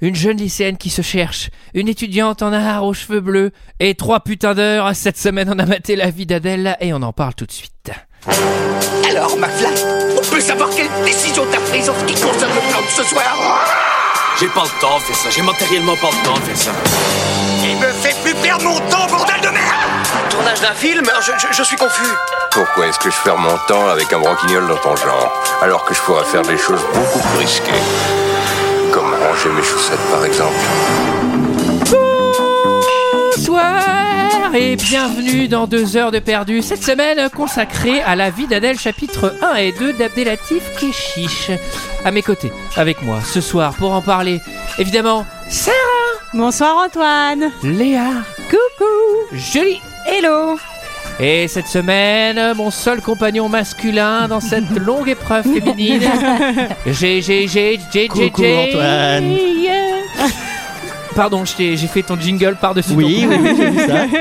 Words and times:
une 0.00 0.14
jeune 0.14 0.36
lycéenne 0.36 0.76
qui 0.76 0.90
se 0.90 1.02
cherche, 1.02 1.50
une 1.74 1.88
étudiante 1.88 2.42
en 2.42 2.52
art 2.52 2.84
aux 2.84 2.94
cheveux 2.94 3.20
bleus, 3.20 3.50
et 3.80 3.94
trois 3.94 4.20
putains 4.20 4.54
d'heures. 4.54 4.90
Cette 4.94 5.18
semaine, 5.18 5.52
on 5.54 5.58
a 5.58 5.66
maté 5.66 5.96
la 5.96 6.10
vie 6.10 6.26
d'Adèle 6.26 6.76
et 6.80 6.92
on 6.92 7.02
en 7.02 7.12
parle 7.12 7.34
tout 7.34 7.46
de 7.46 7.52
suite. 7.52 7.90
Alors, 9.10 9.36
McFly, 9.38 9.66
on 10.16 10.30
peut 10.30 10.40
savoir 10.40 10.68
quelle 10.70 10.88
décision 11.04 11.44
t'as 11.50 11.60
prise 11.60 11.88
en 11.90 11.94
ce 11.98 12.04
qui 12.04 12.14
concerne 12.14 12.52
le 12.54 12.70
plan 12.70 12.80
de 12.80 12.88
ce 12.96 13.02
soir? 13.02 13.66
J'ai 14.38 14.48
pas 14.48 14.62
le 14.62 14.80
temps 14.80 14.96
de 14.98 15.02
faire 15.02 15.16
ça, 15.16 15.30
j'ai 15.30 15.42
matériellement 15.42 15.96
pas 15.96 16.10
le 16.12 16.24
temps 16.24 16.34
de 16.34 16.40
faire 16.42 16.56
ça. 16.56 16.70
Il 17.64 17.76
me 17.76 17.86
fait 17.92 18.14
plus 18.22 18.34
perdre 18.40 18.64
mon 18.64 18.78
temps, 18.88 19.06
bordel 19.08 19.40
de 19.40 19.48
merde 19.48 20.30
Tournage 20.30 20.60
d'un 20.60 20.74
film? 20.74 21.04
Je, 21.20 21.32
je- 21.38 21.52
je 21.56 21.62
suis 21.64 21.76
confus. 21.76 22.06
Pourquoi 22.52 22.86
est-ce 22.86 22.98
que 23.00 23.10
je 23.10 23.16
perds 23.24 23.38
mon 23.38 23.56
temps 23.66 23.88
avec 23.88 24.12
un 24.12 24.20
branquignol 24.20 24.68
dans 24.68 24.76
ton 24.76 24.94
genre, 24.94 25.32
alors 25.60 25.84
que 25.84 25.92
je 25.94 26.00
pourrais 26.02 26.24
faire 26.24 26.42
des 26.42 26.56
choses 26.56 26.80
beaucoup 26.94 27.18
plus 27.18 27.38
risquées? 27.38 27.72
Ranger 29.20 29.50
mes 29.50 29.62
chaussettes, 29.62 29.98
par 30.10 30.24
exemple. 30.24 30.54
Bonsoir 33.36 34.54
et 34.54 34.76
bienvenue 34.76 35.48
dans 35.48 35.66
deux 35.66 35.96
heures 35.96 36.10
de 36.10 36.18
perdu. 36.18 36.62
Cette 36.62 36.82
semaine 36.82 37.28
consacrée 37.30 38.00
à 38.02 38.16
la 38.16 38.30
vie 38.30 38.46
d'Adèle, 38.46 38.78
chapitre 38.78 39.34
1 39.42 39.54
et 39.56 39.72
2 39.72 39.92
d'Abdelatif 39.94 40.62
Keshish. 40.78 41.50
À 42.04 42.10
mes 42.10 42.22
côtés, 42.22 42.52
avec 42.76 43.02
moi, 43.02 43.18
ce 43.24 43.40
soir, 43.40 43.74
pour 43.74 43.92
en 43.92 44.02
parler, 44.02 44.40
évidemment, 44.78 45.26
Sarah, 45.48 45.74
Bonsoir 46.34 46.76
Antoine. 46.86 47.50
Léa, 47.62 48.08
Coucou. 48.50 49.32
Julie. 49.32 49.80
Hello. 50.06 50.56
Et 51.20 51.48
cette 51.48 51.66
semaine, 51.66 52.54
mon 52.54 52.70
seul 52.70 53.00
compagnon 53.00 53.48
masculin 53.48 54.28
dans 54.28 54.40
cette 54.40 54.70
longue 54.86 55.08
épreuve 55.08 55.44
féminine. 55.44 56.02
J'ai, 56.86 57.20
j'ai, 57.22 57.48
j'ai, 57.48 57.80
j'ai, 57.92 58.08
Antoine. 58.08 59.36
Pardon, 61.18 61.44
j'ai 61.44 61.76
fait 61.76 62.04
ton 62.04 62.16
jingle 62.16 62.56
par-dessus 62.60 62.92
Oui, 62.92 63.22
ton- 63.24 63.30
oui, 63.30 63.38
oui, 63.42 63.54
j'ai 63.56 63.70
vu 63.70 63.78
ça. 63.88 64.06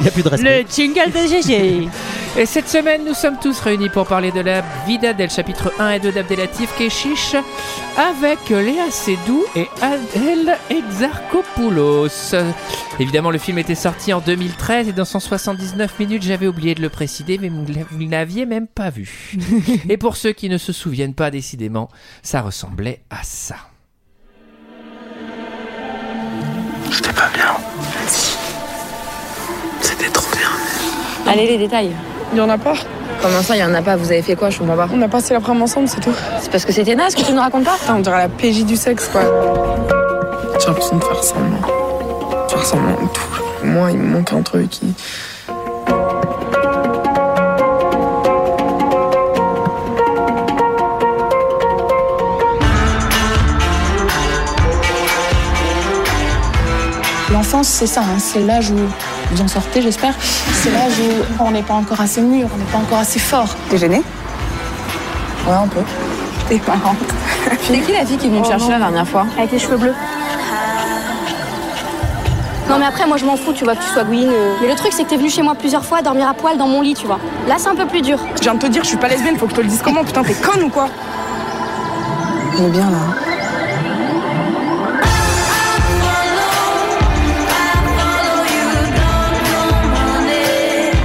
Il 0.00 0.02
n'y 0.02 0.08
a 0.08 0.10
plus 0.10 0.24
de 0.24 0.28
respect. 0.30 0.64
Le 0.64 0.68
jingle 0.68 1.12
de 1.12 1.28
GG. 1.28 1.88
Et 2.36 2.44
cette 2.44 2.68
semaine, 2.68 3.02
nous 3.06 3.14
sommes 3.14 3.38
tous 3.40 3.60
réunis 3.60 3.88
pour 3.88 4.04
parler 4.04 4.32
de 4.32 4.40
la 4.40 4.64
vie 4.84 4.98
d'Adèle, 4.98 5.30
chapitre 5.30 5.72
1 5.78 5.90
et 5.90 6.00
2 6.00 6.10
d'Abdelatif 6.10 6.76
Keshish, 6.76 7.36
avec 7.96 8.48
Léa 8.48 8.90
Seydoux 8.90 9.44
et 9.54 9.68
Adèle 9.80 10.58
Exarchopoulos. 10.70 12.34
Évidemment, 12.98 13.30
le 13.30 13.38
film 13.38 13.58
était 13.58 13.76
sorti 13.76 14.12
en 14.12 14.18
2013 14.18 14.88
et 14.88 14.92
dans 14.92 15.04
179 15.04 16.00
minutes, 16.00 16.24
j'avais 16.24 16.48
oublié 16.48 16.74
de 16.74 16.82
le 16.82 16.88
préciser, 16.88 17.38
mais 17.40 17.48
vous 17.48 17.64
ne 18.04 18.10
l'aviez 18.10 18.44
même 18.44 18.66
pas 18.66 18.90
vu. 18.90 19.36
et 19.88 19.96
pour 19.96 20.16
ceux 20.16 20.32
qui 20.32 20.48
ne 20.48 20.58
se 20.58 20.72
souviennent 20.72 21.14
pas 21.14 21.30
décidément, 21.30 21.88
ça 22.24 22.40
ressemblait 22.40 23.04
à 23.08 23.22
ça. 23.22 23.69
J'étais 26.90 27.12
pas 27.12 27.28
bien. 27.34 27.54
C'était 29.80 30.08
trop 30.10 30.26
bien. 30.36 31.30
Allez, 31.32 31.46
les 31.46 31.58
détails. 31.58 31.92
Il 32.32 32.38
y 32.38 32.40
en 32.40 32.48
a 32.48 32.58
pas. 32.58 32.74
Comment 33.22 33.42
ça, 33.42 33.56
il 33.56 33.60
y 33.60 33.64
en 33.64 33.74
a 33.74 33.82
pas? 33.82 33.96
Vous 33.96 34.10
avez 34.10 34.22
fait 34.22 34.36
quoi? 34.36 34.50
Je 34.50 34.58
comprends 34.58 34.76
pas. 34.76 34.88
On 34.92 35.00
a 35.02 35.08
passé 35.08 35.34
l'après-midi 35.34 35.64
ensemble, 35.64 35.88
c'est 35.88 36.00
tout. 36.00 36.14
C'est 36.40 36.50
parce 36.50 36.64
que 36.64 36.72
c'était 36.72 36.94
naze 36.94 37.14
que 37.14 37.22
tu 37.22 37.32
ne 37.32 37.40
racontes 37.40 37.64
pas? 37.64 37.76
Putain, 37.78 37.96
on 37.96 38.00
dirait 38.00 38.18
la 38.18 38.28
PJ 38.28 38.64
du 38.64 38.76
sexe, 38.76 39.08
quoi. 39.08 39.22
J'ai 40.60 40.66
l'impression 40.66 40.96
de 40.96 41.04
faire 41.04 41.22
semblant. 41.22 42.48
Faire 42.48 42.64
semblant 42.64 42.92
de 42.92 43.08
tout. 43.12 43.64
Moi, 43.64 43.90
il 43.92 43.98
me 43.98 44.16
manque 44.16 44.32
un 44.32 44.42
truc. 44.42 44.82
il- 44.82 44.94
L'enfance, 57.52 57.66
c'est 57.66 57.88
ça, 57.88 58.02
hein, 58.02 58.18
c'est 58.20 58.38
l'âge 58.38 58.70
où 58.70 58.76
vous 59.32 59.42
en 59.42 59.48
sortez, 59.48 59.82
j'espère. 59.82 60.14
C'est 60.20 60.70
l'âge 60.70 60.92
où 61.00 61.42
on 61.42 61.50
n'est 61.50 61.64
pas 61.64 61.74
encore 61.74 62.00
assez 62.00 62.20
mûr, 62.20 62.46
on 62.54 62.56
n'est 62.56 62.64
pas 62.66 62.78
encore 62.78 62.98
assez 62.98 63.18
fort. 63.18 63.48
T'es 63.68 63.76
gêné 63.76 64.02
Ouais, 65.48 65.54
un 65.54 65.66
peu. 65.66 65.80
T'es 66.48 66.60
marrante. 66.64 66.96
C'est 67.66 67.80
qui 67.80 67.90
la 67.90 68.06
fille 68.06 68.18
qui 68.18 68.26
est 68.26 68.30
venue 68.30 68.38
me 68.38 68.44
chercher 68.44 68.68
la 68.70 68.78
dernière 68.78 69.08
fois? 69.08 69.26
Avec 69.36 69.50
les 69.50 69.58
cheveux 69.58 69.78
bleus. 69.78 69.94
Non 72.68 72.78
mais 72.78 72.86
après 72.86 73.04
moi 73.08 73.16
je 73.16 73.24
m'en 73.24 73.36
fous 73.36 73.52
tu 73.52 73.64
vois 73.64 73.74
que 73.74 73.82
tu 73.82 73.88
sois 73.88 74.04
Gwyn. 74.04 74.28
euh. 74.28 74.54
Mais 74.62 74.68
le 74.68 74.76
truc 74.76 74.92
c'est 74.92 75.02
que 75.02 75.08
t'es 75.08 75.16
venu 75.16 75.28
chez 75.28 75.42
moi 75.42 75.56
plusieurs 75.56 75.84
fois 75.84 76.02
dormir 76.02 76.28
à 76.28 76.34
poil 76.34 76.56
dans 76.56 76.68
mon 76.68 76.82
lit 76.82 76.94
tu 76.94 77.04
vois. 77.08 77.18
Là 77.48 77.56
c'est 77.58 77.68
un 77.68 77.74
peu 77.74 77.86
plus 77.86 78.00
dur. 78.02 78.20
Je 78.36 78.42
viens 78.42 78.54
de 78.54 78.60
te 78.60 78.66
dire, 78.68 78.84
je 78.84 78.88
suis 78.90 78.96
pas 78.96 79.08
lesbienne, 79.08 79.36
faut 79.36 79.46
que 79.46 79.50
je 79.50 79.56
te 79.56 79.60
le 79.62 79.66
dise 79.66 79.80
comment 79.82 80.04
Putain, 80.04 80.22
t'es 80.22 80.34
conne 80.34 80.62
ou 80.62 80.68
quoi? 80.68 80.86
On 82.60 82.64
est 82.64 82.70
bien 82.70 82.88
là. 82.90 82.98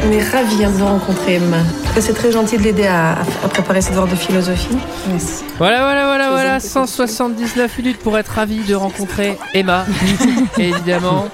On 0.08 0.12
est 0.12 0.22
ravis 0.22 0.58
de 0.58 0.66
vous 0.68 0.86
rencontrer, 0.86 1.36
Emma. 1.36 1.64
C'est 2.00 2.14
très 2.14 2.32
gentil 2.32 2.58
de 2.58 2.62
l'aider 2.62 2.86
à, 2.86 3.14
à 3.14 3.48
préparer 3.50 3.82
ses 3.82 3.90
devoirs 3.90 4.08
de 4.08 4.16
philosophie. 4.16 4.78
Merci. 5.10 5.44
Voilà, 5.58 5.80
voilà, 5.80 6.06
voilà, 6.06 6.30
voilà, 6.30 6.60
179 6.60 7.80
minutes 7.80 7.98
pour 7.98 8.16
être 8.18 8.28
ravi 8.28 8.64
de 8.66 8.76
rencontrer 8.76 9.36
Emma, 9.56 9.86
évidemment. 10.60 11.26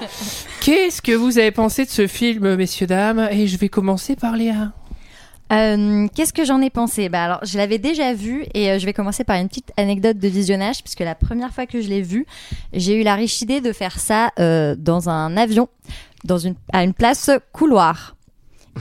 Qu'est-ce 0.62 1.02
que 1.02 1.12
vous 1.12 1.38
avez 1.38 1.52
pensé 1.52 1.84
de 1.84 1.90
ce 1.90 2.08
film, 2.08 2.56
messieurs, 2.56 2.88
dames? 2.88 3.28
Et 3.32 3.48
je 3.48 3.58
vais 3.58 3.68
commencer 3.68 4.16
par 4.16 4.38
Léa. 4.38 4.72
Euh, 5.52 6.08
Qu'est-ce 6.16 6.32
que 6.32 6.46
j'en 6.46 6.62
ai 6.62 6.70
pensé? 6.70 7.10
Bah 7.10 7.24
alors, 7.26 7.40
je 7.44 7.58
l'avais 7.58 7.78
déjà 7.78 8.14
vu 8.14 8.46
et 8.54 8.72
euh, 8.72 8.80
je 8.80 8.86
vais 8.86 8.94
commencer 8.94 9.26
par 9.26 9.36
une 9.36 9.50
petite 9.50 9.74
anecdote 9.76 10.18
de 10.18 10.28
visionnage 10.30 10.82
puisque 10.82 11.02
la 11.02 11.16
première 11.16 11.52
fois 11.54 11.66
que 11.66 11.82
je 11.82 11.90
l'ai 11.90 12.02
vu, 12.02 12.26
j'ai 12.72 13.02
eu 13.02 13.04
la 13.04 13.16
riche 13.16 13.42
idée 13.42 13.60
de 13.60 13.74
faire 13.74 14.00
ça 14.00 14.32
euh, 14.40 14.76
dans 14.78 15.10
un 15.10 15.36
avion, 15.36 15.68
dans 16.24 16.38
une 16.38 16.56
à 16.72 16.86
une 16.86 16.94
place 16.94 17.32
couloir. 17.52 18.16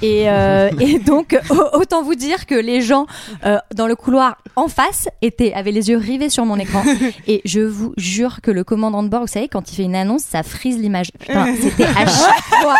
Et, 0.02 0.28
euh, 0.30 0.70
et 0.80 0.98
donc, 0.98 1.38
au- 1.50 1.78
autant 1.78 2.02
vous 2.02 2.14
dire 2.14 2.46
que 2.46 2.54
les 2.54 2.80
gens 2.80 3.06
euh, 3.44 3.58
dans 3.74 3.86
le 3.86 3.96
couloir 3.96 4.38
en 4.56 4.68
face 4.68 5.08
étaient, 5.22 5.52
avaient 5.52 5.72
les 5.72 5.90
yeux 5.90 5.96
rivés 5.98 6.30
sur 6.30 6.44
mon 6.46 6.58
écran. 6.58 6.82
Et 7.26 7.42
je 7.44 7.60
vous 7.60 7.92
jure 7.96 8.40
que 8.42 8.50
le 8.50 8.64
commandant 8.64 9.02
de 9.02 9.08
bord, 9.08 9.22
vous 9.22 9.26
savez, 9.26 9.48
quand 9.48 9.70
il 9.70 9.74
fait 9.76 9.82
une 9.82 9.94
annonce, 9.96 10.22
ça 10.22 10.42
frise 10.42 10.78
l'image. 10.78 11.08
Putain, 11.18 11.54
c'était 11.60 11.84
à 11.84 12.06
chaque 12.06 12.44
fois 12.62 12.74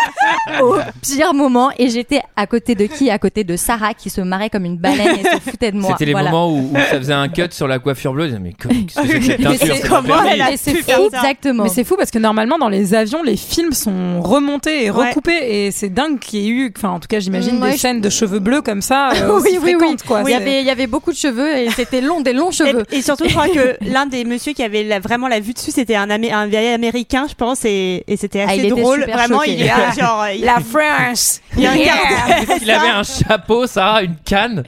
au 0.62 0.76
pire 1.03 1.34
moment. 1.34 1.70
Et 1.78 1.88
j'étais 1.91 2.22
à 2.37 2.47
côté 2.47 2.75
de 2.75 2.87
qui? 2.87 3.10
À 3.10 3.19
côté 3.19 3.44
de 3.44 3.56
Sarah 3.56 3.94
qui 3.94 4.10
se 4.10 4.20
marrait 4.20 4.50
comme 4.50 4.65
une 4.65 4.76
baleine 4.78 5.19
et 5.19 5.22
se 5.25 5.50
foutait 5.50 5.72
de 5.72 5.78
moi. 5.78 5.91
C'était 5.93 6.06
les 6.06 6.12
Voilà. 6.12 6.31
moments 6.31 6.50
où, 6.53 6.70
où 6.72 6.75
ça 6.76 6.99
faisait 6.99 7.12
un 7.12 7.28
cut 7.28 7.43
sur 7.50 7.69
la 7.69 7.78
coiffure 7.78 8.12
bleue. 8.12 8.31
Mais 8.41 8.53
qu'est-ce 8.54 8.94
que 9.00 9.06
c'est 9.09 9.19
que 9.19 9.25
cette 9.25 9.38
Mais 9.41 9.44
teinture 9.44 9.66
c'est 9.66 9.75
C'est 9.75 9.82
pas 9.82 9.88
comment 9.88 10.15
permis. 10.15 10.28
elle 10.32 10.43
a 10.43 10.53
Et 10.53 10.56
c'est 10.56 10.72
pu 10.72 10.82
faire 10.82 10.99
ça 11.10 11.19
exactement. 11.19 11.65
Mais 11.65 11.69
c'est 11.70 11.84
fou 11.84 11.97
parce 11.97 12.10
que 12.10 12.19
normalement 12.19 12.59
dans 12.59 12.69
les 12.69 12.94
avions 12.94 13.22
les 13.22 13.37
films 13.37 13.72
sont 13.72 14.20
remontés 14.20 14.84
et 14.87 14.91
Ouais. 14.91 15.09
recoupés 15.10 15.66
et 15.66 15.70
c'est 15.70 15.88
dingue 15.88 16.19
qu'il 16.19 16.41
y 16.41 16.47
ait 16.47 16.50
eu, 16.50 16.72
enfin 16.76 17.00
en 17.00 17.03
tout 17.03 17.09
cas 17.09 17.19
j'imagine 17.19 17.56
Mm, 17.59 17.62
ouais, 17.62 17.71
des 17.71 17.77
je- 17.77 17.81
scènes 17.81 18.00
de 18.03 18.11
cheveux 18.11 18.41
bleus 18.41 18.61
comme 18.61 18.83
ça 18.83 19.12
euh, 19.15 19.41
oui, 19.43 19.53
oui, 19.53 19.59
oui. 19.62 19.72
fréquentes, 19.78 20.03
quoi. 20.03 20.22
Il 20.27 20.31
y, 20.31 20.34
avait, 20.34 20.61
il 20.61 20.66
y 20.66 20.71
avait 20.71 20.87
beaucoup 20.87 21.12
de 21.12 21.16
cheveux 21.16 21.56
et 21.56 21.71
c'était 21.71 22.03
long, 22.03 22.21
des 22.21 22.34
longs 22.34 22.50
cheveux. 22.50 22.84
Et, 22.93 22.99
et 22.99 23.03
surtout, 23.03 23.25
je 23.27 23.31
crois 23.33 23.49
que 23.49 23.77
l'un 23.91 24.05
des 24.05 24.25
messieurs 24.25 24.53
qui 24.53 24.62
avait 24.62 24.84
la- 24.84 25.00
vraiment 25.00 25.27
la 25.27 25.41
vue 25.41 25.55
dessus, 25.55 25.71
c'était 25.71 25.94
un, 25.97 26.09
Amé- 26.11 26.31
un 26.33 26.47
vieil 26.47 26.69
américain, 26.75 27.27
je 27.28 27.34
pense, 27.34 27.65
et, 27.65 28.05
et 28.06 28.16
c'était 28.19 28.43
Ah, 28.43 28.50
assez 28.50 28.65
il 28.65 28.69
drôle. 28.71 29.05
Vraiment, 29.11 29.38
choqué. 29.38 29.53
il 29.53 29.62
était 29.62 30.00
genre. 30.00 30.27
il- 30.34 30.44
La 30.44 30.59
France. 30.61 31.41
il 31.56 31.66
regardait 31.66 32.59
Il 32.61 32.71
avait 32.71 32.88
un 32.91 33.03
chapeau, 33.03 33.67
Sarah, 33.67 34.03
une 34.03 34.17
canne, 34.25 34.65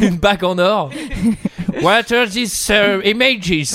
une 0.00 0.16
bague 0.16 0.44
en 0.44 0.58
or. 0.58 0.90
What 1.84 2.12
are 2.12 2.26
these 2.28 2.70
uh, 2.70 3.00
images 3.04 3.74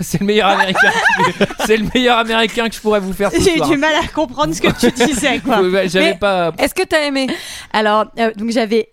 C'est- 0.00 0.20
le 0.20 0.26
meilleur 0.26 0.48
américain. 0.48 0.90
que- 1.38 1.44
C'est 1.66 1.76
le 1.76 1.86
meilleur 1.94 2.18
américain 2.18 2.68
que 2.68 2.74
je 2.74 2.80
pourrais 2.80 3.00
vous 3.00 3.12
faire 3.12 3.30
J'ai 3.38 3.56
eu 3.58 3.60
du 3.60 3.76
mal 3.76 3.94
à 4.02 4.06
comprendre 4.08 4.54
ce 4.54 4.60
que 4.60 4.68
tu 4.72 4.90
disais, 4.92 5.38
quoi. 5.40 5.60
J'avais 5.86 6.14
pas. 6.14 6.52
Est-ce 6.58 6.74
que 6.74 6.82
t'as 6.84 7.02
aimé? 7.04 7.26
Alors, 7.72 8.06
euh, 8.18 8.30
donc 8.36 8.50
j'avais 8.50 8.88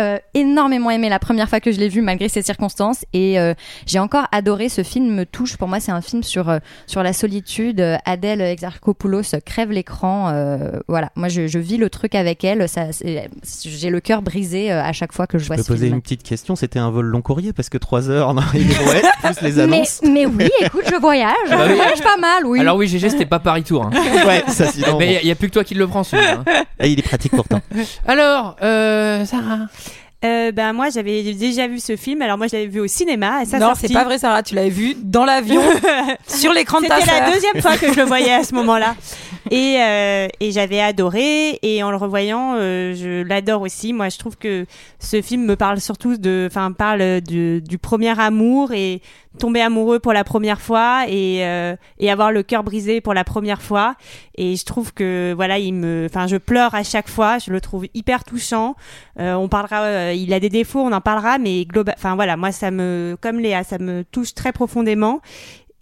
euh, 0.00 0.18
énormément 0.34 0.90
aimé 0.90 1.08
la 1.08 1.18
première 1.18 1.48
fois 1.48 1.60
que 1.60 1.72
je 1.72 1.78
l'ai 1.78 1.88
vu 1.88 2.02
malgré 2.02 2.28
ces 2.28 2.42
circonstances 2.42 3.04
et 3.12 3.38
euh, 3.40 3.54
j'ai 3.86 3.98
encore 3.98 4.26
adoré 4.32 4.68
ce 4.68 4.82
film 4.82 5.14
me 5.14 5.24
touche 5.24 5.56
pour 5.56 5.68
moi 5.68 5.80
c'est 5.80 5.92
un 5.92 6.00
film 6.02 6.22
sur 6.22 6.48
euh, 6.50 6.58
sur 6.86 7.02
la 7.02 7.12
solitude 7.12 7.80
Euh, 7.80 7.96
Adèle 8.04 8.40
Exarchopoulos 8.40 9.22
crève 9.44 9.70
l'écran 9.70 10.28
euh, 10.30 10.80
voilà 10.88 11.10
moi 11.16 11.28
je, 11.28 11.46
je 11.46 11.58
vis 11.58 11.76
le 11.78 11.88
truc 11.90 12.14
avec 12.14 12.44
elle 12.44 12.68
ça 12.68 12.92
c'est- 12.92 13.28
j'ai 13.64 13.90
le 13.90 14.00
cœur 14.00 14.22
brisé 14.22 14.70
euh, 14.72 14.82
à 14.82 14.92
chaque 14.92 15.12
fois 15.12 15.26
que 15.26 15.38
je 15.38 15.46
vois 15.46 15.56
Je 15.56 15.60
peux 15.60 15.64
ce 15.66 15.72
poser 15.72 15.86
film 15.86 15.96
une 15.96 16.02
petite 16.02 16.22
question. 16.22 16.56
C'était 16.56 16.78
un 16.78 16.90
vol 16.90 17.06
long 17.06 17.22
courrier 17.22 17.52
parce 17.52 17.68
que 17.68 17.78
3 17.78 18.10
heures 18.10 18.34
dans 18.34 18.42
les 18.52 18.64
brouettes, 18.64 19.04
plus 19.22 19.40
les 19.42 19.52
mais, 19.52 19.60
annonces. 19.62 20.00
mais 20.02 20.26
oui 20.26 20.48
écoute 20.60 20.84
je 20.90 20.96
voyage 21.00 21.32
bah 21.48 21.64
je 21.66 21.70
oui. 21.70 21.76
voyage 21.76 22.02
pas 22.02 22.16
mal 22.16 22.44
oui 22.46 22.60
Alors 22.60 22.76
oui, 22.76 22.86
GG, 22.88 23.10
c'était 23.10 23.26
pas 23.26 23.38
Paris 23.38 23.62
Tour. 23.62 23.84
hein. 23.84 23.90
Ouais, 24.26 24.42
ça 24.48 24.66
sinon. 24.70 24.98
Mais 24.98 25.14
bon. 25.14 25.18
il 25.22 25.26
n'y 25.26 25.30
a, 25.30 25.34
plus 25.34 25.48
que 25.48 25.54
toi 25.54 25.64
qui 25.64 25.74
le 25.74 25.86
prends, 25.86 26.02
celui-là. 26.04 26.42
hein. 26.46 26.64
Ah, 26.78 26.86
il 26.86 26.98
est 26.98 27.02
pratique 27.02 27.32
pourtant. 27.32 27.60
Alors, 28.06 28.56
euh, 28.62 29.24
Sarah? 29.24 29.66
Euh, 30.24 30.50
ben, 30.50 30.72
moi, 30.72 30.88
j'avais 30.90 31.22
déjà 31.34 31.66
vu 31.68 31.78
ce 31.78 31.96
film. 31.96 32.22
Alors, 32.22 32.38
moi, 32.38 32.46
je 32.46 32.56
l'avais 32.56 32.68
vu 32.68 32.80
au 32.80 32.86
cinéma. 32.86 33.42
Et 33.42 33.44
ça 33.44 33.58
Non, 33.58 33.72
c'est 33.78 33.92
pas 33.92 34.04
vrai 34.04 34.18
Sarah, 34.18 34.42
tu 34.42 34.54
l'avais 34.54 34.70
vu 34.70 34.94
dans 34.96 35.24
l'avion 35.24 35.62
sur 36.26 36.52
l'écran 36.52 36.80
de 36.80 36.86
ta 36.86 37.00
C'était 37.00 37.20
la 37.20 37.30
deuxième 37.30 37.60
fois 37.60 37.76
que 37.76 37.92
je 37.92 37.98
le 37.98 38.04
voyais 38.06 38.32
à 38.32 38.42
ce 38.42 38.54
moment-là. 38.54 38.96
et 39.50 39.78
euh, 39.80 40.28
et 40.40 40.52
j'avais 40.52 40.80
adoré 40.80 41.58
et 41.62 41.82
en 41.82 41.90
le 41.90 41.96
revoyant, 41.96 42.54
euh, 42.56 42.94
je 42.94 43.22
l'adore 43.22 43.62
aussi. 43.62 43.92
Moi, 43.92 44.08
je 44.08 44.18
trouve 44.18 44.36
que 44.36 44.66
ce 44.98 45.22
film 45.22 45.44
me 45.44 45.56
parle 45.56 45.80
surtout 45.80 46.16
de, 46.16 46.46
enfin, 46.50 46.72
parle 46.72 47.20
du, 47.20 47.62
du 47.62 47.78
premier 47.78 48.18
amour 48.18 48.72
et 48.72 49.00
tomber 49.36 49.60
amoureux 49.60 49.98
pour 49.98 50.12
la 50.12 50.24
première 50.24 50.60
fois 50.60 51.04
et 51.08 51.44
euh, 51.44 51.76
et 51.98 52.10
avoir 52.10 52.32
le 52.32 52.42
cœur 52.42 52.64
brisé 52.64 53.00
pour 53.00 53.14
la 53.14 53.24
première 53.24 53.62
fois. 53.62 53.94
Et 54.36 54.56
je 54.56 54.64
trouve 54.64 54.92
que 54.92 55.32
voilà, 55.34 55.58
il 55.58 55.74
me, 55.74 56.06
enfin, 56.10 56.26
je 56.26 56.36
pleure 56.36 56.74
à 56.74 56.82
chaque 56.82 57.08
fois. 57.08 57.38
Je 57.38 57.50
le 57.50 57.60
trouve 57.60 57.86
hyper 57.94 58.24
touchant. 58.24 58.74
Euh, 59.18 59.34
on 59.34 59.48
parlera, 59.48 59.82
euh, 59.82 60.12
il 60.14 60.32
a 60.32 60.40
des 60.40 60.48
défauts, 60.48 60.80
on 60.80 60.92
en 60.92 61.00
parlera, 61.00 61.38
mais 61.38 61.64
global, 61.64 61.94
enfin 61.96 62.14
voilà, 62.14 62.36
moi 62.36 62.52
ça 62.52 62.70
me, 62.70 63.16
comme 63.20 63.38
Léa, 63.38 63.64
ça 63.64 63.78
me 63.78 64.04
touche 64.04 64.34
très 64.34 64.52
profondément. 64.52 65.20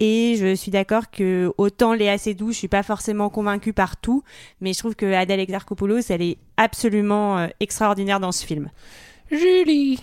Et 0.01 0.37
je 0.37 0.55
suis 0.55 0.71
d'accord 0.71 1.11
que 1.11 1.53
autant 1.57 1.95
Léa 1.95 2.19
Seydoux, 2.19 2.53
je 2.53 2.59
suis 2.59 2.69
pas 2.69 2.83
forcément 2.83 3.31
convaincue 3.31 3.73
par 3.73 3.97
tout, 3.97 4.23
mais 4.61 4.73
je 4.73 4.79
trouve 4.79 4.97
que 4.97 5.13
Adèle 5.13 5.41
Exarchopoulos, 5.41 6.11
elle 6.11 6.23
est 6.23 6.39
absolument 6.57 7.39
euh, 7.39 7.47
extraordinaire 7.61 8.19
dans 8.19 8.33
ce 8.33 8.45
film. 8.45 8.71
Julie. 9.31 9.99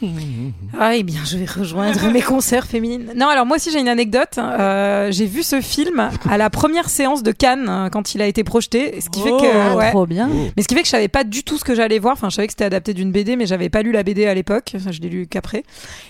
Ah, 0.80 0.96
eh 0.96 1.04
bien, 1.04 1.22
je 1.24 1.38
vais 1.38 1.46
rejoindre 1.46 2.10
mes 2.12 2.22
concerts 2.22 2.66
féminines. 2.66 3.14
Non, 3.16 3.28
alors 3.28 3.46
moi 3.46 3.58
aussi 3.58 3.72
j'ai 3.72 3.80
une 3.80 3.88
anecdote. 3.88 4.38
Euh, 4.38 5.12
j'ai 5.12 5.26
vu 5.26 5.44
ce 5.44 5.62
film 5.62 6.10
à 6.30 6.38
la 6.38 6.50
première 6.50 6.90
séance 6.90 7.22
de 7.24 7.32
Cannes 7.32 7.68
euh, 7.70 7.90
quand 7.90 8.16
il 8.16 8.22
a 8.22 8.28
été 8.28 8.44
projeté, 8.44 9.00
ce 9.00 9.10
qui 9.10 9.22
fait 9.22 9.30
que 9.30 9.74
Oh, 9.74 9.78
ouais. 9.78 9.92
trop 9.92 10.06
bien. 10.08 10.28
Mais 10.58 10.64
ce 10.64 10.68
qui 10.68 10.74
fait 10.76 10.82
que 10.82 10.88
je 10.88 10.92
savais 10.92 11.08
pas 11.08 11.24
du 11.24 11.44
tout 11.44 11.58
ce 11.58 11.64
que 11.64 11.76
j'allais 11.76 12.00
voir. 12.00 12.14
Enfin, 12.14 12.30
je 12.30 12.36
savais 12.36 12.48
que 12.48 12.54
c'était 12.54 12.66
adapté 12.66 12.94
d'une 12.94 13.12
BD, 13.12 13.36
mais 13.36 13.46
j'avais 13.46 13.70
pas 13.70 13.84
lu 13.84 13.92
la 13.92 14.04
BD 14.04 14.26
à 14.26 14.34
l'époque. 14.34 14.74
Je 14.90 15.00
l'ai 15.00 15.10
lu 15.10 15.28
qu'après. 15.28 15.64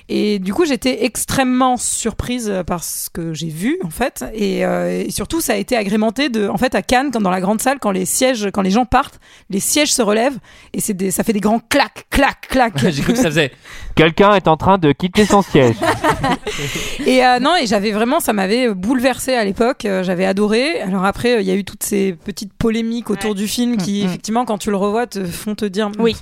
Et 0.09 0.39
du 0.39 0.53
coup, 0.53 0.65
j'étais 0.65 1.03
extrêmement 1.03 1.77
surprise 1.77 2.51
par 2.65 2.83
ce 2.83 3.09
que 3.09 3.33
j'ai 3.33 3.49
vu 3.49 3.77
en 3.83 3.89
fait. 3.89 4.23
Et, 4.33 4.65
euh, 4.65 5.03
et 5.05 5.11
surtout, 5.11 5.41
ça 5.41 5.53
a 5.53 5.57
été 5.57 5.75
agrémenté 5.75 6.29
de, 6.29 6.47
en 6.47 6.57
fait, 6.57 6.75
à 6.75 6.81
Cannes, 6.81 7.11
comme 7.11 7.23
dans 7.23 7.29
la 7.29 7.41
grande 7.41 7.61
salle, 7.61 7.77
quand 7.79 7.91
les 7.91 8.05
sièges, 8.05 8.49
quand 8.53 8.61
les 8.61 8.71
gens 8.71 8.85
partent, 8.85 9.19
les 9.49 9.59
sièges 9.59 9.93
se 9.93 10.01
relèvent 10.01 10.37
et 10.73 10.79
c'est 10.79 10.93
des, 10.93 11.11
ça 11.11 11.23
fait 11.23 11.33
des 11.33 11.39
grands 11.41 11.59
clac, 11.59 12.05
clac, 12.09 12.47
clac. 12.47 12.73
J'ai 13.01 13.05
cru 13.05 13.13
que 13.13 13.19
ça 13.19 13.25
faisait. 13.29 13.51
Quelqu'un 13.95 14.33
est 14.35 14.47
en 14.47 14.55
train 14.57 14.77
de 14.77 14.91
quitter 14.93 15.25
son 15.25 15.41
siège. 15.41 15.75
Et 17.05 17.25
euh, 17.25 17.39
non, 17.39 17.55
et 17.61 17.65
j'avais 17.67 17.91
vraiment, 17.91 18.19
ça 18.19 18.31
m'avait 18.33 18.73
bouleversé 18.73 19.33
à 19.33 19.43
l'époque. 19.43 19.85
euh, 19.85 20.03
j'avais 20.03 20.25
adoré. 20.25 20.79
Alors 20.81 21.03
après, 21.05 21.37
euh, 21.37 21.41
il 21.41 21.47
y 21.47 21.51
a 21.51 21.55
eu 21.55 21.63
toutes 21.63 21.83
ces 21.83 22.13
petites 22.13 22.53
polémiques 22.53 23.09
autour 23.09 23.35
du 23.35 23.47
film 23.47 23.77
qui, 23.77 24.03
effectivement, 24.03 24.45
quand 24.45 24.57
tu 24.57 24.69
le 24.71 24.77
revois, 24.77 25.07
te 25.07 25.23
font 25.25 25.55
te 25.55 25.65
dire. 25.65 25.89
Oui. 25.99 26.15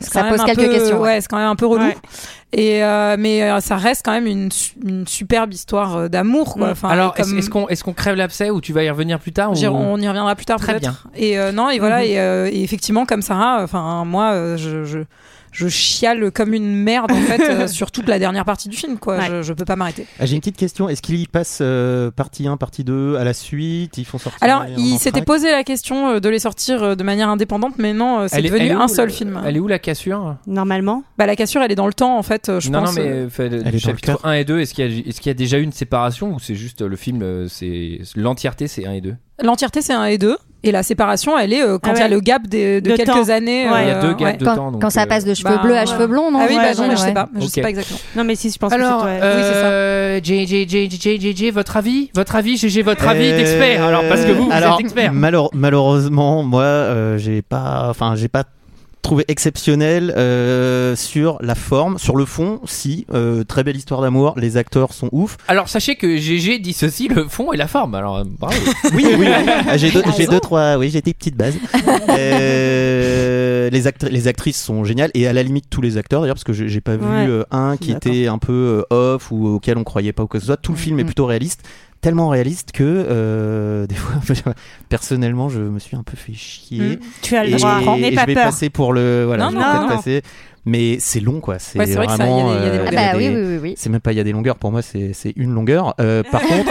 Ça 0.00 0.08
quand 0.12 0.22
même 0.24 0.32
pose 0.32 0.40
un 0.40 0.44
quelques 0.46 0.60
peu- 0.60 0.68
questions, 0.72 0.96
ouais. 1.00 1.08
Ouais, 1.14 1.20
c'est 1.20 1.28
quand 1.28 1.38
même 1.38 1.48
un 1.48 1.56
peu 1.56 1.66
relou. 1.66 1.84
Ouais. 1.84 1.96
Et 2.52 2.82
euh, 2.82 3.16
mais 3.18 3.42
euh, 3.44 3.60
ça 3.60 3.76
reste 3.76 4.02
quand 4.04 4.12
même 4.12 4.26
une, 4.26 4.50
su- 4.50 4.72
une 4.84 5.06
superbe 5.06 5.52
histoire 5.52 6.08
d'amour, 6.10 6.54
quoi. 6.54 6.68
Mm. 6.68 6.72
Enfin, 6.72 6.88
Alors, 6.88 7.14
comme- 7.14 7.24
est-ce 7.26 7.34
est-ce 7.36 7.50
qu'on 7.50 7.68
est 7.68 7.82
qu'on 7.82 7.92
crève 7.92 8.16
l'abcès 8.16 8.50
ou 8.50 8.60
tu 8.60 8.72
vas 8.72 8.82
y 8.82 8.90
revenir 8.90 9.18
plus 9.20 9.32
tard 9.32 9.50
ou- 9.52 9.54
On 9.66 9.98
y 10.00 10.08
reviendra 10.08 10.34
plus 10.34 10.46
tard 10.46 10.58
Très 10.58 10.72
peut-être. 10.78 10.80
bien. 10.80 10.96
Et 11.16 11.38
euh, 11.38 11.52
non, 11.52 11.70
et 11.70 11.78
voilà, 11.78 11.98
Mhm. 11.98 12.04
et, 12.10 12.18
euh, 12.20 12.48
et 12.50 12.62
effectivement, 12.62 13.04
comme 13.06 13.22
Sarah, 13.22 13.60
enfin 13.62 14.04
moi, 14.04 14.56
je, 14.56 14.84
je, 14.84 14.98
je 15.52 15.68
chiale 15.68 16.30
comme 16.30 16.54
une 16.54 16.74
merde 16.74 17.10
en 17.12 17.16
fait 17.16 17.40
euh, 17.50 17.66
sur 17.66 17.90
toute 17.90 18.08
la 18.08 18.18
dernière 18.18 18.44
partie 18.44 18.68
du 18.68 18.76
film, 18.76 18.98
quoi. 18.98 19.18
Ouais. 19.18 19.26
Je, 19.28 19.42
je 19.42 19.52
peux 19.52 19.64
pas 19.64 19.76
m'arrêter. 19.76 20.06
Ah, 20.18 20.26
J'ai 20.26 20.34
une 20.34 20.40
petite 20.40 20.56
question. 20.56 20.88
Est-ce 20.88 21.02
qu'il 21.02 21.16
y 21.16 21.26
passe 21.26 21.58
euh, 21.60 22.10
partie 22.10 22.46
1, 22.46 22.56
partie 22.56 22.84
2 22.84 23.16
à 23.16 23.24
la 23.24 23.32
suite? 23.34 23.98
Ils 23.98 24.04
font 24.04 24.18
sortir. 24.18 24.38
Alors, 24.42 24.62
en 24.62 24.66
il 24.76 24.98
s'était 24.98 25.10
entracte 25.20 25.26
posé 25.26 25.50
la 25.50 25.64
question 25.64 26.08
euh, 26.10 26.20
de 26.20 26.28
les 26.28 26.38
sortir 26.38 26.82
euh, 26.82 26.94
de 26.94 27.02
manière 27.02 27.28
indépendante, 27.28 27.74
mais 27.78 27.92
non, 27.92 28.26
c'est 28.28 28.42
devenu 28.42 28.70
un 28.70 28.88
seul 28.88 29.06
le- 29.06 29.12
film. 29.12 29.40
Elle 29.44 29.56
est 29.56 29.60
où 29.60 29.68
la 29.68 29.78
cassure? 29.78 30.36
Normalement. 30.46 31.02
Bah, 31.18 31.26
la 31.26 31.36
cassure, 31.36 31.62
elle 31.62 31.72
est 31.72 31.76
dans 31.76 31.86
le 31.86 31.94
temps, 31.94 32.16
en 32.18 32.22
fait, 32.22 32.50
je 32.60 32.70
Non, 32.70 32.80
pense. 32.84 32.96
non, 32.96 33.02
mais 33.02 33.28
fait, 33.28 33.46
Elle 33.46 33.54
est 33.54 33.58
du 33.58 33.64
dans 33.64 33.70
le 33.72 33.78
chapitre 33.78 34.06
quatre. 34.06 34.26
1 34.26 34.32
et 34.34 34.44
2, 34.44 34.60
est-ce 34.60 34.74
qu'il 34.74 34.84
y, 34.84 35.28
a- 35.28 35.30
y 35.32 35.34
déjà 35.34 35.58
eu 35.58 35.62
une 35.62 35.72
séparation 35.72 36.34
ou 36.34 36.38
c'est 36.38 36.54
juste 36.54 36.82
le 36.82 36.96
film, 36.96 37.48
c'est 37.48 38.00
l'entièreté, 38.16 38.68
c'est 38.68 38.86
1 38.86 38.92
et 38.92 39.00
2 39.00 39.16
L'entièreté, 39.42 39.80
c'est 39.82 39.94
un 39.94 40.04
et 40.04 40.18
deux. 40.18 40.36
Et 40.62 40.72
la 40.72 40.82
séparation, 40.82 41.38
elle 41.38 41.52
est 41.54 41.62
euh, 41.62 41.78
quand 41.78 41.92
Ah 41.92 41.96
il 41.96 41.98
y 41.98 42.02
a 42.02 42.04
ouais. 42.04 42.10
le 42.10 42.20
gap 42.20 42.46
des- 42.46 42.80
de, 42.82 42.90
De 42.90 42.96
quelques 42.96 43.08
temps. 43.08 43.28
années. 43.30 43.68
Ouais. 43.70 43.82
Il 43.84 43.88
y 43.88 43.90
a 43.90 44.00
deux 44.00 44.08
euh, 44.08 44.14
gaps 44.14 44.22
ouais. 44.32 44.36
de 44.36 44.44
Quand, 44.44 44.56
temps. 44.56 44.70
donc, 44.72 44.82
quand 44.82 44.90
ça 44.90 45.02
euh, 45.02 45.06
passe 45.06 45.24
de 45.24 45.32
cheveux 45.32 45.54
bah, 45.56 45.62
bleus 45.62 45.76
à 45.76 45.80
ouais. 45.80 45.86
cheveux 45.86 46.06
blonds, 46.06 46.30
non 46.30 46.38
Ah 46.42 46.46
oui, 46.48 46.56
bah, 46.56 46.74
non, 46.76 46.88
mais 46.88 46.96
je 46.96 47.00
sais 47.00 47.06
ouais. 47.06 47.14
pas. 47.14 47.28
Je 47.40 47.46
sais 47.46 47.60
pas 47.62 47.70
exactement. 47.70 47.98
Non, 48.16 48.24
mais 48.24 48.34
si, 48.34 48.50
je 48.50 48.58
pense 48.58 48.72
Alors, 48.72 49.02
que 49.02 49.06
oui, 49.06 49.12
euh, 49.22 50.20
J, 50.22 50.46
J, 50.46 50.68
J, 50.68 50.90
J, 50.90 51.18
J, 51.20 51.36
J, 51.36 51.50
votre 51.50 51.76
avis 51.78 52.10
Votre 52.14 52.36
avis, 52.36 52.56
GG, 52.58 52.82
votre 52.82 53.08
avis 53.08 53.30
Euh, 53.32 53.36
d'expert 53.38 53.82
Alors, 53.84 54.02
parce 54.08 54.24
que 54.24 54.32
vous, 54.32 54.44
vous 54.44 54.52
alors, 54.52 54.74
êtes 54.74 54.80
expert. 54.80 55.12
malheure- 55.14 55.50
malheureusement, 55.54 56.42
moi, 56.42 56.62
euh, 56.62 57.16
j'ai 57.18 57.40
pas, 57.42 57.86
enfin, 57.88 58.14
j'ai 58.16 58.28
pas 58.28 58.44
trouvé 59.02 59.24
exceptionnel 59.28 60.12
euh, 60.16 60.94
sur 60.94 61.38
la 61.40 61.54
forme, 61.54 61.98
sur 61.98 62.16
le 62.16 62.24
fond. 62.24 62.60
Si, 62.66 63.06
euh, 63.12 63.44
très 63.44 63.64
belle 63.64 63.76
histoire 63.76 64.00
d'amour. 64.02 64.34
Les 64.36 64.56
acteurs 64.56 64.92
sont 64.92 65.08
ouf. 65.12 65.36
Alors, 65.48 65.68
sachez 65.68 65.96
que 65.96 66.16
GG 66.16 66.58
dissocie 66.58 67.08
le 67.08 67.26
fond 67.28 67.52
et 67.52 67.56
la 67.56 67.66
forme. 67.66 67.94
Alors, 67.94 68.18
euh, 68.18 68.24
bravo. 68.38 68.54
Oui, 68.94 69.04
oui. 69.08 69.14
oui. 69.18 69.26
Ah, 69.68 69.76
j'ai 69.76 69.90
deux, 69.90 70.02
j'ai 70.16 70.26
deux, 70.26 70.40
trois. 70.40 70.76
Oui, 70.76 70.90
j'ai 70.90 71.00
des 71.02 71.14
petites 71.14 71.36
bases. 71.36 71.54
Euh, 72.10 73.70
les, 73.70 73.86
actri- 73.86 74.10
les 74.10 74.28
actrices 74.28 74.60
sont 74.62 74.84
géniales 74.84 75.10
et 75.14 75.26
à 75.26 75.32
la 75.32 75.42
limite 75.42 75.66
tous 75.70 75.80
les 75.80 75.96
acteurs 75.96 76.20
d'ailleurs 76.20 76.34
parce 76.36 76.44
que 76.44 76.52
j'ai 76.52 76.68
j'ai 76.68 76.80
pas 76.80 76.96
vu 76.96 77.06
Ouais. 77.06 77.26
euh, 77.28 77.44
un 77.50 77.76
qui 77.76 77.92
D'accord. 77.92 78.12
était 78.12 78.26
un 78.26 78.38
peu 78.38 78.84
euh, 78.90 79.14
off 79.14 79.30
ou 79.30 79.46
auquel 79.48 79.78
on 79.78 79.84
croyait 79.84 80.12
pas 80.12 80.22
ou 80.22 80.26
quoi 80.26 80.38
que 80.38 80.42
ce 80.42 80.46
soit. 80.46 80.56
Tout 80.56 80.72
le 80.72 80.78
film 80.78 80.98
est 80.98 81.02
Mhm. 81.02 81.06
plutôt 81.08 81.26
réaliste. 81.26 81.62
Tellement 82.00 82.28
réaliste 82.28 82.72
que 82.72 82.82
euh, 82.82 83.86
des 83.88 83.94
fois, 83.94 84.14
personnellement, 84.88 85.48
je 85.50 85.60
me 85.60 85.78
suis 85.78 85.96
un 85.96 86.02
peu 86.02 86.16
fait 86.16 86.32
chier. 86.32 86.80
Mhm. 86.80 86.98
Tu 87.22 87.36
as 87.36 87.44
le 87.44 87.56
droit. 87.56 87.96
N'aie 87.98 88.10
je 88.10 88.16
pas 88.16 88.24
vais 88.24 88.34
peur. 88.34 88.44
passer 88.46 88.70
pour 88.70 88.92
le 88.92 89.24
voilà, 89.26 89.44
Non, 89.44 89.50
je 89.50 89.56
vais 89.56 89.62
non, 89.62 89.82
non. 89.82 89.88
passer. 89.88 90.22
Mais 90.70 90.98
c'est 91.00 91.20
long 91.20 91.40
quoi. 91.40 91.58
C'est 91.58 91.78
Ouais, 91.78 91.86
vraiment. 91.86 92.52
euh, 92.52 92.84
Ah 92.86 92.90
bah 92.92 93.00
oui, 93.16 93.28
oui, 93.28 93.42
oui, 93.44 93.58
oui. 93.62 93.74
c'est 93.76 93.90
même 93.90 94.00
pas 94.00 94.12
il 94.12 94.16
y 94.18 94.20
a 94.20 94.24
des 94.24 94.32
longueurs 94.32 94.56
pour 94.56 94.70
moi 94.70 94.82
c'est 94.82 95.12
c'est 95.14 95.32
une 95.36 95.52
longueur 95.52 95.94
Euh, 96.00 96.22
par 96.22 96.42
contre 96.42 96.70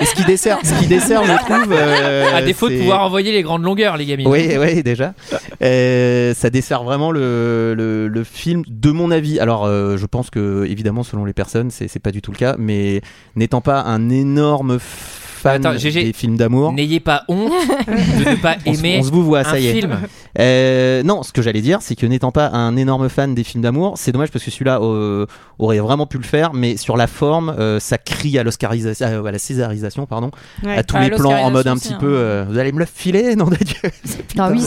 et 0.00 0.04
ce 0.10 0.14
qui 0.14 0.24
dessert 0.24 0.58
ce 0.62 0.74
qui 0.78 0.86
dessert 0.86 1.22
je 1.24 1.32
trouve 1.44 1.72
euh, 1.72 2.24
à 2.36 2.42
défaut 2.42 2.68
de 2.68 2.76
pouvoir 2.78 3.02
envoyer 3.04 3.32
les 3.32 3.42
grandes 3.42 3.62
longueurs, 3.62 3.96
les 3.96 4.04
gamines. 4.06 4.28
oui, 4.28 4.50
oui, 4.58 4.82
déjà. 4.82 5.14
Euh, 5.62 6.34
ça 6.34 6.50
dessert 6.50 6.84
vraiment 6.84 7.10
le, 7.10 7.74
le, 7.76 8.06
le 8.08 8.24
film, 8.24 8.62
de 8.68 8.90
mon 8.90 9.10
avis. 9.10 9.40
Alors, 9.40 9.64
euh, 9.64 9.96
je 9.96 10.06
pense 10.06 10.30
que, 10.30 10.64
évidemment, 10.68 11.02
selon 11.02 11.24
les 11.24 11.32
personnes, 11.32 11.70
c'est 11.70 11.88
c'est 11.88 11.98
pas 11.98 12.10
du 12.12 12.20
tout 12.22 12.30
le 12.32 12.36
cas, 12.36 12.54
mais 12.58 13.00
n'étant 13.36 13.60
pas 13.60 13.80
un 13.82 14.08
énorme 14.10 14.78
fan 14.78 15.17
Attends, 15.44 15.76
GG, 15.76 16.04
des 16.04 16.12
films 16.12 16.36
d'amour, 16.36 16.72
N'ayez 16.72 17.00
pas 17.00 17.24
honte 17.28 17.52
de 17.86 18.30
ne 18.30 18.36
pas 18.36 18.56
aimer 18.66 18.98
on 19.00 19.02
se 19.04 19.10
vous 19.10 19.24
voit, 19.24 19.40
un 19.40 19.44
ça 19.44 19.58
y 19.58 19.66
est. 19.68 19.72
film. 19.72 19.96
Euh, 20.38 21.02
non, 21.02 21.22
ce 21.22 21.32
que 21.32 21.42
j'allais 21.42 21.60
dire, 21.60 21.78
c'est 21.82 21.94
que 21.96 22.06
n'étant 22.06 22.32
pas 22.32 22.48
un 22.48 22.76
énorme 22.76 23.08
fan 23.08 23.34
des 23.34 23.44
films 23.44 23.62
d'amour, 23.62 23.94
c'est 23.96 24.12
dommage 24.12 24.30
parce 24.30 24.44
que 24.44 24.50
celui-là 24.50 24.78
euh, 24.82 25.26
aurait 25.58 25.78
vraiment 25.78 26.06
pu 26.06 26.18
le 26.18 26.24
faire, 26.24 26.52
mais 26.54 26.76
sur 26.76 26.96
la 26.96 27.06
forme, 27.06 27.54
euh, 27.58 27.80
ça 27.80 27.98
crie 27.98 28.38
à 28.38 28.42
l'oscarisation, 28.42 29.24
à 29.24 29.30
la 29.32 29.38
césarisation, 29.38 30.06
pardon, 30.06 30.30
Ouais. 30.64 30.76
à 30.78 30.82
tous 30.82 30.96
Ah, 30.98 31.04
les 31.04 31.10
plans 31.10 31.32
en 31.32 31.50
mode 31.50 31.66
un 31.66 31.76
petit 31.76 31.94
peu, 31.94 32.06
hein. 32.06 32.20
euh, 32.20 32.44
vous 32.48 32.58
allez 32.58 32.72
me 32.72 32.78
le 32.80 32.84
filer, 32.86 33.34
nom 33.36 33.46
de 33.46 33.56
Dieu. 33.56 33.90
Non, 34.36 34.48
oui, 34.50 34.60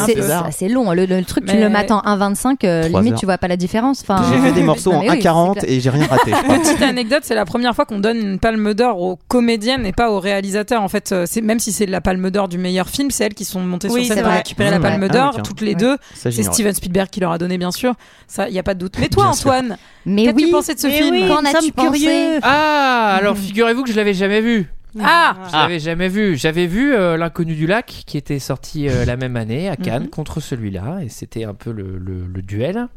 c'est 0.52 0.68
long. 0.70 0.92
Le, 0.92 1.06
le 1.06 1.24
truc, 1.24 1.46
tu 1.46 1.58
le 1.58 1.70
mates 1.70 1.92
en 1.92 2.00
1,25, 2.02 2.58
euh, 2.64 2.88
Trois 2.90 3.00
limite, 3.02 3.14
heures. 3.14 3.20
tu 3.20 3.26
vois 3.26 3.38
pas 3.38 3.48
la 3.48 3.58
différence. 3.58 4.02
Enfin, 4.02 4.24
J'ai 4.32 4.40
fait 4.40 4.52
des 4.54 4.64
morceaux 4.64 4.92
Non, 4.92 5.00
en 5.00 5.02
mais 5.02 5.10
oui, 5.12 5.20
c'est 5.22 5.28
1,40 5.30 5.54
clair. 5.60 5.64
et 5.72 5.80
j'ai 5.80 5.90
rien 5.90 6.06
raté. 6.08 6.32
Petite 6.32 6.82
anecdote, 6.82 7.22
c'est 7.24 7.36
la 7.36 7.46
première 7.46 7.76
fois 7.76 7.86
qu'on 7.86 8.00
donne 8.00 8.18
une 8.18 8.40
palme 8.40 8.74
d'or 8.74 9.02
aux 9.02 9.18
comédiennes 9.28 9.86
et 9.86 9.92
pas 9.94 10.12
aux 10.12 10.20
réalisateurs. 10.20 10.61
En 10.72 10.88
fait, 10.88 11.12
euh, 11.12 11.26
c'est 11.28 11.42
même 11.42 11.60
si 11.60 11.72
c'est 11.72 11.86
la 11.86 12.02
palme 12.02 12.30
d'or 12.32 12.48
du 12.48 12.58
meilleur 12.58 12.90
film, 12.90 13.12
c'est 13.12 13.26
elles 13.26 13.34
qui 13.34 13.46
sont 13.46 13.60
montées 13.62 13.90
Oui, 13.90 14.06
sur 14.06 14.16
scène 14.16 14.24
pour 14.24 14.34
récupérer 14.34 14.70
Mmh, 14.70 14.74
la 14.74 14.80
palme 14.80 15.04
Ah 15.10 15.14
d'or, 15.14 15.32
tiens. 15.34 15.44
toutes 15.44 15.62
les 15.62 15.70
Ouais. 15.72 15.76
deux. 15.76 15.98
C'est. 16.14 16.32
Steven 16.32 16.74
Spielberg 16.74 17.10
qui 17.10 17.20
leur 17.20 17.32
a 17.32 17.38
donné, 17.38 17.58
bien 17.58 17.72
sûr. 17.72 17.94
Ça, 18.28 18.48
il 18.50 18.56
y 18.56 18.60
a 18.60 18.64
pas 18.64 18.74
de 18.74 18.80
doute. 18.80 18.96
Mais 19.00 19.10
toi, 19.10 19.24
Bien. 19.26 19.32
Antoine, 19.34 19.78
mais 20.06 20.26
qu'as-tu 20.26 20.46
oui. 20.46 20.52
pensé 20.52 20.74
de 20.76 20.80
ce 20.80 20.88
Mais 20.88 20.98
film 21.02 21.12
oui, 21.16 21.28
Qu'en 21.28 21.42
nous 21.42 21.48
as-tu 21.50 21.58
sommes 21.66 21.72
pensé? 21.72 22.00
Curieux. 22.00 22.40
Ah, 22.44 23.16
alors 23.20 23.38
figurez-vous 23.38 23.84
que 23.84 23.90
je 23.92 23.96
l'avais 23.96 24.14
jamais 24.14 24.42
vu. 24.42 24.70
Ah 25.02 25.36
Je 25.50 25.54
l'avais 25.56 25.80
jamais 25.80 26.10
vu. 26.10 26.36
J'avais 26.36 26.68
vu 26.68 26.94
euh, 26.94 27.16
L'inconnu 27.16 27.56
du 27.56 27.66
lac 27.66 28.04
qui 28.06 28.18
était 28.18 28.40
sorti 28.40 28.90
euh, 28.90 29.06
la 29.06 29.16
même 29.16 29.38
année 29.38 29.70
à 29.70 29.78
Cannes 29.78 30.04
Mhm. 30.04 30.10
contre 30.10 30.42
celui-là 30.42 31.00
et 31.04 31.08
c'était 31.08 31.46
un 31.46 31.54
peu 31.54 31.72
le, 31.72 31.98
le- 31.98 32.26
le 32.28 32.42
duel. 32.42 32.88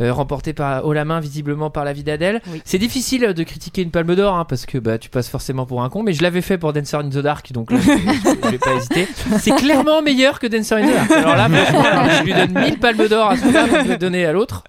Euh, 0.00 0.12
remporté 0.12 0.52
par 0.52 0.84
haut 0.84 0.92
la 0.92 1.04
main 1.04 1.20
visiblement 1.20 1.70
par 1.70 1.84
la 1.84 1.92
vie 1.92 2.02
d'Adèle. 2.04 2.40
Oui. 2.48 2.62
C'est 2.64 2.78
difficile 2.78 3.32
de 3.34 3.42
critiquer 3.42 3.82
une 3.82 3.90
palme 3.90 4.14
d'or 4.14 4.34
hein, 4.36 4.44
parce 4.44 4.66
que 4.66 4.78
bah, 4.78 4.98
tu 4.98 5.08
passes 5.10 5.28
forcément 5.28 5.66
pour 5.66 5.82
un 5.82 5.88
con, 5.88 6.02
mais 6.02 6.12
je 6.12 6.22
l'avais 6.22 6.40
fait 6.42 6.58
pour 6.58 6.72
Dancer 6.72 6.96
in 6.96 7.08
the 7.08 7.18
Dark 7.18 7.52
donc 7.52 7.70
là, 7.72 7.78
je, 7.80 7.90
je- 7.90 8.36
je 8.44 8.48
vais 8.50 8.58
pas 8.58 8.74
hésiter. 8.74 9.08
C'est 9.40 9.54
clairement 9.56 10.02
meilleur 10.02 10.38
que 10.38 10.46
Dancer 10.46 10.74
in 10.76 10.86
the 10.86 10.92
Dark. 10.94 11.10
Alors 11.10 11.36
là, 11.36 11.44
alors, 11.44 12.10
je 12.18 12.22
lui 12.24 12.34
donne 12.34 12.52
1000 12.58 12.78
palmes 12.78 13.08
d'or 13.08 13.30
à 13.30 13.36
celui-là 13.36 13.66
pour 13.66 13.88
le 13.88 13.96
donner 13.96 14.24
à 14.26 14.32
l'autre. 14.32 14.64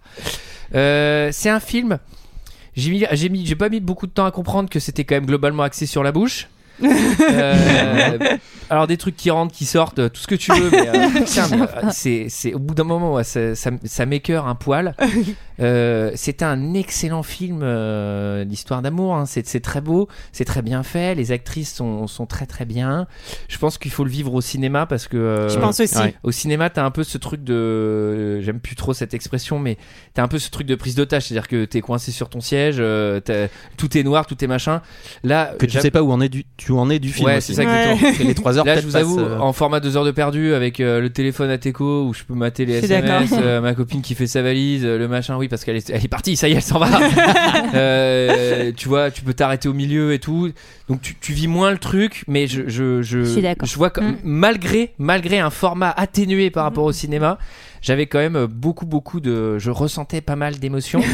Euh, 0.75 1.29
c'est 1.31 1.49
un 1.49 1.59
film. 1.59 1.99
J'ai 2.75 2.91
mis, 2.91 3.05
j'ai 3.11 3.29
mis, 3.29 3.45
j'ai 3.45 3.55
pas 3.55 3.69
mis 3.69 3.79
beaucoup 3.79 4.07
de 4.07 4.11
temps 4.11 4.25
à 4.25 4.31
comprendre 4.31 4.69
que 4.69 4.79
c'était 4.79 5.03
quand 5.03 5.15
même 5.15 5.25
globalement 5.25 5.63
axé 5.63 5.85
sur 5.85 6.03
la 6.03 6.11
bouche. 6.11 6.47
Euh, 6.83 8.17
alors 8.69 8.87
des 8.87 8.97
trucs 8.97 9.15
qui 9.15 9.31
rentrent, 9.31 9.53
qui 9.53 9.65
sortent, 9.65 10.11
tout 10.11 10.21
ce 10.21 10.27
que 10.27 10.35
tu 10.35 10.51
veux. 10.53 10.69
Mais, 10.71 10.87
euh, 10.89 11.07
mais, 11.13 11.21
euh, 11.61 11.89
c'est, 11.91 12.27
c'est 12.29 12.53
au 12.53 12.59
bout 12.59 12.75
d'un 12.75 12.83
moment, 12.83 13.13
ouais, 13.15 13.23
ça, 13.23 13.55
ça, 13.55 13.71
ça 13.83 14.05
m'écœure 14.05 14.47
un 14.47 14.55
poil. 14.55 14.95
Euh, 15.61 16.11
c'est 16.15 16.41
un 16.41 16.73
excellent 16.73 17.21
film, 17.21 17.59
euh, 17.63 18.45
l'histoire 18.45 18.81
d'amour. 18.81 19.15
hein. 19.17 19.25
C'est, 19.25 19.45
c'est 19.45 19.59
très 19.59 19.81
beau, 19.81 20.07
c'est 20.31 20.45
très 20.45 20.61
bien 20.61 20.83
fait. 20.83 21.15
Les 21.15 21.33
actrices 21.33 21.75
sont, 21.75 22.07
sont 22.07 22.25
très 22.25 22.45
très 22.45 22.63
bien. 22.63 23.07
Je 23.49 23.57
pense 23.57 23.77
qu'il 23.77 23.91
faut 23.91 24.05
le 24.05 24.09
vivre 24.09 24.33
au 24.33 24.39
cinéma 24.39 24.85
parce 24.85 25.09
que. 25.09 25.17
euh, 25.17 25.49
Je 25.49 25.59
pense 25.59 25.81
aussi. 25.81 25.97
ouais. 25.97 26.15
au 26.23 26.31
cinéma, 26.31 26.69
t'as 26.69 26.85
un 26.85 26.91
peu 26.91 27.03
ce 27.03 27.17
truc 27.17 27.43
de. 27.43 28.39
J'aime 28.39 28.61
plus 28.61 28.77
trop 28.77 28.93
cette 28.93 29.13
expression, 29.13 29.59
mais 29.59 29.77
t'as 30.13 30.23
un 30.23 30.29
peu 30.29 30.39
ce 30.39 30.49
truc 30.49 30.65
de 30.65 30.75
prise 30.75 30.95
d'otage. 30.95 31.23
C'est-à-dire 31.23 31.49
que 31.49 31.65
t'es 31.65 31.81
coincé 31.81 32.13
sur 32.13 32.29
ton 32.29 32.39
siège, 32.39 32.77
euh, 32.79 33.19
t'as- 33.19 33.49
tout 33.75 33.97
est 33.97 34.03
noir, 34.03 34.27
tout 34.27 34.41
est 34.41 34.47
machin. 34.47 34.81
Là, 35.25 35.53
Que 35.59 35.65
tu 35.65 35.77
sais 35.77 35.91
pas 35.91 36.03
où 36.03 36.11
en 36.13 36.21
est 36.21 36.29
du, 36.29 36.45
tu 36.55 36.68
tu 36.69 36.73
en 36.73 36.87
es 36.91 36.99
du 36.99 37.09
film. 37.11 37.25
Ouais, 37.25 37.41
c'est 37.41 37.55
ça 37.55 37.63
exactement. 37.63 38.11
Et 38.19 38.23
les 38.25 38.35
3 38.35 38.59
heures 38.59 38.65
Là, 38.65 38.79
je 38.79 38.85
vous 38.85 38.95
avoue, 38.95 39.19
euh, 39.19 39.39
en 39.39 39.53
format 39.53 39.79
2 39.79 39.97
heures 39.97 40.05
de 40.05 40.11
perdu 40.11 40.53
avec 40.53 40.79
euh, 40.79 41.01
le 41.01 41.09
téléphone 41.09 41.49
à 41.49 41.57
Teco 41.57 42.03
où 42.03 42.13
je 42.13 42.23
peux 42.23 42.35
mater 42.35 42.65
les 42.65 42.75
SMS, 42.75 43.31
euh, 43.33 43.59
ma 43.59 43.73
copine 43.73 44.03
qui 44.03 44.13
fait 44.13 44.27
sa 44.27 44.43
valise, 44.43 44.85
euh, 44.85 44.99
le 44.99 45.07
machin, 45.07 45.35
oui, 45.37 45.47
parce 45.47 45.65
qu'elle 45.65 45.77
est, 45.77 45.89
elle 45.89 46.05
est 46.05 46.07
partie, 46.07 46.35
ça 46.35 46.47
y 46.47 46.51
est, 46.51 46.55
elle 46.57 46.61
s'en 46.61 46.77
va. 46.79 46.87
Euh, 47.75 48.71
tu 48.75 48.87
vois, 48.87 49.11
tu 49.11 49.21
peux 49.21 49.33
t'arrêter 49.33 49.67
au 49.67 49.73
milieu 49.73 50.13
et 50.13 50.19
tout. 50.19 50.51
Donc 50.89 51.01
tu, 51.01 51.15
tu 51.19 51.33
vis 51.33 51.47
moins 51.47 51.71
le 51.71 51.77
truc, 51.77 52.23
mais 52.27 52.47
je, 52.47 52.63
je, 52.67 53.01
je, 53.01 53.23
Je 53.23 53.75
vois 53.75 53.89
que 53.89 53.99
Mm. 54.01 54.17
malgré, 54.23 54.93
malgré 54.97 55.39
un 55.39 55.49
format 55.49 55.89
atténué 55.91 56.49
par 56.49 56.63
rapport 56.63 56.85
au 56.85 56.91
cinéma, 56.91 57.37
j'avais 57.81 58.07
quand 58.07 58.19
même 58.19 58.45
beaucoup, 58.45 58.85
beaucoup 58.85 59.19
de. 59.19 59.57
Je 59.59 59.71
ressentais 59.71 60.21
pas 60.21 60.35
mal 60.35 60.59
d'émotions. 60.59 61.01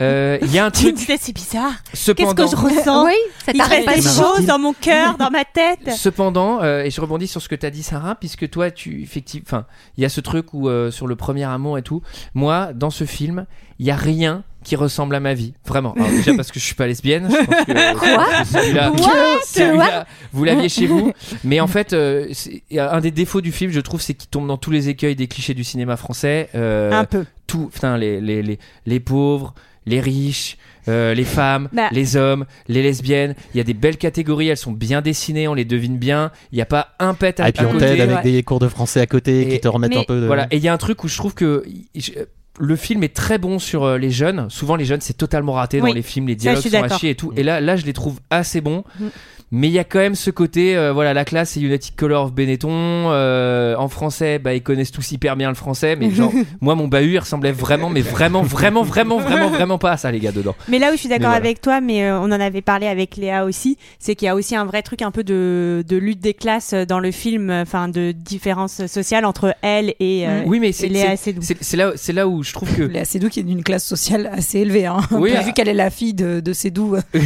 Euh, 0.00 0.38
Il 0.42 0.52
y 0.52 0.58
a 0.58 0.64
un 0.64 0.70
Tu 0.70 0.84
me 0.86 0.90
truc. 0.90 0.96
disais, 0.96 1.16
c'est 1.20 1.32
bizarre. 1.32 1.72
Qu'est-ce 1.90 2.04
Cependant, 2.04 2.44
que 2.44 2.50
je 2.50 2.56
ressens 2.56 3.04
Oui, 3.06 3.14
ça 3.44 3.52
Il 3.52 3.84
des 3.84 3.96
de 3.96 4.02
choses 4.02 4.46
dans 4.46 4.58
mon 4.58 4.72
cœur, 4.72 5.16
dans 5.16 5.30
ma 5.30 5.44
tête. 5.44 5.90
Cependant, 5.96 6.62
euh, 6.62 6.84
et 6.84 6.90
je 6.90 7.00
rebondis 7.00 7.26
sur 7.26 7.42
ce 7.42 7.48
que 7.48 7.56
tu 7.56 7.66
as 7.66 7.70
dit, 7.70 7.82
Sarah, 7.82 8.14
puisque 8.14 8.48
toi, 8.48 8.70
tu 8.70 9.02
effectivement, 9.02 9.44
enfin, 9.48 9.66
il 9.96 10.02
y 10.02 10.04
a 10.04 10.08
ce 10.08 10.20
truc 10.20 10.54
où 10.54 10.68
euh, 10.68 10.92
sur 10.92 11.08
le 11.08 11.16
premier 11.16 11.44
amour 11.44 11.78
et 11.78 11.82
tout. 11.82 12.02
Moi, 12.34 12.72
dans 12.74 12.90
ce 12.90 13.04
film, 13.04 13.46
il 13.80 13.86
y 13.86 13.90
a 13.90 13.96
rien 13.96 14.44
qui 14.68 14.76
ressemble 14.76 15.14
à 15.14 15.20
ma 15.20 15.34
vie, 15.34 15.54
vraiment. 15.66 15.94
Alors, 15.94 16.08
déjà 16.16 16.34
parce 16.34 16.52
que 16.52 16.60
je 16.60 16.64
suis 16.64 16.74
pas 16.74 16.86
lesbienne. 16.86 17.28
Je 17.30 17.36
pense 17.44 17.64
que, 17.64 17.98
Quoi 17.98 18.24
que 18.42 18.46
celui-là- 18.46 18.90
What 18.92 19.38
celui-là, 19.46 20.06
vous 20.32 20.44
l'aviez 20.44 20.68
chez 20.68 20.86
vous. 20.86 21.12
Mais 21.44 21.60
en 21.60 21.66
fait, 21.66 21.92
euh, 21.92 22.28
c'est- 22.32 22.62
un 22.78 23.00
des 23.00 23.10
défauts 23.10 23.40
du 23.40 23.50
film, 23.52 23.70
je 23.72 23.80
trouve, 23.80 24.00
c'est 24.00 24.14
qu'il 24.14 24.28
tombe 24.28 24.46
dans 24.46 24.58
tous 24.58 24.70
les 24.70 24.88
écueils 24.88 25.16
des 25.16 25.26
clichés 25.26 25.54
du 25.54 25.64
cinéma 25.64 25.96
français. 25.96 26.48
Euh, 26.54 26.92
Un 26.92 27.04
peu. 27.04 27.24
Tout, 27.46 27.70
putain, 27.72 27.96
les, 27.96 28.20
les, 28.20 28.42
les, 28.42 28.58
les 28.86 29.00
pauvres, 29.00 29.54
les 29.86 30.00
riches. 30.00 30.58
euh, 30.88 31.12
les 31.14 31.24
femmes, 31.24 31.68
Bah. 31.72 31.88
les 31.92 32.16
hommes, 32.16 32.46
les 32.66 32.82
lesbiennes, 32.82 33.34
il 33.52 33.58
y 33.58 33.60
a 33.60 33.64
des 33.64 33.74
belles 33.74 33.98
catégories, 33.98 34.48
elles 34.48 34.56
sont 34.56 34.72
bien 34.72 35.02
dessinées, 35.02 35.46
on 35.48 35.52
les 35.54 35.66
devine 35.66 35.98
bien. 35.98 36.30
Il 36.52 36.56
n'y 36.56 36.62
a 36.62 36.66
pas 36.66 36.88
un 36.98 37.12
pet 37.12 37.40
à, 37.40 37.44
Ah, 37.44 37.48
et 37.50 37.52
puis 37.52 37.64
à 37.64 37.68
on 37.68 37.72
côté. 37.72 37.84
t'aide 37.86 38.00
avec 38.00 38.22
des 38.22 38.42
cours 38.42 38.58
de 38.58 38.68
français 38.68 39.00
à 39.00 39.06
côté 39.06 39.42
Et- 39.42 39.48
qui 39.48 39.60
te 39.60 39.68
remettent 39.68 39.90
mais- 39.90 39.98
un 39.98 40.04
peu 40.04 40.20
de. 40.20 40.26
Voilà, 40.26 40.46
et 40.50 40.56
il 40.56 40.62
y 40.62 40.68
a 40.68 40.72
un 40.72 40.78
truc 40.78 41.04
où 41.04 41.08
je 41.08 41.16
trouve 41.18 41.34
que 41.34 41.64
je- 41.94 42.12
le 42.58 42.76
film 42.76 43.02
est 43.02 43.14
très 43.14 43.38
bon 43.38 43.58
sur 43.58 43.84
euh, 43.84 43.98
les 43.98 44.10
jeunes. 44.10 44.48
Souvent, 44.50 44.76
les 44.76 44.84
jeunes, 44.84 45.00
c'est 45.00 45.16
totalement 45.16 45.52
raté 45.54 45.80
Oui. 45.80 45.90
dans 45.90 45.94
les 45.94 46.02
films, 46.02 46.28
les 46.28 46.36
dialogues 46.36 46.62
sont 46.62 46.82
à 46.82 46.98
chier 46.98 47.10
et 47.10 47.14
tout. 47.14 47.32
Et 47.36 47.42
là, 47.42 47.60
là, 47.60 47.76
je 47.76 47.86
les 47.86 47.92
trouve 47.92 48.18
assez 48.30 48.60
bons. 48.60 48.84
Mm. 48.98 49.06
Mais 49.50 49.68
il 49.68 49.72
y 49.72 49.78
a 49.78 49.84
quand 49.84 49.98
même 49.98 50.14
ce 50.14 50.30
côté, 50.30 50.76
euh, 50.76 50.92
voilà, 50.92 51.14
la 51.14 51.24
classe 51.24 51.50
c'est 51.50 51.60
United 51.60 51.94
Color 51.96 52.24
of 52.26 52.32
Benetton. 52.32 52.68
euh, 52.70 53.74
en 53.76 53.88
français, 53.88 54.38
bah, 54.38 54.52
ils 54.54 54.62
connaissent 54.62 54.90
tous 54.92 55.10
hyper 55.12 55.36
bien 55.36 55.48
le 55.48 55.54
français, 55.54 55.96
mais 55.96 56.10
genre, 56.10 56.32
moi, 56.60 56.74
mon 56.74 56.86
bahut, 56.88 57.12
il 57.14 57.18
ressemblait 57.18 57.52
vraiment, 57.52 57.88
mais 57.88 58.00
vraiment, 58.02 58.42
vraiment, 58.42 58.82
vraiment, 58.82 59.18
vraiment, 59.18 59.48
vraiment 59.48 59.78
pas 59.78 59.92
à 59.92 59.96
ça, 59.96 60.10
les 60.12 60.20
gars, 60.20 60.32
dedans. 60.32 60.54
Mais 60.68 60.78
là 60.78 60.88
où 60.90 60.92
je 60.92 60.98
suis 60.98 61.08
d'accord 61.08 61.28
voilà. 61.30 61.36
avec 61.38 61.60
toi, 61.62 61.80
mais 61.80 62.04
euh, 62.04 62.18
on 62.20 62.24
en 62.24 62.32
avait 62.32 62.60
parlé 62.60 62.86
avec 62.88 63.16
Léa 63.16 63.44
aussi, 63.44 63.78
c'est 63.98 64.14
qu'il 64.14 64.26
y 64.26 64.28
a 64.28 64.34
aussi 64.34 64.54
un 64.54 64.64
vrai 64.66 64.82
truc 64.82 65.00
un 65.02 65.10
peu 65.10 65.24
de, 65.24 65.82
de 65.86 65.96
lutte 65.96 66.20
des 66.20 66.34
classes 66.34 66.74
dans 66.74 67.00
le 67.00 67.10
film, 67.10 67.50
enfin 67.50 67.88
de 67.88 68.12
différence 68.12 68.86
sociale 68.86 69.24
entre 69.24 69.54
elle 69.62 69.94
et, 70.00 70.26
euh, 70.28 70.42
Oui, 70.46 70.60
mais 70.60 70.72
c'est 70.72 70.88
Léa 70.88 71.10
c'est- 71.16 71.16
Seydoux. 71.32 71.40
c'est- 71.42 71.56
c'est 71.62 71.76
là, 71.78 71.92
c'est 71.96 72.12
là 72.12 72.28
où 72.28 72.42
je 72.42 72.52
trouve 72.52 72.74
que 72.76 72.82
Léa 72.82 73.04
Seydoux 73.06 73.28
qui 73.30 73.40
est 73.40 73.44
d'une 73.44 73.62
classe 73.62 73.84
sociale 73.84 74.30
assez 74.32 74.58
élevée. 74.60 74.84
Hein. 74.86 74.98
Oui, 75.12 75.30
Vu 75.30 75.36
ah. 75.38 75.52
qu'elle 75.52 75.68
est 75.68 75.74
la 75.74 75.88
fille 75.90 76.12
de, 76.14 76.40
de 76.40 76.52
Seydoux 76.52 76.96
du 77.14 77.20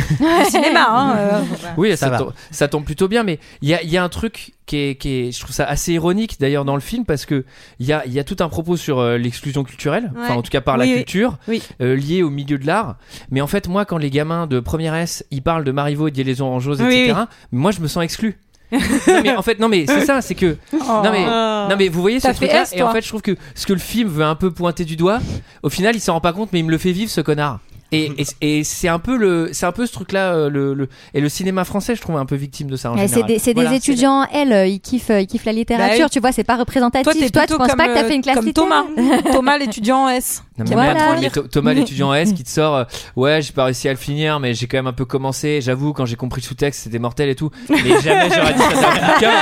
cinéma. 0.51 0.87
Hein, 0.89 1.15
euh, 1.17 1.41
Oui, 1.77 1.91
Ça 1.97 2.07
ça, 2.07 2.12
va. 2.13 2.19
tombe, 2.19 2.33
ça 2.51 2.69
tombe 2.69 2.85
plutôt 2.85 3.09
bien, 3.09 3.23
mais 3.25 3.39
il 3.63 3.69
y 3.69 3.75
a, 3.75 3.83
il 3.83 3.91
y 3.91 3.97
a 3.97 4.05
un 4.05 4.09
truc 4.09 4.53
qui 4.67 4.77
est, 4.77 4.95
qui 4.95 5.09
est, 5.11 5.33
je 5.33 5.41
trouve 5.41 5.53
ça 5.55 5.65
assez 5.65 5.93
ironique 5.93 6.37
d'ailleurs 6.41 6.65
dans 6.65 6.75
le 6.77 6.81
film 6.81 7.05
parce 7.05 7.27
que 7.27 7.45
il 7.81 7.87
y 7.87 7.93
a, 7.93 8.05
il 8.07 8.13
y 8.13 8.19
a 8.21 8.25
tout 8.25 8.37
un 8.41 8.49
propos 8.49 8.77
sur 8.77 8.99
euh, 9.01 9.19
l'exclusion 9.19 9.65
culturelle, 9.65 10.13
enfin 10.17 10.35
en 10.35 10.43
tout 10.43 10.51
cas 10.51 10.61
par 10.61 10.79
Oui, 10.79 10.89
la 10.89 10.95
culture, 10.97 11.39
Oui. 11.49 11.63
euh, 11.81 11.95
liée 11.97 12.23
au 12.23 12.31
milieu 12.31 12.59
de 12.59 12.67
l'art. 12.67 12.97
Mais 13.31 13.41
en 13.41 13.47
fait, 13.47 13.69
moi, 13.69 13.85
quand 13.85 13.99
les 13.99 14.11
gamins 14.11 14.47
de 14.47 14.61
première 14.61 14.95
S, 14.95 15.25
ils 15.31 15.43
parlent 15.43 15.65
de 15.65 15.73
Marivaux 15.73 16.09
et 16.09 16.11
de 16.11 16.23
Liaison 16.23 16.47
Orangeuse, 16.47 16.81
etc., 16.81 17.15
oui. 17.17 17.25
moi, 17.53 17.71
je 17.73 17.81
me 17.81 17.89
sens 17.89 18.03
exclu. 18.05 18.39
non, 18.73 19.21
mais 19.23 19.37
en 19.37 19.43
fait, 19.43 19.59
non, 19.59 19.69
mais 19.69 19.85
c'est 19.87 20.07
ça, 20.07 20.23
c'est 20.23 20.35
que. 20.35 20.57
Non, 20.73 21.03
mais, 21.13 21.27
Oh. 21.27 21.67
non, 21.69 21.75
mais 21.77 21.89
vous 21.89 22.01
voyez 22.01 22.21
ce 22.21 22.29
truc-là, 22.29 22.63
S, 22.63 22.73
et 22.75 22.83
en 22.83 22.91
fait, 22.91 23.03
je 23.03 23.09
trouve 23.09 23.21
que 23.21 23.37
ce 23.55 23.67
que 23.67 23.75
le 23.75 23.79
film 23.79 24.09
veut 24.09 24.25
un 24.25 24.35
peu 24.35 24.51
pointer 24.51 24.87
du 24.87 24.97
doigt, 24.97 25.19
au 25.63 25.69
final, 25.69 25.95
il 25.95 26.01
s'en 26.01 26.15
rend 26.15 26.23
pas 26.23 26.33
compte, 26.33 26.55
mais 26.55 26.61
il 26.61 26.65
me 26.65 26.71
le 26.71 26.79
fait 26.79 26.93
vivre, 26.93 27.11
ce 27.11 27.21
connard. 27.21 27.61
Et, 27.93 28.11
et, 28.41 28.59
et 28.59 28.65
c'est 28.65 28.89
un 28.89 28.99
peu 28.99 29.17
le, 29.17 29.51
c'est 29.53 29.67
un 29.67 29.73
peu 29.73 29.87
ce 29.87 29.93
truc-là, 29.93 30.33
euh, 30.35 30.49
le, 30.51 30.75
le, 30.75 30.89
et 31.15 31.21
le 31.21 31.29
cinéma 31.29 31.65
français, 31.65 31.95
je 31.95 32.01
trouve 32.01 32.17
un 32.17 32.25
peu 32.27 32.37
victime 32.37 32.69
de 32.69 32.77
ça 32.77 32.91
en 32.91 32.97
c'est 32.97 33.07
général. 33.09 33.27
des, 33.27 33.39
c'est 33.39 33.55
des 33.55 33.61
Voilà. 33.63 33.77
étudiants, 33.77 34.25
elles, 34.33 34.53
euh, 34.53 34.67
ils 34.67 34.81
kiffent, 34.81 35.11
euh, 35.11 35.21
ils 35.21 35.27
kiffent 35.27 35.45
la 35.45 35.53
littérature, 35.53 36.07
Bah 36.07 36.09
tu 36.11 36.21
vois, 36.21 36.33
c'est 36.33 36.45
pas 36.45 36.57
représentatif. 36.57 37.05
Toi, 37.05 37.31
Toi, 37.31 37.47
tu 37.47 37.57
penses 37.59 37.69
comme, 37.69 37.77
pas 37.77 37.89
que 37.89 37.95
t'as 37.95 38.05
fait 38.05 38.15
une 38.17 38.23
classe 38.23 38.37
comme 38.37 38.53
Thomas. 38.53 38.85
Thomas, 39.33 39.59
l'étudiant 39.59 40.05
en 40.05 40.09
S. 40.09 40.43
Non, 40.59 40.65
mais, 40.69 40.75
Voilà. 40.75 41.17
Thomas 41.51 41.73
l'étudiant 41.75 42.13
S 42.15 42.33
qui 42.33 42.45
te 42.45 42.49
sort 42.49 42.77
euh, 42.77 42.85
ouais 43.17 43.41
j'ai 43.41 43.53
pas 43.53 43.65
réussi 43.65 43.89
à 43.89 43.93
le 43.93 43.97
finir 43.97 44.39
mais 44.39 44.53
j'ai 44.53 44.67
quand 44.67 44.77
même 44.77 44.87
un 44.87 44.93
peu 44.93 45.07
commencé 45.07 45.61
j'avoue 45.63 45.95
quand 45.95 46.05
j'ai 46.05 46.15
compris 46.17 46.43
le 46.43 46.47
sous-texte 46.47 46.83
c'était 46.85 46.99
mortel 46.99 47.31
et 47.31 47.35
tout 47.35 47.51
mais 47.71 47.77
jamais 48.03 48.29
j'aurais 48.35 48.53
dit 48.53 48.59
ça 48.61 48.71
dans 48.75 48.89
un 48.89 49.15
bouquin 49.15 49.33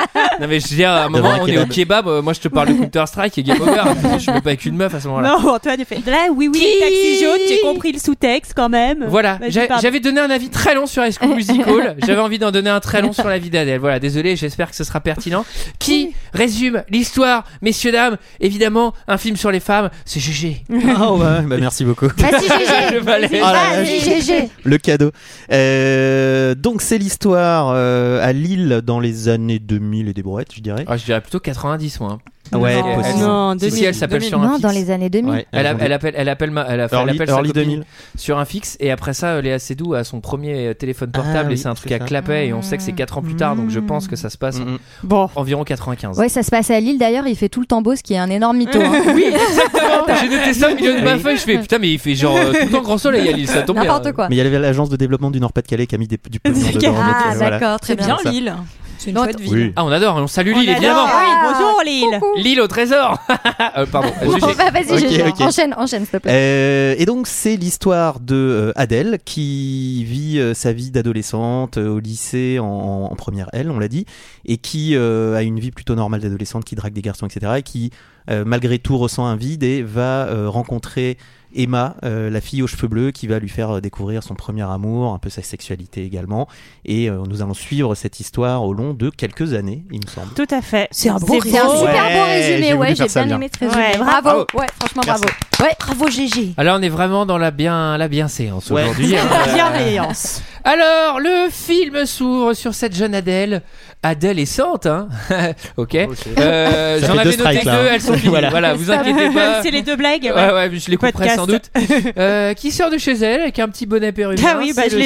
non 0.40 0.46
mais 0.48 0.60
je 0.60 0.68
veux 0.68 0.76
dire 0.76 0.90
à 0.90 1.04
un 1.04 1.08
moment 1.08 1.32
on 1.42 1.46
est 1.48 1.58
au 1.58 1.66
kebab 1.66 2.06
moi 2.22 2.32
je 2.32 2.40
te 2.40 2.46
parle 2.48 2.68
de 2.68 2.74
Counter 2.74 3.04
Strike 3.06 3.36
et 3.38 3.42
Game 3.42 3.60
Over 3.60 3.82
je 4.14 4.18
suis 4.18 4.30
même 4.32 4.40
pas 4.40 4.50
avec 4.50 4.64
une 4.64 4.76
meuf 4.76 4.94
à 4.94 5.00
ce 5.00 5.08
moment-là 5.08 5.36
Non, 5.42 5.50
Antoine, 5.54 5.76
il 5.80 5.84
fait 5.84 6.00
là, 6.06 6.28
oui, 6.32 6.48
oui, 6.52 6.64
taxi 6.80 7.20
jaune, 7.20 7.40
j'ai 7.48 7.60
compris 7.60 7.90
le 7.92 7.98
sous-texte 7.98 8.39
quand 8.54 8.68
même. 8.68 9.04
Voilà, 9.08 9.38
j'avais 9.48 10.00
donné 10.00 10.20
un 10.20 10.30
avis 10.30 10.50
très 10.50 10.74
long 10.74 10.86
sur 10.86 11.04
High 11.04 11.12
School 11.18 11.34
Musical. 11.34 11.96
J'avais 12.06 12.20
envie 12.20 12.38
d'en 12.38 12.50
donner 12.50 12.70
un 12.70 12.80
très 12.80 13.02
long 13.02 13.12
sur 13.12 13.28
la 13.28 13.38
vie 13.38 13.50
d'Adèle. 13.50 13.80
Voilà, 13.80 13.98
désolé, 13.98 14.36
j'espère 14.36 14.70
que 14.70 14.76
ce 14.76 14.84
sera 14.84 15.00
pertinent. 15.00 15.44
Qui 15.78 16.14
résume 16.32 16.82
l'histoire, 16.88 17.44
messieurs 17.62 17.92
dames? 17.92 18.16
Évidemment, 18.40 18.94
un 19.08 19.18
film 19.18 19.36
sur 19.36 19.50
les 19.50 19.60
femmes, 19.60 19.90
c'est 20.04 20.20
GG. 20.20 20.64
Ah 20.96 21.12
ouais, 21.12 21.42
bah 21.42 21.56
merci 21.58 21.84
beaucoup. 21.84 22.08
GG. 22.08 22.92
Le. 22.92 23.00
Ah 23.42 23.52
là 23.52 23.84
GG. 23.84 24.48
Le 24.64 24.78
cadeau. 24.78 25.10
Euh, 25.52 26.54
donc 26.54 26.82
c'est 26.82 26.98
l'histoire 26.98 27.72
euh, 27.74 28.24
à 28.26 28.32
Lille 28.32 28.80
dans 28.84 29.00
les 29.00 29.28
années 29.28 29.58
2000 29.58 30.08
et 30.08 30.12
des 30.12 30.22
brouettes, 30.22 30.54
je 30.54 30.60
dirais. 30.60 30.84
Ah, 30.86 30.96
je 30.96 31.04
dirais 31.04 31.20
plutôt 31.20 31.40
90 31.40 32.00
moi. 32.00 32.18
Ouais, 32.52 32.82
Non, 32.82 32.94
possible. 32.96 33.18
Non, 33.20 33.52
Si, 33.58 33.64
si, 33.66 33.70
2000, 33.70 33.84
elle 33.84 33.94
s'appelle 33.94 34.18
2000. 34.18 34.28
sur 34.28 34.40
un 34.40 34.44
Non, 34.46 34.50
fixe. 34.52 34.62
dans 34.62 34.70
les 34.70 34.90
années 34.90 35.10
2000. 35.10 35.32
Ouais, 35.32 35.46
Elle, 35.52 35.66
a- 35.66 35.70
appelle, 35.70 36.14
elle 36.16 36.28
appelle, 36.28 36.50
ma- 36.50 36.66
elle, 36.68 36.80
a- 36.80 36.84
elle 36.90 36.98
Early- 36.98 37.10
appelle 37.14 37.28
sa 37.28 37.34
early 37.34 37.48
copine 37.52 37.62
2000. 37.62 37.84
sur 38.16 38.38
un 38.38 38.44
fixe 38.44 38.76
et 38.80 38.90
après 38.90 39.14
ça, 39.14 39.40
Léa 39.40 39.58
Seydoux 39.58 39.94
a 39.94 40.04
son 40.04 40.20
premier 40.20 40.74
téléphone 40.74 41.10
portable 41.10 41.38
Ah 41.38 41.44
et 41.44 41.48
oui, 41.54 41.58
c'est 41.58 41.68
un 41.68 41.74
truc 41.74 41.92
à 41.92 41.98
clapet 41.98 42.48
et 42.48 42.52
on 42.52 42.62
sait 42.62 42.76
que 42.76 42.82
c'est 42.82 42.92
4 42.92 43.18
ans 43.18 43.22
plus 43.22 43.36
tard 43.36 43.56
donc 43.56 43.70
je 43.70 43.80
pense 43.80 44.08
que 44.08 44.16
ça 44.16 44.30
se 44.30 44.38
passe. 44.38 44.58
Bon. 45.02 45.28
environ 45.36 45.64
95. 45.64 46.18
Ouais, 46.18 46.28
ça 46.28 46.42
se 46.42 46.50
passe 46.50 46.70
à 46.70 46.80
Lille 46.80 46.98
d'ailleurs, 46.98 47.26
il 47.26 47.36
fait 47.36 47.48
tout 47.48 47.60
le 47.60 47.66
tambour, 47.66 47.94
ce 47.96 48.02
qui 48.02 48.14
est 48.14 48.18
un 48.18 48.30
énorme 48.30 48.56
mytho. 48.56 48.78
hein. 48.80 49.02
Oui, 49.14 49.24
exactement. 49.26 50.16
J'ai 50.20 50.28
noté 50.28 50.54
ça 50.54 50.70
au 50.72 50.74
milieu 50.74 50.98
de 50.98 51.04
ma 51.04 51.18
feuille. 51.18 51.36
Je 51.36 51.42
fais 51.42 51.58
putain, 51.58 51.78
mais 51.78 51.90
il 51.92 51.98
fait 51.98 52.14
genre 52.14 52.36
euh, 52.36 52.52
tout 52.52 52.66
le 52.66 52.70
temps 52.70 52.82
grand 52.82 52.98
soleil 52.98 53.28
à 53.28 53.32
Lille, 53.32 53.48
ça 53.48 53.62
tombe 53.62 53.76
bien. 53.76 53.84
N'importe 53.84 54.12
quoi. 54.12 54.28
Mais 54.28 54.34
il 54.36 54.38
y 54.38 54.40
avait 54.40 54.58
l'agence 54.58 54.88
de 54.90 54.96
développement 54.96 55.30
du 55.30 55.40
Nord-Pas-de-Calais 55.40 55.86
qui 55.86 55.94
a 55.94 55.98
mis 55.98 56.06
des- 56.08 56.18
du 56.30 56.40
pognon. 56.40 56.94
Ah, 57.02 57.36
d'accord, 57.38 57.80
très 57.80 57.96
bien. 57.96 58.16
Lille. 58.24 58.54
C'est 59.00 59.10
une 59.10 59.16
Non, 59.16 59.24
chouette 59.24 59.40
ville. 59.40 59.52
Oui. 59.54 59.72
Ah, 59.76 59.84
on 59.86 59.88
adore, 59.90 60.16
on 60.16 60.26
salue 60.26 60.52
On 60.54 60.60
Lille, 60.60 60.68
adore. 60.70 60.82
évidemment. 60.82 61.04
Oui, 61.06 61.52
bonjour 61.52 61.82
Lille. 61.86 62.20
Coucou. 62.20 62.36
Lille 62.36 62.60
au 62.60 62.66
trésor. 62.66 63.18
Euh, 63.76 63.86
pardon. 63.86 64.08
Bah, 64.20 64.70
vas-y, 64.72 64.92
Ok, 64.92 64.98
GG. 65.10 65.22
ok. 65.28 65.40
Enchaîne, 65.42 65.74
enchaîne, 65.76 66.00
s'il 66.02 66.10
te 66.10 66.16
plaît. 66.16 66.32
Euh, 66.32 66.94
et 66.98 67.06
donc 67.06 67.26
c'est 67.28 67.56
l'histoire 67.56 68.18
de 68.18 68.34
euh, 68.34 68.72
Adèle 68.74 69.18
qui 69.24 70.02
vit 70.04 70.38
euh, 70.40 70.54
sa 70.54 70.72
vie 70.72 70.90
d'adolescente 70.90 71.76
euh, 71.78 71.88
au 71.88 72.00
lycée 72.00 72.58
en, 72.58 72.66
en 73.10 73.14
première 73.14 73.48
L, 73.52 73.70
on 73.70 73.78
l'a 73.78 73.86
dit, 73.88 74.06
et 74.44 74.56
qui 74.56 74.96
euh, 74.96 75.36
a 75.36 75.42
une 75.42 75.60
vie 75.60 75.70
plutôt 75.70 75.94
normale 75.94 76.20
d'adolescente, 76.20 76.64
qui 76.64 76.74
drague 76.74 76.92
des 76.92 77.02
garçons, 77.02 77.26
etc. 77.26 77.52
Et 77.58 77.62
qui 77.62 77.90
euh, 78.28 78.42
malgré 78.44 78.78
tout 78.78 78.98
ressent 78.98 79.24
un 79.24 79.36
vide 79.36 79.62
et 79.62 79.82
va 79.82 80.26
euh, 80.26 80.48
rencontrer 80.48 81.16
Emma, 81.54 81.96
euh, 82.04 82.30
la 82.30 82.40
fille 82.40 82.62
aux 82.62 82.66
cheveux 82.66 82.88
bleus, 82.88 83.10
qui 83.10 83.26
va 83.26 83.38
lui 83.38 83.48
faire 83.48 83.76
euh, 83.76 83.80
découvrir 83.80 84.22
son 84.22 84.34
premier 84.34 84.62
amour, 84.62 85.12
un 85.12 85.18
peu 85.18 85.30
sa 85.30 85.42
sexualité 85.42 86.04
également. 86.04 86.48
Et 86.84 87.08
euh, 87.10 87.22
nous 87.28 87.42
allons 87.42 87.54
suivre 87.54 87.94
cette 87.94 88.20
histoire 88.20 88.64
au 88.64 88.72
long 88.72 88.94
de 88.94 89.10
quelques 89.10 89.52
années, 89.54 89.84
il 89.90 90.00
me 90.04 90.10
semble. 90.10 90.32
Tout 90.34 90.46
à 90.54 90.62
fait. 90.62 90.88
C'est 90.90 91.08
un 91.08 91.16
beau 91.18 91.40
super 91.40 91.68
Ouais, 91.70 92.40
résumé, 92.40 92.74
ouais, 92.74 92.94
j'ai 92.94 93.06
bien 93.06 93.26
bien. 93.26 93.36
aimé 93.36 93.50
ce 93.52 93.64
résumé. 93.64 93.82
Ouais, 93.82 93.98
bravo. 93.98 94.20
bravo. 94.22 94.46
Ouais, 94.54 94.66
franchement, 94.78 95.02
Merci. 95.06 95.22
bravo. 95.22 95.34
Ouais, 95.64 95.76
bravo 95.78 96.08
GG. 96.10 96.54
Alors, 96.56 96.78
on 96.78 96.82
est 96.82 96.88
vraiment 96.88 97.26
dans 97.26 97.38
la 97.38 97.50
bien, 97.50 97.98
la 97.98 98.08
bien 98.08 98.28
séance 98.28 98.70
Ouais. 98.70 98.82
aujourd'hui. 98.84 99.16
hein. 99.16 99.26
Bienveillance. 99.54 100.42
Alors, 100.64 101.20
le 101.20 101.48
film 101.50 102.04
s'ouvre 102.06 102.52
sur 102.54 102.74
cette 102.74 102.94
jeune 102.94 103.14
Adèle. 103.14 103.62
Adèle 104.02 104.38
est 104.38 104.46
sante, 104.46 104.86
hein. 104.86 105.08
ok. 105.76 105.94
Euh, 105.94 107.00
Ça 107.00 107.06
J'en 107.06 107.18
avais 107.18 107.36
noté 107.36 107.64
deux, 107.64 107.70
elles 107.70 108.00
sont 108.00 108.12
finies. 108.16 108.28
voilà. 108.28 108.50
Voilà. 108.50 108.74
vous 108.74 108.90
inquiétez 108.90 109.30
pas. 109.30 109.62
C'est 109.62 109.70
les 109.70 109.82
deux 109.82 109.96
blagues. 109.96 110.24
Ouais, 110.24 110.30
ouais. 110.32 110.52
ouais, 110.52 110.70
je 110.72 110.90
les 110.90 110.96
couperai 110.96 111.12
Podcast. 111.12 111.36
sans 111.36 111.46
doute. 111.46 111.70
Euh, 112.18 112.54
qui 112.54 112.70
sort 112.70 112.90
de 112.90 112.98
chez 112.98 113.12
elle 113.12 113.42
avec 113.42 113.58
un 113.58 113.68
petit 113.68 113.86
bonnet 113.86 114.12
péruvien. 114.12 114.52
Ah 114.54 114.58
oui, 114.58 114.72
bah, 114.74 114.84
je 114.88 114.96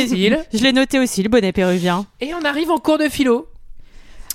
l'ai 0.63 0.73
noté 0.73 0.99
aussi, 0.99 1.23
le 1.23 1.29
bonnet 1.29 1.53
péruvien. 1.53 2.07
Et 2.21 2.33
on 2.35 2.45
arrive 2.45 2.71
en 2.71 2.79
cours 2.79 2.99
de 2.99 3.09
philo. 3.09 3.49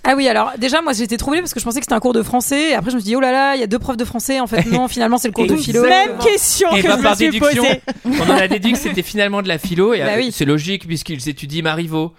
Ah 0.06 0.14
oui, 0.16 0.28
alors 0.28 0.52
déjà, 0.58 0.82
moi 0.82 0.94
j'étais 0.94 1.18
troublée 1.18 1.42
parce 1.42 1.54
que 1.54 1.60
je 1.60 1.66
pensais 1.66 1.80
que 1.80 1.86
c'était 1.86 1.94
un 1.94 2.00
cours 2.00 2.14
de 2.14 2.24
français. 2.24 2.72
Et 2.72 2.74
après, 2.74 2.90
je 2.90 2.96
me 2.96 3.02
suis 3.02 3.10
dit, 3.10 3.16
oh 3.16 3.20
là 3.20 3.32
là, 3.32 3.56
il 3.56 3.60
y 3.60 3.64
a 3.64 3.68
deux 3.68 3.80
profs 3.80 3.98
de 3.98 4.06
français. 4.06 4.40
En 4.40 4.48
fait, 4.48 4.66
non, 4.72 4.88
finalement, 4.90 5.18
c'est 5.18 5.28
le 5.28 5.34
cours 5.34 5.46
de 5.48 5.56
philo. 5.56 5.82
Même 5.84 6.18
question 6.20 6.70
Et 6.76 6.82
que 6.82 6.88
bah, 6.88 6.94
je 6.94 6.98
me 7.00 7.04
par 7.04 7.16
suis 7.16 7.30
déduction, 7.30 7.64
posée. 7.64 7.82
on 8.06 8.32
en 8.32 8.38
a 8.38 8.48
déduit 8.48 8.72
que 8.74 8.78
c'était 8.80 9.04
finalement 9.04 9.42
de 9.42 9.48
la 9.48 9.58
philo. 9.58 9.94
Et 9.94 10.00
Bah 10.00 10.12
oui. 10.18 10.32
c'est 10.34 10.46
logique 10.46 10.88
puisqu'ils 10.88 11.28
étudient 11.30 11.64
Marivaux. 11.64 12.14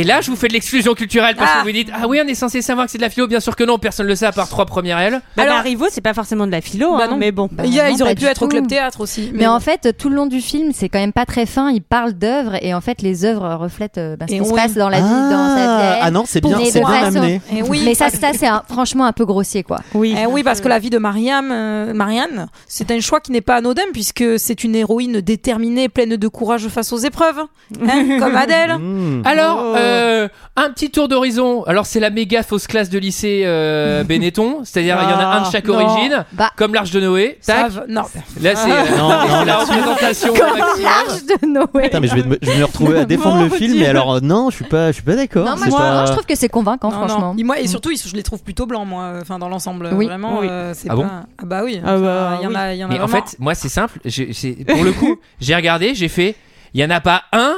Et 0.00 0.04
là, 0.04 0.22
je 0.22 0.30
vous 0.30 0.36
fais 0.36 0.48
de 0.48 0.54
l'exclusion 0.54 0.94
culturelle 0.94 1.36
parce 1.36 1.50
Ah. 1.54 1.60
que 1.60 1.66
vous 1.66 1.72
dites 1.72 1.90
Ah 1.94 2.08
oui, 2.08 2.18
on 2.24 2.26
est 2.26 2.34
censé 2.34 2.62
savoir 2.62 2.86
que 2.86 2.92
c'est 2.92 2.96
de 2.98 3.02
la 3.02 3.10
philo. 3.10 3.26
Bien 3.26 3.40
sûr 3.40 3.54
que 3.54 3.64
non, 3.64 3.78
personne 3.78 4.06
ne 4.06 4.10
le 4.10 4.16
sait 4.16 4.24
à 4.24 4.32
part 4.32 4.48
trois 4.48 4.64
premières 4.64 4.98
L. 4.98 5.20
Bah, 5.36 5.42
Alors- 5.42 5.56
Marivaux, 5.56 5.88
c'est 5.90 6.00
pas 6.00 6.14
forcément 6.14 6.46
de 6.46 6.52
la 6.52 6.62
philo, 6.62 6.96
Bah 6.96 7.04
hein, 7.04 7.08
non. 7.10 7.16
mais 7.18 7.32
bon. 7.32 7.50
Il 7.64 7.74
y 7.74 7.80
a- 7.80 7.90
non, 7.90 7.94
ils 7.96 8.02
auraient 8.02 8.14
pu 8.14 8.24
être 8.24 8.42
au 8.42 8.48
club 8.48 8.66
théâtre 8.66 9.00
aussi. 9.02 9.30
Mais 9.34 9.44
bon. 9.44 9.50
en 9.50 9.60
fait, 9.60 9.94
tout 9.98 10.08
le 10.08 10.16
long 10.16 10.26
du 10.26 10.40
film, 10.40 10.70
c'est 10.74 10.88
quand 10.88 10.98
même 11.00 11.12
pas 11.12 11.26
très 11.26 11.44
fin. 11.44 11.70
Il 11.70 11.82
parle 11.82 12.14
d'œuvres 12.14 12.56
et 12.62 12.72
en 12.72 12.80
fait, 12.80 13.02
les 13.02 13.26
œuvres 13.26 13.56
reflètent 13.56 13.98
euh, 13.98 14.16
bah, 14.16 14.24
ce 14.28 14.34
qui 14.34 14.44
se 14.44 14.54
passe 14.54 14.72
dans 14.74 14.88
la 14.88 15.00
vie, 15.00 15.02
dans 15.02 15.48
sa 15.48 15.54
vie. 15.56 15.60
à 15.68 15.92
elle. 15.96 15.98
ah 16.02 16.10
non, 16.10 16.24
c'est 16.26 16.40
bien, 16.40 16.58
c'est 16.64 16.80
bien 16.80 17.04
amené. 17.04 17.40
Et 17.54 17.62
oui, 17.62 17.82
Mais 17.84 17.94
ça, 17.94 18.08
ça 18.08 18.28
c'est 18.32 18.48
franchement 18.68 19.04
un 19.04 19.12
peu 19.12 19.26
grossier, 19.26 19.62
quoi. 19.64 19.80
Oui. 19.92 20.14
Eh 20.18 20.26
oui, 20.26 20.42
parce 20.42 20.60
que 20.62 20.68
la 20.68 20.78
vie 20.78 20.90
de 20.90 20.98
Mariam, 20.98 21.50
euh, 21.52 21.92
Marianne, 21.92 22.46
c'est 22.66 22.90
un 22.90 23.00
choix 23.00 23.20
qui 23.20 23.32
n'est 23.32 23.40
pas 23.42 23.56
anodin 23.56 23.82
puisque 23.92 24.24
c'est 24.38 24.64
une 24.64 24.74
héroïne 24.74 25.20
déterminée, 25.20 25.88
pleine 25.90 26.16
de 26.16 26.28
courage 26.28 26.68
face 26.68 26.92
aux 26.92 26.98
épreuves, 26.98 27.40
hein, 27.86 28.18
comme 28.18 28.36
Adèle. 28.36 28.76
Alors, 29.24 29.58
Oh. 29.62 29.74
Euh, 29.90 30.28
un 30.56 30.70
petit 30.70 30.90
tour 30.90 31.08
d'horizon. 31.08 31.64
Alors, 31.64 31.86
c'est 31.86 32.00
la 32.00 32.10
méga 32.10 32.42
fausse 32.42 32.66
classe 32.66 32.90
de 32.90 32.98
lycée 32.98 33.42
euh, 33.44 34.04
Benetton. 34.08 34.60
C'est-à-dire, 34.64 34.98
il 35.02 35.10
y 35.10 35.12
en 35.12 35.18
a 35.18 35.24
un 35.26 35.40
de 35.42 35.50
chaque 35.50 35.66
Non. 35.66 35.74
origine, 35.80 36.24
Bah. 36.32 36.50
comme 36.56 36.74
l'Arche 36.74 36.90
de 36.90 37.00
Noé. 37.00 37.38
Ça 37.40 37.54
Tac. 37.62 37.70
va- 37.72 37.84
non. 37.88 38.02
Là, 38.40 38.56
c'est 38.56 38.70
euh, 38.70 38.96
Non, 38.98 39.08
la 39.44 39.56
représentation 39.58 40.34
Comme 40.34 40.58
maximum. 40.58 40.82
l'arche 40.82 41.24
de 41.42 41.46
Noé. 41.46 41.82
Putain, 41.84 42.00
mais 42.00 42.08
je 42.08 42.14
vais, 42.14 42.22
me, 42.22 42.38
je 42.40 42.50
vais 42.50 42.58
me 42.58 42.64
retrouver 42.64 42.98
à 43.00 43.04
défendre 43.06 43.36
Mon 43.36 43.44
le 43.44 43.50
film, 43.50 43.72
Dieu. 43.72 43.80
mais 43.80 43.86
alors 43.88 44.14
euh, 44.14 44.20
non, 44.20 44.50
je 44.50 44.56
suis 44.56 44.64
pas, 44.64 44.88
je 44.88 44.92
suis 44.94 45.02
pas 45.02 45.16
d'accord. 45.16 45.44
Non, 45.44 45.52
moi, 45.56 45.58
c'est 45.64 45.70
je, 45.70 45.76
pas- 45.76 45.92
moi, 45.94 46.04
je 46.06 46.12
trouve 46.12 46.26
que 46.26 46.34
c'est 46.36 46.48
convaincant, 46.48 46.90
Non, 46.90 47.00
non. 47.00 47.08
franchement. 47.08 47.34
Et, 47.38 47.42
moi, 47.44 47.58
et 47.60 47.66
surtout, 47.66 47.90
ils- 47.90 47.98
je 47.98 48.14
les 48.14 48.22
trouve 48.22 48.42
plutôt 48.42 48.66
blancs, 48.66 48.86
moi, 48.86 49.14
enfin, 49.20 49.38
dans 49.38 49.48
l'ensemble. 49.48 49.88
Oui. 49.92 50.06
Vraiment, 50.06 50.40
Oui. 50.40 50.46
euh, 50.50 50.72
c'est 50.74 50.88
Ah 50.88 50.94
pas. 50.94 51.02
bon 51.02 51.06
ah 51.38 51.44
bah 51.44 51.62
oui. 51.64 51.80
Ah 51.84 51.96
bah, 51.98 52.38
il 52.40 52.44
y 52.44 52.46
en 52.46 52.54
a, 52.54 52.72
il 52.74 52.78
y 52.78 52.84
en 52.84 52.88
a 52.88 52.92
Mais 52.92 53.00
en 53.00 53.06
vraiment. 53.06 53.24
fait, 53.26 53.36
moi, 53.38 53.54
c'est 53.54 53.68
simple. 53.68 53.98
J'ai- 54.04 54.32
pour 54.66 54.84
le 54.84 54.92
coup, 54.92 55.16
j'ai 55.40 55.54
regardé, 55.54 55.94
j'ai 55.94 56.08
fait. 56.08 56.34
Il 56.74 56.80
y 56.80 56.84
en 56.84 56.90
a 56.90 57.00
pas 57.00 57.22
un 57.32 57.56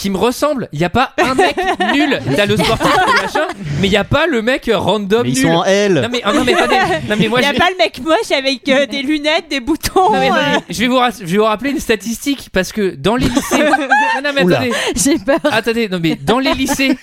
qui 0.00 0.08
me 0.10 0.16
ressemble. 0.16 0.68
Il 0.72 0.80
y 0.80 0.84
a 0.84 0.88
pas 0.90 1.12
un 1.18 1.34
mec 1.34 1.54
nul. 1.94 2.20
T'as 2.34 2.46
le 2.46 2.56
sportif, 2.56 2.88
le 3.06 3.22
machin, 3.22 3.46
mais 3.80 3.88
il 3.88 3.92
y 3.92 3.96
a 3.96 4.04
pas 4.04 4.26
le 4.26 4.40
mec 4.40 4.70
random 4.72 5.22
Mais 5.24 5.28
ils 5.30 5.34
nul. 5.34 5.42
sont 5.42 5.48
en 5.58 5.64
L. 5.64 5.94
Non 6.02 6.08
mais, 6.10 6.20
ah, 6.24 6.32
non 6.32 6.42
mais 6.44 6.54
attendez. 6.54 6.76
Non 7.08 7.16
mais 7.18 7.28
moi 7.28 7.40
Il 7.40 7.44
y 7.44 7.50
je 7.50 7.54
a 7.56 7.58
pas 7.58 7.70
le 7.70 7.76
mec 7.76 8.00
moche 8.02 8.30
avec 8.36 8.68
euh, 8.68 8.86
des 8.86 9.02
lunettes, 9.02 9.44
des 9.50 9.60
boutons. 9.60 10.10
non, 10.12 10.18
mais, 10.18 10.30
euh, 10.30 10.58
je 10.70 10.78
vais 10.80 10.86
vous, 10.86 10.96
ra- 10.96 11.10
je 11.10 11.24
vais 11.26 11.36
vous 11.38 11.44
rappeler 11.44 11.70
une 11.70 11.80
statistique 11.80 12.48
parce 12.52 12.72
que 12.72 12.94
dans 12.94 13.16
les 13.16 13.28
lycées. 13.28 13.58
non, 13.58 14.22
non, 14.24 14.30
mais 14.34 14.42
Oula. 14.42 14.56
attendez. 14.60 14.72
J'ai 14.96 15.18
peur. 15.18 15.38
Attendez, 15.44 15.88
non 15.88 15.98
mais 16.02 16.16
dans 16.16 16.38
les 16.38 16.54
lycées, 16.54 16.96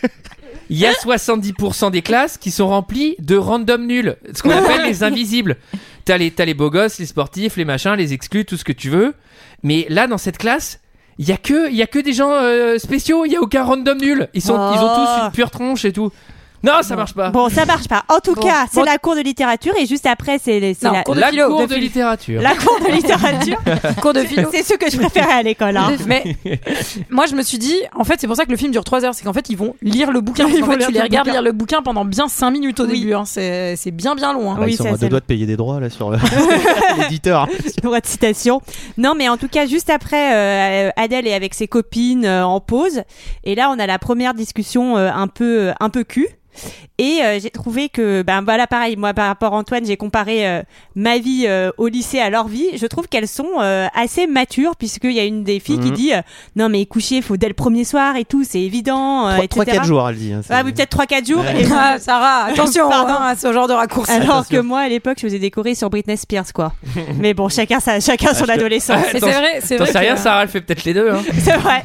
il 0.69 0.77
y 0.77 0.85
a 0.87 0.91
70% 0.93 1.91
des 1.91 2.01
classes 2.01 2.37
qui 2.37 2.51
sont 2.51 2.67
remplies 2.67 3.15
de 3.19 3.37
random 3.37 3.85
nuls, 3.85 4.15
ce 4.33 4.41
qu'on 4.41 4.49
appelle 4.51 4.83
les 4.85 5.03
invisibles. 5.03 5.57
T'as 6.03 6.17
les, 6.17 6.31
t'as 6.31 6.45
les 6.45 6.53
beaux 6.53 6.69
gosses, 6.69 6.99
les 6.99 7.05
sportifs, 7.05 7.57
les 7.57 7.65
machins, 7.65 7.93
les 7.93 8.13
exclus, 8.13 8.45
tout 8.45 8.57
ce 8.57 8.63
que 8.63 8.71
tu 8.71 8.89
veux. 8.89 9.13
Mais 9.63 9.85
là, 9.89 10.07
dans 10.07 10.17
cette 10.17 10.37
classe, 10.37 10.79
il 11.19 11.27
y 11.27 11.31
a 11.31 11.37
que, 11.37 11.69
il 11.69 11.75
y 11.75 11.81
a 11.81 11.87
que 11.87 11.99
des 11.99 12.13
gens 12.13 12.31
euh, 12.31 12.77
spéciaux. 12.77 13.25
Il 13.25 13.31
y 13.31 13.35
a 13.35 13.41
aucun 13.41 13.63
random 13.63 13.97
nul. 13.97 14.29
Ils 14.33 14.41
sont, 14.41 14.53
ils 14.53 14.79
ont 14.79 14.95
tous 14.95 15.25
une 15.25 15.31
pure 15.31 15.49
tronche 15.49 15.85
et 15.85 15.91
tout. 15.91 16.11
Non, 16.67 16.81
ça 16.83 16.95
marche 16.95 17.13
pas. 17.13 17.29
Bon, 17.29 17.49
ça 17.49 17.65
marche 17.65 17.87
pas. 17.87 18.03
En 18.09 18.19
tout 18.19 18.33
Bon. 18.35 18.41
cas, 18.41 18.65
c'est 18.71 18.79
Bon. 18.81 18.85
la 18.85 18.97
cour 18.97 19.15
de 19.15 19.21
littérature 19.21 19.73
et 19.79 19.85
juste 19.85 20.05
après, 20.05 20.37
c'est 20.43 20.59
la, 20.81 21.03
cours 21.03 21.15
de 21.15 21.19
la 21.21 21.29
philo, 21.29 21.47
cour 21.49 21.67
de 21.67 21.75
littérature. 21.75 22.41
la 22.41 22.53
cour 22.55 22.77
de 22.85 22.91
littérature. 22.91 23.57
cours 24.01 24.13
de 24.13 24.19
philo. 24.21 24.49
c'est 24.51 24.63
ce 24.63 24.73
que 24.75 24.89
je 24.91 24.97
préférais 24.97 25.31
à 25.33 25.43
l'école. 25.43 25.77
Hein. 25.77 25.93
Mais 26.05 26.35
moi, 27.09 27.25
je 27.25 27.35
me 27.35 27.41
suis 27.41 27.57
dit, 27.57 27.75
en 27.95 28.03
fait, 28.03 28.15
c'est 28.19 28.27
pour 28.27 28.35
ça 28.35 28.45
que 28.45 28.51
le 28.51 28.57
film 28.57 28.71
dure 28.71 28.83
3 28.83 29.05
heures. 29.05 29.15
C'est 29.15 29.23
qu'en 29.23 29.33
fait, 29.33 29.49
ils 29.49 29.57
vont 29.57 29.75
lire 29.81 30.11
le 30.11 30.21
bouquin. 30.21 30.47
Ils 30.47 30.61
En 30.63 30.65
vont 30.65 30.71
fait, 30.73 30.77
lire 30.79 30.87
tu 30.87 30.93
les 30.93 30.99
le 30.99 31.03
regardes 31.05 31.27
lire 31.29 31.41
le 31.41 31.51
bouquin 31.51 31.81
pendant 31.81 32.03
bien 32.05 32.27
5 32.27 32.51
minutes 32.51 32.79
au 32.79 32.85
Oui. 32.85 32.99
début. 32.99 33.13
hein. 33.13 33.23
C'est 33.25 33.91
bien, 33.91 34.15
bien 34.15 34.33
long. 34.33 34.51
hein. 34.51 34.55
Bah, 34.57 34.63
Oui, 34.65 34.73
ils 34.73 34.77
sont 34.77 34.93
à 34.93 34.97
deux 34.97 35.09
doigts 35.09 35.19
de 35.21 35.25
payer 35.25 35.45
des 35.45 35.55
droits 35.57 35.79
là 35.79 35.89
sur 35.89 36.11
l'éditeur. 36.97 37.47
droit 37.83 37.99
de 37.99 38.05
citation. 38.05 38.61
Non, 38.97 39.13
mais 39.17 39.29
en 39.29 39.37
tout 39.37 39.47
cas, 39.47 39.65
juste 39.65 39.89
après, 39.89 40.33
euh, 40.35 40.89
Adèle 40.95 41.27
est 41.27 41.33
avec 41.33 41.53
ses 41.53 41.67
copines 41.67 42.25
euh, 42.25 42.45
en 42.45 42.59
pause, 42.59 43.01
et 43.43 43.55
là, 43.55 43.69
on 43.73 43.79
a 43.79 43.85
la 43.87 43.99
première 43.99 44.33
discussion 44.33 44.97
euh, 44.97 45.09
un 45.13 45.27
peu, 45.27 45.71
un 45.79 45.89
peu 45.89 46.03
cul. 46.03 46.27
Et 46.97 47.19
euh, 47.23 47.39
j'ai 47.39 47.49
trouvé 47.51 47.89
que, 47.89 48.21
ben 48.23 48.41
voilà, 48.41 48.65
pareil, 48.67 48.95
moi 48.95 49.13
par 49.13 49.27
rapport 49.27 49.53
à 49.53 49.57
Antoine, 49.57 49.85
j'ai 49.85 49.97
comparé 49.97 50.47
euh, 50.47 50.61
ma 50.95 51.17
vie 51.19 51.45
euh, 51.47 51.71
au 51.77 51.87
lycée 51.87 52.19
à 52.19 52.29
leur 52.29 52.47
vie. 52.47 52.65
Je 52.75 52.85
trouve 52.87 53.07
qu'elles 53.07 53.27
sont 53.27 53.47
euh, 53.61 53.87
assez 53.95 54.25
matures, 54.27 54.75
puisqu'il 54.75 55.11
y 55.11 55.19
a 55.19 55.23
une 55.25 55.43
des 55.43 55.59
filles 55.59 55.79
qui 55.79 55.89
Mhm. 55.89 55.93
dit 55.95 56.13
euh, 56.13 56.21
Non, 56.55 56.69
mais 56.69 56.85
coucher, 56.85 57.21
faut 57.21 57.37
dès 57.37 57.47
le 57.47 57.53
premier 57.53 57.83
soir 57.83 58.15
et 58.15 58.25
tout, 58.25 58.43
c'est 58.43 58.61
évident. 58.61 59.27
euh, 59.27 59.37
etc. 59.37 59.65
3-4 59.77 59.83
jours, 59.85 60.09
elle 60.09 60.15
dit. 60.15 60.33
hein, 60.33 60.41
c'est- 60.45 60.53
Ah 60.53 60.61
oui, 60.65 60.71
peut-être 60.73 60.89
3-4 60.89 61.25
jours. 61.27 61.41
Ouais. 61.43 61.61
Et 61.61 61.65
moi- 61.67 61.77
Ah, 61.79 61.99
Sarah, 61.99 62.45
attention 62.51 62.89
Pardon. 62.89 63.13
hein, 63.13 63.27
à 63.27 63.35
ce 63.35 63.51
genre 63.53 63.67
de 63.67 63.73
raccourci. 63.73 64.11
alors 64.11 64.37
Attention. 64.37 64.57
que 64.57 64.61
moi, 64.61 64.79
à 64.81 64.89
l'époque, 64.89 65.17
je 65.21 65.27
faisais 65.27 65.49
chorés 65.51 65.75
sur 65.75 65.89
Britney 65.89 66.17
Spears, 66.17 66.51
quoi. 66.53 66.73
mais 67.19 67.33
bon, 67.33 67.47
chacun, 67.49 67.79
sa, 67.79 67.99
chacun 67.99 68.33
son 68.33 68.45
te- 68.45 68.51
adolescence. 68.51 69.05
Mais 69.13 69.17
Attends, 69.17 69.27
c'est 69.27 69.33
vrai, 69.39 69.59
c'est 69.63 69.77
T'en 69.77 69.83
vrai. 69.83 69.93
sais 69.93 69.99
rien, 69.99 70.15
Sarah, 70.17 70.43
elle 70.43 70.49
fait 70.49 70.61
peut-être 70.61 70.83
les 70.85 70.93
deux. 70.93 71.11
Hein. 71.11 71.21
C'est 71.43 71.57
vrai. 71.57 71.83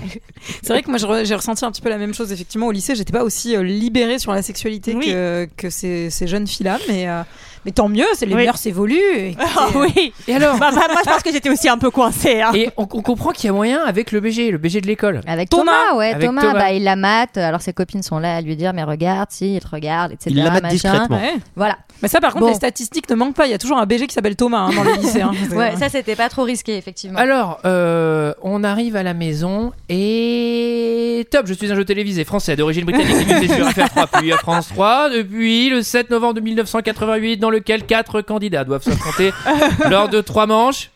C'est 0.62 0.72
vrai 0.72 0.82
que 0.82 0.90
moi 0.90 0.98
j'ai 1.24 1.34
ressenti 1.34 1.64
un 1.64 1.70
petit 1.70 1.80
peu 1.82 1.88
la 1.88 1.98
même 1.98 2.14
chose 2.14 2.32
effectivement 2.32 2.66
au 2.66 2.72
lycée. 2.72 2.96
J'étais 2.96 3.12
pas 3.12 3.22
aussi 3.22 3.54
euh, 3.54 3.62
libérée 3.62 4.18
sur 4.18 4.32
la 4.32 4.42
sexualité 4.62 4.94
Oui. 4.94 5.06
que, 5.06 5.48
que 5.56 5.70
ces, 5.70 6.10
ces 6.10 6.26
jeunes 6.26 6.46
filles-là, 6.46 6.78
mais 6.88 7.08
euh, 7.08 7.22
mais 7.64 7.72
tant 7.72 7.88
mieux. 7.88 8.04
C'est 8.14 8.26
les 8.26 8.34
Oui. 8.34 8.44
mœurs 8.46 8.64
évoluent. 8.66 9.16
et 9.16 9.36
Ah 9.56 9.68
oui. 9.74 10.12
Et 10.28 10.34
alors 10.34 10.56
Bah, 10.58 10.70
bah, 10.74 10.80
moi, 10.88 11.00
je 11.04 11.10
pense 11.10 11.22
que 11.22 11.32
j'étais 11.32 11.50
aussi 11.50 11.68
un 11.68 11.78
peu 11.78 11.90
coincée. 11.90 12.40
Hein. 12.42 12.50
Et 12.54 12.68
on, 12.76 12.82
on 12.82 12.86
comprend 13.02 13.30
qu'il 13.30 13.46
y 13.46 13.48
a 13.48 13.52
moyen 13.52 13.80
avec 13.84 14.12
le 14.12 14.20
BG, 14.20 14.50
le 14.50 14.58
BG 14.58 14.80
de 14.80 14.86
l'école. 14.86 15.20
Avec 15.26 15.48
Thomas. 15.50 15.72
Thomas, 15.90 15.98
ouais, 15.98 16.10
Avec 16.14 16.26
Thomas, 16.26 16.40
Thomas. 16.42 16.54
bah, 16.54 16.72
il 16.72 16.84
la 16.84 16.96
mate, 16.96 17.36
alors 17.38 17.60
ses 17.62 17.72
copines 17.72 18.02
sont 18.02 18.18
là 18.18 18.36
à 18.36 18.40
lui 18.40 18.56
dire, 18.56 18.72
mais 18.72 18.82
regarde, 18.82 19.28
si, 19.30 19.54
il 19.56 19.60
te 19.60 19.68
regarde, 19.68 20.12
etc. 20.12 20.30
Il 20.30 20.42
la 20.42 20.50
mate 20.50 20.66
discrètement. 20.68 21.16
ouais. 21.16 21.34
Voilà. 21.56 21.78
Mais 22.02 22.08
ça 22.08 22.20
par 22.20 22.32
contre 22.32 22.46
Bon. 22.46 22.48
les 22.48 22.54
statistiques 22.56 23.08
ne 23.10 23.14
manquent 23.14 23.34
pas. 23.36 23.46
Il 23.46 23.50
y 23.50 23.54
a 23.54 23.58
toujours 23.58 23.78
un 23.78 23.86
BG 23.86 24.06
qui 24.08 24.14
s'appelle 24.14 24.34
Thomas 24.34 24.62
hein, 24.62 24.70
dans 24.74 24.82
les 24.82 24.96
lycées. 24.96 25.20
hein. 25.22 25.30
Ouais, 25.52 25.76
ça 25.78 25.88
c'était 25.88 26.16
pas 26.16 26.28
trop 26.28 26.42
risqué, 26.42 26.76
effectivement. 26.76 27.18
Alors, 27.18 27.60
euh, 27.64 28.32
on 28.42 28.64
arrive 28.64 28.96
à 28.96 29.02
la 29.04 29.14
maison 29.14 29.72
et 29.88 31.26
top, 31.30 31.46
je 31.46 31.54
suis 31.54 31.70
un 31.70 31.74
jeu 31.76 31.84
télévisé 31.84 32.24
français 32.24 32.56
d'origine 32.56 32.84
britannique 32.84 33.26
diffusé 33.26 33.48
sur 33.54 33.66
FR3 33.68 34.06
puis 34.18 34.32
à 34.32 34.36
France 34.38 34.68
3 34.68 35.10
depuis 35.10 35.70
le 35.70 35.82
7 35.82 36.10
novembre 36.10 36.40
1988 36.40 37.36
dans 37.38 37.50
lequel 37.52 37.84
quatre 37.86 38.20
candidats 38.20 38.64
doivent 38.64 38.82
s'affronter 38.82 39.32
lors 39.90 40.08
de 40.08 40.20
trois 40.20 40.46
manches. 40.46 40.90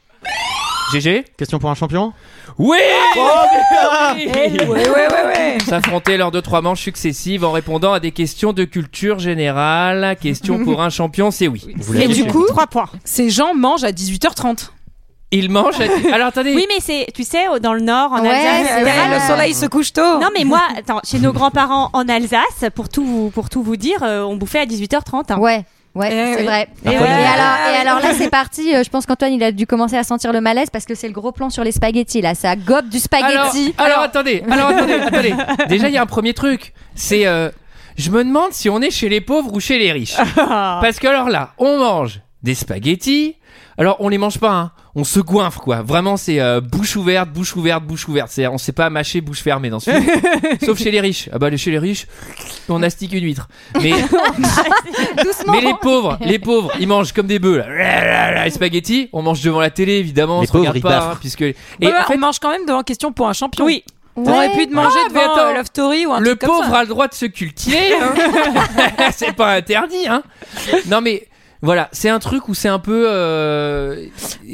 GG 0.93 1.25
Question 1.37 1.59
pour 1.59 1.71
un 1.71 1.75
champion 1.75 2.13
Oui 2.59 2.77
ouais, 4.07 4.65
ouais. 4.65 5.59
S'affronter 5.67 6.17
lors 6.17 6.31
de 6.31 6.41
trois 6.41 6.63
manches 6.63 6.81
successives 6.83 7.45
en 7.45 7.53
répondant 7.53 7.93
à 7.93 8.01
des 8.01 8.13
questions 8.13 8.53
de 8.53 8.65
culture 8.65 9.19
générale. 9.19 10.17
Question 10.21 10.63
pour 10.65 10.83
un 10.83 10.91
champion, 10.91 11.31
c'est 11.31 11.49
oui. 11.49 11.75
Vous 11.77 11.95
Et 11.95 12.01
l'avez 12.01 12.15
du 12.15 12.23
su. 12.23 12.27
coup, 12.29 12.47
3 12.47 12.67
points. 12.67 12.89
ces 13.05 13.31
gens 13.31 13.55
mangent 13.55 13.85
à 13.85 13.91
18h30. 13.93 14.71
Il 15.33 15.51
mange. 15.51 15.75
à- 15.81 16.15
Alors 16.15 16.29
attendez. 16.29 16.55
Oui, 16.55 16.67
mais 16.69 16.79
c'est, 16.81 17.07
tu 17.13 17.25
sais, 17.25 17.49
au- 17.49 17.59
dans 17.59 17.75
le 17.75 17.81
Nord, 17.81 18.13
en 18.13 18.21
Ouais, 18.23 18.29
Alsace. 18.31 19.11
le 19.29 19.35
soleil 19.35 19.55
se 19.55 19.67
couche 19.67 19.93
tôt. 19.93 20.21
Non, 20.21 20.29
mais 20.37 20.45
moi, 20.45 20.61
attends, 20.79 21.01
chez 21.05 21.19
nos 21.19 21.33
grands-parents 21.33 21.91
en 21.95 22.09
Alsace, 22.09 22.71
pour 22.75 22.89
tout 22.89 23.05
vous, 23.05 23.31
pour 23.31 23.49
tout 23.51 23.63
vous 23.63 23.77
dire, 23.77 23.99
euh, 24.05 24.23
on 24.23 24.37
bouffait 24.37 24.61
à 24.61 24.67
18h30. 24.67 25.33
hein. 25.33 25.39
Ouais. 25.39 25.65
Ouais, 25.97 26.09
Eh 26.13 26.35
c'est 26.35 26.41
oui. 26.41 26.45
vrai. 26.47 26.69
Ah, 26.85 26.93
Et, 26.93 26.97
alors, 26.97 27.75
et 27.75 27.77
alors 27.89 28.01
là, 28.01 28.15
c'est 28.17 28.31
parti. 28.31 28.75
euh, 28.75 28.85
Je 28.85 28.91
pense 28.91 29.07
qu'Antoine, 29.07 29.33
il 29.33 29.43
a 29.43 29.51
dû 29.51 29.67
commencer 29.67 29.97
à 29.97 30.05
sentir 30.05 30.33
le 30.33 30.41
malaise 30.41 30.69
parce 30.71 30.85
que 30.85 30.95
c'est 30.95 31.09
le 31.09 31.15
gros 31.15 31.33
plan 31.33 31.49
sur 31.51 31.65
les 31.65 31.73
spaghettis. 31.73 32.21
Là, 32.21 32.35
ça 32.35 32.55
gobe 32.55 32.89
du 32.89 32.99
Alors, 33.21 33.47
spaghetti. 33.51 33.75
alors, 33.79 34.01
attendez, 34.01 34.43
alors 34.51 34.69
attendez, 34.69 34.93
attendez. 35.07 35.35
Déjà, 35.69 35.89
il 35.89 35.95
y 35.95 35.99
a 35.99 36.03
un 36.03 36.07
premier 36.07 36.35
truc. 36.35 36.75
C'est, 36.95 37.27
euh, 37.27 37.51
je 37.97 38.11
me 38.11 38.23
demande 38.25 38.53
si 38.53 38.69
on 38.69 38.81
est 38.83 38.91
chez 38.91 39.09
les 39.09 39.21
pauvres 39.23 39.53
ou 39.55 39.59
chez 39.61 39.79
les 39.79 39.91
riches. 39.93 40.17
Parce 40.37 40.99
que 40.99 41.07
alors 41.07 41.31
là, 41.31 41.51
on 41.59 41.79
mange 41.79 42.21
des 42.43 42.55
spaghettis. 42.55 43.37
Alors, 43.79 43.97
on 44.01 44.09
les 44.09 44.17
mange 44.19 44.39
pas, 44.39 44.53
hein. 44.53 44.71
On 44.95 45.05
se 45.05 45.21
goinfre, 45.21 45.61
quoi. 45.61 45.83
Vraiment, 45.83 46.17
c'est 46.17 46.41
euh, 46.41 46.63
bouche 46.63 46.97
ouverte, 46.97 47.29
bouche 47.29 47.55
ouverte, 47.57 47.85
bouche 47.85 48.09
ouverte. 48.09 48.29
C'est, 48.31 48.47
on 48.47 48.57
sait 48.57 48.73
pas 48.73 48.89
mâcher 48.89 49.21
bouche 49.21 49.43
fermée 49.43 49.69
dans 49.69 49.81
ce 49.81 49.91
film. 49.91 50.07
Sauf 50.65 50.79
chez 50.79 50.91
les 50.91 51.01
riches. 51.01 51.29
Ah 51.33 51.39
bah, 51.39 51.55
chez 51.57 51.71
les 51.71 51.79
riches, 51.79 52.07
on 52.71 52.83
astique 52.83 53.13
une 53.13 53.25
huître. 53.25 53.49
Mais, 53.83 53.91
Doucement. 55.23 55.53
mais 55.53 55.61
les 55.61 55.75
pauvres, 55.81 56.17
les 56.23 56.39
pauvres, 56.39 56.73
ils 56.81 56.89
mangent 56.89 57.13
comme 57.13 57.27
des 57.27 57.39
bœufs, 57.39 57.59
là. 57.59 58.45
Les 58.45 58.51
spaghettis, 58.51 59.11
on 59.13 59.21
mange 59.23 59.43
devant 59.43 59.61
la 59.61 59.71
télé, 59.71 59.95
évidemment. 59.95 60.41
Les 60.41 60.45
on 60.45 60.47
se 60.47 60.53
pauvres, 60.53 60.61
regarde 60.71 60.77
ils 60.79 60.83
pas, 60.83 61.11
hein, 61.13 61.17
puisque. 61.21 61.43
Et 61.43 61.55
Ouais, 61.83 61.93
en 61.95 62.05
fait, 62.05 62.15
on 62.15 62.19
mange 62.19 62.39
quand 62.39 62.51
même 62.51 62.65
devant 62.67 62.83
question 62.83 63.13
pour 63.13 63.29
un 63.29 63.33
champion. 63.35 63.65
Oui. 63.67 63.85
T'aurais 64.15 64.51
pu 64.57 64.67
te 64.67 64.73
manger 64.75 64.97
Ah, 64.99 65.09
mais 65.13 65.21
devant 65.21 65.35
attends. 65.35 65.47
euh, 65.49 65.55
Love 65.55 65.67
Story 65.67 66.07
ou 66.07 66.13
un 66.15 66.21
le 66.21 66.29
truc 66.29 66.39
comme 66.41 66.49
pauvre 66.49 66.71
ça. 66.71 66.79
a 66.79 66.83
le 66.85 66.89
droit 66.89 67.07
de 67.09 67.13
se 67.13 67.27
cultiver. 67.27 67.93
hein. 68.01 68.15
c'est 69.13 69.35
pas 69.37 69.53
interdit, 69.53 70.09
hein. 70.09 70.23
Non 70.89 71.03
mais 71.03 71.29
voilà, 71.63 71.89
c'est 71.93 72.09
un 72.09 72.19
truc 72.19 72.49
où 72.49 72.55
c'est 72.55 72.69
un 72.69 72.79
peu, 72.79 73.07
euh, 73.09 74.07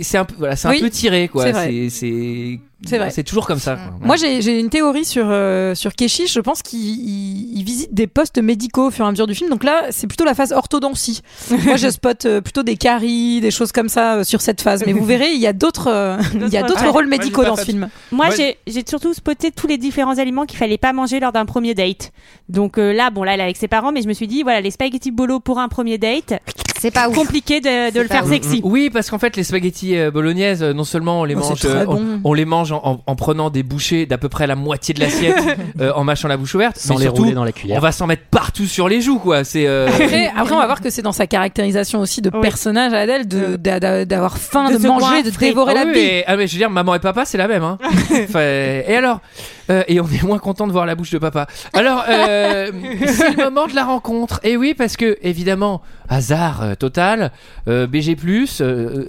c'est 0.02 0.18
un 0.18 0.24
peu, 0.24 0.34
voilà, 0.38 0.56
c'est 0.56 0.68
Oui, 0.68 0.78
un 0.78 0.80
peu 0.80 0.90
tiré 0.90 1.28
quoi. 1.28 1.44
c'est 1.44 1.52
vrai. 1.52 1.66
C'est, 1.66 1.90
c'est, 1.90 2.60
C'est 2.86 2.98
vrai. 2.98 3.10
C'est 3.10 3.22
toujours 3.24 3.46
comme 3.46 3.58
ça. 3.58 3.76
quoi. 3.76 3.92
Moi, 4.06 4.16
j'ai 4.16 4.40
j'ai 4.42 4.58
une 4.58 4.68
théorie 4.70 5.04
sur, 5.04 5.26
euh, 5.28 5.74
sur 5.74 5.94
Keshish. 5.94 6.32
Je 6.34 6.40
pense 6.40 6.62
qu'il 6.62 6.80
il- 6.80 7.58
il 7.58 7.64
visite 7.64 7.94
des 7.94 8.06
postes 8.08 8.38
médicaux 8.38 8.86
au 8.88 8.90
fur 8.90 9.04
et 9.04 9.08
à 9.08 9.10
mesure 9.12 9.26
du 9.28 9.34
film. 9.36 9.50
Donc 9.50 9.62
là, 9.62 9.84
c'est 9.90 10.06
plutôt 10.08 10.24
la 10.24 10.34
phase 10.34 10.52
orthodontie. 10.52 11.20
Moi, 11.64 11.76
je 11.76 11.90
spot 11.90 12.26
euh, 12.26 12.40
plutôt 12.40 12.62
des 12.64 12.76
caries, 12.76 13.40
des 13.40 13.50
choses 13.52 13.70
comme 13.72 13.88
ça 13.88 14.16
euh, 14.16 14.24
sur 14.24 14.40
cette 14.40 14.60
phase. 14.62 14.82
Mais 14.86 14.92
vous 14.92 15.04
verrez, 15.04 15.32
il 15.32 15.40
y 15.40 15.46
a 15.46 15.52
d'autres 15.52 15.88
euh, 15.88 16.16
il 16.34 16.48
y 16.52 16.56
a 16.56 16.62
d'autres 16.62 16.82
Ouais. 16.82 16.88
rôles 16.88 17.06
Moi, 17.08 17.18
médicaux 17.18 17.42
pas 17.42 17.48
dans 17.48 17.56
ce 17.56 17.60
fait- 17.64 17.72
film. 17.72 17.88
Moi, 18.10 18.30
j'ai, 18.30 18.56
j'ai 18.66 18.82
surtout 18.88 19.12
spoté 19.14 19.50
tous 19.52 19.66
les 19.68 19.78
différents 19.78 20.18
aliments 20.18 20.44
qu'il 20.46 20.58
fallait 20.58 20.78
pas 20.78 20.92
manger 20.92 21.20
lors 21.20 21.30
d'un 21.32 21.44
premier 21.46 21.74
date. 21.74 22.10
Donc 22.48 22.78
euh, 22.78 22.92
là, 22.92 23.10
bon, 23.10 23.22
là, 23.22 23.34
elle 23.34 23.40
est 23.40 23.44
avec 23.44 23.56
ses 23.58 23.68
parents, 23.68 23.92
mais 23.92 24.02
je 24.02 24.08
me 24.08 24.12
suis 24.12 24.26
dit, 24.26 24.42
voilà, 24.42 24.60
les 24.60 24.70
spaghettis 24.72 25.12
bolo 25.12 25.38
pour 25.38 25.58
un 25.60 25.68
premier 25.68 25.98
date, 25.98 26.34
C'est 26.82 26.90
pas 26.90 27.08
ouf. 27.08 27.14
compliqué 27.14 27.60
de, 27.60 27.92
de 27.92 28.00
le 28.00 28.08
faire 28.08 28.26
sexy. 28.26 28.60
Oui, 28.64 28.90
parce 28.92 29.08
qu'en 29.08 29.18
fait, 29.18 29.36
les 29.36 29.44
spaghettis 29.44 29.96
euh, 29.96 30.10
bolognaises, 30.10 30.62
euh, 30.62 30.72
non 30.72 30.84
seulement 30.84 31.20
on 31.20 31.24
les 31.24 31.34
Oh, 31.34 31.38
mange, 31.38 31.58
c'est 31.60 31.68
très 31.68 31.78
euh, 31.78 31.86
on, 31.88 31.94
bon. 31.94 32.20
on 32.24 32.34
les 32.34 32.44
mange 32.44 32.72
en, 32.72 32.80
en- 32.84 33.00
en 33.06 33.16
prenant 33.16 33.50
des 33.50 33.62
bouchées 33.62 34.04
d'à 34.06 34.18
peu 34.18 34.28
près 34.28 34.46
la 34.46 34.56
moitié 34.56 34.92
de 34.94 35.00
l'assiette, 35.00 35.36
euh, 35.80 35.92
en 35.94 36.04
mâchant 36.04 36.28
la 36.28 36.36
bouche 36.36 36.54
ouverte, 36.54 36.76
Sans 36.78 36.94
mais 36.94 36.98
les 37.00 37.04
surtout, 37.04 37.22
rouler 37.22 37.34
dans 37.34 37.44
la 37.44 37.52
cuillère. 37.52 37.78
on 37.78 37.80
va 37.80 37.92
s'en 37.92 38.06
mettre 38.06 38.24
partout 38.30 38.66
sur 38.66 38.88
les 38.88 39.00
joues, 39.00 39.18
quoi. 39.18 39.44
C'est 39.44 39.66
euh, 39.66 39.86
Après, 39.88 40.30
après, 40.36 40.54
on 40.54 40.58
va 40.58 40.66
voir 40.66 40.80
que 40.80 40.90
c'est 40.90 41.02
dans 41.02 41.12
sa 41.12 41.26
caractérisation 41.26 42.00
aussi 42.00 42.20
de 42.20 42.30
Oui. 42.34 42.40
personnage 42.40 42.92
Adèle 42.92 43.28
de- 43.28 43.56
d'a- 43.56 43.78
d'a- 43.80 44.04
d'avoir 44.04 44.36
faim, 44.38 44.68
De 44.70 44.76
de, 44.76 44.82
se 44.82 44.86
manger, 44.88 45.22
de 45.22 45.30
dévorer 45.30 45.72
Ah 45.76 45.84
la 45.84 45.86
oui, 45.86 45.92
bille. 45.92 46.02
et- 46.02 46.24
ah, 46.26 46.36
mais 46.36 46.46
je 46.48 46.52
veux 46.52 46.58
dire, 46.58 46.70
maman 46.70 46.94
et 46.96 46.98
papa, 46.98 47.24
c'est 47.24 47.38
la 47.38 47.46
même. 47.48 47.62
Hein. 47.62 47.78
Enfin, 48.28 48.40
et 48.40 48.96
alors? 48.96 49.20
Euh, 49.70 49.82
Et 49.88 50.00
on 50.00 50.06
est 50.06 50.22
moins 50.22 50.38
content 50.38 50.66
de 50.66 50.72
voir 50.72 50.86
la 50.86 50.94
bouche 50.94 51.10
de 51.10 51.18
papa. 51.18 51.46
Alors, 51.72 52.04
euh, 52.08 52.70
c'est 53.06 53.36
le 53.36 53.44
moment 53.44 53.66
de 53.66 53.74
la 53.74 53.84
rencontre. 53.84 54.40
Et 54.42 54.56
oui, 54.56 54.74
parce 54.74 54.96
que, 54.96 55.18
évidemment, 55.22 55.82
hasard 56.08 56.62
euh, 56.62 56.74
total, 56.74 57.32
BG, 57.66 58.16
euh, 58.60 59.06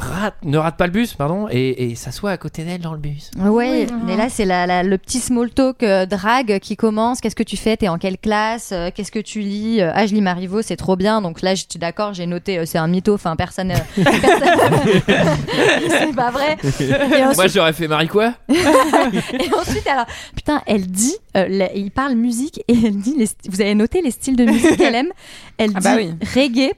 rate, 0.00 0.34
ne 0.44 0.58
rate 0.58 0.76
pas 0.76 0.86
le 0.86 0.92
bus, 0.92 1.14
pardon, 1.14 1.46
et, 1.50 1.90
et 1.90 1.94
s'assoit 1.94 2.30
à 2.30 2.36
côté 2.36 2.64
d'elle 2.64 2.80
dans 2.80 2.92
le 2.92 2.98
bus. 2.98 3.30
Ouais, 3.38 3.86
mais 4.06 4.16
là 4.16 4.28
c'est 4.28 4.44
la, 4.44 4.66
la- 4.66 4.82
le 4.82 4.98
petit 4.98 5.18
small 5.20 5.50
talk 5.50 5.82
euh, 5.82 6.06
drague 6.06 6.58
qui 6.60 6.76
commence. 6.76 7.20
Qu'est-ce 7.20 7.36
que 7.36 7.42
tu 7.42 7.56
fais? 7.56 7.76
T'es 7.76 7.88
en 7.88 7.98
quelle 7.98 8.18
classe? 8.18 8.70
Euh, 8.72 8.90
Qu'est-ce 8.94 9.12
que 9.12 9.18
tu 9.18 9.40
lis? 9.40 9.80
Euh, 9.80 9.92
Ah, 9.94 10.06
je 10.06 10.14
lis 10.14 10.20
Marivaux, 10.22 10.62
c'est 10.62 10.76
trop 10.76 10.96
bien. 10.96 11.20
Donc 11.20 11.42
là, 11.42 11.54
je 11.54 11.64
suis 11.68 11.78
d'accord, 11.78 12.14
j'ai 12.14 12.26
noté, 12.26 12.58
euh, 12.58 12.64
c'est 12.66 12.78
un 12.78 12.86
mytho. 12.88 13.14
Enfin, 13.14 13.36
personne. 13.36 13.70
euh, 13.72 13.74
personne- 14.04 15.02
c'est 15.88 16.14
pas 16.16 16.30
vrai. 16.30 16.56
Et 16.80 17.34
Moi, 17.34 17.46
j'aurais 17.48 17.72
fait 17.72 17.88
Marie 17.88 18.08
quoi? 18.08 18.34
Et 18.48 19.54
ensuite, 19.58 19.86
alors, 19.86 20.06
putain, 20.34 20.62
elle 20.66 20.86
dit, 20.86 21.14
euh, 21.36 21.46
la- 21.48 21.72
il 21.74 21.90
parle 21.90 22.14
musique 22.14 22.60
et 22.68 22.74
elle 22.86 22.96
dit, 22.98 23.14
les 23.16 23.28
vous 23.48 23.60
avez 23.60 23.74
noté 23.74 24.00
les 24.02 24.10
styles 24.10 24.36
de 24.36 24.44
musique 24.44 24.76
qu'elle 24.76 24.94
aime? 24.94 25.10
Elle 25.58 25.70
Ah 25.74 25.78
dit 25.80 25.84
bah 25.84 25.94
oui. 25.96 26.10
reggae. 26.34 26.72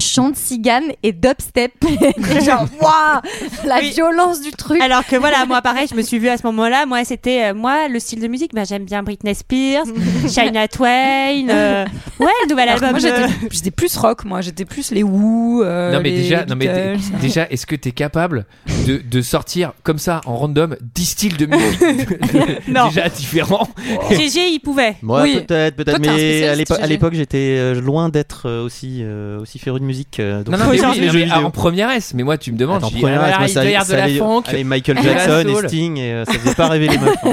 Chante 0.00 0.36
cigane 0.36 0.92
et 1.02 1.12
dubstep. 1.12 1.72
Et 1.84 2.44
genre, 2.44 2.66
waouh, 2.80 3.20
la 3.66 3.78
Oui. 3.80 3.90
violence 3.90 4.40
du 4.40 4.50
truc. 4.50 4.80
Alors 4.80 5.06
que 5.06 5.16
voilà, 5.16 5.46
moi 5.46 5.62
pareil, 5.62 5.86
je 5.90 5.94
me 5.96 6.02
suis 6.02 6.18
vue 6.18 6.28
à 6.28 6.36
ce 6.36 6.46
moment-là. 6.46 6.86
Moi, 6.86 7.04
c'était 7.04 7.50
euh, 7.50 7.54
moi 7.54 7.88
le 7.88 7.98
style 7.98 8.20
de 8.20 8.28
musique. 8.28 8.52
Ben, 8.54 8.64
j'aime 8.66 8.84
bien 8.84 9.02
Britney 9.02 9.34
Spears, 9.34 9.84
Shania 10.32 10.68
Twain. 10.68 11.48
euh, 11.48 11.84
ouais, 12.20 12.26
le 12.44 12.48
nouvel 12.50 12.68
Alors 12.68 12.82
album. 12.84 13.00
moi, 13.00 13.10
de- 13.28 13.32
j'étais, 13.50 13.70
plus 13.70 13.96
rock, 13.96 14.24
moi. 14.24 14.40
J'étais 14.40 14.64
plus 14.64 14.90
les 14.90 15.02
Who. 15.02 15.62
euh, 15.64 15.92
Non 15.92 16.00
mais 16.02 16.10
les 16.10 16.16
déjà, 16.22 16.44
non 16.46 16.56
mais 16.56 16.96
déjà, 17.20 17.46
est-ce 17.50 17.66
que 17.66 17.76
t'es 17.76 17.92
capable 17.92 18.46
de, 18.86 18.98
de 18.98 19.20
sortir 19.22 19.72
comme 19.82 19.98
ça 19.98 20.20
en 20.26 20.36
random 20.36 20.76
10 20.94 21.04
styles 21.04 21.36
de 21.36 21.46
musique? 21.46 21.80
De- 21.80 22.70
Non. 22.72 22.88
déjà 22.88 23.08
différents 23.08 23.68
GG, 24.10 24.50
il 24.52 24.60
pouvait. 24.60 24.96
Moi, 25.02 25.22
Oui. 25.22 25.40
peut-être, 25.46 25.76
peut-être, 25.76 26.00
mais 26.00 26.44
à 26.48 26.86
l'époque, 26.86 27.14
j'étais 27.14 27.56
euh, 27.58 27.80
loin 27.80 28.08
d'être 28.08 28.48
aussi, 28.64 28.98
euh, 29.02 29.40
aussi 29.40 29.58
de 29.58 29.85
musique. 29.86 30.20
euh, 30.20 30.42
donc 30.42 30.52
Non, 30.56 30.64
non, 30.64 30.70
mais, 30.70 31.10
oui, 31.10 31.24
mais 31.26 31.32
en 31.32 31.50
première 31.50 31.90
S. 31.90 32.12
Mais 32.14 32.22
moi, 32.22 32.36
tu 32.36 32.52
me 32.52 32.58
demandes, 32.58 32.78
Attends, 32.78 32.88
je 32.90 32.94
dis, 32.96 33.00
première, 33.00 33.22
ah, 33.22 33.38
moi, 33.38 33.46
il 33.48 33.50
y 33.50 33.54
de 33.54 33.94
la 33.94 34.08
funk. 34.18 34.42
allez, 34.48 34.64
Michael 34.64 34.98
Jackson 35.02 35.44
et. 35.48 35.68
Sting, 35.68 35.96
et 35.98 36.12
euh, 36.12 36.24
ça 36.24 36.32
faisait 36.34 36.54
pas 36.54 36.68
rêver 36.68 36.88
les 36.88 36.98
meufs. 36.98 37.16
hein. 37.24 37.32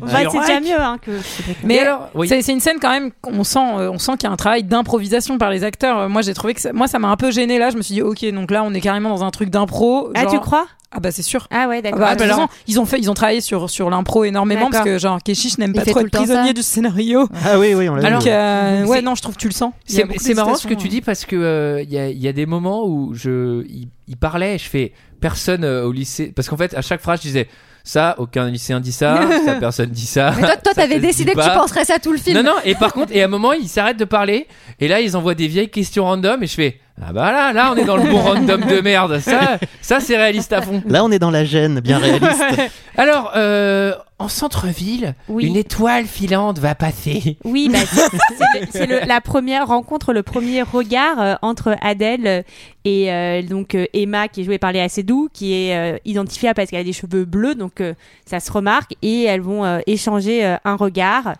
Bah, 0.00 0.18
c'est 0.30 0.40
déjà 0.40 0.60
mieux 0.60 0.80
hein, 0.80 0.98
que. 1.00 1.10
Mais 1.64 1.78
alors, 1.80 2.08
oui. 2.14 2.28
c'est, 2.28 2.52
une 2.52 2.60
scène 2.60 2.78
quand 2.80 2.90
même 2.90 3.10
qu'on 3.20 3.44
sent, 3.44 3.58
euh, 3.58 3.90
on 3.90 3.98
sent 3.98 4.12
qu'il 4.18 4.24
y 4.24 4.30
a 4.30 4.32
un 4.32 4.36
travail 4.36 4.64
d'improvisation 4.64 5.38
par 5.38 5.50
les 5.50 5.64
acteurs. 5.64 5.98
Euh, 5.98 6.08
Moi, 6.08 6.22
j'ai 6.22 6.34
trouvé 6.34 6.54
que 6.54 6.60
ça, 6.60 6.72
moi, 6.72 6.88
ça 6.88 6.98
m'a 6.98 7.08
un 7.08 7.16
peu 7.16 7.30
gêné 7.30 7.58
là. 7.58 7.70
Je 7.70 7.76
me 7.76 7.82
suis 7.82 7.94
dit, 7.94 8.02
ok, 8.02 8.24
donc 8.32 8.50
là, 8.50 8.62
on 8.64 8.72
est 8.74 8.80
carrément 8.80 9.10
dans 9.10 9.24
un 9.24 9.30
truc 9.30 9.50
d'impro. 9.50 10.10
Ah, 10.14 10.22
genre- 10.22 10.32
tu 10.32 10.40
crois? 10.40 10.66
Ah 10.90 11.00
bah 11.00 11.10
c'est 11.12 11.22
sûr. 11.22 11.46
Ah 11.50 11.68
ouais, 11.68 11.78
Ah 11.78 11.82
d'accord. 11.82 11.98
bah, 12.00 12.06
Ah, 12.10 12.14
bah 12.14 12.24
alors- 12.24 12.36
façon, 12.38 12.48
ils 12.66 12.80
ont 12.80 12.86
fait, 12.86 12.98
ils 12.98 13.10
ont 13.10 13.14
travaillé 13.14 13.40
sur 13.42 13.68
sur 13.68 13.90
l'impro 13.90 14.24
énormément 14.24 14.70
parce 14.70 14.84
que 14.84 14.98
genre 14.98 15.18
Keshish 15.22 15.58
n'aime 15.58 15.74
pas 15.74 15.84
trop 15.84 16.00
être 16.00 16.10
prisonnier 16.10 16.54
du 16.54 16.62
scénario. 16.62 17.28
Ah 17.44 17.58
oui, 17.58 17.74
oui, 17.74 17.88
on 17.88 17.94
l'a 17.94 18.06
Alors- 18.06 18.22
vu. 18.22 18.28
Euh, 18.30 18.84
ouais, 18.86 18.96
C'est- 18.98 19.02
non, 19.02 19.14
je 19.14 19.20
trouve 19.22 19.34
que 19.36 19.40
tu 19.40 19.48
le 19.48 19.54
sens. 19.54 19.72
C'est 19.86 20.34
marrant 20.34 20.54
ce 20.54 20.66
que 20.66 20.74
tu 20.74 20.88
dis 20.88 21.00
parce 21.02 21.24
que 21.26 21.36
euh, 21.36 21.82
il 21.82 21.92
y, 21.92 21.98
a, 21.98 22.08
il 22.08 22.18
y 22.18 22.26
a 22.28 22.32
des 22.32 22.46
moments 22.46 22.86
où 22.86 23.12
je 23.14 23.64
il, 23.68 23.88
il 24.08 24.16
parlait 24.16 24.54
et 24.54 24.58
je 24.58 24.68
fais 24.68 24.92
personne 25.20 25.64
euh, 25.64 25.84
au 25.84 25.92
lycée 25.92 26.32
parce 26.34 26.48
qu'en 26.48 26.56
fait 26.56 26.74
à 26.74 26.80
chaque 26.80 27.00
phrase 27.02 27.18
je 27.20 27.26
disais 27.28 27.48
ça 27.84 28.14
aucun 28.18 28.48
lycéen 28.50 28.80
dit 28.80 28.92
ça 28.92 29.20
ça 29.44 29.54
personne 29.56 29.90
dit 29.90 30.06
ça 30.06 30.32
Mais 30.36 30.42
toi, 30.62 30.72
t'avais 30.74 31.00
décidé 31.00 31.32
que 31.32 31.42
tu 31.42 31.50
penserais 31.58 31.84
ça 31.84 31.98
tout 31.98 32.12
le 32.12 32.18
film. 32.18 32.36
non 32.36 32.42
non 32.44 32.56
et 32.64 32.74
par 32.74 32.92
contre 32.92 33.12
et 33.14 33.20
à 33.22 33.24
un 33.24 33.28
moment 33.28 33.52
ils 33.52 33.68
s'arrêtent 33.68 33.98
de 33.98 34.04
parler 34.04 34.46
et 34.80 34.86
là 34.88 35.00
ils 35.00 35.16
envoient 35.16 35.34
des 35.34 35.48
vieilles 35.48 35.70
questions 35.70 36.04
random 36.04 36.42
et 36.42 36.46
je 36.46 36.54
fais 36.54 36.80
ah 37.00 37.12
bah 37.12 37.30
là 37.32 37.52
là 37.52 37.72
on 37.72 37.76
est 37.76 37.84
dans 37.84 37.96
le 37.96 38.04
bon 38.10 38.18
random 38.18 38.60
de 38.62 38.80
merde 38.80 39.18
ça 39.20 39.58
ça 39.80 40.00
c'est 40.00 40.16
réaliste 40.16 40.52
à 40.52 40.62
fond 40.62 40.82
Là, 40.86 41.04
on 41.04 41.10
est 41.10 41.18
dans 41.18 41.30
la 41.30 41.44
gêne, 41.44 41.80
bien 41.80 41.98
réaliste. 41.98 42.42
alors 42.96 43.32
euh, 43.36 43.92
en 44.18 44.28
centre-ville 44.28 45.14
Oui. 45.28 45.46
une 45.46 45.56
étoile 45.56 46.06
filante 46.06 46.58
va 46.58 46.74
passer 46.74 47.36
Oui, 47.44 47.68
bah, 47.72 47.78
c'est 48.70 49.06
la 49.06 49.20
première 49.20 49.68
rencontre, 49.68 50.12
le 50.12 50.22
premier 50.24 50.62
regard 50.62 51.20
euh, 51.20 51.34
entre 51.42 51.76
Adèle 51.82 52.44
et 52.84 53.12
euh, 53.12 53.42
donc 53.42 53.74
euh, 53.76 53.86
Emma, 53.94 54.26
qui 54.28 54.40
est 54.40 54.44
jouée 54.44 54.58
par 54.58 54.72
Léa 54.72 54.88
Seydoux, 54.88 55.28
qui 55.32 55.52
est 55.54 55.76
euh, 55.76 55.98
identifiable 56.04 56.54
parce 56.56 56.70
qu'elle 56.70 56.80
a 56.80 56.84
des 56.84 56.92
cheveux 56.92 57.24
bleus, 57.24 57.54
donc 57.54 57.80
euh, 57.80 57.94
ça 58.26 58.40
se 58.40 58.50
remarque, 58.50 58.94
et 59.02 59.24
elles 59.24 59.40
vont 59.42 59.64
euh, 59.64 59.78
échanger 59.86 60.44
euh, 60.44 60.56
un 60.64 60.74
regard. 60.76 61.34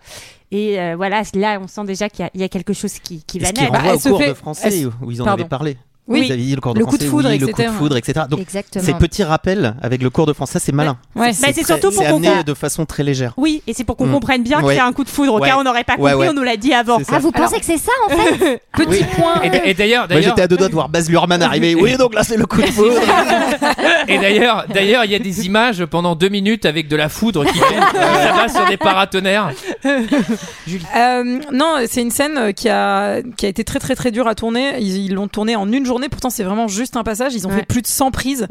Et 0.50 0.80
euh, 0.80 0.94
voilà, 0.96 1.22
là, 1.34 1.58
on 1.62 1.66
sent 1.66 1.84
déjà 1.84 2.08
qu'il 2.08 2.28
y 2.34 2.38
y, 2.38 2.42
a 2.42 2.48
quelque 2.48 2.72
chose 2.72 2.94
qui, 3.00 3.22
qui 3.24 3.38
va 3.38 3.52
naître. 3.52 3.72
elle 3.84 3.94
au 3.94 3.98
cours 3.98 4.18
fait- 4.18 4.28
de 4.28 4.34
français 4.34 4.84
où 5.02 5.10
ils 5.10 5.20
en 5.20 5.24
Pardon. 5.26 5.42
avaient 5.42 5.48
parlé. 5.48 5.76
Oui. 6.08 6.24
Vous 6.26 6.32
avez 6.32 6.42
dit 6.42 6.54
le 6.54 6.60
cours 6.60 6.74
de 6.74 6.78
Le 6.78 6.86
coup 6.86 6.96
de 6.98 7.04
foudre, 7.04 7.28
oui, 7.28 7.38
le 7.38 7.46
coup 7.46 7.52
de 7.52 7.62
etc. 7.62 7.74
foudre, 7.78 7.96
etc. 7.98 8.26
Donc, 8.30 8.40
Exactement. 8.40 8.84
ces 8.84 8.94
petits 8.94 9.22
rappels 9.24 9.74
avec 9.82 10.02
le 10.02 10.08
cours 10.10 10.24
de 10.26 10.32
français, 10.32 10.58
c'est 10.58 10.72
malin. 10.72 10.96
Ouais. 11.14 11.32
Bah, 11.32 11.36
c'est 11.52 11.52
très- 11.52 11.64
surtout 11.64 11.90
pour 11.90 12.06
amené 12.06 12.42
de 12.44 12.54
façon 12.54 12.86
très 12.86 13.02
légère. 13.02 13.34
Oui, 13.36 13.62
et 13.66 13.74
c'est 13.74 13.84
pour 13.84 13.96
qu'on 13.96 14.06
Mm. 14.06 14.12
comprenne 14.12 14.42
bien 14.42 14.58
Ouais. 14.62 14.68
qu'il 14.72 14.76
y 14.76 14.80
a 14.80 14.86
un 14.86 14.92
coup 14.92 15.04
de 15.04 15.08
foudre. 15.10 15.34
Au 15.34 15.38
Ouais. 15.40 15.48
cas 15.48 15.56
où 15.56 15.60
on 15.60 15.64
n'aurait 15.64 15.84
pas 15.84 15.96
compris, 15.96 16.14
ouais. 16.14 16.28
on 16.28 16.32
nous 16.32 16.42
l'a 16.42 16.56
dit 16.56 16.72
avant. 16.72 16.98
Ah, 17.12 17.18
vous 17.18 17.30
pensez 17.30 17.58
que 17.60 17.66
c'est 17.66 17.76
ça 17.76 17.92
en 18.06 18.08
fait 18.10 18.62
Petit 18.76 19.04
point. 19.04 19.42
et, 19.42 19.70
et 19.70 19.74
d'ailleurs 19.74 20.06
j'étais 20.10 20.42
à 20.42 20.48
deux 20.48 20.56
doigts 20.56 20.68
de 20.68 20.72
voir 20.74 20.88
Baz 20.88 21.10
Luhrmann 21.10 21.42
arriver. 21.42 21.74
Oui, 21.74 21.96
donc 21.98 22.14
là, 22.14 22.22
c'est 22.24 22.36
le 22.38 22.46
coup 22.46 22.62
de 22.62 22.66
foudre. 22.66 22.94
Et 24.08 24.18
d'ailleurs, 24.18 24.64
d'ailleurs, 24.72 25.04
il 25.04 25.10
y 25.10 25.14
a 25.14 25.18
des 25.18 25.44
images 25.46 25.84
pendant 25.84 26.14
deux 26.14 26.28
minutes 26.30 26.64
avec 26.64 26.88
de 26.88 26.96
la 26.96 27.08
foudre 27.10 27.44
qui 27.44 27.58
ça 27.58 28.32
va 28.32 28.48
sur 28.48 28.66
des 28.66 28.76
paratonnerres. 28.78 29.50
Euh, 30.96 31.38
non, 31.52 31.76
c'est 31.86 32.02
une 32.02 32.10
scène 32.10 32.36
euh, 32.38 32.52
qui 32.52 32.68
a 32.68 33.22
qui 33.36 33.46
a 33.46 33.48
été 33.48 33.64
très 33.64 33.78
très 33.78 33.94
très 33.94 34.10
dure 34.10 34.26
à 34.28 34.34
tourner. 34.34 34.74
Ils 34.80 35.06
ils 35.06 35.14
l'ont 35.14 35.28
tournée 35.28 35.56
en 35.56 35.70
une 35.70 35.84
journée. 35.86 35.97
Pourtant, 36.08 36.30
c'est 36.30 36.44
vraiment 36.44 36.68
juste 36.68 36.96
un 36.96 37.02
passage. 37.02 37.34
Ils 37.34 37.46
ont 37.46 37.50
Ouais. 37.50 37.56
fait 37.56 37.66
plus 37.66 37.82
de 37.82 37.88
100 37.88 38.12
prises. 38.12 38.46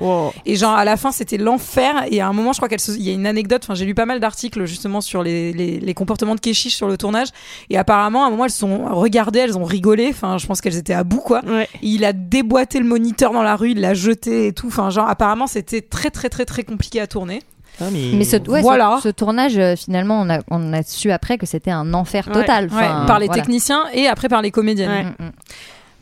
Et 0.46 0.58
genre 0.58 0.74
à 0.76 0.84
la 0.84 0.98
fin, 0.98 1.14
c'était 1.14 1.38
l'enfer. 1.38 2.04
Et 2.12 2.20
à 2.20 2.28
un 2.28 2.34
moment, 2.34 2.52
je 2.52 2.58
crois 2.58 2.68
qu'elle 2.68 2.82
se... 2.82 2.92
il 2.92 3.02
y 3.04 3.10
a 3.10 3.14
une 3.14 3.26
anecdote. 3.26 3.62
Enfin, 3.64 3.76
j'ai 3.76 3.86
lu 3.86 3.96
pas 3.96 4.06
mal 4.06 4.20
d'articles 4.20 4.66
justement 4.66 5.00
sur 5.00 5.24
les, 5.24 5.54
les, 5.54 5.80
les 5.80 5.94
comportements 5.94 6.36
de 6.36 6.42
Keshish 6.42 6.76
sur 6.76 6.90
le 6.90 6.98
tournage. 6.98 7.30
Et 7.70 7.78
apparemment, 7.78 8.26
à 8.26 8.28
un 8.28 8.30
moment, 8.32 8.44
elles 8.44 8.52
se 8.52 8.60
sont 8.60 8.86
regardées, 8.94 9.40
elles 9.40 9.58
ont 9.58 9.64
rigolé. 9.64 10.08
Enfin, 10.10 10.38
je 10.38 10.46
pense 10.48 10.60
qu'elles 10.60 10.76
étaient 10.78 10.94
à 10.94 11.04
bout 11.06 11.22
quoi. 11.22 11.42
Ouais. 11.46 11.70
Il 11.82 12.04
a 12.04 12.12
déboîté 12.12 12.80
le 12.80 12.86
moniteur 12.86 13.32
dans 13.32 13.44
la 13.44 13.56
rue, 13.56 13.72
il 13.72 13.80
l'a 13.80 13.94
jeté 13.94 14.48
et 14.48 14.52
tout. 14.54 14.68
Enfin, 14.68 14.90
genre 14.90 15.08
apparemment, 15.08 15.48
c'était 15.48 15.82
très 15.82 16.10
très 16.10 16.30
très 16.30 16.44
très 16.46 16.64
compliqué 16.64 17.00
à 17.00 17.08
tourner. 17.08 17.42
Ah, 17.80 17.86
mais... 17.92 18.10
Mais 18.14 18.24
ce, 18.24 18.38
ouais, 18.50 18.62
Voilà. 18.62 18.96
ce, 18.98 19.10
ce 19.10 19.14
tournage, 19.14 19.56
euh, 19.60 19.76
finalement, 19.76 20.20
on 20.20 20.30
a, 20.32 20.40
on 20.50 20.74
a 20.74 20.82
su 20.82 21.12
après 21.12 21.38
que 21.38 21.46
c'était 21.46 21.70
un 21.70 21.94
enfer 21.94 22.26
total. 22.26 22.66
Ouais, 22.66 23.06
par 23.06 23.20
les 23.20 23.28
voilà. 23.28 23.42
techniciens 23.44 23.84
et 23.94 24.08
après 24.08 24.30
par 24.30 24.42
les 24.42 24.50
comédiennes. 24.50 24.90
Ouais. 24.90 25.04
Mm, 25.04 25.28
mm. 25.28 25.32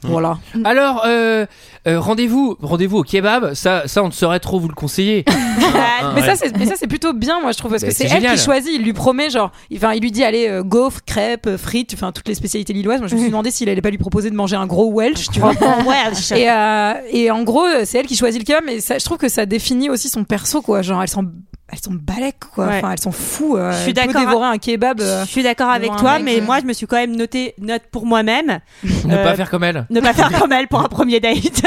Voilà. 0.03 0.37
Alors, 0.63 1.03
euh, 1.07 1.45
euh, 1.87 1.99
rendez-vous, 1.99 2.57
rendez-vous 2.61 2.97
au 2.99 3.03
kebab. 3.03 3.53
Ça, 3.55 3.83
ça, 3.87 4.03
on 4.03 4.07
ne 4.07 4.11
saurait 4.11 4.39
trop 4.39 4.59
vous 4.59 4.67
le 4.67 4.75
conseiller. 4.75 5.25
Ah, 5.77 6.11
Mais 6.13 6.21
Ouais. 6.21 6.27
ça, 6.27 6.35
c'est, 6.35 6.55
mais 6.57 6.65
ça, 6.65 6.73
c'est 6.77 6.87
plutôt 6.87 7.13
bien, 7.13 7.39
moi, 7.41 7.51
je 7.51 7.57
trouve, 7.57 7.71
parce 7.71 7.81
Bah, 7.81 7.87
que 7.89 7.93
c'est, 7.93 8.03
elle 8.05 8.11
génial. 8.11 8.37
qui 8.37 8.43
choisit. 8.43 8.71
Il 8.73 8.83
lui 8.83 8.93
promet, 8.93 9.29
genre, 9.29 9.51
il- 9.69 9.77
enfin, 9.77 9.93
il 9.93 10.01
lui 10.01 10.11
dit, 10.11 10.23
allez, 10.23 10.47
euh, 10.47 10.61
gaufres, 10.63 10.99
crêpes, 11.05 11.47
euh, 11.47 11.57
frites, 11.57 11.91
enfin, 11.93 12.11
toutes 12.11 12.27
les 12.27 12.35
spécialités 12.35 12.73
lilloises. 12.73 12.99
Moi, 12.99 13.07
je 13.07 13.15
me 13.15 13.19
suis 13.19 13.29
demandé 13.31 13.49
s'il 13.51 13.67
allait 13.69 13.81
pas 13.81 13.89
lui 13.89 13.97
proposer 13.97 14.29
de 14.29 14.35
manger 14.35 14.55
un 14.57 14.67
gros 14.67 14.91
Welsh, 14.91 15.29
tu 15.31 15.39
vois. 15.39 15.53
Welsh. 15.87 16.31
Et, 16.33 16.49
euh, 16.49 16.93
et 17.11 17.31
en 17.31 17.43
gros, 17.43 17.65
c'est 17.85 17.97
elle 17.99 18.05
qui 18.05 18.15
choisit 18.15 18.39
le 18.41 18.45
kebab, 18.45 18.63
mais 18.65 18.79
ça, 18.81 18.97
je 18.97 19.05
trouve 19.05 19.17
que 19.17 19.29
ça 19.29 19.45
définit 19.45 19.89
aussi 19.89 20.09
son 20.09 20.23
perso, 20.25 20.61
quoi. 20.61 20.81
Genre, 20.81 21.01
elles 21.01 21.07
sont, 21.09 21.25
elles 21.71 21.79
sont 21.79 21.93
balèques, 21.93 22.35
quoi. 22.53 22.67
Ouais. 22.67 22.77
Enfin, 22.77 22.91
elles 22.91 22.99
sont 22.99 23.11
fous. 23.11 23.57
euh, 23.57 23.71
Je 23.71 23.77
suis 23.83 23.93
d'accord. 23.93 24.21
dévorer 24.21 24.47
un 24.47 24.57
kebab. 24.59 25.01
euh, 25.01 25.25
Je 25.25 25.29
suis 25.31 25.41
d'accord 25.43 25.69
avec 25.69 25.95
toi, 25.95 26.19
mec, 26.19 26.23
mais 26.25 26.39
euh. 26.39 26.43
moi, 26.45 26.59
je 26.59 26.65
me 26.65 26.73
suis 26.73 26.85
quand 26.85 26.95
même 26.97 27.15
noté 27.15 27.55
note 27.59 27.81
pour 27.91 28.05
moi-même. 28.05 28.59
Ne 29.05 29.15
Euh, 29.15 29.23
pas 29.23 29.35
faire 29.35 29.49
comme 29.49 29.63
elle. 29.63 29.85
Ne 29.89 29.99
pas 29.99 30.13
faire 30.13 30.31
comme 30.39 30.51
elle 30.51 30.67
pour 30.67 30.79
un 30.81 30.87
premier 30.87 31.19
date. 31.19 31.63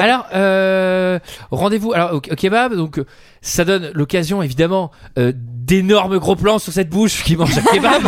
Alors, 0.00 0.26
euh, 0.34 1.18
rendez-vous. 1.52 1.92
Alors, 1.92 2.14
au, 2.14 2.16
au 2.16 2.20
kebab, 2.20 2.74
donc, 2.74 2.98
euh, 2.98 3.04
ça 3.48 3.64
donne 3.64 3.90
l'occasion, 3.94 4.42
évidemment, 4.42 4.90
euh, 5.18 5.32
d'énormes 5.34 6.18
gros 6.18 6.36
plans 6.36 6.58
sur 6.58 6.72
cette 6.72 6.88
bouche 6.88 7.22
qui 7.24 7.36
mange 7.36 7.56
un 7.58 7.62
kebab. 7.72 8.02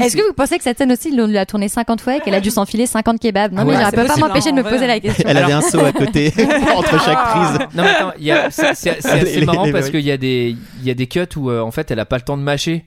Est-ce 0.00 0.16
que 0.16 0.26
vous 0.26 0.32
pensez 0.34 0.58
que 0.58 0.64
cette 0.64 0.78
scène 0.78 0.92
aussi, 0.92 1.16
on 1.18 1.26
lui 1.26 1.38
a 1.38 1.46
tourné 1.46 1.68
50 1.68 2.00
fois 2.00 2.16
et 2.16 2.20
qu'elle 2.20 2.34
a 2.34 2.40
dû 2.40 2.50
s'enfiler 2.50 2.86
50 2.86 3.20
kebabs 3.20 3.52
Non, 3.52 3.62
Ah 3.62 3.64
mais 3.64 3.72
je 3.74 3.84
c'est 3.90 3.96
peux 3.96 4.04
pas 4.06 4.16
m'empêcher 4.16 4.52
de 4.52 4.56
me 4.56 4.62
poser 4.62 4.86
la 4.86 5.00
question. 5.00 5.24
Elle 5.26 5.36
avait 5.38 5.52
un 5.52 5.60
seau 5.60 5.80
à 5.80 5.92
côté 5.92 6.32
entre 6.76 7.02
chaque 7.04 7.24
prise. 7.30 7.58
non, 7.74 7.82
mais 7.82 7.88
attends, 7.90 8.12
il 8.18 8.24
y 8.26 8.30
a- 8.32 8.50
c'est 8.50 8.68
assez 9.04 9.40
Les- 9.40 9.46
marrant 9.46 9.64
les- 9.64 9.72
parce 9.72 9.90
qu'il 9.90 10.00
y 10.00 10.10
a 10.10 10.16
des, 10.16 10.56
il 10.80 10.86
y 10.86 10.90
a 10.90 10.94
des 10.94 11.06
cuts 11.06 11.20
où, 11.36 11.50
euh, 11.50 11.60
en 11.60 11.70
fait, 11.70 11.90
elle 11.90 12.00
a 12.00 12.04
pas 12.06 12.16
le 12.16 12.22
temps 12.22 12.36
de 12.36 12.42
mâcher. 12.42 12.84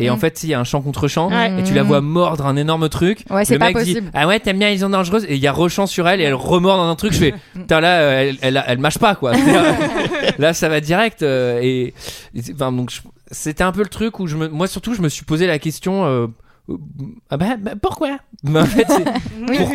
Et 0.00 0.10
en 0.10 0.16
fait, 0.18 0.42
il 0.42 0.50
y 0.50 0.54
a 0.54 0.60
un 0.60 0.64
champ 0.64 0.82
contre 0.82 1.08
champ, 1.08 1.28
Ouais. 1.30 1.60
et 1.60 1.62
tu 1.62 1.72
la 1.72 1.82
vois 1.82 2.00
mordre 2.02 2.44
un 2.46 2.56
énorme 2.56 2.88
truc. 2.90 3.24
Ouais, 3.30 3.44
c'est 3.46 3.54
le 3.54 3.58
pas 3.58 3.66
mec 3.68 3.78
dit 3.78 3.94
possible. 3.94 4.10
Ah 4.14 4.26
ouais, 4.26 4.38
t'aimes 4.38 4.58
bien, 4.58 4.68
ils 4.68 4.80
sont 4.80 4.90
dangereuses. 4.90 5.24
Et 5.24 5.34
il 5.36 5.40
y 5.40 5.46
a 5.46 5.52
rechant 5.52 5.86
sur 5.86 6.06
elle, 6.08 6.20
et 6.20 6.24
elle 6.24 6.34
remord 6.34 6.76
dans 6.76 6.88
un 6.90 6.94
truc. 6.96 7.12
Je 7.14 7.18
fais 7.18 7.34
Putain, 7.54 7.80
là, 7.80 8.00
euh, 8.00 8.20
elle, 8.28 8.38
elle, 8.42 8.64
elle 8.66 8.78
mâche 8.78 8.98
pas, 8.98 9.14
quoi. 9.14 9.32
là, 10.38 10.52
ça 10.52 10.68
va 10.68 10.80
direct. 10.80 11.22
euh, 11.22 11.60
et, 11.62 11.94
et 12.34 12.42
enfin, 12.54 12.70
donc, 12.72 12.92
c'était 13.30 13.64
un 13.64 13.72
peu 13.72 13.82
le 13.82 13.88
truc 13.88 14.20
où 14.20 14.26
je 14.26 14.36
me, 14.36 14.48
moi, 14.48 14.66
surtout, 14.66 14.94
je 14.94 15.00
me 15.02 15.08
suis 15.08 15.24
posé 15.24 15.46
la 15.46 15.58
question 15.58 16.04
euh, 16.06 16.26
Ah 17.30 17.36
bah, 17.36 17.56
bah, 17.58 17.72
pourquoi? 17.80 18.18
Mais 18.44 18.60
en 18.60 18.64
fait, 18.66 18.86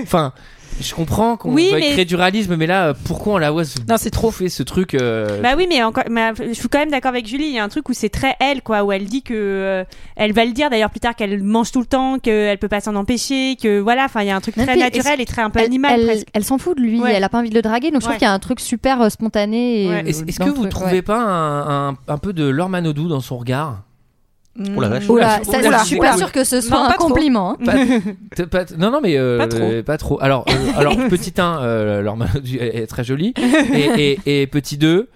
Enfin. 0.01 0.33
Je 0.81 0.95
comprends 0.95 1.37
qu'on 1.37 1.53
Oui, 1.53 1.69
va 1.69 1.77
mais- 1.77 1.91
créer 1.91 2.03
du 2.03 2.15
réalisme, 2.15 2.55
mais 2.55 2.65
là, 2.65 2.87
euh, 2.87 2.93
pourquoi 3.05 3.35
on 3.35 3.37
la 3.37 3.51
voit 3.51 3.61
Non, 3.87 3.97
c'est 3.97 4.09
trop 4.09 4.31
fait 4.31 4.49
ce 4.49 4.63
truc. 4.63 4.95
euh, 4.95 5.39
Bah 5.39 5.49
oui, 5.55 5.67
mais 5.69 5.83
encore, 5.83 6.05
mais 6.09 6.31
je 6.35 6.53
suis 6.53 6.67
quand 6.67 6.79
même 6.79 6.89
d'accord 6.89 7.09
avec 7.09 7.27
Julie. 7.27 7.45
Il 7.45 7.53
y 7.53 7.59
a 7.59 7.63
un 7.63 7.69
truc 7.69 7.89
où 7.89 7.93
c'est 7.93 8.09
très 8.09 8.33
elle, 8.39 8.63
quoi, 8.63 8.83
où 8.83 8.91
elle 8.91 9.05
dit 9.05 9.21
que 9.21 9.35
euh, 9.35 9.83
elle 10.15 10.33
va 10.33 10.45
le 10.45 10.51
dire 10.51 10.71
d'ailleurs 10.71 10.89
plus 10.89 10.99
tard 10.99 11.13
qu'elle 11.15 11.43
mange 11.43 11.71
tout 11.71 11.79
le 11.79 11.85
temps, 11.85 12.17
qu'elle 12.17 12.57
peut 12.57 12.69
pas 12.69 12.81
s'en 12.81 12.95
empêcher, 12.95 13.55
que 13.61 13.79
voilà. 13.81 14.05
Enfin, 14.05 14.21
il 14.23 14.29
y 14.29 14.31
a 14.31 14.35
un 14.35 14.41
truc 14.41 14.55
très 14.55 14.65
puis, 14.65 14.79
naturel 14.79 15.21
et 15.21 15.25
très 15.25 15.43
un 15.43 15.51
peu 15.51 15.59
elle, 15.59 15.65
animal 15.65 15.99
elle, 15.99 16.05
presque. 16.07 16.27
elle 16.33 16.43
s'en 16.43 16.57
fout 16.57 16.75
de 16.75 16.81
lui, 16.81 16.99
Ouais. 16.99 17.13
elle 17.13 17.23
a 17.23 17.29
pas 17.29 17.37
envie 17.37 17.51
de 17.51 17.55
le 17.55 17.61
draguer, 17.61 17.91
donc 17.91 18.01
je 18.01 18.05
trouve 18.07 18.13
Ouais. 18.13 18.17
qu'il 18.17 18.25
y 18.27 18.31
a 18.31 18.33
un 18.33 18.39
truc 18.39 18.59
super 18.59 18.99
euh, 18.99 19.09
spontané. 19.09 19.87
Ouais. 19.89 20.03
euh, 20.03 20.07
Est-ce 20.07 20.39
que 20.39 20.45
vous 20.45 20.53
truc, 20.61 20.69
trouvez 20.71 20.91
ouais. 20.93 21.01
pas 21.03 21.19
un, 21.21 21.89
un, 21.89 21.97
un 22.07 22.17
peu 22.17 22.33
de 22.33 22.45
Laure 22.47 22.69
Manodou 22.69 23.07
dans 23.07 23.21
son 23.21 23.37
regard? 23.37 23.83
Oh 24.59 24.79
la 24.81 24.87
vache. 24.89 25.09
Oula, 25.09 25.43
ça, 25.43 25.57
Oula. 25.59 25.79
je 25.79 25.85
suis 25.85 25.97
pas 25.97 26.15
sûre 26.15 26.31
que 26.31 26.43
ce 26.43 26.61
soit 26.61 26.77
Non, 26.77 26.89
un 26.89 26.93
compliment. 26.93 27.57
hein. 27.65 28.05
Pas- 28.37 28.45
pas 28.65 28.65
non, 28.77 28.91
non, 28.91 28.99
mais 29.01 29.17
euh, 29.17 29.37
Pas 29.39 29.47
trop. 29.47 29.63
euh, 29.63 29.83
pas 29.83 29.97
trop. 29.97 30.17
Alors, 30.21 30.45
euh, 30.49 30.71
alors 30.77 30.95
petit 31.09 31.33
1, 31.39 31.59
euh, 31.63 32.15
est, 32.59 32.81
est 32.83 32.87
très 32.87 33.03
jolie. 33.03 33.33
Et, 33.73 34.19
et, 34.27 34.41
et 34.43 34.47
petit 34.47 34.77
2, 34.77 35.09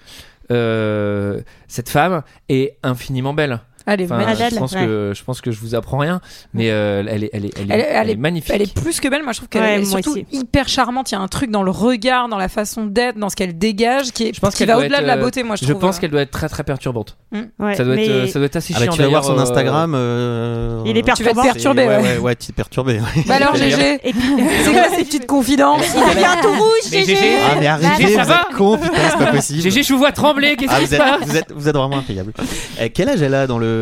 euh, 0.52 1.42
cette 1.68 1.90
femme 1.90 2.24
est 2.50 2.78
infiniment 2.82 3.34
belle. 3.36 3.60
Elle 3.88 4.02
est 4.02 4.06
Enfin, 4.06 4.18
magnifique. 4.18 4.50
je, 4.52 4.56
pense 4.60 4.74
que, 4.74 5.14
je 5.16 5.24
pense 5.24 5.42
que 5.42 5.52
je 5.52 5.60
vous 5.60 5.74
apprends 5.74 5.98
rien, 5.98 6.20
mais 6.54 6.70
euh, 6.72 7.04
elle, 7.08 7.24
est, 7.24 7.30
elle, 7.34 7.46
est, 7.46 7.54
elle, 7.58 7.72
est, 7.72 7.74
Elle, 7.74 7.80
elle 7.82 7.88
elle 7.96 8.10
est 8.10 8.14
est 8.14 8.16
magnifique. 8.18 8.52
Elle 8.54 8.62
est 8.62 8.74
plus 8.74 9.00
que 9.00 9.08
belle. 9.08 9.24
Moi, 9.24 9.32
je 9.32 9.38
trouve 9.38 9.50
qu'elle 9.50 9.62
Ouais, 9.62 9.82
est 9.82 9.86
surtout 9.86 10.12
aussi. 10.12 10.26
hyper 10.32 10.68
charmante. 10.68 11.10
Il 11.12 11.16
y 11.16 11.18
a 11.18 11.22
un 11.22 11.28
truc 11.28 11.50
dans 11.52 11.64
le 11.64 11.72
regard, 11.72 12.28
dans 12.30 12.38
la 12.38 12.50
façon 12.50 12.86
d'être, 12.86 13.18
dans 13.18 13.30
ce 13.30 13.36
qu'elle 13.36 13.58
dégage, 13.58 14.12
qui, 14.12 14.28
est, 14.28 14.36
Je 14.36 14.40
pense 14.42 14.54
qui 14.54 14.60
qu'elle 14.60 14.68
va 14.68 14.74
doit 14.76 14.84
au-delà 14.84 14.98
être, 14.98 15.04
de 15.04 15.08
la 15.08 15.16
euh, 15.18 15.22
beauté. 15.22 15.44
Moi, 15.44 15.56
je, 15.56 15.66
je 15.66 15.70
trouve, 15.72 15.82
pense 15.82 15.98
euh. 15.98 16.00
qu'elle 16.02 16.12
doit 16.12 16.22
être 16.22 16.32
très 16.32 16.50
très 16.50 16.64
perturbante. 16.64 17.18
Ouais, 17.32 17.76
ça, 17.76 17.84
doit 17.86 17.96
mais- 17.96 18.06
être, 18.06 18.12
euh, 18.12 18.28
ça 18.28 18.40
doit 18.40 18.46
être 18.46 18.56
assez 18.58 18.74
Ah 18.76 18.80
bah, 18.80 18.86
chiant. 18.86 18.94
tu 18.94 19.02
vas 19.02 19.08
voir 19.08 19.24
son 19.24 19.38
euh, 19.38 19.42
Instagram. 19.42 19.94
euh, 19.96 20.82
Il 20.86 20.92
est 20.98 21.02
Tu 21.02 21.10
vas 21.10 21.16
perturbant. 21.16 21.44
perturbé. 21.44 21.82
Ouais, 21.88 21.98
ouais. 21.98 22.02
ouais, 22.04 22.18
ouais, 22.18 22.36
tu 22.36 22.52
es 22.52 22.54
perturbé. 22.54 23.00
Bah 23.26 23.36
alors, 23.36 23.56
GG, 23.56 24.02
c'est 24.04 24.72
quoi 24.74 24.90
ces 24.98 25.06
petites 25.06 25.28
confidences 25.28 25.86
il 25.96 26.14
devient 26.16 26.28
tout 26.42 26.50
rouge, 26.52 26.92
GG. 26.92 27.06
GG. 27.16 27.18
Ah, 27.46 27.56
mais 27.60 27.68
arrêtez, 27.68 28.06
vous 28.16 28.20
êtes 28.20 28.56
con, 28.58 28.78
putain, 28.78 28.94
c'est 29.12 29.18
pas 29.26 29.32
possible. 29.32 29.62
GG, 29.62 29.84
je 29.84 29.94
vous 29.94 30.00
vois 30.00 30.12
trembler, 30.12 30.56
qu'est-ce 30.58 30.72
Ah, 30.76 30.80
qui 30.80 30.88
se 30.88 30.96
passe? 30.98 31.22
vous, 31.26 31.38
êtes, 31.38 31.52
vous 31.56 31.68
êtes 31.70 31.76
vraiment 31.76 31.98
impayable. 31.98 32.34
Eh, 32.80 32.90
quel 32.92 33.10
âge 33.10 33.22
elle 33.22 33.34
a 33.34 33.48
dans 33.48 33.58
le. 33.60 33.77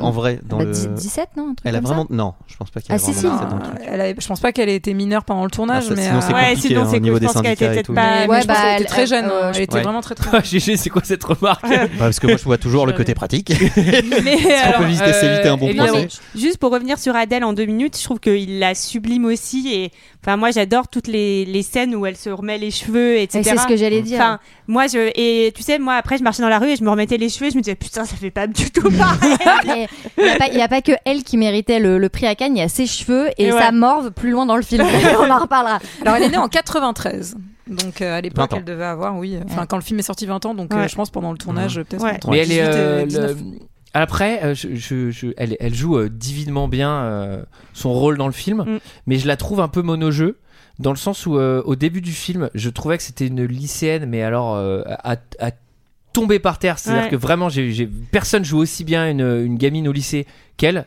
En 0.00 0.10
vrai 0.10 0.40
dans 0.44 0.58
Bah, 0.58 0.64
le... 0.64 0.70
dix- 0.72 0.88
17, 0.88 1.28
non 1.36 1.44
un 1.50 1.54
truc 1.54 1.58
Elle 1.64 1.76
a 1.76 1.80
vraiment. 1.80 2.06
Non, 2.10 2.34
je 2.46 2.56
pense 2.56 2.70
pas 2.70 2.80
qu'elle 2.80 2.92
Ah, 2.92 2.94
a 2.94 2.98
si, 2.98 3.12
si. 3.14 3.22
17 3.22 3.30
dans 3.50 3.56
le 3.56 3.62
truc. 3.62 3.78
Elle 3.86 4.00
a- 4.00 4.08
je 4.18 4.26
pense 4.26 4.40
pas 4.40 4.52
qu'elle 4.52 4.68
ait 4.68 4.74
été 4.76 4.94
mineure 4.94 5.24
pendant 5.24 5.44
le 5.44 5.50
tournage, 5.50 5.84
Ah, 5.86 5.88
ça, 5.90 5.94
mais 5.94 6.02
sinon, 6.06 6.20
c'est 6.20 6.32
euh, 6.32 6.36
Ouais, 6.36 6.42
compliqué, 6.50 6.68
sinon 6.68 6.80
hein, 6.82 6.88
c'est 6.90 6.96
au 6.96 7.00
niveau 7.00 7.14
je 7.16 7.20
des 7.20 7.26
pense 7.26 7.34
qu'elle 7.42 7.52
était 7.52 7.64
syndicats 7.64 7.72
et 7.72 7.74
peut-être 7.74 7.86
tout. 7.86 7.94
pas. 7.94 8.26
Ouais, 8.26 8.44
bah, 8.46 8.54
elle- 8.66 8.82
était 8.82 8.90
très 8.90 9.02
elle- 9.02 9.08
jeune. 9.08 9.24
ouais, 9.26 9.32
Elle 9.54 9.60
était 9.62 9.74
ouais. 9.74 9.82
vraiment 9.82 10.00
très 10.00 10.14
très 10.14 10.42
GG, 10.44 10.76
c'est 10.76 10.90
quoi 10.90 11.02
cette 11.04 11.24
remarque 11.24 11.64
Ouais, 11.66 11.88
parce 11.98 12.20
que 12.20 12.26
moi, 12.26 12.36
je 12.36 12.44
vois 12.44 12.58
toujours 12.58 12.86
le 12.86 12.92
côté 12.92 13.14
pratique. 13.14 13.50
Mais 14.24 14.36
On 14.44 14.66
alors, 14.68 14.80
peut 14.80 14.86
visiter 14.86 15.12
s'éviter 15.12 15.48
un 15.48 15.56
bon 15.56 15.74
procès. 15.74 16.08
Juste 16.34 16.58
pour 16.58 16.70
revenir 16.72 16.98
sur 16.98 17.14
Adèle 17.16 17.44
en 17.44 17.52
deux 17.52 17.64
minutes, 17.66 17.96
je 17.98 18.04
trouve 18.04 18.20
qu'il 18.20 18.58
la 18.58 18.74
sublime 18.74 19.24
aussi. 19.24 19.68
Et 19.72 19.90
enfin, 20.22 20.36
moi, 20.36 20.50
j'adore 20.50 20.88
toutes 20.88 21.06
les, 21.08 21.44
les 21.44 21.62
scènes 21.62 21.94
où 21.94 22.06
elle 22.06 22.16
se 22.16 22.30
remet 22.30 22.58
les 22.58 22.70
cheveux, 22.70 23.16
etc. 23.18 23.42
C'est 23.44 23.56
ce 23.58 23.66
que 23.66 23.76
j'allais 23.76 24.02
dire. 24.02 24.18
Enfin, 24.20 24.38
moi, 24.68 24.86
je 24.86 25.10
et 25.16 25.52
tu 25.52 25.62
sais, 25.62 25.78
moi 25.78 25.94
après, 25.94 26.18
je 26.18 26.22
marchais 26.22 26.42
dans 26.42 26.48
la 26.48 26.58
rue 26.58 26.70
et 26.70 26.76
je 26.76 26.84
me 26.84 26.90
remettais 26.90 27.16
les 27.16 27.28
cheveux. 27.28 27.46
Et 27.46 27.50
je 27.50 27.56
me 27.56 27.62
disais 27.62 27.74
putain, 27.76 28.04
ça 28.04 28.16
fait 28.16 28.30
pas 28.30 28.46
du 28.46 28.70
tout 28.70 28.90
pareil. 28.98 29.23
Il 30.18 30.24
n'y 30.24 30.30
a, 30.30 30.36
pas- 30.36 30.48
il 30.52 30.58
y 30.58 30.62
a 30.62 30.68
pas 30.68 30.80
que 30.82 30.92
elle 31.04 31.22
qui 31.24 31.36
méritait 31.36 31.80
le, 31.80 31.98
le 31.98 32.08
prix 32.08 32.26
à 32.26 32.34
Cannes, 32.34 32.56
il 32.56 32.60
y 32.60 32.62
a 32.62 32.68
ses 32.68 32.86
cheveux 32.86 33.28
et 33.38 33.46
Et 33.46 33.52
ouais. 33.52 33.58
sa 33.58 33.72
morve 33.72 34.10
plus 34.12 34.30
loin 34.30 34.46
dans 34.46 34.56
le 34.56 34.62
film. 34.62 34.84
On 35.20 35.30
en 35.30 35.38
reparlera. 35.38 35.78
Alors, 36.02 36.16
elle 36.16 36.22
est 36.24 36.28
née 36.30 36.36
en 36.36 36.48
93. 36.48 37.36
Donc, 37.66 38.00
euh, 38.02 38.18
à 38.18 38.20
l'époque, 38.20 38.50
20 38.50 38.56
ans. 38.56 38.58
elle 38.58 38.64
devait 38.64 38.84
avoir, 38.84 39.16
oui. 39.16 39.38
Enfin, 39.46 39.62
Ouais. 39.62 39.66
quand 39.68 39.76
le 39.76 39.82
film 39.82 39.98
est 39.98 40.02
sorti, 40.02 40.26
20 40.26 40.44
ans. 40.46 40.54
Donc, 40.54 40.72
Ouais. 40.72 40.80
euh, 40.82 40.88
je 40.88 40.94
pense 40.94 41.10
pendant 41.10 41.32
le 41.32 41.38
tournage, 41.38 41.76
peut-être. 41.82 42.02
Ouais. 42.04 42.18
Mais 42.28 42.38
elle 42.38 42.52
est. 42.52 42.56
18 42.56 42.58
et 42.60 42.62
euh, 42.76 43.06
19. 43.06 43.36
le- 43.38 43.44
Après, 43.94 44.42
euh, 44.44 44.54
je, 44.54 44.74
je- 44.74 45.10
je- 45.10 45.28
elle, 45.36 45.56
elle 45.60 45.74
joue 45.74 45.96
euh, 45.98 46.08
divinement 46.10 46.68
bien 46.68 46.90
euh, 46.90 47.42
son 47.72 47.92
rôle 47.92 48.18
dans 48.18 48.26
le 48.26 48.32
film, 48.32 48.64
Mm. 48.66 48.78
mais 49.06 49.18
je 49.18 49.26
la 49.26 49.36
trouve 49.36 49.60
un 49.60 49.68
peu 49.68 49.82
mono-jeu. 49.82 50.38
Dans 50.80 50.90
le 50.90 50.96
sens 50.96 51.24
où, 51.26 51.38
euh, 51.38 51.62
au 51.64 51.76
début 51.76 52.00
du 52.00 52.10
film, 52.12 52.50
je 52.54 52.68
trouvais 52.68 52.96
que 52.96 53.04
c'était 53.04 53.28
une 53.28 53.44
lycéenne, 53.44 54.06
mais 54.06 54.22
alors 54.22 54.56
euh, 54.56 54.82
à, 54.86 55.12
à 55.38 55.50
tomber 56.14 56.38
par 56.38 56.58
terre. 56.58 56.78
C'est-à-dire 56.78 57.04
Ouais. 57.04 57.10
que 57.10 57.16
vraiment, 57.16 57.50
j'ai, 57.50 57.86
personne 58.10 58.44
joue 58.44 58.58
aussi 58.58 58.84
bien 58.84 59.10
une, 59.10 59.20
une 59.44 59.58
gamine 59.58 59.86
au 59.86 59.92
lycée 59.92 60.26
qu'elle. 60.56 60.86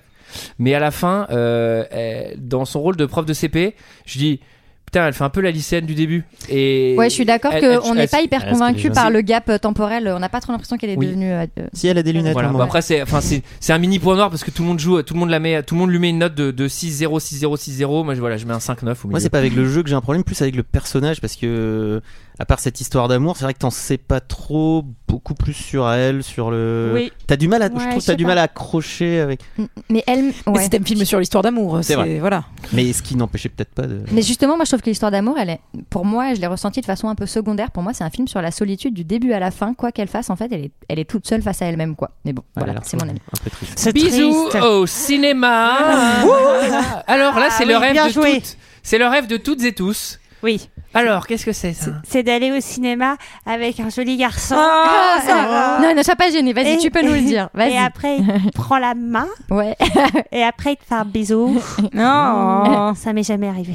Mais 0.57 0.73
à 0.73 0.79
la 0.79 0.89
fin, 0.91 1.27
euh, 1.29 1.83
elle- 1.91 2.35
dans 2.37 2.65
son 2.65 2.81
rôle 2.81 2.95
de 2.97 3.05
prof 3.05 3.25
de 3.25 3.33
CP, 3.33 3.75
je 4.05 4.17
dis 4.17 4.39
putain, 4.85 5.05
elle 5.07 5.13
fait 5.13 5.23
un 5.25 5.29
peu 5.29 5.41
la 5.41 5.51
lycéenne 5.51 5.85
du 5.85 5.95
début. 5.95 6.23
Et 6.49 6.95
Ouais, 6.97 7.09
je 7.09 7.13
suis 7.13 7.25
d'accord 7.25 7.51
qu'on 7.59 7.93
n'est 7.93 8.07
pas 8.07 8.21
hyper 8.21 8.45
convaincu 8.47 8.89
par 8.89 9.09
le 9.09 9.19
gap 9.19 9.49
euh, 9.49 9.57
temporel. 9.57 10.07
On 10.15 10.19
n'a 10.19 10.29
pas 10.29 10.39
trop 10.39 10.53
l'impression 10.53 10.77
qu'elle 10.77 10.89
est 10.91 10.97
Oui. 10.97 11.07
devenue. 11.07 11.29
euh, 11.31 11.45
Si 11.73 11.87
elle 11.89 11.97
a 11.97 12.03
des 12.03 12.13
lunettes, 12.13 12.31
Voilà. 12.33 12.49
moins. 12.53 12.63
après 12.63 12.81
c'est 12.81 13.01
enfin 13.01 13.19
c'est 13.19 13.41
c'est 13.59 13.73
un 13.73 13.79
mini 13.79 13.99
point 13.99 14.15
noir 14.15 14.29
parce 14.29 14.45
que 14.45 14.51
tout 14.51 14.61
le 14.63 14.67
monde 14.69 14.79
joue 14.79 15.01
tout 15.01 15.13
le 15.13 15.19
monde 15.19 15.29
la 15.29 15.39
met 15.39 15.61
tout 15.63 15.75
le 15.75 15.79
monde 15.79 15.91
lui 15.91 15.99
met 15.99 16.09
une 16.09 16.19
note 16.19 16.35
de, 16.35 16.51
de 16.51 16.67
6 16.69 16.89
0 16.91 17.19
6 17.19 17.35
0 17.39 17.57
6 17.57 17.73
0 17.73 18.05
moi 18.05 18.15
je 18.15 18.21
voilà 18.21 18.37
je 18.37 18.45
mets 18.45 18.53
un 18.53 18.61
5 18.61 18.81
9 18.83 19.03
au 19.03 19.07
milieu. 19.09 19.11
Moi, 19.13 19.19
c'est 19.19 19.29
pas 19.29 19.39
avec 19.39 19.53
le 19.55 19.67
jeu 19.67 19.83
que 19.83 19.89
j'ai 19.89 19.95
un 19.95 19.99
problème, 20.01 20.23
plus 20.23 20.41
avec 20.41 20.55
le 20.55 20.63
personnage, 20.63 21.19
parce 21.19 21.35
que, 21.35 22.01
à 22.39 22.45
part 22.45 22.59
cette 22.59 22.79
histoire 22.81 23.07
d'amour, 23.07 23.35
c'est 23.37 23.43
vrai 23.45 23.53
que 23.53 23.59
t'en 23.59 23.69
sais 23.71 23.97
pas 23.97 24.19
trop, 24.19 24.85
beaucoup 25.07 25.33
plus 25.33 25.53
sur 25.53 25.89
elle, 25.89 26.23
sur 26.23 26.51
le. 26.51 26.91
Oui. 26.93 27.11
T'as 27.25 27.35
du 27.35 27.47
mal 27.47 27.61
à, 27.61 27.65
Ouais, 27.67 27.71
je 27.75 27.79
trouve, 27.89 27.93
je 27.93 27.99
que 27.99 28.05
t'as 28.11 28.15
du 28.15 28.23
pas. 28.23 28.29
mal 28.29 28.37
à 28.39 28.43
accrocher 28.43 29.19
avec. 29.19 29.41
Mais 29.89 30.03
elle. 30.07 30.31
Ouais. 30.45 30.63
c'était 30.63 30.79
un 30.79 30.83
film 30.83 31.03
sur 31.05 31.19
l'histoire 31.19 31.41
d'amour. 31.43 31.79
C'est 31.81 31.95
vrai. 31.95 32.19
Voilà. 32.19 32.43
Mais 32.73 32.93
ce 32.93 33.01
qui 33.01 33.15
n'empêchait 33.15 33.49
peut-être 33.49 33.73
pas 33.73 33.87
de. 33.87 34.01
Mais 34.11 34.21
justement, 34.21 34.55
moi 34.55 34.65
je 34.65 34.71
trouve 34.71 34.81
que 34.81 34.89
l'histoire 34.89 35.11
d'amour, 35.11 35.37
elle 35.39 35.49
est, 35.49 35.59
pour 35.89 36.05
moi, 36.05 36.33
je 36.33 36.39
l'ai 36.41 36.47
ressentie 36.47 36.81
de 36.81 36.85
façon 36.85 37.07
un 37.09 37.15
peu 37.15 37.25
secondaire. 37.25 37.71
Pour 37.71 37.83
moi, 37.83 37.93
c'est 37.93 38.03
un 38.03 38.09
film 38.09 38.27
sur 38.27 38.41
la 38.41 38.51
solitude 38.51 38.93
du 38.93 39.03
début 39.03 39.33
à 39.33 39.39
la 39.39 39.51
fin. 39.51 39.73
Quoi 39.73 39.91
qu'elle 39.91 40.07
fasse, 40.07 40.29
en 40.29 40.35
fait, 40.35 40.49
elle 40.51 40.65
est, 40.65 40.71
elle 40.89 40.99
est 40.99 41.09
toute 41.09 41.27
seule 41.27 41.41
face 41.41 41.61
à 41.61 41.65
elle-même, 41.65 41.95
quoi. 41.95 42.11
Mais 42.25 42.33
bon, 42.33 42.43
Elle 42.55 42.63
a 42.63 42.65
voilà, 42.65 42.81
c'est 42.83 42.97
mon 43.01 43.09
avis. 43.09 43.19
Un 43.19 43.43
peu 43.43 43.49
triste. 43.49 43.73
C'est 43.75 43.93
Bisous 43.93 44.49
triste. 44.49 44.63
au 44.65 44.85
cinéma. 44.85 45.77
Alors 47.07 47.39
là 47.39 47.49
c'est 47.49 47.63
Ah 47.63 47.67
le 47.67 47.73
oui, 47.75 47.81
rêve 47.81 47.93
bien 47.93 48.07
de 48.07 48.11
joué. 48.13 48.35
toutes 48.35 48.57
c'est 48.83 48.97
le 48.97 49.07
rêve 49.07 49.27
de 49.27 49.37
toutes 49.37 49.63
et 49.63 49.73
tous. 49.73 50.19
Oui. 50.43 50.69
Alors 50.97 51.27
qu'est-ce 51.27 51.45
que 51.45 51.51
c'est 51.51 51.73
ça 51.73 51.91
C'est 52.07 52.23
d'aller 52.23 52.51
au 52.51 52.59
cinéma 52.59 53.17
avec 53.45 53.79
un 53.79 53.89
joli 53.89 54.17
garçon. 54.17 54.55
Ah, 54.57 55.19
ça 55.21 55.35
va. 55.35 55.79
Non, 55.79 55.93
ne 55.95 56.01
sois 56.01 56.15
pas 56.15 56.31
gêné. 56.31 56.53
Vas-y, 56.53 56.79
tu 56.79 56.89
peux 56.89 57.03
nous 57.03 57.13
le 57.13 57.21
dire. 57.21 57.49
Vas-y. 57.53 57.73
Et 57.73 57.77
après, 57.77 58.17
il 58.17 58.25
te 58.25 58.57
prend 58.57 58.79
la 58.79 58.95
main 58.95 59.27
Ouais. 59.51 59.75
et 60.31 60.43
après, 60.43 60.73
il 60.73 60.77
te 60.77 60.85
fait 60.85 60.95
un 60.95 61.05
bisou. 61.05 61.61
Non. 61.93 62.95
Ça 62.95 63.13
m'est 63.13 63.23
jamais 63.23 63.47
arrivé. 63.47 63.73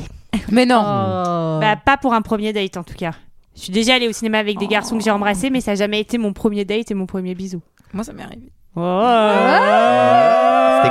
Mais 0.50 0.66
non. 0.66 1.61
Bah, 1.61 1.76
pas 1.76 1.96
pour 1.96 2.14
un 2.14 2.22
premier 2.22 2.52
date 2.52 2.76
en 2.76 2.82
tout 2.82 2.94
cas. 2.94 3.12
Je 3.54 3.62
suis 3.62 3.72
déjà 3.72 3.94
allée 3.94 4.08
au 4.08 4.12
cinéma 4.12 4.38
avec 4.38 4.58
des 4.58 4.66
garçons 4.66 4.98
que 4.98 5.04
j'ai 5.04 5.11
embrassés, 5.11 5.50
mais 5.50 5.61
ça 5.61 5.72
n'a 5.72 5.74
jamais 5.76 6.00
été 6.00 6.18
mon 6.18 6.32
premier 6.32 6.64
date 6.64 6.90
et 6.90 6.94
mon 6.94 7.06
premier 7.06 7.35
bisou. 7.35 7.61
Moi, 7.92 8.02
ça 8.02 8.12
m'est 8.12 8.22
arrivé. 8.22 8.50
C'était 8.74 8.80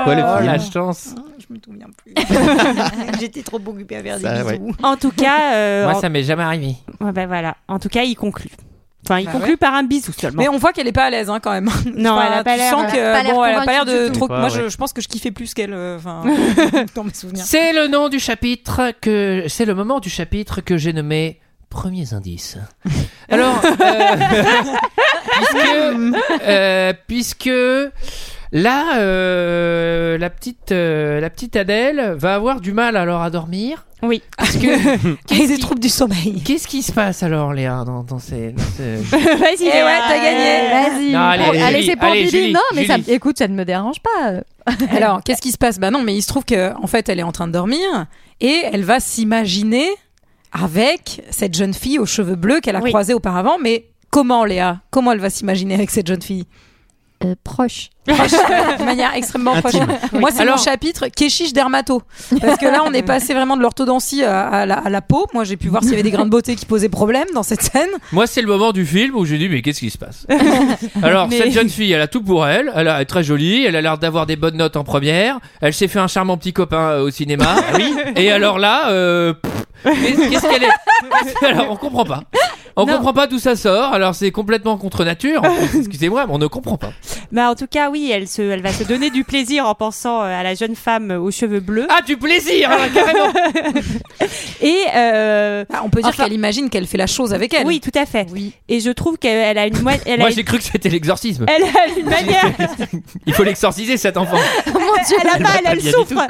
quoi 0.03 0.15
le 0.15 0.21
Oh 0.23 0.37
film 0.37 0.45
la 0.45 0.59
chance. 0.59 1.15
Je 1.51 1.57
me 1.57 1.59
souviens 1.63 1.87
plus. 1.97 2.13
J'étais 3.19 3.41
trop 3.43 3.57
occupée 3.65 3.97
à 3.97 4.03
faire 4.03 4.17
des 4.17 4.23
Ça, 4.23 4.43
ouais. 4.45 4.57
bisous. 4.57 4.73
En 4.83 4.95
tout 4.95 5.11
cas, 5.11 5.53
euh, 5.53 5.83
Moi 5.85 5.97
en... 5.97 6.01
ça 6.01 6.09
m'est 6.09 6.23
jamais 6.23 6.43
arrivé. 6.43 6.75
ouais, 6.99 7.11
bah, 7.11 7.25
voilà. 7.25 7.57
En 7.67 7.79
tout 7.79 7.89
cas, 7.89 8.03
il 8.03 8.15
conclut. 8.15 8.49
Enfin, 9.03 9.19
il 9.19 9.25
Bah 9.25 9.31
conclut 9.31 9.51
ouais. 9.51 9.57
par 9.57 9.73
un 9.73 9.83
bisou 9.83 10.11
seulement. 10.13 10.41
Mais 10.43 10.47
on 10.47 10.57
voit 10.59 10.73
qu'elle 10.73 10.87
est 10.87 10.91
pas 10.91 11.05
à 11.05 11.09
l'aise 11.09 11.29
hein, 11.29 11.39
quand 11.41 11.51
même. 11.51 11.69
Non, 11.95 12.11
Enfin, 12.13 12.27
elle 12.31 12.39
a 12.39 12.43
pas 12.43 12.55
l'air- 12.57 12.71
sens 12.71 12.83
elle 12.83 12.87
a 12.87 12.91
que 12.91 13.11
pas 13.13 13.23
l'air 13.23 13.33
bon, 13.35 13.45
elle 13.45 13.55
a 13.55 13.61
pas 13.65 13.71
l'air 13.71 13.85
convaincue 13.85 14.09
de 14.09 14.13
trop. 14.13 14.27
Moi, 14.27 14.43
Ouais, 14.43 14.69
je, 14.69 14.77
pense 14.77 14.93
que 14.93 15.01
je 15.01 15.07
kiffais 15.07 15.31
plus 15.31 15.53
qu'elle. 15.55 15.73
euh, 15.73 15.97
Enfin, 15.97 16.23
dans 16.95 17.03
mes 17.03 17.13
souvenirs. 17.13 17.43
C'est 17.43 17.73
le 17.73 17.87
nom 17.87 18.09
du 18.09 18.19
chapitre 18.19 18.93
que 19.01 19.45
c'est 19.47 19.65
le 19.65 19.73
moment 19.75 19.99
du 19.99 20.09
chapitre 20.09 20.61
que 20.61 20.77
j'ai 20.77 20.93
nommé 20.93 21.39
premiers 21.71 22.13
indices. 22.13 22.57
Alors 23.29 23.59
euh, 23.63 24.15
puisque 25.39 25.67
euh, 26.47 26.93
puisque 27.07 27.49
là 28.51 28.97
euh, 28.99 30.17
la 30.17 30.29
petite 30.29 30.71
euh, 30.71 31.19
la 31.19 31.29
petite 31.29 31.55
Adèle 31.55 32.15
va 32.17 32.35
avoir 32.35 32.61
du 32.61 32.73
mal 32.73 32.97
alors 32.97 33.21
à 33.21 33.29
dormir. 33.29 33.85
Oui. 34.03 34.23
Parce 34.35 34.57
que 34.57 34.67
Avec 35.33 35.47
des 35.47 35.59
troubles 35.59 35.79
du 35.79 35.87
sommeil. 35.89 36.41
qu'est-ce 36.43 36.67
qui 36.67 36.81
se 36.81 36.91
passe 36.91 37.21
alors 37.21 37.53
Léa 37.53 37.83
dans, 37.85 38.03
dans 38.03 38.17
ces, 38.17 38.51
dans 38.51 38.63
ces- 38.75 38.95
Vas-y, 39.11 39.61
Eh 39.61 39.83
ouais, 39.83 39.99
t'as 40.07 40.17
gagné. 40.23 40.71
Vas-y. 40.71 41.11
Non, 41.11 41.19
allez, 41.19 41.45
Julie, 41.45 41.61
allez, 41.61 41.83
c'est 41.83 41.95
pour 41.95 42.05
allez, 42.09 42.19
Billy. 42.23 42.29
Julie, 42.31 42.53
non, 42.53 42.59
mais 42.73 42.85
ça, 42.87 42.95
écoute, 43.07 43.37
ça 43.37 43.47
ne 43.47 43.53
me 43.53 43.63
dérange 43.63 43.97
pas. 44.01 44.41
Alors, 44.95 45.21
qu'est-ce 45.23 45.41
qui 45.41 45.51
se 45.51 45.57
passe? 45.59 45.77
Bah 45.79 45.91
non, 45.91 46.01
mais 46.01 46.15
il 46.15 46.23
se 46.23 46.27
trouve 46.29 46.45
que 46.45 46.73
en 46.81 46.87
fait, 46.87 47.09
elle 47.09 47.19
est 47.19 47.23
en 47.23 47.31
train 47.31 47.45
de 47.47 47.51
dormir 47.53 47.79
et 48.39 48.61
elle 48.73 48.83
va 48.83 48.99
s'imaginer 48.99 49.85
avec 50.51 51.21
cette 51.29 51.53
jeune 51.55 51.73
fille 51.75 51.99
aux 51.99 52.05
cheveux 52.07 52.35
bleus 52.35 52.59
qu'elle 52.59 52.75
a 52.75 52.81
Oui. 52.81 52.89
croisée 52.89 53.13
auparavant. 53.13 53.57
Mais 53.61 53.85
comment, 54.09 54.45
Léa? 54.45 54.81
Comment 54.89 55.11
elle 55.11 55.19
va 55.19 55.29
s'imaginer 55.29 55.75
avec 55.75 55.91
cette 55.91 56.07
jeune 56.07 56.21
fille? 56.23 56.45
Euh, 57.23 57.35
proche. 57.43 57.89
Proche, 58.07 58.31
de 58.79 58.83
manière 58.83 59.13
extrêmement 59.13 59.53
proche. 59.61 59.73
Moi, 60.11 60.31
c'est 60.31 60.41
Alors- 60.41 60.57
mon 60.57 60.63
chapitre 60.63 61.07
Kéchiche 61.15 61.53
dermato. 61.53 62.01
Parce 62.41 62.57
que 62.57 62.65
là, 62.65 62.81
on 62.85 62.93
est 62.93 63.03
passé 63.03 63.33
vraiment 63.35 63.55
de 63.55 63.61
l'orthodontie 63.61 64.23
à, 64.23 64.47
à 64.47 64.65
la, 64.65 64.75
à 64.79 64.89
la 64.89 65.01
peau. 65.01 65.27
Moi, 65.35 65.43
j'ai 65.43 65.55
pu 65.55 65.67
voir 65.67 65.83
s'il 65.83 65.91
y 65.91 65.93
avait 65.95 66.03
des 66.03 66.09
grains 66.09 66.25
de 66.25 66.31
beauté 66.31 66.55
qui 66.55 66.65
posaient 66.65 66.89
problème 66.89 67.27
dans 67.35 67.43
cette 67.43 67.61
scène. 67.61 67.89
Moi, 68.11 68.25
c'est 68.25 68.41
le 68.41 68.47
moment 68.47 68.71
du 68.71 68.85
film 68.87 69.15
où 69.15 69.23
j'ai 69.25 69.37
dit 69.37 69.49
mais 69.49 69.61
qu'est-ce 69.61 69.79
qui 69.81 69.91
se 69.91 69.99
passe? 69.99 70.25
Alors 71.03 71.27
Mais- 71.27 71.37
cette 71.37 71.51
jeune 71.51 71.69
fille, 71.69 71.91
elle 71.91 72.01
a 72.01 72.07
tout 72.07 72.23
pour 72.23 72.47
elle. 72.47 72.71
Elle, 72.75 72.87
est 72.87 73.05
très 73.05 73.23
jolie. 73.23 73.65
Elle 73.65 73.75
a 73.75 73.81
l'air 73.81 73.97
d'avoir 73.99 74.25
des 74.25 74.35
bonnes 74.35 74.57
notes 74.57 74.77
en 74.77 74.83
première. 74.83 75.39
Elle 75.61 75.73
s'est 75.73 75.87
fait 75.87 75.99
un 75.99 76.07
charmant 76.07 76.37
petit 76.37 76.53
copain 76.53 76.89
euh, 76.89 77.03
au 77.03 77.11
cinéma. 77.11 77.55
oui? 77.75 77.93
Et 78.15 78.31
alors 78.31 78.57
là, 78.57 78.89
euh, 78.89 79.33
qu'est-ce 79.83 80.29
qu'est-ce 80.29 80.47
qu'elle 80.49 80.63
est? 80.63 81.45
Alors 81.45 81.67
on 81.71 81.75
comprend 81.75 82.05
pas. 82.05 82.23
On 82.81 82.85
Non. 82.85 82.93
comprend 82.97 83.13
pas 83.13 83.27
d'où 83.27 83.37
ça 83.39 83.55
sort, 83.55 83.93
alors 83.93 84.15
c'est 84.15 84.31
complètement 84.31 84.77
contre 84.77 85.03
nature. 85.03 85.41
Excusez-moi, 85.77 86.25
mais 86.27 86.33
on 86.33 86.37
ne 86.39 86.47
comprend 86.47 86.77
pas. 86.77 86.91
Bah, 87.31 87.49
en 87.49 87.55
tout 87.55 87.67
cas, 87.67 87.89
oui, 87.89 88.09
elle, 88.11 88.27
se, 88.27 88.41
elle 88.41 88.61
va 88.61 88.71
se 88.73 88.83
donner 88.83 89.09
du 89.09 89.23
plaisir 89.23 89.65
en 89.67 89.75
pensant 89.75 90.21
euh, 90.21 90.39
à 90.39 90.43
la 90.43 90.55
jeune 90.55 90.75
femme 90.75 91.11
aux 91.11 91.31
cheveux 91.31 91.59
bleus. 91.59 91.85
Ah, 91.89 92.01
du 92.01 92.17
plaisir, 92.17 92.69
hein, 92.71 92.87
carrément 92.93 93.31
Et 94.61 94.77
euh, 94.95 95.65
Ah, 95.73 95.81
on 95.83 95.89
peut 95.89 96.01
dire 96.01 96.09
Enfin- 96.09 96.23
qu'elle 96.25 96.33
imagine 96.33 96.69
qu'elle 96.69 96.87
fait 96.87 96.97
la 96.97 97.07
chose 97.07 97.33
avec 97.33 97.53
elle. 97.53 97.65
oui, 97.65 97.79
tout 97.79 97.97
à 97.97 98.05
fait. 98.05 98.27
Et 98.67 98.79
je 98.79 98.89
trouve 98.91 99.17
qu'elle 99.17 99.37
elle 99.37 99.57
a 99.57 99.67
une, 99.67 99.79
mo- 99.81 99.89
elle 100.05 100.19
Moi 100.19 100.27
a 100.27 100.31
j'ai 100.31 100.43
cru 100.43 100.57
que 100.57 100.63
c'était 100.63 100.89
l'exorcisme. 100.89 101.45
elle 101.47 101.63
a 101.63 101.99
une 101.99 102.05
manière. 102.09 102.51
Il 103.25 103.33
faut 103.33 103.43
l'exorciser 103.43 103.97
cet 103.97 104.17
enfant. 104.17 104.37
Mon 104.67 104.73
Dieu, 105.07 105.17
elle 105.21 105.27
a 105.27 105.31
Elle 105.37 105.43
pas 105.43 105.49
elle 105.65 105.77
du 105.79 105.89
souffre. 105.89 106.27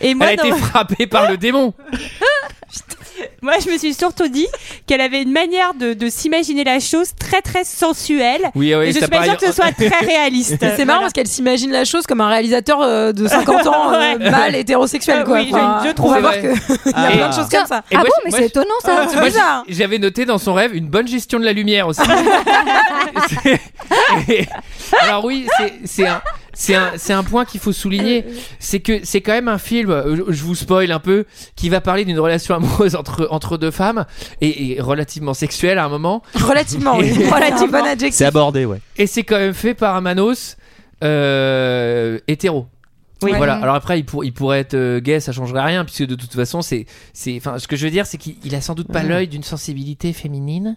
Et 0.00 0.14
moi, 0.14 0.26
Elle 0.32 0.40
a 0.40 0.46
été 0.46 0.56
frappée 0.58 1.06
par 1.06 1.28
le 1.30 1.36
démon. 1.36 1.72
moi, 3.42 3.54
je 3.64 3.70
me 3.70 3.78
suis 3.78 3.94
surtout 3.94 4.28
dit 4.28 4.46
qu'elle 4.86 5.00
avait 5.00 5.22
une 5.22 5.32
manière 5.32 5.72
de, 5.74 5.94
de 5.94 6.08
s'imaginer 6.08 6.64
la 6.64 6.80
chose 6.80 7.10
très 7.18 7.40
très 7.40 7.64
sensuelle. 7.64 8.42
Oui, 8.54 8.74
oui, 8.74 8.84
et 8.86 8.92
je 8.92 8.98
suis 8.98 9.06
pas 9.08 9.24
sûre 9.24 9.36
que 9.36 9.46
ce 9.46 9.52
soit 9.52 9.72
très 9.76 10.04
réaliste. 10.04 10.56
C'est 10.60 10.84
marrant 10.84 10.84
Voilà. 10.84 11.00
parce 11.00 11.12
qu'elle 11.14 11.26
s'imagine 11.28 11.70
la 11.70 11.84
chose 11.84 12.06
comme 12.06 12.20
un 12.20 12.28
réalisateur 12.28 12.80
euh, 12.82 13.12
de 13.12 13.26
50 13.28 13.66
ans, 13.66 13.92
euh, 13.92 13.98
Ouais. 14.18 14.30
mâle, 14.30 14.54
hétérosexuel. 14.56 15.20
Euh, 15.20 15.24
Quoi. 15.24 15.38
oui, 15.40 15.48
je- 15.50 15.56
je 15.86 15.90
on 15.90 15.94
trouve, 15.94 16.12
va 16.14 16.20
voir 16.20 16.32
qu'il 16.34 16.44
y 16.44 16.48
a 16.48 16.54
Ah. 16.94 17.10
plein 17.12 17.28
de 17.30 17.34
choses 17.34 17.48
comme 17.48 17.66
ça. 17.66 17.82
Et 17.90 17.94
ah 17.96 17.98
moi, 18.00 18.04
bon, 18.04 18.10
je- 18.18 18.24
mais 18.24 18.30
c'est 18.32 18.38
je- 18.42 18.46
étonnant 18.48 18.80
ça. 18.84 19.06
Ah, 19.40 19.62
j'avais 19.68 19.98
noté 19.98 20.24
dans 20.26 20.38
son 20.38 20.52
rêve 20.54 20.74
une 20.74 20.88
bonne 20.88 21.08
gestion 21.08 21.38
de 21.38 21.44
la 21.44 21.52
lumière 21.52 21.88
aussi. 21.88 22.02
Alors 25.02 25.24
oui, 25.24 25.46
c'est 25.84 26.06
un, 26.06 26.20
c'est 26.54 26.74
un, 26.74 26.92
c'est 26.96 27.12
un 27.12 27.22
point 27.22 27.44
qu'il 27.44 27.60
faut 27.60 27.72
souligner, 27.72 28.24
c'est 28.58 28.80
que 28.80 29.00
c'est 29.04 29.20
quand 29.20 29.32
même 29.32 29.48
un 29.48 29.58
film. 29.58 29.90
euh, 29.90 30.24
Je 30.28 30.42
vous 30.42 30.54
spoil 30.54 30.90
un 30.92 30.98
peu, 31.00 31.24
qui 31.56 31.68
va 31.68 31.80
parler 31.80 32.04
d'une 32.04 32.18
relation 32.18 32.54
amoureuse 32.54 32.94
entre 32.96 33.28
entre 33.30 33.58
deux 33.58 33.70
femmes 33.70 34.04
et, 34.40 34.72
et 34.76 34.80
relativement 34.80 35.34
sexuelle 35.34 35.78
à 35.78 35.84
un 35.84 35.88
moment. 35.88 36.22
Relativement, 36.34 36.96
oui. 36.98 37.06
Et- 37.20 37.28
Relativement. 37.30 37.78
C'est 38.12 38.24
abordé, 38.24 38.64
ouais. 38.64 38.78
Et 38.96 39.06
c'est 39.06 39.22
quand 39.24 39.38
même 39.38 39.54
fait 39.54 39.74
par 39.74 39.96
un 39.96 40.00
Manos 40.00 40.56
euh, 41.02 42.18
hétéro. 42.28 42.66
Oui. 43.22 43.32
Voilà. 43.36 43.54
Alors 43.54 43.74
après, 43.74 43.98
il, 44.00 44.04
pour- 44.04 44.24
il 44.24 44.32
pourrait 44.32 44.58
être 44.60 44.74
euh, 44.74 45.00
gay, 45.00 45.18
ça 45.20 45.32
changerait 45.32 45.62
rien, 45.64 45.84
puisque 45.84 46.04
de 46.04 46.14
toute 46.14 46.32
façon, 46.34 46.60
c'est, 46.62 46.84
c'est, 47.14 47.36
enfin, 47.38 47.58
ce 47.58 47.66
que 47.68 47.76
je 47.76 47.84
veux 47.84 47.90
dire, 47.90 48.06
c'est 48.06 48.18
qu'il 48.18 48.36
il 48.44 48.54
a 48.54 48.60
sans 48.60 48.74
doute 48.74 48.88
pas 48.88 49.02
l'œil 49.02 49.28
d'une 49.28 49.42
sensibilité 49.44 50.12
féminine, 50.12 50.76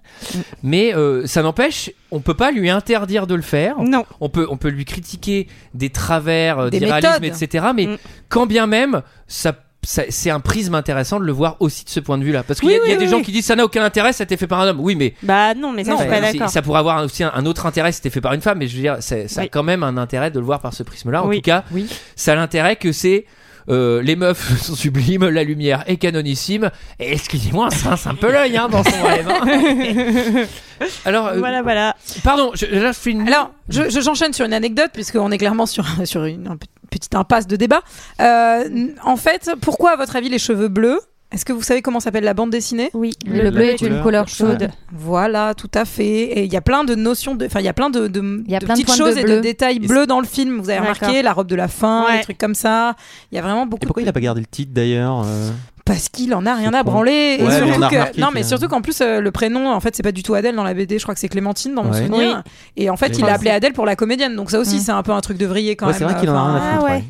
mais 0.64 0.96
euh, 0.96 1.26
ça 1.26 1.42
n'empêche, 1.42 1.92
on 2.12 2.20
peut 2.22 2.36
pas 2.36 2.52
lui 2.52 2.70
interdire 2.70 3.28
de 3.28 3.36
le 3.36 3.42
faire. 3.42 3.80
Non. 3.82 4.06
On 4.22 4.30
peut, 4.30 4.48
on 4.50 4.56
peut 4.58 4.70
lui 4.70 4.86
critiquer 4.86 5.48
des 5.74 5.90
travers, 5.90 6.60
euh, 6.60 6.70
Des 6.70 6.80
méthodes. 6.80 7.24
etc. 7.24 7.68
Mais 7.76 7.88
Mm. 7.88 7.98
quand 8.30 8.46
bien 8.46 8.68
même, 8.68 9.02
ça. 9.28 9.54
C'est 9.90 10.30
un 10.30 10.42
prisme 10.42 10.76
intéressant 10.76 11.18
de 11.18 11.24
le 11.24 11.32
voir 11.32 11.56
aussi 11.62 11.86
de 11.86 11.90
ce 11.90 12.02
point 12.02 12.18
de 12.18 12.24
vue-là. 12.26 12.44
Parce 12.44 12.60
qu'il 12.60 12.68
Oui, 12.68 12.76
y 12.76 12.78
a, 12.78 12.84
il 12.84 12.90
y 12.90 12.92
a 12.92 12.96
oui, 12.96 13.00
des 13.00 13.06
oui, 13.06 13.12
gens 13.12 13.22
qui 13.24 13.32
disent 13.32 13.46
ça 13.46 13.56
n'a 13.56 13.64
aucun 13.64 13.84
intérêt, 13.86 14.12
ça 14.12 14.24
a 14.24 14.26
été 14.26 14.36
fait 14.36 14.46
par 14.48 14.60
un 14.60 14.68
homme. 14.68 14.82
Oui, 14.82 14.96
mais 14.96 15.14
Bah 15.24 15.54
non, 15.54 15.72
mais 15.72 15.86
ça, 15.86 15.92
Non, 15.92 15.98
je 15.98 16.02
suis 16.04 16.12
pas 16.12 16.20
d'accord. 16.20 16.50
Ça 16.50 16.62
pourrait 16.62 16.80
avoir 16.80 17.04
aussi 17.06 17.24
un, 17.24 17.32
un 17.34 17.46
autre 17.46 17.66
intérêt 17.66 17.92
si 17.94 17.98
c'était 17.98 18.10
fait 18.10 18.20
par 18.22 18.34
une 18.34 18.42
femme, 18.42 18.58
mais 18.58 18.68
je 18.68 18.76
veux 18.76 18.82
dire, 18.82 18.98
ça 19.00 19.16
a 19.42 19.48
quand 19.48 19.64
même 19.64 19.84
un 19.84 19.96
intérêt 19.98 20.30
de 20.30 20.40
le 20.40 20.46
voir 20.46 20.60
par 20.60 20.74
ce 20.74 20.84
prisme-là. 20.84 21.24
En 21.24 21.28
Oui. 21.30 21.38
tout 21.38 21.42
cas, 21.44 21.64
Oui. 21.72 21.88
ça 22.18 22.34
a 22.34 22.36
l'intérêt 22.36 22.76
que 22.76 22.92
c'est. 22.92 23.26
euh, 23.70 24.02
les 24.02 24.16
meufs 24.16 24.58
sont 24.62 24.76
sublimes, 24.76 25.28
la 25.28 25.44
lumière 25.44 25.84
est 25.88 25.98
canonissime. 25.98 26.70
Et 27.00 27.12
excusez-moi, 27.14 27.70
ça 27.72 27.90
rince 27.92 28.08
un 28.08 28.16
peu 28.16 28.32
l'œil 28.32 28.58
hein, 28.58 28.68
dans 28.70 28.84
son 28.84 29.04
rêve. 29.04 29.28
hein. 29.30 30.46
Alors, 31.06 31.28
euh, 31.28 31.40
Voilà, 31.40 31.62
voilà. 31.64 31.96
pardon, 32.24 32.52
je, 32.54 32.66
là 32.66 32.92
je 32.92 32.98
fais 32.98 33.12
une. 33.12 33.28
Alors, 33.28 33.52
je, 33.70 33.90
je- 33.90 34.00
j'enchaîne 34.02 34.32
sur 34.34 34.46
une 34.46 34.54
anecdote, 34.54 34.92
puisqu'on 34.94 35.32
est 35.32 35.38
clairement 35.38 35.66
sur, 35.66 35.86
sur 36.06 36.24
une, 36.26 36.48
un 36.48 36.56
pe- 36.58 36.66
petite 36.98 37.16
impasse 37.16 37.48
de 37.48 37.56
débat. 37.56 37.82
Euh, 38.22 38.88
en 39.04 39.18
fait, 39.18 39.52
pourquoi, 39.62 39.92
à 39.92 39.96
votre 39.96 40.16
avis, 40.16 40.30
les 40.30 40.40
cheveux 40.40 40.68
bleus? 40.68 41.00
Est-ce 41.30 41.44
que 41.44 41.52
vous 41.52 41.62
savez 41.62 41.82
comment 41.82 42.00
s'appelle 42.00 42.24
la 42.24 42.34
bande 42.34 42.52
dessinée? 42.52 42.90
Oui. 42.94 43.12
Le 43.26 43.50
bleu 43.52 43.66
est 43.66 43.82
une 43.82 44.02
couleur. 44.02 44.04
couleur 44.04 44.28
chaude. 44.30 44.70
Voilà, 44.94 45.54
tout 45.56 45.70
à 45.74 45.84
fait. 45.84 46.06
Et 46.06 46.44
il 46.46 46.54
y 46.54 46.56
a 46.56 46.62
plein 46.62 46.86
de 46.86 46.96
notions, 46.96 47.36
de, 47.36 47.46
enfin, 47.48 47.60
il 47.60 47.66
y 47.66 47.68
a 47.68 47.74
plein 47.74 47.90
de, 47.90 48.08
de, 48.08 48.44
Il 48.46 48.52
y 48.52 48.56
a 48.56 48.60
de 48.60 48.66
plein 48.66 48.76
de 48.76 48.82
petites 48.82 48.96
choses 48.96 49.16
de 49.16 49.20
et 49.20 49.24
de 49.26 49.40
détails 49.42 49.80
bleus 49.80 50.08
dans 50.08 50.22
le 50.22 50.26
film. 50.26 50.62
Vous 50.62 50.70
avez 50.70 50.80
remarqué 50.80 51.22
la 51.22 51.34
robe 51.34 51.48
de 51.48 51.56
la 51.56 51.68
fin, 51.68 52.06
Ouais. 52.06 52.20
des 52.20 52.24
trucs 52.24 52.38
comme 52.38 52.56
ça. 52.56 52.96
Il 53.32 53.36
y 53.36 53.40
a 53.40 53.42
vraiment 53.42 53.66
beaucoup. 53.66 53.84
Et 53.84 53.88
pourquoi 53.88 54.04
de... 54.04 54.06
il 54.06 54.10
a 54.10 54.14
pas 54.14 54.22
gardé 54.22 54.40
le 54.40 54.48
titre 54.48 54.72
d'ailleurs 54.74 55.24
euh? 55.26 55.50
Parce 55.88 56.10
qu'il 56.10 56.34
en 56.36 56.46
a 56.46 56.54
rien 56.56 56.74
à 56.74 56.84
branler. 56.84 57.38
Et 57.40 57.44
Ouais, 57.44 57.48
mais 57.50 57.56
surtout 57.58 57.74
on 57.80 57.82
a 57.82 57.90
que- 57.90 57.96
remarqué 57.96 58.22
non, 58.22 58.28
mais 58.34 58.44
surtout 58.44 58.68
qu'en 58.68 58.82
plus, 58.82 59.00
euh, 59.02 59.22
le 59.22 59.32
prénom, 59.32 59.72
en 59.72 59.80
fait, 59.80 59.96
c'est 59.96 60.04
pas 60.04 60.12
du 60.12 60.22
tout 60.22 60.34
Adèle 60.36 60.56
dans 60.56 60.64
la 60.64 60.74
BD. 60.74 61.00
Je 61.00 61.04
crois 61.04 61.14
que 61.14 61.20
c'est 61.20 61.30
Clémentine 61.30 61.74
dans 61.74 61.84
mon 61.84 61.92
Ouais. 61.94 62.06
souvenir. 62.06 62.44
Et 62.76 62.90
en 62.90 62.98
fait, 62.98 63.18
il 63.18 63.24
ouais. 63.24 63.30
a 63.32 63.34
appelé 63.36 63.50
Adèle 63.50 63.74
pour 63.74 63.86
la 63.86 63.96
comédienne. 63.96 64.36
Donc 64.36 64.52
ça 64.52 64.60
aussi, 64.60 64.76
Mm. 64.76 64.80
c'est 64.80 64.92
un 64.92 65.04
peu 65.04 65.12
un 65.14 65.22
truc 65.22 65.38
de 65.38 65.46
vriller 65.46 65.76
quand 65.76 65.86
Ouais, 65.88 65.94
même. 65.94 66.00
c'est 66.00 66.06
vrai 66.06 66.20
qu'il 66.20 66.30
en 66.30 66.36
a 66.36 66.44
rien 66.46 66.56
à 66.56 66.58
Enfin, 66.82 66.96
foutre. 66.98 67.06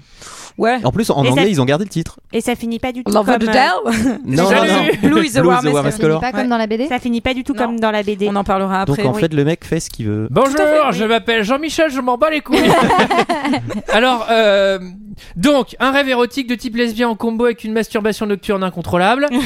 Ouais. 0.57 0.79
En 0.83 0.91
plus, 0.91 1.09
en 1.11 1.21
Et 1.23 1.27
ça- 1.27 1.31
anglais, 1.33 1.49
ils 1.51 1.61
ont 1.61 1.65
gardé 1.65 1.83
le 1.85 1.89
titre. 1.89 2.19
Et 2.33 2.41
ça 2.41 2.55
finit 2.55 2.79
pas 2.79 2.91
du 2.91 3.03
tout 3.03 3.11
comme. 3.13 3.29
euh. 3.29 3.37
Non, 4.25 4.43
non, 4.43 4.65
non. 4.65 5.09
Blue 5.09 5.23
is 5.25 5.33
the 5.33 5.37
warmest 5.43 5.73
warmest 5.73 5.73
color. 5.73 5.73
Ça 5.73 5.91
finit 5.91 5.99
color. 6.01 6.21
pas 6.21 6.31
comme 6.31 6.47
dans 6.49 6.57
la 6.57 6.65
BD 6.67 6.87
Ça 6.87 6.99
finit 6.99 7.21
pas 7.21 7.33
du 7.35 7.43
tout 7.43 7.53
Non. 7.53 7.59
comme 7.65 7.79
dans 7.79 7.91
la 7.91 8.01
BD. 8.03 8.27
On 8.29 8.35
en 8.35 8.43
parlera 8.43 8.81
après. 8.81 9.03
Donc 9.03 9.11
en 9.13 9.15
oui. 9.15 9.21
fait, 9.21 9.33
le 9.33 9.43
mec 9.45 9.63
fait 9.65 9.79
ce 9.79 9.89
qu'il 9.89 10.07
veut. 10.07 10.27
Bonjour, 10.31 10.55
je 10.91 11.03
oui. 11.03 11.09
m'appelle 11.09 11.43
Jean-Michel, 11.43 11.91
je 11.91 12.01
m'en 12.01 12.17
bats 12.17 12.29
les 12.31 12.41
couilles. 12.41 12.57
Alors, 13.89 14.25
euh, 14.31 14.79
donc, 15.35 15.75
un 15.79 15.91
rêve 15.91 16.09
érotique 16.09 16.47
de 16.47 16.55
type 16.55 16.75
lesbien 16.75 17.07
en 17.09 17.15
combo 17.15 17.45
avec 17.45 17.63
une 17.63 17.73
masturbation 17.73 18.25
nocturne 18.25 18.63
incontrôlable. 18.63 19.27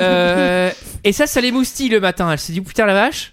Euh, 0.00 0.70
et 1.02 1.12
ça, 1.12 1.26
ça 1.26 1.40
l'émoustille 1.40 1.88
le 1.88 2.00
matin. 2.00 2.30
Elle 2.30 2.38
s'est 2.38 2.52
dit, 2.52 2.60
putain 2.60 2.86
la 2.86 2.94
vache. 2.94 3.32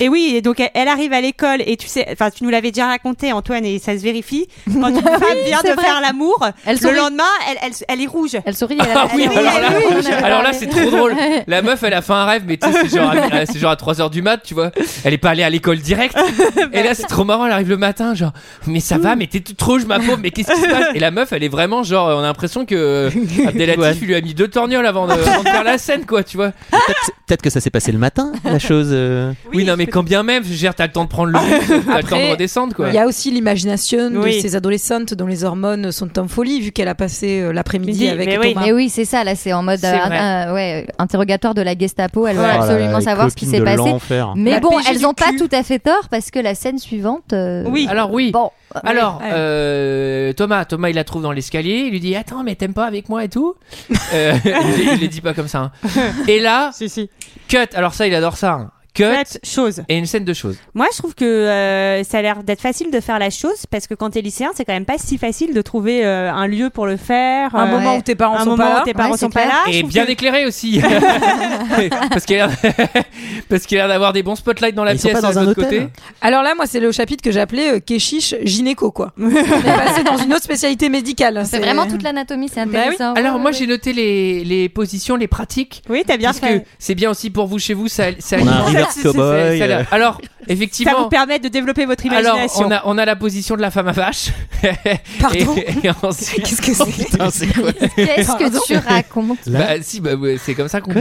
Et 0.00 0.08
oui, 0.08 0.32
et 0.36 0.42
donc 0.42 0.60
elle, 0.60 0.70
elle 0.74 0.88
arrive 0.88 1.12
à 1.12 1.20
l'école 1.20 1.62
et 1.64 1.76
tu 1.76 1.86
sais, 1.88 2.06
enfin 2.10 2.30
tu 2.30 2.44
nous 2.44 2.50
l'avais 2.50 2.70
déjà 2.70 2.86
raconté 2.86 3.32
Antoine 3.32 3.64
et 3.64 3.78
ça 3.78 3.96
se 3.96 4.02
vérifie. 4.02 4.46
Quand 4.66 4.92
tu 4.92 5.00
vient 5.46 5.58
c'est 5.62 5.70
de 5.70 5.74
vrai. 5.74 5.84
faire 5.84 6.00
l'amour, 6.00 6.44
le 6.66 6.76
sourit. 6.76 6.94
lendemain, 6.96 7.22
elle, 7.50 7.58
elle, 7.62 7.72
elle 7.88 8.00
est 8.00 8.06
rouge. 8.06 8.36
Elle 8.44 8.56
sourit. 8.56 8.78
Elle, 8.80 8.86
Ah 8.94 9.08
elle- 9.12 9.16
oui, 9.16 9.28
elle- 9.30 9.38
alors 9.38 9.60
là, 9.60 9.68
elle- 10.08 10.24
alors 10.24 10.42
là, 10.42 10.52
c'est 10.52 10.66
trop 10.66 10.90
drôle. 10.90 11.14
La 11.46 11.62
meuf, 11.62 11.82
elle 11.82 11.94
a 11.94 12.02
fait 12.02 12.12
un 12.12 12.24
rêve, 12.24 12.42
mais 12.46 12.56
tu 12.56 12.70
sais, 12.70 12.78
c'est 12.88 12.96
genre, 12.96 13.10
à- 13.10 13.46
c'est 13.46 13.58
genre 13.58 13.70
à 13.72 13.76
3h 13.76 14.10
du 14.10 14.22
mat, 14.22 14.38
tu 14.42 14.54
vois. 14.54 14.70
Elle 15.04 15.14
est 15.14 15.18
pas 15.18 15.30
allée 15.30 15.42
à 15.42 15.50
l'école 15.50 15.78
direct. 15.78 16.16
Et 16.72 16.82
là, 16.82 16.94
c'est 16.94 17.06
trop 17.06 17.24
marrant, 17.24 17.46
elle 17.46 17.52
arrive 17.52 17.68
le 17.68 17.76
matin, 17.76 18.14
genre, 18.14 18.32
mais 18.66 18.80
ça 18.80 18.98
va, 18.98 19.16
mais 19.16 19.26
t'es 19.26 19.40
toute 19.40 19.60
rouge, 19.62 19.84
ma 19.84 19.98
pauvre, 19.98 20.18
mais 20.22 20.30
qu'est-ce 20.30 20.52
qui 20.52 20.60
se 20.60 20.68
passe? 20.68 20.86
Et 20.94 20.98
la 20.98 21.10
meuf, 21.10 21.32
elle 21.32 21.42
est 21.44 21.48
vraiment 21.48 21.82
genre, 21.82 22.08
on 22.08 22.20
a 22.20 22.22
l'impression 22.22 22.64
que 22.66 23.10
Abdelatif, 23.46 24.02
il 24.02 24.08
lui 24.08 24.14
a 24.14 24.20
mis 24.20 24.34
deux 24.34 24.48
torgnoles 24.48 24.86
avant 24.86 25.06
de, 25.06 25.12
avant 25.12 25.42
de 25.42 25.48
faire 25.48 25.64
la 25.64 25.78
scène, 25.78 26.06
quoi, 26.06 26.22
tu 26.22 26.36
vois. 26.36 26.52
Peut-être 26.70 27.10
peut-être 27.26 27.42
que 27.42 27.50
ça 27.50 27.60
s'est 27.60 27.70
passé 27.70 27.92
le 27.92 27.98
matin, 27.98 28.32
la 28.44 28.58
chose. 28.58 28.88
euh. 28.92 29.32
Oui, 29.54 29.64
non, 29.64 29.74
mais 29.76 29.81
quand 29.86 30.02
bien 30.02 30.22
même, 30.22 30.42
je 30.44 30.48
veux 30.50 30.56
dire, 30.56 30.74
t'as 30.74 30.86
le 30.86 30.92
temps 30.92 31.04
de 31.04 31.08
prendre 31.08 31.30
le 31.32 31.38
t'as 31.86 31.96
le 31.98 32.02
temps 32.02 32.16
de 32.16 32.20
Après, 32.22 32.30
redescendre, 32.32 32.74
quoi. 32.74 32.88
Il 32.88 32.94
y 32.94 32.98
a 32.98 33.06
aussi 33.06 33.30
l'imagination 33.30 34.10
Oui. 34.14 34.36
de 34.36 34.40
ces 34.40 34.56
adolescentes 34.56 35.14
dont 35.14 35.26
les 35.26 35.44
hormones 35.44 35.92
sont 35.92 36.18
en 36.18 36.28
folie, 36.28 36.60
vu 36.60 36.72
qu'elle 36.72 36.88
a 36.88 36.94
passé 36.94 37.40
euh, 37.40 37.52
l'après-midi 37.52 37.92
Midi, 37.92 38.08
avec 38.08 38.28
mais 38.28 38.38
oui. 38.38 38.52
Thomas. 38.54 38.66
Mais 38.66 38.72
oui, 38.72 38.88
c'est 38.88 39.04
ça. 39.04 39.24
Là, 39.24 39.34
c'est 39.34 39.52
en 39.52 39.62
mode 39.62 39.84
euh, 39.84 39.92
euh, 39.92 40.54
ouais, 40.54 40.86
interrogatoire 40.98 41.54
de 41.54 41.62
la 41.62 41.76
Gestapo. 41.76 42.26
Elle 42.26 42.36
veut 42.36 42.42
Oh 42.44 42.60
absolument 42.60 42.98
les 42.98 43.04
savoir 43.04 43.30
ce 43.30 43.36
qui 43.36 43.46
s'est 43.46 43.60
passé. 43.60 43.94
Mais 44.36 44.52
La 44.52 44.60
bon, 44.60 44.70
elles 44.88 45.06
ont 45.06 45.14
pas 45.14 45.30
tout 45.38 45.48
à 45.52 45.62
fait 45.62 45.78
tort 45.78 46.08
parce 46.10 46.30
que 46.30 46.38
la 46.38 46.54
scène 46.54 46.78
suivante. 46.78 47.32
euh, 47.32 47.64
Oui. 47.68 47.86
Alors, 47.90 48.12
oui. 48.12 48.30
Bon. 48.32 48.50
Alors, 48.84 49.20
euh, 49.24 50.32
Thomas, 50.32 50.64
Thomas, 50.64 50.88
il 50.88 50.94
la 50.96 51.04
trouve 51.04 51.22
dans 51.22 51.32
l'escalier, 51.32 51.84
il 51.86 51.90
lui 51.90 52.00
dit 52.00 52.16
Attends, 52.16 52.42
mais 52.42 52.54
t'aimes 52.54 52.72
pas 52.74 52.86
avec 52.86 53.08
moi 53.08 53.24
et 53.24 53.28
tout? 53.28 53.54
Euh, 54.14 54.32
il, 54.44 54.88
il 54.94 55.00
les 55.00 55.08
dit 55.08 55.20
pas 55.20 55.34
comme 55.34 55.48
ça. 55.48 55.58
hein. 55.58 55.72
Et 56.28 56.40
là, 56.40 56.70
Si 56.72 56.88
si. 56.88 57.10
cut, 57.48 57.56
alors 57.74 57.92
ça, 57.94 58.06
il 58.06 58.14
adore 58.14 58.36
ça. 58.36 58.52
hein. 58.52 58.70
Cut 58.94 59.04
Faites 59.04 59.40
chose. 59.42 59.82
et 59.88 59.96
une 59.96 60.04
scène 60.06 60.24
de 60.24 60.34
choses. 60.34 60.56
Moi, 60.74 60.86
je 60.92 60.98
trouve 60.98 61.14
que 61.14 61.24
euh, 61.24 62.04
ça 62.04 62.18
a 62.18 62.22
l'air 62.22 62.42
d'être 62.42 62.60
facile 62.60 62.90
de 62.90 63.00
faire 63.00 63.18
la 63.18 63.30
chose 63.30 63.64
parce 63.70 63.86
que 63.86 63.94
quand 63.94 64.10
t'es 64.10 64.20
lycéen, 64.20 64.50
c'est 64.54 64.64
quand 64.66 64.72
même 64.74 64.84
pas 64.84 64.98
si 64.98 65.16
facile 65.18 65.54
de 65.54 65.62
trouver 65.62 66.04
euh, 66.04 66.30
un 66.32 66.46
lieu 66.46 66.68
pour 66.68 66.86
le 66.86 66.96
faire. 66.98 67.54
Un 67.56 67.66
euh, 67.68 67.70
moment 67.70 67.96
où 67.96 68.02
tes 68.02 68.14
parents 68.14 68.36
un 68.36 68.44
sont 68.44 68.50
moment 68.50 68.64
pas 68.64 68.70
où 68.70 68.76
là. 68.78 68.82
tes 68.84 68.92
parents 68.94 69.12
Ouais, 69.12 69.16
sont 69.18 69.30
pas 69.30 69.46
là. 69.46 69.62
et 69.70 69.82
bien 69.82 70.04
que- 70.04 70.10
éclairé 70.10 70.44
aussi. 70.46 70.80
parce 72.10 72.24
qu'il 72.26 72.36
a 72.40 72.46
l'air 72.48 72.56
parce 73.48 73.66
qu'il 73.66 73.78
a 73.78 73.82
l'air 73.82 73.88
d'avoir 73.88 74.12
des 74.12 74.22
bons 74.22 74.36
spotlights 74.36 74.74
dans 74.74 74.84
la 74.84 74.92
Ils 74.94 74.98
sont 75.00 75.08
pièce 75.08 75.20
pas 75.20 75.28
dans 75.28 75.32
de 75.34 75.38
un 75.38 75.44
l'autre 75.48 75.62
hôtel 75.62 75.80
côté. 75.84 75.92
Alors 76.20 76.42
là, 76.42 76.54
moi, 76.54 76.66
c'est 76.66 76.80
le 76.80 76.92
chapitre 76.92 77.22
que 77.22 77.30
j'appelais 77.30 77.76
euh, 77.76 77.80
Keshish 77.80 78.34
gynéco, 78.44 78.90
quoi. 78.90 79.12
On 79.18 79.30
est 79.30 79.62
passé 79.62 80.02
dans 80.04 80.16
une 80.18 80.32
autre 80.32 80.44
spécialité 80.44 80.88
médicale. 80.88 81.42
C'est 81.46 81.58
vraiment 81.58 81.86
toute 81.86 82.02
l'anatomie, 82.02 82.48
c'est 82.52 82.64
Bah 82.66 82.70
oui. 82.72 82.78
intéressant. 82.78 83.14
Alors 83.14 83.36
Ouais, 83.36 83.40
moi 83.40 83.52
j'ai 83.52 83.66
noté 83.66 83.92
les, 83.92 84.44
les 84.44 84.68
positions, 84.68 85.16
les 85.16 85.28
pratiques. 85.28 85.82
Oui, 85.88 86.02
t'as 86.06 86.16
bien 86.18 86.28
Parce 86.32 86.40
fait. 86.40 86.60
que 86.60 86.66
c'est 86.78 86.94
bien 86.94 87.10
aussi 87.10 87.30
pour 87.30 87.46
vous 87.46 87.58
chez 87.58 87.72
vous, 87.74 87.88
ça, 87.88 88.04
ça 88.18 88.36
Ça- 88.86 88.92
ça- 88.94 89.02
cowboy, 89.02 89.58
ça- 89.58 89.64
euh. 89.64 89.82
Alors 89.90 90.14
Ça 90.22 90.28
effectivement, 90.48 91.02
vous 91.02 91.08
permet 91.08 91.38
de 91.38 91.48
développer 91.48 91.86
votre 91.86 92.04
alors 92.06 92.20
imagination. 92.36 92.66
on 92.66 92.70
a, 92.70 92.82
on 92.84 92.98
a 92.98 93.04
la 93.04 93.16
position 93.16 93.56
de 93.56 93.60
la 93.60 93.70
femme 93.70 93.88
à 93.88 93.92
vache. 93.92 94.28
Pardon 95.20 95.54
ensuite, 96.02 96.42
Qu'est-ce 96.44 96.62
que 96.62 96.74
c'est 96.74 97.46
Qu'est-ce 97.96 98.36
que 98.36 98.66
tu 98.66 98.76
racontes 98.76 99.38
bah 99.48 99.80
si, 99.82 100.00
bah, 100.00 100.10
c'est 100.42 100.54
comme 100.54 100.68
ça 100.68 100.80
qu'on. 100.80 100.92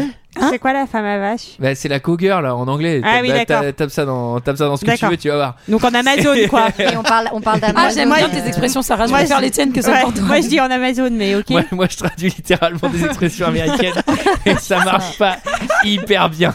C'est 0.50 0.60
quoi 0.60 0.72
la 0.72 0.88
femme 0.88 1.04
à 1.06 1.18
vache 1.20 1.58
Bah, 1.60 1.76
c'est 1.76 1.90
la 1.90 2.00
co-girl 2.00 2.42
là, 2.44 2.56
en 2.56 2.66
anglais. 2.70 3.02
Ah 3.04 3.16
Tape- 3.16 3.22
oui, 3.24 3.32
bah, 3.48 3.74
Tape 3.74 3.90
ça 3.92 4.06
dans, 4.06 4.40
tape 4.40 4.56
ça 4.58 4.66
dans 4.66 4.78
ce 4.78 4.86
que 4.86 4.96
tu 4.98 5.06
veux, 5.06 5.18
tu 5.18 5.28
vas 5.30 5.36
voir. 5.36 5.56
Donc 5.68 5.84
en 5.84 5.94
Amazon, 5.94 6.34
quoi. 6.50 6.68
Et 6.80 6.96
on 6.96 7.04
parle, 7.04 7.28
on 7.34 7.42
parle 7.42 7.60
Ah, 7.64 7.68
d'Amazon. 7.74 7.96
j'aime 7.96 8.14
bien 8.14 8.26
euh, 8.28 8.30
tes 8.42 8.48
expressions, 8.48 8.82
Sarah. 8.82 9.08
Je 9.08 9.12
préfère 9.12 9.38
je- 9.40 9.44
les 9.44 9.52
tiennes 9.52 9.74
que 9.74 9.82
celles 9.82 9.94
Ouais, 10.06 10.22
moi, 10.22 10.40
je 10.40 10.48
dis 10.48 10.60
en 10.62 10.72
Amazon, 10.72 11.10
mais 11.12 11.36
ok. 11.36 11.50
Moi, 11.50 11.64
moi, 11.72 11.88
je 11.90 11.98
traduis 11.98 12.30
littéralement 12.30 12.88
des 12.90 13.04
expressions 13.06 13.48
américaines 13.48 14.02
et 14.46 14.56
ça 14.56 14.84
marche 14.86 15.18
pas 15.18 15.38
hyper 15.84 16.30
bien. 16.30 16.54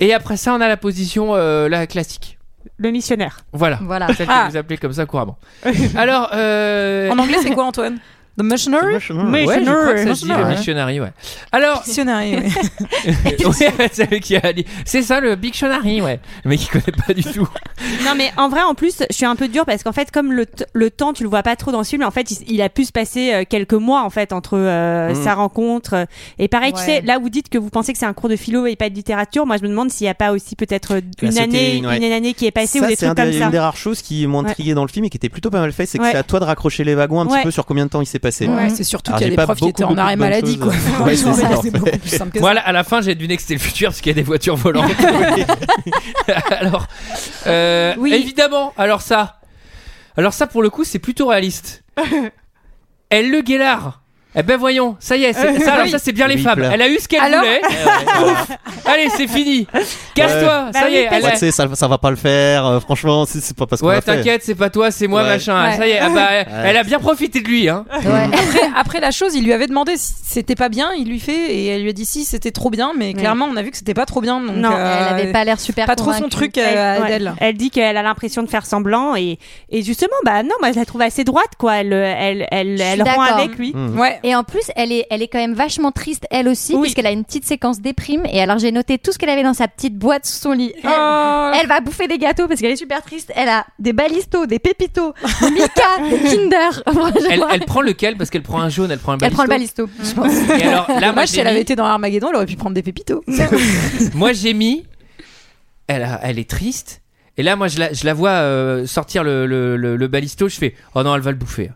Et 0.00 0.12
après 0.14 0.36
ça, 0.36 0.52
on 0.54 0.60
a 0.60 0.68
la 0.68 0.76
position 0.76 1.34
euh, 1.34 1.68
la 1.68 1.86
classique. 1.86 2.38
Le 2.76 2.90
missionnaire. 2.90 3.40
Voilà. 3.52 3.78
Voilà. 3.82 4.08
Celle 4.14 4.26
que 4.26 4.32
Ah. 4.32 4.48
vous 4.50 4.56
appelez 4.56 4.78
comme 4.78 4.92
ça 4.92 5.06
couramment. 5.06 5.38
Alors, 5.96 6.30
euh, 6.34 7.10
En 7.10 7.18
anglais, 7.18 7.38
c'est 7.42 7.50
quoi, 7.50 7.64
Antoine? 7.64 7.98
The 8.36 8.42
Missionary? 8.42 8.94
Ouais, 8.94 9.00
je 9.00 9.12
crois 9.12 9.94
que 9.94 10.04
ça 10.04 10.14
se 10.14 10.24
dit 10.24 10.28
le 10.28 11.00
ouais. 11.02 11.12
Alors, 11.52 11.82
Dictionary, 11.84 12.36
oui. 12.36 12.52
ouais, 13.46 13.90
c'est 13.92 14.10
lui 14.10 14.20
qui 14.20 14.36
a 14.36 14.52
dit. 14.52 14.64
C'est 14.84 15.02
ça 15.02 15.20
le 15.20 15.36
Bictionary, 15.36 16.00
ouais. 16.02 16.20
Le 16.44 16.50
mec 16.50 16.60
il 16.62 16.68
connaît 16.68 16.96
pas 17.06 17.14
du 17.14 17.22
tout. 17.22 17.48
Non 18.04 18.12
mais 18.16 18.32
en 18.36 18.48
vrai 18.48 18.62
en 18.62 18.74
plus 18.74 19.02
je 19.10 19.14
suis 19.14 19.24
un 19.26 19.36
peu 19.36 19.48
dure 19.48 19.64
parce 19.64 19.82
qu'en 19.82 19.92
fait 19.92 20.10
comme 20.10 20.32
le, 20.32 20.46
t- 20.46 20.64
le 20.72 20.90
temps 20.90 21.12
tu 21.12 21.22
le 21.22 21.28
vois 21.28 21.42
pas 21.42 21.54
trop 21.56 21.70
dans 21.72 21.84
ce 21.84 21.90
film 21.90 22.02
en 22.02 22.10
fait 22.10 22.30
il, 22.30 22.38
il 22.54 22.62
a 22.62 22.68
pu 22.68 22.84
se 22.84 22.92
passer 22.92 23.32
euh, 23.34 23.44
quelques 23.48 23.74
mois 23.74 24.02
en 24.02 24.10
fait 24.10 24.32
entre 24.32 24.56
euh, 24.58 25.12
Mm. 25.12 25.14
sa 25.22 25.34
rencontre 25.34 25.94
euh, 25.94 26.04
et 26.38 26.48
pareil 26.48 26.72
tu 26.72 26.78
Ouais. 26.80 26.84
sais 26.86 27.00
là 27.02 27.18
vous 27.18 27.28
dites 27.28 27.48
que 27.48 27.58
vous 27.58 27.68
pensez 27.70 27.92
que 27.92 27.98
c'est 27.98 28.06
un 28.06 28.12
cours 28.14 28.28
de 28.28 28.36
philo 28.36 28.66
et 28.66 28.74
pas 28.76 28.88
de 28.88 28.94
littérature 28.94 29.44
moi 29.46 29.56
je 29.58 29.62
me 29.62 29.68
demande 29.68 29.90
s'il 29.90 30.06
y 30.06 30.08
a 30.10 30.14
pas 30.14 30.32
aussi 30.32 30.56
peut-être 30.56 30.94
euh, 30.94 31.00
une 31.22 31.30
c'était 31.32 31.42
année 31.44 31.76
une- 31.76 31.86
ouais. 31.86 31.96
une 31.98 32.04
année 32.12 32.32
qui 32.34 32.46
est 32.46 32.50
passée 32.50 32.78
Ça, 32.78 32.86
ou 32.86 32.88
des 32.88 32.96
c'est 32.96 33.06
un 33.06 33.14
trucs 33.14 33.26
des- 33.26 33.32
comme 33.32 33.40
ça 33.40 33.44
une 33.46 33.50
des 33.52 33.58
rares 33.58 33.76
choses 33.76 34.02
qui 34.02 34.26
m'ont 34.26 34.42
Ouais. 34.42 34.50
intrigué 34.50 34.74
dans 34.74 34.82
le 34.84 34.88
film 34.90 35.04
et 35.04 35.10
qui 35.10 35.16
était 35.18 35.28
plutôt 35.28 35.50
pas 35.50 35.60
mal 35.60 35.72
fait, 35.72 35.86
c'est 35.86 35.98
que 35.98 36.02
Ouais. 36.04 36.10
c'est 36.12 36.16
à 36.18 36.22
toi 36.22 36.40
de 36.40 36.44
raccrocher 36.44 36.84
les 36.84 36.94
wagons 36.94 37.20
un 37.20 37.26
Ouais. 37.26 37.38
petit 37.38 37.44
peu 37.44 37.50
sur 37.50 37.66
combien 37.66 37.84
de 37.86 37.90
temps 37.90 38.00
il 38.00 38.06
s'est 38.06 38.18
passé. 38.24 38.46
Ouais, 38.48 38.68
c'est 38.70 38.82
surtout 38.84 39.12
qu'il 39.12 39.20
y 39.20 39.24
a 39.24 39.30
j'ai 39.30 39.36
des 39.36 39.42
profs 39.42 39.58
qui 39.58 39.68
étaient 39.68 39.84
en 39.84 39.96
arrêt 39.96 40.16
maladie, 40.16 40.58
quoi. 40.58 40.72
Ouais, 41.04 41.14
c'est 41.16 41.24
ça, 41.24 41.30
en 41.30 41.62
c'est 41.62 41.70
fait. 41.70 41.78
beaucoup 41.78 41.98
plus 41.98 42.08
simple 42.08 42.30
que 42.32 42.38
ça. 42.38 42.40
Voilà, 42.40 42.60
à 42.62 42.72
la 42.72 42.82
fin 42.84 43.00
j'ai 43.02 43.14
deviné 43.14 43.36
que 43.36 43.42
c'était 43.42 43.54
le 43.54 43.60
futur 43.60 43.90
parce 43.90 44.00
qu'il 44.00 44.10
y 44.10 44.14
a 44.14 44.14
des 44.14 44.22
voitures 44.22 44.56
volantes. 44.56 44.90
alors, 46.50 46.86
euh, 47.46 47.94
Oui. 47.98 48.12
évidemment, 48.14 48.72
alors 48.76 49.02
ça, 49.02 49.40
alors 50.16 50.32
ça 50.32 50.46
pour 50.46 50.62
le 50.62 50.70
coup 50.70 50.84
c'est 50.84 50.98
plutôt 50.98 51.28
réaliste. 51.28 51.84
Elle 53.10 53.30
le 53.30 53.42
guélard. 53.42 54.00
Eh 54.36 54.42
ben 54.42 54.56
voyons, 54.56 54.96
ça 55.00 55.16
y 55.16 55.24
est, 55.24 55.32
c'est- 55.32 55.60
ça, 55.60 55.74
alors 55.74 55.86
ça 55.90 55.98
c'est 55.98 56.12
bien 56.12 56.26
les 56.26 56.34
Oui, 56.36 56.42
femmes. 56.42 56.56
pleure. 56.56 56.72
Elle 56.72 56.82
a 56.82 56.88
eu 56.88 56.98
ce 56.98 57.06
qu'elle 57.08 57.20
Alors 57.20 57.40
voulait. 57.40 57.60
Ouf. 58.24 58.48
Allez, 58.86 59.08
c'est 59.16 59.28
fini. 59.28 59.66
Casse-toi, 60.14 60.70
Bah 60.72 60.80
ça 60.80 60.88
y 60.88 60.92
oui, 60.92 60.98
est. 60.98 61.04
parce 61.04 61.16
Elle 61.18 61.22
Ouais, 61.24 61.28
a- 61.28 61.32
tu 61.32 61.38
sais, 61.38 61.50
ça, 61.50 61.68
ça 61.74 61.88
va 61.88 61.98
pas 61.98 62.10
le 62.10 62.16
faire. 62.16 62.66
euh, 62.66 62.80
franchement, 62.80 63.24
c'est 63.26 63.40
c'est 63.40 63.56
pas 63.56 63.66
parce 63.66 63.80
qu'on 63.80 63.88
Ouais, 63.88 63.94
l'a 63.96 64.00
fait. 64.00 64.16
t'inquiète, 64.16 64.42
c'est 64.44 64.54
pas 64.54 64.70
toi, 64.70 64.90
c'est 64.90 65.06
moi, 65.06 65.22
Ouais. 65.22 65.28
machin. 65.28 65.70
Ouais. 65.70 65.76
Ça 65.76 65.86
y 65.86 65.90
est, 65.92 65.98
ah 66.00 66.08
bah, 66.10 66.28
elle 66.64 66.76
a 66.76 66.82
bien 66.82 66.98
profité 66.98 67.40
de 67.40 67.46
lui, 67.48 67.68
hein. 67.68 67.84
Après, 67.90 68.30
après 68.76 69.00
la 69.00 69.10
chose, 69.10 69.34
il 69.34 69.44
lui 69.44 69.52
avait 69.52 69.66
demandé 69.66 69.94
si 69.96 70.12
c'était 70.24 70.54
pas 70.56 70.68
bien, 70.68 70.90
il 70.98 71.08
lui 71.08 71.20
fait 71.20 71.54
et 71.54 71.66
elle 71.68 71.82
lui 71.82 71.90
a 71.90 71.92
dit 71.92 72.04
si 72.06 72.24
c'était 72.24 72.50
trop 72.50 72.70
bien, 72.70 72.92
mais 72.96 73.14
clairement 73.14 73.46
on 73.50 73.56
a 73.56 73.62
vu 73.62 73.70
que 73.70 73.76
c'était 73.76 73.94
pas 73.94 74.06
trop 74.06 74.20
bien. 74.20 74.40
Donc, 74.40 74.56
Non, 74.56 74.70
euh, 74.72 75.06
Elle 75.10 75.14
avait 75.22 75.32
pas 75.32 75.44
l'air 75.44 75.60
super 75.60 75.86
pas 75.86 75.94
trop 75.96 76.06
son 76.12 76.16
convaincue. 76.18 76.30
truc 76.30 76.58
euh, 76.58 76.62
ouais. 77.00 77.04
Adèle. 77.04 77.34
Elle 77.40 77.56
dit 77.56 77.70
qu'elle 77.70 77.96
a 77.96 78.02
l'impression 78.02 78.42
de 78.42 78.48
faire 78.48 78.66
semblant 78.66 79.14
et, 79.16 79.38
et 79.70 79.82
justement 79.82 80.14
bah 80.24 80.42
non 80.42 80.54
moi 80.60 80.72
je 80.72 80.78
la 80.78 80.84
trouve 80.84 81.02
assez 81.02 81.24
droite 81.24 81.50
quoi 81.58 81.76
elle 81.76 81.92
elle 81.92 82.46
elle, 82.50 82.80
elle, 82.80 83.00
suis 83.00 83.02
rend 83.02 83.22
d'accord. 83.22 83.38
avec 83.38 83.56
lui 83.58 83.72
Hmm. 83.74 83.98
Ouais. 83.98 84.18
Et 84.24 84.34
en 84.34 84.42
plus, 84.42 84.62
elle 84.74 84.90
est, 84.90 85.06
elle 85.10 85.22
est 85.22 85.28
quand 85.28 85.38
même 85.38 85.52
vachement 85.54 85.92
triste, 85.92 86.24
elle 86.30 86.48
aussi, 86.48 86.74
Oui. 86.74 86.80
puisqu'elle 86.82 87.06
a 87.06 87.10
une 87.12 87.24
petite 87.24 87.44
séquence 87.44 87.80
déprime. 87.80 88.22
Et 88.32 88.40
alors, 88.40 88.58
j'ai 88.58 88.72
noté 88.72 88.98
tout 88.98 89.12
ce 89.12 89.18
qu'elle 89.18 89.28
avait 89.28 89.42
dans 89.42 89.52
sa 89.54 89.68
petite 89.68 89.96
boîte 89.98 90.24
sous 90.26 90.38
son 90.40 90.52
lit. 90.52 90.72
Elle, 90.82 90.90
Oh. 90.90 91.50
elle 91.60 91.66
va 91.68 91.80
bouffer 91.80 92.08
des 92.08 92.16
gâteaux 92.18 92.48
parce 92.48 92.60
qu'elle 92.60 92.70
est 92.72 92.76
super 92.76 93.02
triste. 93.02 93.30
Elle 93.36 93.48
a 93.50 93.66
des 93.78 93.92
balistos, 93.92 94.46
des 94.46 94.58
pépitos, 94.58 95.12
des 95.42 95.50
des 95.50 96.36
Kinder. 96.36 96.82
Elle, 97.30 97.44
elle 97.52 97.64
prend 97.66 97.82
lequel? 97.82 98.16
Parce 98.16 98.30
qu'elle 98.30 98.42
prend 98.42 98.60
un 98.62 98.70
jaune, 98.70 98.90
elle 98.90 98.98
prend 98.98 99.12
un 99.12 99.18
elle 99.18 99.30
balisto. 99.34 99.36
prend 99.36 99.42
le 99.44 99.48
balisto, 99.50 99.88
je 100.02 100.12
pense. 100.14 100.58
Et 100.60 100.64
alors 100.66 100.88
là, 101.00 101.12
moi, 101.14 101.26
si 101.26 101.38
elle 101.40 101.46
avait 101.46 101.60
été 101.60 101.76
dans 101.76 101.84
Armageddon, 101.84 102.28
elle 102.30 102.36
aurait 102.36 102.46
pu 102.46 102.56
prendre 102.56 102.74
des 102.74 102.82
pépitos. 102.82 103.22
moi 104.14 104.32
j'ai 104.32 104.54
mis. 104.54 104.86
Elle, 105.86 106.02
a- 106.02 106.20
elle 106.22 106.38
est 106.38 106.48
triste. 106.48 107.02
Et 107.36 107.42
là, 107.42 107.56
moi, 107.56 107.68
je 107.68 107.78
la, 107.78 107.92
je 107.92 108.06
la 108.06 108.14
vois 108.14 108.30
euh, 108.30 108.86
sortir 108.86 109.22
le, 109.24 109.46
le, 109.46 109.76
le, 109.76 109.96
le 109.96 110.08
balisto. 110.08 110.48
Je 110.48 110.56
fais 110.56 110.74
Oh 110.94 111.02
non, 111.02 111.14
elle 111.14 111.20
va 111.20 111.30
le 111.30 111.36
bouffer. 111.36 111.70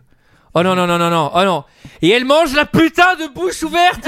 Oh 0.55 0.63
non, 0.63 0.75
non, 0.75 0.87
non, 0.87 0.97
non, 0.97 1.09
non, 1.09 1.31
oh 1.33 1.43
non. 1.43 1.63
Et 2.01 2.09
elle 2.09 2.25
mange 2.25 2.55
la 2.55 2.65
putain 2.65 3.15
de 3.15 3.27
bouche 3.27 3.61
ouverte. 3.61 4.03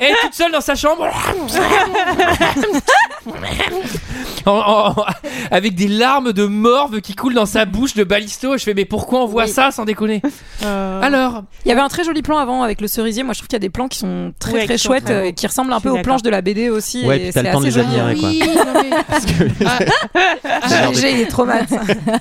Elle 0.00 0.10
est 0.10 0.20
toute 0.22 0.34
seule 0.34 0.50
dans 0.50 0.60
sa 0.60 0.74
chambre. 0.74 1.06
En- 4.50 4.94
en- 4.98 5.04
avec 5.50 5.74
des 5.74 5.88
larmes 5.88 6.32
de 6.32 6.44
morve 6.44 7.00
qui 7.00 7.14
coulent 7.14 7.34
dans 7.34 7.46
sa 7.46 7.64
bouche 7.64 7.94
de 7.94 8.04
balisto. 8.04 8.56
Je 8.58 8.62
fais 8.62 8.74
Mais 8.74 8.84
pourquoi 8.84 9.22
on 9.22 9.26
voit 9.26 9.46
ça 9.46 9.70
sans 9.70 9.84
déconner 9.84 10.20
Alors, 10.62 11.44
Il 11.64 11.68
y 11.68 11.72
avait 11.72 11.80
un 11.80 11.88
très 11.88 12.04
joli 12.04 12.22
plan 12.22 12.38
avant 12.38 12.62
avec 12.62 12.80
le 12.80 12.86
cerisier. 12.88 13.22
Moi, 13.22 13.32
je 13.34 13.38
trouve 13.38 13.48
qu'il 13.48 13.56
y 13.56 13.56
a 13.56 13.60
des 13.60 13.70
plans 13.70 13.88
qui 13.88 13.98
sont 13.98 14.32
très 14.38 14.52
Ouais, 14.52 14.64
très 14.66 14.78
chouettes, 14.78 15.10
euh, 15.10 15.32
qui 15.32 15.46
ressemblent 15.46 15.72
un 15.72 15.80
peu 15.80 15.90
aux 15.90 16.02
planches 16.02 16.22
de 16.22 16.30
la 16.30 16.42
BD 16.42 16.68
aussi. 16.70 17.04
Ouais, 17.06 17.16
et 17.16 17.20
puis 17.24 17.32
t'as 17.32 17.40
c'est 17.40 17.46
le 17.46 17.52
temps 17.52 17.60
de 17.60 17.66
assez 17.68 17.78
les 17.78 17.84
joli. 17.84 17.98
admirer, 18.00 18.20
quoi. 18.20 18.28
oui, 18.30 18.42
mais- 18.90 19.64
Ah, 20.44 20.92
GG, 20.92 21.12
il 21.12 21.20
est 21.20 21.26
trop 21.26 21.44
mal. 21.44 21.66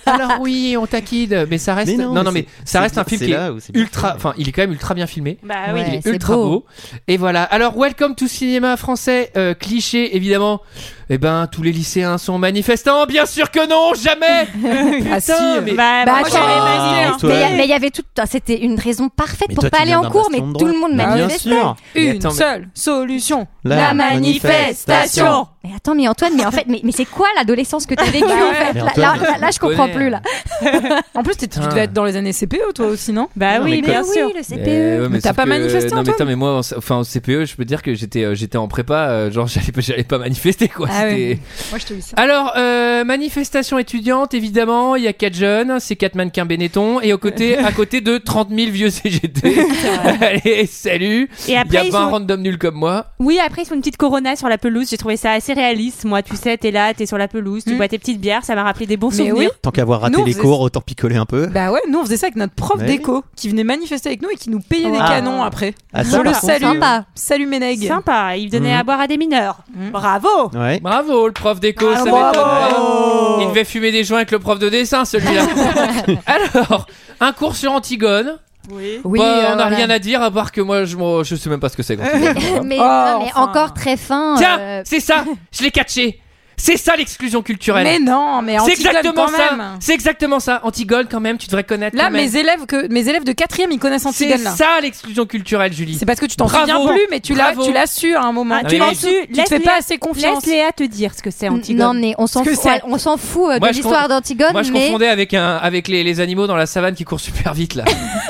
Alors 0.05 0.34
oui, 0.41 0.76
on 0.80 0.86
taquine, 0.86 1.45
mais 1.49 1.57
ça 1.57 1.74
reste. 1.74 1.91
Mais 1.97 2.03
non, 2.03 2.13
non, 2.13 2.24
non, 2.24 2.32
mais 2.32 2.45
ça 2.65 2.82
reste 2.82 2.97
un 2.97 3.03
film 3.03 3.21
qui 3.21 3.32
est 3.32 3.78
ultra. 3.78 4.13
Enfin, 4.15 4.34
il 4.38 4.47
est 4.47 4.51
quand 4.51 4.61
même 4.61 4.71
ultra 4.71 4.93
bien 4.93 5.07
filmé. 5.07 5.38
bah 5.43 5.55
oui 5.74 5.82
Il 5.88 5.93
est 5.95 6.01
c'est 6.03 6.09
ultra 6.11 6.36
beau. 6.36 6.43
beau. 6.43 6.65
Et 7.07 7.17
voilà. 7.17 7.43
Alors, 7.43 7.78
welcome 7.78 8.15
to 8.15 8.28
cinéma 8.28 8.78
français, 8.78 9.32
euh, 9.38 9.53
cliché 9.53 10.15
évidemment. 10.15 10.61
Eh 11.10 11.18
ben, 11.18 11.47
tous 11.51 11.62
les 11.64 11.72
lycéens 11.72 12.18
sont 12.18 12.38
manifestants. 12.38 13.06
Bien 13.06 13.26
sûr 13.26 13.51
que 13.51 13.68
non, 13.68 13.93
jamais. 13.93 14.47
Ah 15.12 15.20
si, 15.20 15.32
Putain, 15.32 15.62
mais 15.62 15.74
bah, 15.74 16.06
Bah, 16.06 16.20
moi, 16.20 16.30
imaginé, 16.30 17.04
hein. 17.06 17.18
Mais 17.24 17.30
il 17.36 17.39
y 17.39 17.43
a- 17.43 17.49
mais 17.49 17.64
il 17.66 17.70
y 17.70 17.74
avait 17.74 17.89
tout. 17.91 18.04
ah, 18.18 18.26
C'était 18.26 18.62
une 18.62 18.80
raison 18.80 19.10
parfaite 19.10 19.47
Mais 19.49 19.56
pour 19.56 19.64
toi, 19.64 19.70
pas 19.70 19.78
tu 19.78 19.82
aller 19.84 19.91
viens 19.91 19.99
en 19.99 20.04
d'un 20.04 20.10
cours, 20.10 20.30
mais 20.32 20.39
bastion 20.39 20.51
de 20.54 20.58
tout 20.60 20.66
le 20.66 20.80
monde 20.80 20.91
Bah, 20.97 21.06
bien 21.06 21.16
manifestait. 21.28 21.49
sûr. 21.49 21.76
Mais 21.95 22.06
Une 22.06 22.18
attends, 22.18 22.30
mais- 22.30 22.36
seule 22.36 22.70
solution. 22.74 23.47
La 23.64 23.93
manifestation. 23.93 25.47
Mais 25.66 25.70
attends, 25.74 25.95
mais 25.95 26.09
Antoine, 26.09 26.34
mais 26.36 26.45
en 26.45 26.51
fait, 26.51 26.66
mais, 26.68 26.82
mais 26.84 26.91
c'est 26.91 27.05
quoi 27.05 27.26
l'adolescence 27.38 27.86
que 27.86 27.95
t'as 27.95 28.03
vécue 28.03 28.26
Bah 28.26 28.34
en 28.36 28.49
ouais. 28.49 28.53
fait 28.53 28.74
Mais 28.74 28.80
là, 28.82 28.86
Antoine, 28.88 29.20
là, 29.22 29.32
là, 29.32 29.38
là, 29.39 29.49
je 29.53 29.59
comprends 29.59 29.88
plus 29.88 30.09
là. 30.09 30.22
En 31.16 31.24
plus, 31.24 31.38
tu 31.38 31.47
devais 31.47 31.82
être 31.82 31.93
dans 31.93 32.03
les 32.03 32.18
années 32.18 32.34
CPE, 32.34 32.74
toi 32.76 32.88
aussi, 32.88 33.14
non? 33.14 33.30
Bah 33.36 33.59
Non, 33.59 33.66
oui 33.66 33.72
mais 33.82 33.82
bien 33.91 34.01
Mais 34.01 34.14
sûr 34.14 34.28
oui, 34.28 34.34
le 34.36 34.43
CPE. 34.43 34.68
Euh, 34.68 35.01
ouais, 35.03 35.09
Mais 35.09 35.22
t'as 35.22 35.34
pas 35.34 35.43
que- 35.43 35.49
manifesté, 35.49 35.89
Non, 35.91 35.97
mais 35.97 36.01
Antoine 36.01 36.16
attends, 36.16 36.26
mais 36.26 36.36
moi, 36.36 36.57
en- 36.57 36.78
enfin, 36.78 36.97
au 36.97 37.03
CPE, 37.05 37.45
je 37.45 37.55
peux 37.55 37.64
dire 37.64 37.82
que 37.82 37.93
j'étais, 37.93 38.24
euh, 38.26 38.36
j'étais 38.36 38.57
en 38.57 38.68
prépa. 38.68 39.07
euh, 39.09 39.32
genre, 39.32 39.47
j'allais, 39.47 39.72
pas- 39.72 39.80
j'allais 39.82 40.03
pas 40.03 40.18
manifester, 40.18 40.68
quoi. 40.68 40.89
Ah 40.91 41.05
oui. 41.07 41.39
Moi, 41.70 41.80
je 41.80 41.86
te 41.86 41.93
dis 41.93 42.01
ça. 42.01 42.14
Alors, 42.18 42.53
euh, 42.57 43.05
manifestation 43.05 43.78
étudiante, 43.80 44.34
évidemment, 44.34 44.97
il 44.97 45.03
y 45.03 45.07
a 45.07 45.14
quatre 45.14 45.36
jeunes, 45.36 45.80
c'est 45.80 45.95
quatre 45.95 46.16
mannequins 46.16 46.45
Benetton, 46.45 46.99
et 46.99 47.14
au 47.14 47.18
côté, 47.18 47.57
à 47.57 47.72
côté 47.72 48.01
de 48.01 48.18
30 48.18 48.49
000 48.49 48.70
vieux 48.72 48.89
CGT. 48.89 49.55
Allez, 50.22 50.66
salut 50.66 51.30
et 51.47 51.51
Il 51.51 51.53
y 51.53 51.57
après 51.57 51.78
a 51.78 51.84
20 51.84 51.91
sont... 51.91 52.09
random 52.11 52.41
nuls 52.41 52.57
comme 52.57 52.76
moi. 52.76 53.05
oui 53.20 53.39
après 53.45 53.61
ils 53.61 53.66
font 53.66 53.76
une 53.76 53.82
petite 53.82 53.97
corona 53.97 54.36
sur 54.36 54.49
la 54.49 54.57
pelouse 54.57 54.89
j'ai 54.89 54.97
trouvé 54.97 55.16
ça 55.18 55.32
assez 55.32 55.53
réaliste 55.54 56.06
moi 56.06 56.22
tu 56.22 56.36
sais 56.36 56.58
t'es 56.58 56.72
là 56.72 56.93
t'es 56.93 57.06
sur 57.06 57.18
la 57.18 57.28
pelouse 57.28 57.64
tu 57.64 57.74
Mm. 57.74 57.78
bois 57.78 57.88
tes 57.88 57.97
petites 57.99 58.20
bières 58.20 58.43
ça 58.43 58.56
m'a 58.56 58.64
rappelé 58.64 58.86
des 58.86 58.97
bons 58.97 59.10
Mais 59.10 59.16
souvenirs 59.18 59.36
oui. 59.38 59.47
Tant 59.62 59.72
qu'avoir 59.72 60.01
raté 60.01 60.14
Nous, 60.16 60.22
on 60.22 60.26
les 60.26 60.32
faisait- 60.34 60.41
cours, 60.41 60.60
autant 60.62 60.82
picoler 60.82 61.16
un 61.16 61.26
peu. 61.26 61.47
Bah 61.47 61.72
ouais, 61.72 61.80
nous 61.89 61.99
on 61.99 62.04
faisait 62.04 62.18
ça 62.18 62.28
avec 62.28 62.36
notre 62.36 62.54
prof 62.54 62.80
Ouais. 62.80 62.86
d'éco 62.86 63.24
qui 63.36 63.49
venait 63.49 63.64
manifester 63.64 64.10
avec 64.10 64.22
nous 64.22 64.30
et 64.30 64.36
qui 64.36 64.49
nous 64.49 64.60
payait 64.60 64.91
des 64.91 64.97
canons 64.97 65.41
après. 65.43 65.74
Ah, 65.93 66.04
Je 66.04 66.10
ça, 66.10 66.18
le 66.18 66.24
par 66.24 66.34
contre, 66.39 66.45
salue. 66.54 66.64
Sympa. 66.64 67.06
Salut 67.16 67.45
Méneg. 67.45 67.88
sympa 67.88 68.36
il 68.38 68.49
donnait 68.49 68.74
Mhm. 68.74 68.80
à 68.80 68.84
boire 68.84 68.99
à 69.01 69.08
des 69.08 69.18
mineurs 69.18 69.60
Mm. 69.74 69.89
bravo 69.91 70.28
Ouais. 70.54 70.80
Bravo, 70.82 71.28
le 71.28 71.34
prof 71.34 71.60
d'éco, 71.60 71.86
Ah, 71.93 71.97
ça 71.97 72.10
bravo. 72.10 72.26
m'étonne. 72.39 73.41
Il 73.41 73.47
devait 73.49 73.64
fumer 73.66 73.91
des 73.91 74.04
joints 74.04 74.18
avec 74.18 74.32
le 74.32 74.39
prof 74.39 74.60
de 74.60 74.70
dessin, 74.70 75.06
celui-là. 75.06 75.43
Alors, 76.26 76.88
un 77.20 77.32
cours 77.32 77.56
sur 77.56 77.72
Antigone. 77.72 78.38
Oui 78.72 78.99
Oui, 79.03 79.20
Bah, 79.20 79.26
euh, 79.26 79.45
on 79.53 79.55
n'a 79.55 79.61
voilà. 79.64 79.76
rien 79.76 79.89
à 79.89 79.99
dire, 79.99 80.22
à 80.22 80.32
part 80.32 80.51
que 80.51 80.61
moi, 80.61 80.86
je, 80.86 80.95
je 81.24 81.36
sais 81.36 81.49
même 81.49 81.59
pas 81.59 81.70
ce 81.70 81.78
que 81.78 81.84
c'est. 81.84 81.95
mais, 82.64 82.78
Oh, 82.80 82.84
non, 82.84 83.20
mais 83.20 83.32
enfin. 83.34 83.41
encore 83.43 83.74
très 83.74 83.97
fin. 83.97 84.36
Tiens, 84.38 84.57
euh, 84.59 84.82
c'est 84.86 84.99
ça, 84.99 85.26
je 85.51 85.64
l'ai 85.64 85.72
catché. 85.72 86.20
C'est 86.58 86.78
ça 86.78 86.95
l'exclusion 86.95 87.41
culturelle. 87.41 87.84
Mais 87.84 87.99
non, 87.99 88.41
mais 88.41 88.54
c'est 88.54 88.60
Antigone 88.74 88.88
exactement 88.88 89.26
quand 89.26 89.32
ça. 89.38 89.56
même. 89.56 89.68
C'est 89.80 89.93
exactement 89.93 90.39
ça. 90.39 90.62
Antigone, 90.64 91.08
quand 91.10 91.20
même, 91.20 91.38
tu 91.38 91.47
devrais 91.47 91.64
connaître. 91.64 91.97
Là, 91.97 92.06
quand 92.06 92.12
même. 92.12 92.22
mes 92.26 92.38
élèves 92.38 92.66
que 92.68 92.88
mes 92.88 93.08
élèves 93.10 93.24
de 93.24 93.32
quatrième, 93.34 93.72
ils 93.72 93.80
connaissent 93.80 94.04
C'est 94.04 94.10
Antigone 94.28 94.43
là. 94.43 94.51
ça 94.51 94.68
l'exclusion 94.82 95.26
culturelle, 95.26 95.74
Julie. 95.74 95.95
C'est 95.99 96.06
parce 96.06 96.20
que 96.20 96.26
tu 96.26 96.36
t'en 96.36 96.45
Bravo. 96.45 96.66
souviens 96.72 96.93
plus, 96.93 97.08
mais 97.12 97.20
tu 97.20 97.34
l'as, 97.34 97.51
Bravo. 97.54 97.66
tu 97.66 97.74
l'as 97.74 97.88
su 97.88 98.16
à 98.16 98.22
un 98.24 98.32
moment. 98.32 98.60
Ah, 98.64 98.68
tu 98.68 98.78
l'as 98.78 98.89
su, 98.93 99.08
su. 99.08 99.08
tu 99.28 99.32
te 99.34 99.38
Laisse 99.38 99.49
fais 99.49 99.58
Léa- 99.60 99.64
pas 99.66 99.78
assez 99.80 99.97
confiance. 99.97 100.45
laisse 100.45 100.54
Léa 100.54 100.72
te 100.72 100.84
dire 100.84 101.14
ce 101.16 101.22
que 101.22 101.32
c'est 101.32 101.49
Antigone 101.49 101.78
Non, 101.80 101.93
mais 101.93 102.14
on 102.18 102.28
s'en 102.28 102.43
Ce 102.43 102.49
que 102.49 102.56
fout, 102.56 102.64
c'est. 102.64 102.82
on 102.86 102.97
s'en 102.97 103.18
fout 103.18 103.43
euh, 103.51 103.60
Moi, 103.60 103.70
de 103.70 103.74
je 103.74 103.78
l'histoire 103.80 104.08
d'Antigone, 104.08 104.51
Moi, 104.54 104.64
je 104.64 104.72
mais 104.72 104.86
confondais 104.88 105.08
avec, 105.10 105.34
un, 105.34 105.58
avec 105.58 105.88
les, 105.88 106.04
les 106.04 106.20
animaux 106.20 106.47
dans 106.47 106.56
la 106.56 106.66
savane 106.66 106.93
qui 106.95 107.04
courent 107.04 107.20
super 107.20 107.54
vite, 107.54 107.76
là. 107.76 107.84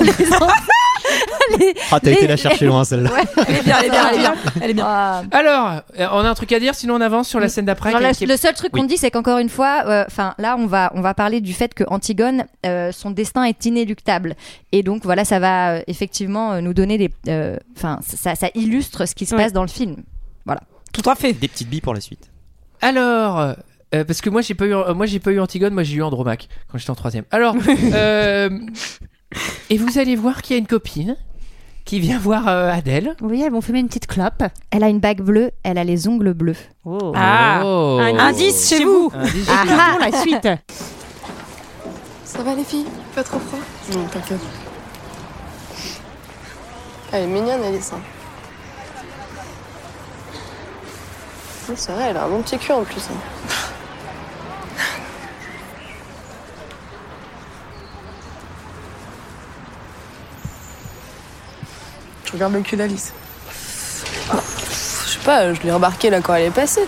Ah, 1.92 2.00
t'as 2.00 2.10
Les- 2.10 2.16
été 2.16 2.26
la 2.26 2.36
chercher 2.36 2.66
loin 2.66 2.84
celle-là. 2.84 3.10
Elle 3.46 3.56
est 3.56 3.62
bien, 3.62 3.76
elle 3.80 3.86
est 3.86 3.90
bien, 3.90 4.08
elle 4.10 4.14
est 4.14 4.18
bien. 4.18 4.34
Elle 4.60 4.70
est 4.70 4.74
bien. 4.74 4.84
Ah. 4.88 5.22
Alors, 5.30 5.82
euh, 5.98 6.06
on 6.12 6.18
a 6.24 6.28
un 6.28 6.34
truc 6.34 6.52
à 6.52 6.58
dire, 6.60 6.74
sinon 6.74 6.94
on 6.94 7.00
avance 7.00 7.28
sur 7.28 7.40
la 7.40 7.48
scène 7.48 7.64
d'après. 7.66 7.92
Qui- 7.92 8.02
le, 8.02 8.12
qui 8.12 8.24
est- 8.24 8.26
le 8.26 8.36
seul 8.36 8.54
truc 8.54 8.70
Oui. 8.74 8.80
qu'on 8.80 8.86
dit, 8.86 8.96
c'est 8.96 9.10
qu'encore 9.10 9.38
une 9.38 9.48
fois, 9.48 9.82
euh, 9.86 10.04
enfin 10.06 10.34
là, 10.38 10.56
on 10.58 10.66
va 10.66 10.90
on 10.94 11.00
va 11.00 11.14
parler 11.14 11.40
du 11.40 11.52
fait 11.52 11.74
que 11.74 11.84
Antigone, 11.88 12.44
euh, 12.66 12.90
son 12.92 13.10
destin 13.10 13.44
est 13.44 13.64
inéluctable, 13.66 14.34
et 14.72 14.82
donc 14.82 15.04
voilà, 15.04 15.24
ça 15.24 15.38
va 15.38 15.74
euh, 15.76 15.80
effectivement 15.86 16.60
nous 16.60 16.74
donner 16.74 16.98
des, 16.98 17.10
euh, 17.28 17.56
enfin 17.76 18.00
ça, 18.06 18.34
ça 18.34 18.48
illustre 18.54 19.06
ce 19.06 19.14
qui 19.14 19.26
se 19.26 19.34
Ouais. 19.34 19.42
passe 19.42 19.52
dans 19.52 19.62
le 19.62 19.68
film. 19.68 19.96
Voilà. 20.46 20.60
Tout 20.92 21.08
à 21.08 21.14
fait. 21.14 21.32
Des 21.32 21.48
petites 21.48 21.68
billes 21.68 21.80
pour 21.80 21.94
la 21.94 22.00
suite. 22.00 22.30
Alors, 22.80 23.38
euh, 23.40 24.04
parce 24.04 24.20
que 24.20 24.30
moi 24.30 24.42
j'ai 24.42 24.54
pas 24.54 24.66
eu, 24.66 24.74
moi 24.94 25.06
j'ai 25.06 25.20
pas 25.20 25.30
eu 25.30 25.40
Antigone, 25.40 25.72
moi 25.74 25.82
j'ai 25.84 25.96
eu 25.96 26.02
Andromaque 26.02 26.48
quand 26.70 26.78
j'étais 26.78 26.90
en 26.90 26.94
troisième. 26.94 27.24
Alors, 27.30 27.54
euh, 27.94 28.50
et 29.70 29.78
vous 29.78 29.98
allez 29.98 30.16
voir 30.16 30.42
qu'il 30.42 30.54
y 30.54 30.56
a 30.56 30.60
une 30.60 30.66
copine 30.66 31.16
qui 31.84 32.00
vient 32.00 32.18
voir 32.18 32.48
euh, 32.48 32.70
Adèle. 32.70 33.14
oui 33.20 33.42
elles 33.42 33.52
vont 33.52 33.60
fumer 33.60 33.80
une 33.80 33.88
petite 33.88 34.06
clope 34.06 34.42
Elle 34.70 34.82
a 34.84 34.88
une 34.88 35.00
bague 35.00 35.20
bleue, 35.20 35.50
elle 35.62 35.76
a 35.78 35.84
les 35.84 36.08
ongles 36.08 36.32
bleus. 36.32 36.56
oh. 36.84 37.12
Ah. 37.14 37.60
Oh. 37.64 37.98
Indice 38.00 38.68
chez 38.70 38.84
vous. 38.84 39.10
Indice. 39.14 39.48
Ah, 39.50 39.90
pour 39.92 40.00
la 40.00 40.20
suite 40.20 40.48
Ça 42.24 42.42
va 42.42 42.54
les 42.54 42.64
filles? 42.64 42.86
Pas 43.14 43.22
trop 43.22 43.38
froid? 43.38 43.58
Non, 43.92 44.04
t'inquiète. 44.06 44.40
Elle 47.12 47.24
est 47.24 47.26
mignonne, 47.26 47.62
Alice. 47.62 47.92
Oui, 51.68 51.74
c'est 51.78 51.92
vrai, 51.92 52.06
elle 52.10 52.16
a 52.16 52.24
un 52.24 52.28
bon 52.28 52.42
petit 52.42 52.58
cul 52.58 52.72
en 52.72 52.82
plus. 52.84 53.00
hein. 53.10 53.16
Regarde 62.34 62.52
le 62.52 62.60
cul 62.60 62.76
d'Alice. 62.76 63.12
Je 65.06 65.10
sais 65.12 65.18
pas, 65.24 65.54
je 65.54 65.60
l'ai 65.62 65.72
remarqué 65.72 66.10
là 66.10 66.20
quand 66.20 66.34
elle 66.34 66.46
est 66.46 66.50
passée. 66.50 66.86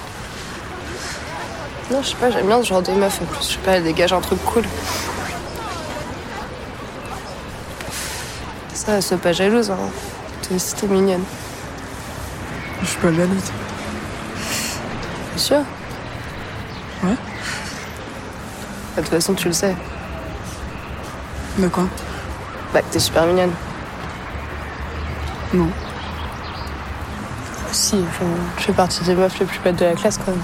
Non, 1.90 2.03
je 2.03 2.09
sais 2.09 2.16
pas, 2.16 2.30
j'aime 2.30 2.47
bien 2.47 2.61
ce 2.62 2.68
genre 2.68 2.82
de 2.82 2.92
meuf 2.92 3.20
en 3.22 3.24
plus. 3.26 3.47
Je 3.47 3.53
sais 3.53 3.59
pas, 3.59 3.72
elle 3.72 3.84
dégage 3.84 4.12
un 4.12 4.20
truc 4.20 4.44
cool. 4.44 4.64
Ça, 8.74 9.01
sois 9.01 9.18
pas 9.18 9.32
jalouse, 9.32 9.70
hein. 9.70 9.78
T'es 10.42 10.86
mignonne. 10.86 11.24
Je 12.82 12.86
suis 12.86 12.99
pas 12.99 13.12
jalouse. 13.12 13.51
Bien 15.34 15.38
sûr. 15.38 15.59
Ouais. 17.03 17.11
Bah, 17.11 17.14
De 18.97 19.01
toute 19.03 19.11
façon, 19.11 19.34
tu 19.34 19.49
le 19.49 19.55
sais. 19.55 19.74
De 21.59 21.68
quoi? 21.68 21.84
Bah, 22.72 22.82
que 22.82 22.92
t'es 22.92 22.99
super 22.99 23.26
mignonne. 23.26 23.53
Non. 25.55 25.68
Si, 27.72 28.05
je 28.59 28.62
fais 28.62 28.72
partie 28.72 29.05
des 29.05 29.14
meufs 29.14 29.38
les 29.38 29.47
plus 29.47 29.59
bêtes 29.61 29.76
de 29.76 29.84
la 29.84 29.94
classe 29.94 30.18
quand 30.18 30.30
même. 30.30 30.42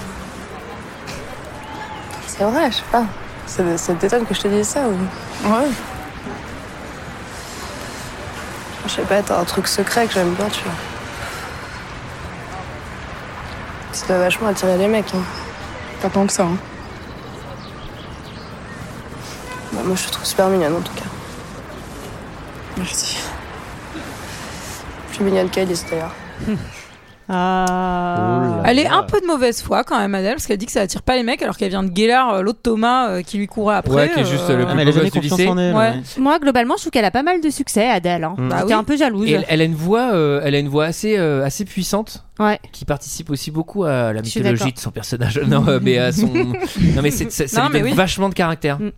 C'est 2.27 2.43
vrai, 2.43 2.71
je 2.71 2.77
sais 2.77 2.83
pas. 2.91 3.05
Ça, 3.45 3.77
ça 3.77 3.93
t'étonne 3.93 4.25
que 4.25 4.33
je 4.33 4.41
te 4.41 4.47
dise 4.47 4.67
ça 4.67 4.81
ou 4.87 5.47
Ouais. 5.49 5.67
Je 8.85 8.91
sais 8.91 9.01
pas, 9.03 9.21
t'as 9.21 9.39
un 9.39 9.43
truc 9.43 9.67
secret 9.67 10.07
que 10.07 10.13
j'aime 10.13 10.33
bien, 10.33 10.47
tu 10.49 10.63
vois. 10.63 10.73
Ça 13.91 14.07
doit 14.07 14.17
vachement 14.19 14.47
attirer 14.47 14.77
les 14.77 14.87
mecs. 14.87 15.13
Hein. 15.13 15.23
Pas 16.01 16.09
tant 16.09 16.25
que 16.25 16.33
ça. 16.33 16.43
Hein. 16.43 16.57
Bah, 19.71 19.81
moi, 19.85 19.95
je 19.95 20.05
te 20.05 20.11
trouve 20.11 20.25
super 20.25 20.47
mignonne 20.47 20.75
en 20.75 20.81
tout 20.81 20.93
cas. 20.93 21.05
Merci. 22.77 23.17
Plus. 25.23 26.55
Ah. 27.29 28.61
Elle 28.65 28.79
est 28.79 28.87
un 28.87 29.03
peu 29.03 29.21
de 29.21 29.25
mauvaise 29.25 29.61
foi 29.61 29.83
quand 29.83 29.97
même, 29.97 30.13
Adèle, 30.13 30.33
parce 30.33 30.45
qu'elle 30.45 30.57
dit 30.57 30.65
que 30.65 30.71
ça 30.71 30.81
attire 30.81 31.01
pas 31.01 31.15
les 31.15 31.23
mecs, 31.23 31.41
alors 31.41 31.57
qu'elle 31.57 31.69
vient 31.69 31.83
de 31.83 31.89
Guélard, 31.89 32.33
euh, 32.33 32.41
l'autre 32.41 32.59
Thomas 32.61 33.09
euh, 33.09 33.21
qui 33.21 33.37
lui 33.37 33.47
courait 33.47 33.75
après. 33.75 33.93
Ouais, 33.93 34.11
qui 34.13 34.19
est 34.19 34.25
juste, 34.25 34.49
euh, 34.49 34.57
le 34.57 34.65
Ah, 34.67 34.75
mais 34.75 34.81
elle 34.81 34.89
a 34.89 34.91
jamais 34.91 35.09
confiance 35.09 35.39
en 35.39 35.57
elle. 35.57 35.73
Ouais. 35.73 35.79
ouais. 35.79 35.93
Moi, 36.17 36.37
globalement, 36.39 36.75
je 36.75 36.81
trouve 36.81 36.91
qu'elle 36.91 37.05
a 37.05 37.11
pas 37.11 37.23
mal 37.23 37.39
de 37.39 37.49
succès, 37.49 37.87
Adèle. 37.87 38.23
Hein. 38.23 38.35
Mm. 38.37 38.49
Bah 38.49 38.55
J'étais 38.59 38.73
oui. 38.73 38.79
un 38.79 38.83
peu 38.83 38.97
jalouse. 38.97 39.27
Et 39.29 39.31
elle, 39.33 39.45
elle 39.47 39.61
a 39.61 39.63
une 39.63 39.75
voix, 39.75 40.13
euh, 40.13 40.41
elle 40.43 40.55
a 40.55 40.59
une 40.59 40.67
voix 40.67 40.85
assez, 40.85 41.17
euh, 41.17 41.45
assez 41.45 41.63
puissante. 41.65 42.25
Ouais. 42.39 42.59
Qui 42.71 42.83
participe 42.83 43.29
aussi 43.29 43.51
beaucoup 43.51 43.83
à 43.83 44.11
la 44.11 44.21
mythologie 44.21 44.73
de 44.73 44.79
son 44.79 44.89
personnage. 44.91 45.39
Non, 45.47 45.67
euh, 45.67 45.79
mais 45.81 45.99
à 45.99 46.11
son. 46.11 46.27
Non, 46.27 47.01
mais 47.03 47.11
c'est, 47.11 47.31
c'est- 47.31 47.47
ça 47.47 47.61
Non, 47.61 47.67
lui 47.67 47.73
mais 47.73 47.79
donne 47.81 47.89
oui. 47.91 47.95
vachement 47.95 48.27
de 48.29 48.33
caractère. 48.33 48.79
Mm. 48.79 48.91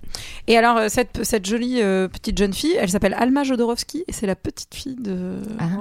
Et 0.47 0.57
alors, 0.57 0.77
euh, 0.77 0.85
cette, 0.89 1.19
cette 1.23 1.45
jolie 1.45 1.81
euh, 1.81 2.07
petite 2.07 2.37
jeune 2.37 2.53
fille, 2.53 2.75
elle 2.79 2.89
s'appelle 2.89 3.13
Alma 3.19 3.43
Jodorowsky, 3.43 4.05
et 4.07 4.13
c'est 4.13 4.25
la 4.27 4.35
petite 4.35 4.73
fille 4.73 4.95
de 4.95 5.33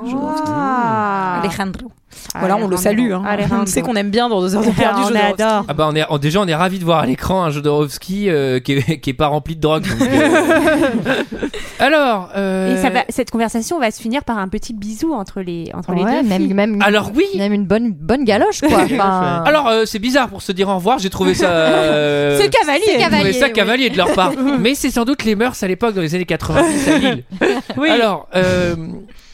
Jodorowsky. 0.04 0.42
Ah. 0.48 1.40
Alejandro. 1.42 1.92
Voilà, 2.38 2.56
on 2.56 2.68
le 2.68 2.76
salue. 2.76 3.12
Hein. 3.12 3.22
Alejandro. 3.26 3.62
On 3.62 3.66
sait 3.66 3.82
qu'on 3.82 3.96
aime 3.96 4.10
bien 4.10 4.28
dans 4.28 4.40
deux 4.40 4.54
heures 4.56 4.64
de 4.64 4.70
perdu. 4.70 5.00
On 5.04 5.08
Jodorowsky. 5.08 5.42
adore. 5.42 5.64
Ah 5.68 5.74
bah 5.74 5.88
on 5.90 5.96
est 5.96 6.04
on- 6.10 6.18
déjà 6.18 6.40
on 6.40 6.46
est 6.46 6.54
ravi 6.54 6.78
de 6.78 6.84
voir 6.84 7.00
à 7.00 7.06
l'écran 7.06 7.42
un 7.44 7.50
Jodorowsky 7.50 8.30
euh, 8.30 8.60
qui, 8.60 8.72
est, 8.74 9.00
qui 9.00 9.10
est 9.10 9.14
pas 9.14 9.26
rempli 9.26 9.56
de 9.56 9.60
drogue. 9.60 9.82
donc, 9.88 10.00
euh. 10.00 11.22
Alors. 11.80 12.30
euh, 12.36 12.76
Et 12.78 12.82
ça 12.82 12.90
va, 12.90 13.00
cette 13.08 13.30
conversation 13.30 13.78
va 13.80 13.90
se 13.90 14.00
finir 14.00 14.24
par 14.24 14.38
un 14.38 14.48
petit 14.48 14.72
bisou 14.74 15.12
entre 15.12 15.40
les, 15.40 15.70
entre 15.74 15.92
les 15.92 16.04
deux. 16.04 16.22
même, 16.28 16.42
filles. 16.42 16.54
même, 16.54 16.82
Alors 16.82 17.10
oui. 17.14 17.24
Même 17.44 17.52
une 17.52 17.66
bonne, 17.66 17.92
bonne 17.92 18.24
galoche, 18.24 18.60
quoi. 18.60 18.82
Enfin, 18.84 19.42
Alors 19.46 19.68
euh, 19.68 19.84
c'est 19.86 19.98
bizarre 19.98 20.28
pour 20.28 20.42
se 20.42 20.52
dire 20.52 20.68
au 20.68 20.74
revoir. 20.76 20.98
J'ai 20.98 21.10
trouvé 21.10 21.34
ça. 21.34 21.48
euh, 21.48 22.38
C'est 22.40 22.48
cavalier. 22.50 22.82
C'est 22.84 22.92
j'ai 22.92 22.98
trouvé 22.98 23.10
cavalier, 23.16 23.32
ça 23.32 23.46
oui. 23.46 23.52
cavalier 23.52 23.90
de 23.90 23.96
leur 23.96 24.12
part. 24.12 24.32
Mais 24.60 24.74
c'est 24.74 24.90
sans 24.90 25.04
doute 25.04 25.24
les 25.24 25.34
mœurs 25.36 25.62
à 25.62 25.66
l'époque 25.68 25.94
dans 25.94 26.00
les 26.02 26.14
années 26.14 26.24
90 26.26 26.88
à 26.88 26.98
Lille. 26.98 27.24
Oui. 27.76 27.88
Alors. 27.90 28.28
euh, 28.34 28.74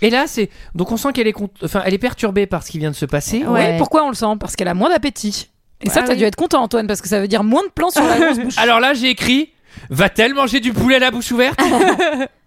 et 0.02 0.08
là, 0.10 0.24
c'est 0.26 0.48
donc 0.74 0.90
on 0.92 0.96
sent 0.96 1.12
qu'elle 1.12 1.26
est, 1.28 1.32
cont- 1.36 1.50
enfin, 1.62 1.82
elle 1.84 1.92
est 1.94 1.98
perturbée 1.98 2.46
par 2.46 2.62
ce 2.62 2.70
qui 2.70 2.78
vient 2.78 2.90
de 2.90 2.96
se 2.96 3.04
passer. 3.06 3.38
Ouais. 3.44 3.48
Ouais. 3.48 3.76
Pourquoi 3.78 4.04
on 4.04 4.08
le 4.08 4.14
sent? 4.14 4.34
Parce 4.40 4.56
qu'elle 4.56 4.68
a 4.68 4.74
moins 4.74 4.88
d'appétit. 4.90 5.48
Et 5.82 5.88
ça, 5.90 6.00
Ah 6.02 6.06
t'as 6.06 6.12
oui. 6.12 6.18
dû 6.18 6.24
être 6.24 6.36
content, 6.36 6.62
Antoine, 6.62 6.86
parce 6.86 7.00
que 7.02 7.08
ça 7.08 7.20
veut 7.20 7.28
dire 7.28 7.42
moins 7.44 7.62
de 7.62 7.70
plans 7.70 7.90
sur 7.90 8.02
la 8.06 8.18
grosse 8.18 8.38
bouche. 8.38 8.58
Alors 8.58 8.80
là, 8.80 8.94
j'ai 8.94 9.08
écrit 9.10 9.50
Va-t-elle 9.88 10.34
manger 10.34 10.60
du 10.60 10.72
poulet 10.72 10.96
à 10.96 10.98
la 10.98 11.10
bouche 11.10 11.30
ouverte 11.32 11.58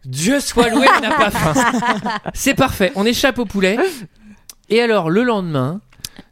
Dieu 0.05 0.39
soit 0.39 0.67
loué, 0.69 0.85
elle 0.97 1.09
n'a 1.09 1.15
pas 1.15 1.31
faim. 1.31 1.53
C'est 2.33 2.53
parfait, 2.53 2.91
on 2.95 3.05
échappe 3.05 3.39
au 3.39 3.45
poulet. 3.45 3.77
Et 4.73 4.81
alors, 4.81 5.09
le 5.11 5.23
lendemain, 5.23 5.81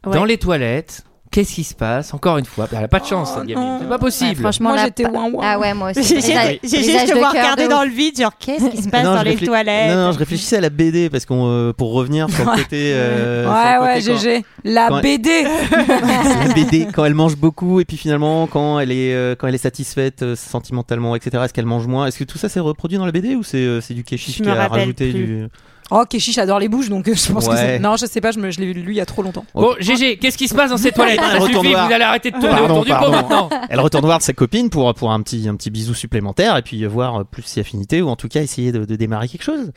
Ouais. 0.04 0.14
dans 0.14 0.24
les 0.24 0.36
toilettes, 0.36 1.04
qu'est-ce 1.30 1.54
qui 1.54 1.62
se 1.64 1.74
passe 1.74 2.12
Encore 2.12 2.38
une 2.38 2.44
fois, 2.44 2.66
elle 2.72 2.84
a 2.84 2.88
pas 2.88 2.98
de 2.98 3.06
chance, 3.06 3.36
non. 3.36 3.44
C'est 3.46 3.54
pas 3.54 3.94
ouais, 3.94 3.98
possible. 3.98 4.40
franchement, 4.40 4.70
Moi, 4.70 4.78
là, 4.78 4.84
j'étais 4.86 5.06
ouin 5.06 5.30
ouin. 5.30 5.40
Ah 5.44 5.58
ouais, 5.60 5.74
moi 5.74 5.90
aussi. 5.90 6.02
J'ai 6.20 6.82
juste 6.82 7.08
de 7.08 7.14
regarder 7.24 7.64
de 7.64 7.68
dans 7.70 7.84
le 7.84 7.88
vide, 7.90 8.18
genre 8.20 8.32
qu'est-ce 8.38 8.68
qui 8.68 8.82
se 8.82 8.88
passe 8.88 9.04
Non, 9.04 9.14
dans 9.14 9.22
les 9.22 9.36
toilettes? 9.36 9.94
Non, 9.94 10.06
non, 10.06 10.12
je 10.12 10.18
réfléchissais 10.18 10.56
à 10.56 10.60
la 10.60 10.70
BD 10.70 11.08
parce 11.08 11.24
qu'on 11.24 11.46
euh, 11.48 11.72
pour 11.72 11.92
revenir 11.92 12.28
sur 12.30 12.44
le 12.44 12.56
côté. 12.56 12.92
euh, 12.94 13.46
Ouais, 13.48 13.78
ouais, 13.86 13.94
côté 14.00 14.06
quand- 14.12 14.18
GG. 14.18 14.44
La 14.64 14.88
quand- 14.88 15.00
BD. 15.02 15.30
la 16.48 16.52
BD 16.54 16.88
quand 16.92 17.04
elle 17.04 17.14
mange 17.14 17.36
beaucoup 17.36 17.80
et 17.80 17.84
puis 17.84 17.96
finalement 17.96 18.46
quand 18.48 18.78
elle 18.80 18.90
est 18.92 19.14
euh, 19.14 19.34
quand 19.36 19.46
elle 19.46 19.54
est 19.54 19.58
satisfaite 19.58 20.22
euh, 20.22 20.36
sentimentalement 20.36 21.14
etc 21.16 21.42
est-ce 21.44 21.52
qu'elle 21.54 21.66
mange 21.66 21.86
moins? 21.86 22.06
Est-ce 22.06 22.18
que 22.18 22.24
tout 22.24 22.38
ça 22.38 22.48
c'est 22.48 22.60
reproduit 22.60 22.98
dans 22.98 23.06
la 23.06 23.12
BD 23.12 23.34
ou 23.36 23.42
c'est 23.42 23.58
euh, 23.58 23.80
c'est 23.80 23.94
du 23.94 24.04
Keshish 24.04 24.38
Je 24.38 24.42
qui 24.42 24.48
a 24.50 24.68
rajouté 24.68 25.10
plus. 25.10 25.24
du 25.26 25.48
Oh, 25.90 26.04
Keshish 26.08 26.38
adore 26.38 26.58
les 26.58 26.68
bouches, 26.68 26.88
donc 26.88 27.06
euh, 27.08 27.14
je 27.14 27.30
pense 27.32 27.46
que 27.46 27.50
Ouais. 27.52 27.56
c'est. 27.58 27.78
Non, 27.78 27.96
je 27.96 28.06
sais 28.06 28.20
pas, 28.22 28.30
je, 28.30 28.38
me, 28.38 28.50
je 28.50 28.60
l'ai 28.60 28.72
lu 28.72 28.92
il 28.92 28.96
y 28.96 29.00
a 29.00 29.04
trop 29.06 29.22
longtemps. 29.22 29.44
Bon, 29.54 29.74
GG, 29.78 30.16
qu'est-ce 30.18 30.38
qui 30.38 30.48
se 30.48 30.54
passe 30.54 30.70
dans 30.70 30.76
ces 30.78 30.90
toilettes 30.92 31.20
Elle 31.34 31.40
Ça 31.40 31.46
suffit, 31.46 31.68
voir. 31.72 31.86
vous 31.88 31.92
allez 31.92 32.04
arrêter 32.04 32.30
de 32.30 32.36
tourner 32.36 32.48
Pardon, 32.50 32.80
autour 32.80 32.84
du 32.84 32.92
pot 32.92 33.10
maintenant. 33.10 33.50
elle 33.68 33.80
retourne 33.80 34.04
voir 34.06 34.22
sa 34.22 34.32
copine 34.32 34.70
pour 34.70 34.94
pour 34.94 35.12
un 35.12 35.20
petit 35.20 35.46
un 35.48 35.54
petit 35.56 35.70
bisou 35.70 35.92
supplémentaire 35.92 36.56
et 36.56 36.62
puis 36.62 36.84
voir 36.86 37.20
euh, 37.20 37.24
plus 37.24 37.42
si 37.42 37.60
affinité 37.60 38.00
ou 38.00 38.08
en 38.08 38.16
tout 38.16 38.28
cas 38.28 38.40
essayer 38.40 38.72
de, 38.72 38.84
de 38.86 38.96
démarrer 38.96 39.28
quelque 39.28 39.42
chose 39.44 39.72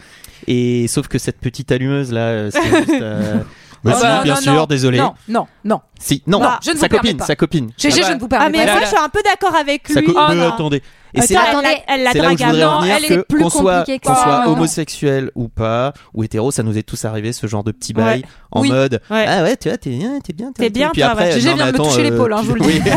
et 0.48 0.88
sauf 0.88 1.08
que 1.08 1.18
cette 1.18 1.40
petite 1.40 1.72
allumeuse 1.72 2.12
là 2.14 2.22
euh, 2.22 2.50
c'est 2.52 2.64
juste 2.64 3.02
euh, 3.02 3.40
Oh, 3.88 3.92
si, 3.94 4.02
bien 4.24 4.34
non, 4.34 4.42
sûr 4.42 4.54
non. 4.54 4.66
désolé 4.66 4.98
Non, 4.98 5.14
non, 5.28 5.46
non. 5.64 5.80
si 6.00 6.24
non, 6.26 6.40
Non, 6.40 6.50
je 6.66 6.72
ne 6.72 6.76
sa 6.78 6.88
vous 6.88 6.96
copine 6.96 7.18
pas. 7.18 7.26
sa 7.26 7.36
copine 7.36 7.70
GG, 7.78 7.90
Ah 7.94 8.02
bah. 8.02 8.08
je 8.10 8.14
ne 8.16 8.20
vous 8.20 8.28
permets 8.28 8.46
Ah, 8.48 8.50
mais 8.50 8.66
pas. 8.66 8.72
moi, 8.72 8.82
je 8.82 8.88
suis 8.88 8.98
un 8.98 9.10
peu 9.10 9.20
d'accord 9.24 9.54
avec 9.56 9.88
sa 9.88 10.02
lui. 10.02 10.08
co- 10.08 10.18
Oh, 10.28 10.34
non. 10.34 10.48
attendez 10.48 10.82
et 11.16 11.22
c'est 11.22 11.36
Attends, 11.36 11.62
là 11.62 11.70
elle, 11.88 12.04
la- 12.04 12.10
où 12.12 12.14
je 12.14 12.18
drague 12.20 12.44
à 12.44 12.46
voudrais 12.48 12.64
en 12.64 12.72
mort. 12.72 12.82
venir 12.82 12.96
elle 12.98 13.06
est 13.06 13.08
que 13.18 13.22
plus 13.22 13.42
qu'on 13.44 13.50
soit, 13.50 13.78
compliquée 13.80 14.00
que 14.00 14.08
qu'on 14.08 14.16
ça. 14.16 14.24
soit 14.24 14.46
non. 14.46 14.52
homosexuel 14.54 15.32
ou 15.36 15.48
pas, 15.48 15.94
ou 16.14 16.24
hétéro, 16.24 16.52
ça 16.52 16.64
nous 16.64 16.78
est 16.78 16.84
tous 16.84 17.06
arrivé 17.06 17.34
ce 17.34 17.48
genre 17.48 17.64
de 17.64 17.72
petit 17.72 17.94
bail 17.94 18.20
Ouais. 18.20 18.26
en 18.52 18.62
Oui. 18.62 18.70
mode 18.70 19.02
Ouais. 19.10 19.26
ah 19.28 19.44
ouais 19.44 19.58
tu 19.58 19.70
vois 19.70 19.78
t'es 19.78 19.90
bien 19.92 20.20
t'es 20.24 20.34
bien 20.34 20.52
T'es 20.54 20.70
bien, 20.70 20.90
puis 20.92 21.02
toi, 21.02 21.12
après 21.12 21.30
non, 21.40 21.56
mais 21.58 21.72
de 21.72 21.78
me 21.78 21.84
toucher 21.84 22.00
euh, 22.00 22.04
l'épaule, 22.04 22.34
hein, 22.34 22.42
je 22.44 22.48
vous 22.50 22.56
le 22.56 22.62
oui. 22.66 22.80
dis. 22.80 22.90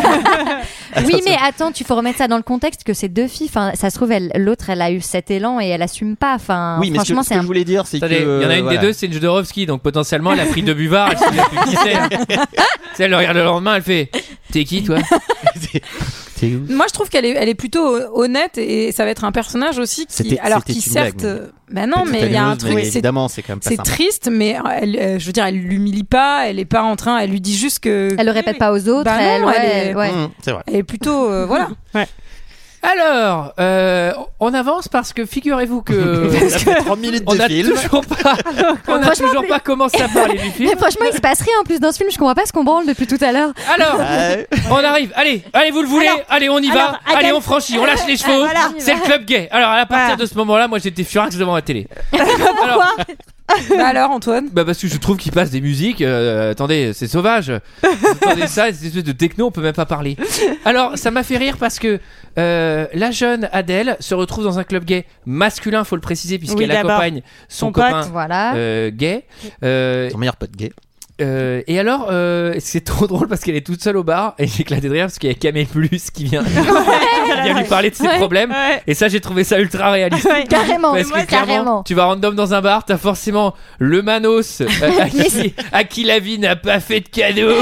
Oui, 1.07 1.21
mais 1.27 1.37
attends, 1.47 1.71
tu 1.73 1.85
faut 1.85 1.95
remettre 1.97 2.19
ça 2.19 2.29
dans 2.29 2.37
le 2.37 2.43
contexte 2.43 2.83
que 2.85 2.93
c'est 2.95 3.09
deux 3.09 3.27
filles. 3.27 3.49
Enfin, 3.51 3.73
ça 3.75 3.91
se 3.91 3.97
trouve, 3.97 4.12
l'autre, 4.37 4.71
elle 4.71 4.83
a 4.83 4.91
eu 4.91 5.01
cet 5.01 5.31
élan 5.31 5.61
et 5.61 5.69
elle 5.69 5.83
assume 5.83 6.16
pas. 6.16 6.35
Enfin, 6.35 6.79
oui 6.81 6.91
mais 6.91 6.99
ce 6.99 7.03
que, 7.03 7.07
franchement, 7.07 7.23
ce 7.23 7.29
c'est 7.29 7.35
que 7.35 7.39
un. 7.41 7.43
je 7.43 7.47
voulais 7.47 7.64
dire 7.64 7.87
c'est 7.87 8.01
que 8.01 8.07
il 8.07 8.43
y 8.43 8.47
en 8.47 8.51
a 8.51 8.57
une 8.57 8.69
des 8.69 8.79
deux, 8.79 8.93
c'est 8.93 9.07
une 9.07 9.12
Jodorowsky, 9.12 9.66
donc 9.66 9.83
potentiellement 9.83 10.33
elle 10.33 10.41
a 10.41 10.47
pris 10.47 10.62
deux 10.62 10.75
buvards, 10.75 11.11
elle 11.12 11.16
plus 11.19 11.71
qui 11.71 11.77
c'est. 11.83 13.03
Elle 13.05 13.11
le 13.11 13.16
regarde 13.16 13.37
le 13.37 13.45
lendemain, 13.45 13.77
elle 13.77 13.83
fait 13.83 14.11
T'es 14.53 14.64
qui 14.64 14.83
toi? 14.83 14.97
Moi, 16.47 16.86
je 16.89 16.93
trouve 16.93 17.09
qu'elle 17.09 17.24
est, 17.24 17.30
elle 17.32 17.49
est 17.49 17.55
plutôt 17.55 17.97
honnête 18.14 18.59
et 18.59 18.93
ça 18.93 19.05
va 19.05 19.11
être 19.11 19.24
un 19.24 19.32
personnage 19.32 19.78
aussi 19.78 20.07
qui, 20.07 20.12
C'était- 20.14 20.39
alors 20.39 20.61
c'était 20.61 20.72
qui 20.78 20.86
une 20.86 20.93
certes, 20.93 21.16
blague, 21.16 21.22
mais- 21.34 21.41
euh, 21.41 21.51
bah 21.70 21.86
non, 21.86 22.03
Petite 22.05 22.12
mais 22.12 22.26
il 22.26 22.32
y 22.32 22.36
a 22.36 22.47
un 22.47 22.57
truc, 22.57 22.78
évidemment 22.78 23.28
c'est 23.28 23.43
quand 23.43 23.53
même 23.53 23.61
pas 23.61 23.68
c'est 23.70 23.76
triste, 23.82 24.28
mais 24.32 24.57
elle, 24.80 24.97
euh, 24.97 25.18
je 25.18 25.26
veux 25.26 25.32
dire, 25.32 25.45
elle 25.45 25.57
l'humilie 25.59 26.05
pas, 26.05 26.47
elle 26.49 26.59
est 26.59 26.64
pas 26.64 26.82
en 26.82 26.97
train, 26.97 27.18
elle 27.18 27.30
lui 27.30 27.41
dit 27.41 27.57
juste 27.57 27.80
que. 27.80 28.14
Elle 28.18 28.26
le 28.26 28.32
répète 28.32 28.59
pas 28.59 28.72
aux 28.72 28.89
autres. 28.89 29.05
Bah 29.05 29.16
non, 29.18 29.24
elle, 29.24 29.45
ouais, 29.45 29.55
elle 29.59 29.89
est- 29.89 29.95
ouais. 29.95 30.12
Mmh, 30.12 30.28
c'est 30.43 30.53
vrai 30.53 30.62
Elle 30.66 30.76
est 30.76 30.82
plutôt, 30.82 31.30
euh, 31.30 31.45
voilà. 31.47 31.68
Alors, 32.83 33.53
euh, 33.59 34.12
on 34.41 34.55
avance 34.55 34.89
parce 34.89 35.12
que 35.12 35.26
figurez-vous 35.26 35.83
que. 35.83 36.31
ça 36.49 36.59
fait 36.61 36.74
30 36.76 36.99
minutes 37.01 37.24
on 37.26 37.35
de 37.35 37.41
a 37.41 37.47
film 37.49 37.68
toujours 37.70 38.05
pas, 38.07 38.37
on 38.89 39.03
a 39.03 39.14
toujours 39.16 39.47
pas 39.47 39.59
commencé 39.61 40.01
à 40.01 40.09
parler 40.09 40.39
du 40.39 40.51
film. 40.53 40.70
Mais 40.70 40.76
franchement, 40.76 41.07
il 41.11 41.14
se 41.14 41.20
passe 41.20 41.41
rien 41.43 41.55
en 41.61 41.64
plus 41.64 41.81
dans 41.81 41.91
ce 41.93 41.99
film. 41.99 42.11
Je 42.11 42.16
comprends 42.18 42.35
pas 42.35 42.47
ce 42.47 42.53
qu'on 42.53 42.64
branle 42.64 42.87
depuis 42.87 43.07
tout 43.07 43.18
à 43.20 43.33
l'heure. 43.33 43.51
Alors, 43.74 43.99
Ouais. 43.99 44.47
on 44.70 44.76
arrive. 44.76 45.12
Allez, 45.16 45.43
allez, 45.53 45.70
vous 45.70 45.83
le 45.83 45.89
voulez 45.89 46.07
Alors, 46.07 46.20
Allez, 46.29 46.49
on 46.49 46.59
y 46.61 46.70
alors, 46.70 46.93
va. 46.93 47.16
Allez, 47.16 47.33
on 47.33 47.41
franchit, 47.41 47.79
on 47.79 47.85
lâche 47.85 48.07
les 48.07 48.16
chevaux. 48.16 48.39
Voilà. 48.45 48.70
C'est 48.79 48.95
le 48.95 49.01
club 49.01 49.24
gay. 49.24 49.49
Alors, 49.51 49.70
à 49.70 49.85
partir 49.87 50.07
Voilà. 50.09 50.16
de 50.16 50.26
ce 50.26 50.35
moment-là, 50.37 50.68
moi, 50.68 50.79
j'étais 50.79 51.05
furax 51.05 51.37
devant 51.37 51.55
la 51.57 51.62
télé. 51.62 51.89
Alors, 52.12 52.95
bah 53.70 53.86
alors, 53.86 54.11
Antoine? 54.11 54.49
Bah 54.53 54.64
parce 54.64 54.78
que 54.78 54.88
je 54.88 54.96
trouve 54.99 55.16
qu'il 55.16 55.32
passe 55.32 55.51
des 55.51 55.61
musiques. 55.61 56.03
euh, 56.03 56.51
attendez, 56.53 56.92
c'est 56.92 57.07
sauvage. 57.09 57.53
Vous 57.82 58.09
entendez 58.22 58.46
ça, 58.46 58.66
cette 58.72 58.84
espèce 58.84 59.05
de 59.05 59.12
techno, 59.12 59.46
on 59.46 59.51
peut 59.51 59.62
même 59.62 59.72
pas 59.74 59.86
parler. 59.86 60.16
Alors, 60.64 60.96
ça 60.99 61.11
m'a 61.11 61.22
fait 61.22 61.36
rire 61.38 61.57
parce 61.59 61.78
que 61.78 61.99
euh, 62.38 62.86
la 62.94 63.11
jeune 63.11 63.49
Adèle 63.53 63.96
se 64.01 64.14
retrouve 64.14 64.44
dans 64.44 64.59
un 64.59 64.64
club 64.64 64.84
gay 64.84 65.07
masculin, 65.26 65.84
faut 65.84 65.96
le 65.96 66.01
préciser, 66.03 66.38
puisqu'elle 66.38 66.68
Oui, 66.68 66.74
d'abord. 66.74 66.92
accompagne 66.92 67.22
son, 67.49 67.66
Son 67.66 67.72
pote. 67.72 67.84
copain 67.84 68.01
Voilà. 68.12 68.55
euh, 68.55 68.90
gay. 68.90 69.24
Euh, 69.64 70.11
ton 70.11 70.18
meilleur 70.18 70.36
pote 70.36 70.53
gay 70.53 70.70
euh, 71.21 71.62
et 71.66 71.79
alors, 71.79 72.09
euh, 72.11 72.55
c'est 72.61 72.85
trop 72.85 73.07
drôle 73.09 73.29
parce 73.29 73.41
qu'elle 73.43 73.57
est 73.57 73.66
toute 73.66 73.83
seule 73.83 73.97
au 73.97 74.05
bar 74.05 74.35
et 74.39 74.47
j'ai 74.47 74.61
éclaté 74.62 74.89
de 74.89 74.93
rire 74.93 75.07
parce 75.07 75.19
qu'il 75.19 75.29
y 75.29 75.33
a 75.33 75.35
Camille 75.35 75.64
Plus 75.66 76.11
qui 76.11 76.25
vient, 76.25 76.45
qui 76.45 77.43
vient 77.43 77.59
lui 77.59 77.64
parler 77.69 77.91
de 77.91 77.95
ses 77.95 78.07
Ouais. 78.07 78.16
problèmes. 78.16 78.51
Ouais. 78.51 78.83
Et 78.87 78.95
ça, 78.95 79.09
j'ai 79.09 79.21
trouvé 79.21 79.45
ça 79.45 79.59
ultra 79.61 79.91
réaliste. 79.91 80.25
Ouais. 80.25 80.45
Carrément, 80.49 80.93
Parce 80.95 81.11
que 81.11 81.27
clairement, 81.27 81.47
carrément. 81.47 81.83
tu 81.83 81.95
vas 81.95 82.05
random 82.07 82.35
dans 82.35 82.55
un 82.55 82.61
bar, 82.61 82.85
t'as 82.85 82.97
forcément 82.99 83.55
le 83.79 84.03
Manos 84.03 84.61
euh, 84.61 84.66
à, 85.01 85.09
qui, 85.09 85.55
à 85.73 85.85
qui 85.85 86.05
la 86.05 86.19
vie 86.21 86.39
n'a 86.39 86.57
pas 86.57 86.81
fait 86.81 87.01
de 87.01 87.09
cadeau, 87.09 87.53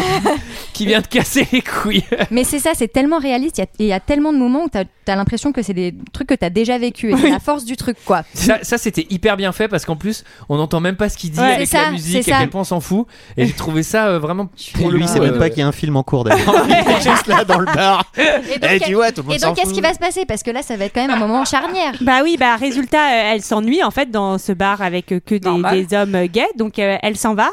qui 0.72 0.86
vient 0.86 1.00
de 1.00 1.06
casser 1.06 1.46
les 1.52 1.62
couilles. 1.62 2.04
Mais 2.30 2.44
c'est 2.44 2.58
ça, 2.58 2.72
c'est 2.74 2.88
tellement 2.88 3.18
réaliste. 3.18 3.58
Il 3.58 3.60
y 3.60 3.64
a- 3.64 3.66
Il 3.78 3.86
y, 3.86 3.92
a 3.92 4.00
tellement 4.00 4.32
de 4.32 4.38
moments 4.38 4.64
où 4.64 4.68
t'as 4.68 4.84
as, 5.08 5.16
l'impression 5.16 5.52
que 5.52 5.62
c'est 5.62 5.72
des 5.74 5.94
trucs 6.12 6.28
que 6.28 6.34
t'as 6.34 6.50
déjà 6.50 6.78
vécu. 6.78 7.12
Et 7.12 7.16
c'est 7.16 7.30
la 7.30 7.38
force 7.40 7.64
du 7.64 7.76
truc, 7.76 7.96
quoi. 8.04 8.22
Ça, 8.34 8.58
ça, 8.62 8.76
c'était 8.78 9.06
hyper 9.10 9.36
bien 9.36 9.52
fait 9.52 9.68
parce 9.68 9.84
qu'en 9.84 9.96
plus, 9.96 10.24
on 10.48 10.56
n'entend 10.56 10.80
même 10.80 10.96
pas 10.96 11.08
ce 11.08 11.16
qu'il 11.16 11.30
dit 11.30 11.38
Ouais, 11.40 11.52
avec 11.54 11.68
c'est 11.68 11.76
la 11.80 11.90
musique, 11.92 12.24
c'est 12.24 12.32
à 12.32 12.34
ça. 12.36 12.40
quel 12.40 12.50
point 12.50 12.60
on 12.62 12.64
s'en 12.64 12.80
fout. 12.80 13.06
Et 13.36 13.45
j'ai 13.46 13.52
trouvé 13.52 13.82
ça 13.82 14.08
euh, 14.08 14.18
vraiment 14.18 14.48
Pour 14.74 14.90
lui, 14.90 15.06
c'est 15.08 15.20
même 15.20 15.38
pas 15.38 15.48
qu'il 15.50 15.60
y 15.60 15.62
a 15.62 15.66
un 15.66 15.72
film 15.72 15.96
en 15.96 16.02
cours 16.02 16.24
d'ailleurs. 16.24 16.64
Il 16.68 16.72
est 16.72 17.00
juste 17.00 17.26
là 17.26 17.44
dans 17.44 17.58
le 17.58 17.66
bar. 17.66 18.04
Et 18.16 18.58
donc, 18.58 18.70
Eh, 18.72 18.80
tu 18.80 18.94
vois, 18.94 19.12
tout 19.12 19.22
le 19.22 19.28
monde 19.28 19.36
et 19.36 19.38
donc 19.38 19.56
s'en 19.56 19.62
qu'est-ce 19.62 19.72
qui 19.74 19.80
va 19.80 19.92
se 19.94 19.98
passer? 19.98 20.24
Parce 20.26 20.42
que 20.42 20.50
là, 20.50 20.62
ça 20.62 20.76
va 20.76 20.84
être 20.86 20.94
quand 20.94 21.02
même 21.06 21.10
un 21.10 21.18
moment 21.18 21.44
charnière. 21.44 21.94
Bah 22.00 22.20
oui, 22.22 22.36
bah 22.38 22.56
résultat, 22.56 22.98
euh, 22.98 23.32
elle 23.34 23.42
s'ennuie 23.42 23.82
en 23.82 23.90
fait 23.90 24.10
dans 24.10 24.38
ce 24.38 24.52
bar 24.52 24.82
avec 24.82 25.12
euh, 25.12 25.20
que 25.24 25.34
des, 25.34 25.84
des 25.84 25.96
hommes 25.96 26.26
gays, 26.26 26.46
donc 26.56 26.78
euh, 26.78 26.96
elle 27.02 27.16
s'en 27.16 27.34
va 27.34 27.48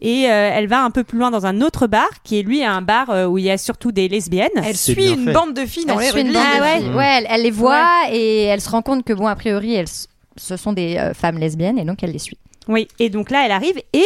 et 0.00 0.26
euh, 0.30 0.50
elle 0.52 0.66
va 0.68 0.82
un 0.84 0.90
peu 0.90 1.04
plus 1.04 1.18
loin 1.18 1.30
dans 1.30 1.46
un 1.46 1.60
autre 1.62 1.86
bar 1.86 2.06
qui 2.22 2.38
est 2.38 2.42
lui 2.42 2.62
un 2.62 2.82
bar 2.82 3.08
euh, 3.10 3.26
où 3.26 3.38
il 3.38 3.44
y 3.44 3.50
a 3.50 3.56
surtout 3.58 3.92
des 3.92 4.08
lesbiennes. 4.08 4.50
Elle 4.62 4.76
suit 4.76 5.10
une 5.12 5.32
bande 5.32 5.54
de 5.54 5.64
filles 5.64 5.86
dans 5.86 5.94
Elle 5.98 6.00
les 6.00 6.10
suit 6.10 6.14
rues 6.14 6.20
une 6.22 6.28
de 6.28 6.32
bande 6.34 6.42
Lille. 6.44 6.60
de 6.60 6.80
filles. 6.82 6.90
Mm. 6.90 6.96
Ouais, 6.96 7.14
elle, 7.18 7.26
elle 7.30 7.42
les 7.42 7.50
voit 7.50 7.92
et 8.12 8.42
elle 8.44 8.60
se 8.60 8.68
rend 8.68 8.82
compte 8.82 9.04
que, 9.04 9.12
bon, 9.14 9.26
a 9.26 9.34
priori, 9.36 9.74
elles, 9.74 9.88
ce 10.36 10.56
sont 10.58 10.72
des 10.74 10.96
euh, 10.98 11.14
femmes 11.14 11.38
lesbiennes 11.38 11.78
et 11.78 11.84
donc 11.84 12.02
elle 12.02 12.12
les 12.12 12.18
suit. 12.18 12.36
Oui, 12.68 12.88
et 12.98 13.08
donc 13.10 13.30
là 13.30 13.42
elle 13.46 13.52
arrive 13.52 13.80
et 13.92 14.04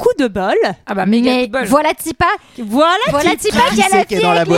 coup 0.00 0.08
de 0.18 0.26
bol. 0.28 0.54
Ah 0.86 0.94
bah 0.94 1.04
Mais 1.06 1.50
voilà 1.66 1.90
Tipa 1.94 2.26
Voilà, 2.58 2.96
Voilà 3.10 3.36
Tipa. 3.36 3.60
Qui 3.74 3.82
a 3.82 3.88
la 3.88 3.88
fille 3.88 3.94
avec 3.94 4.10
les 4.10 4.20
cheveux 4.20 4.44
bleus. 4.46 4.56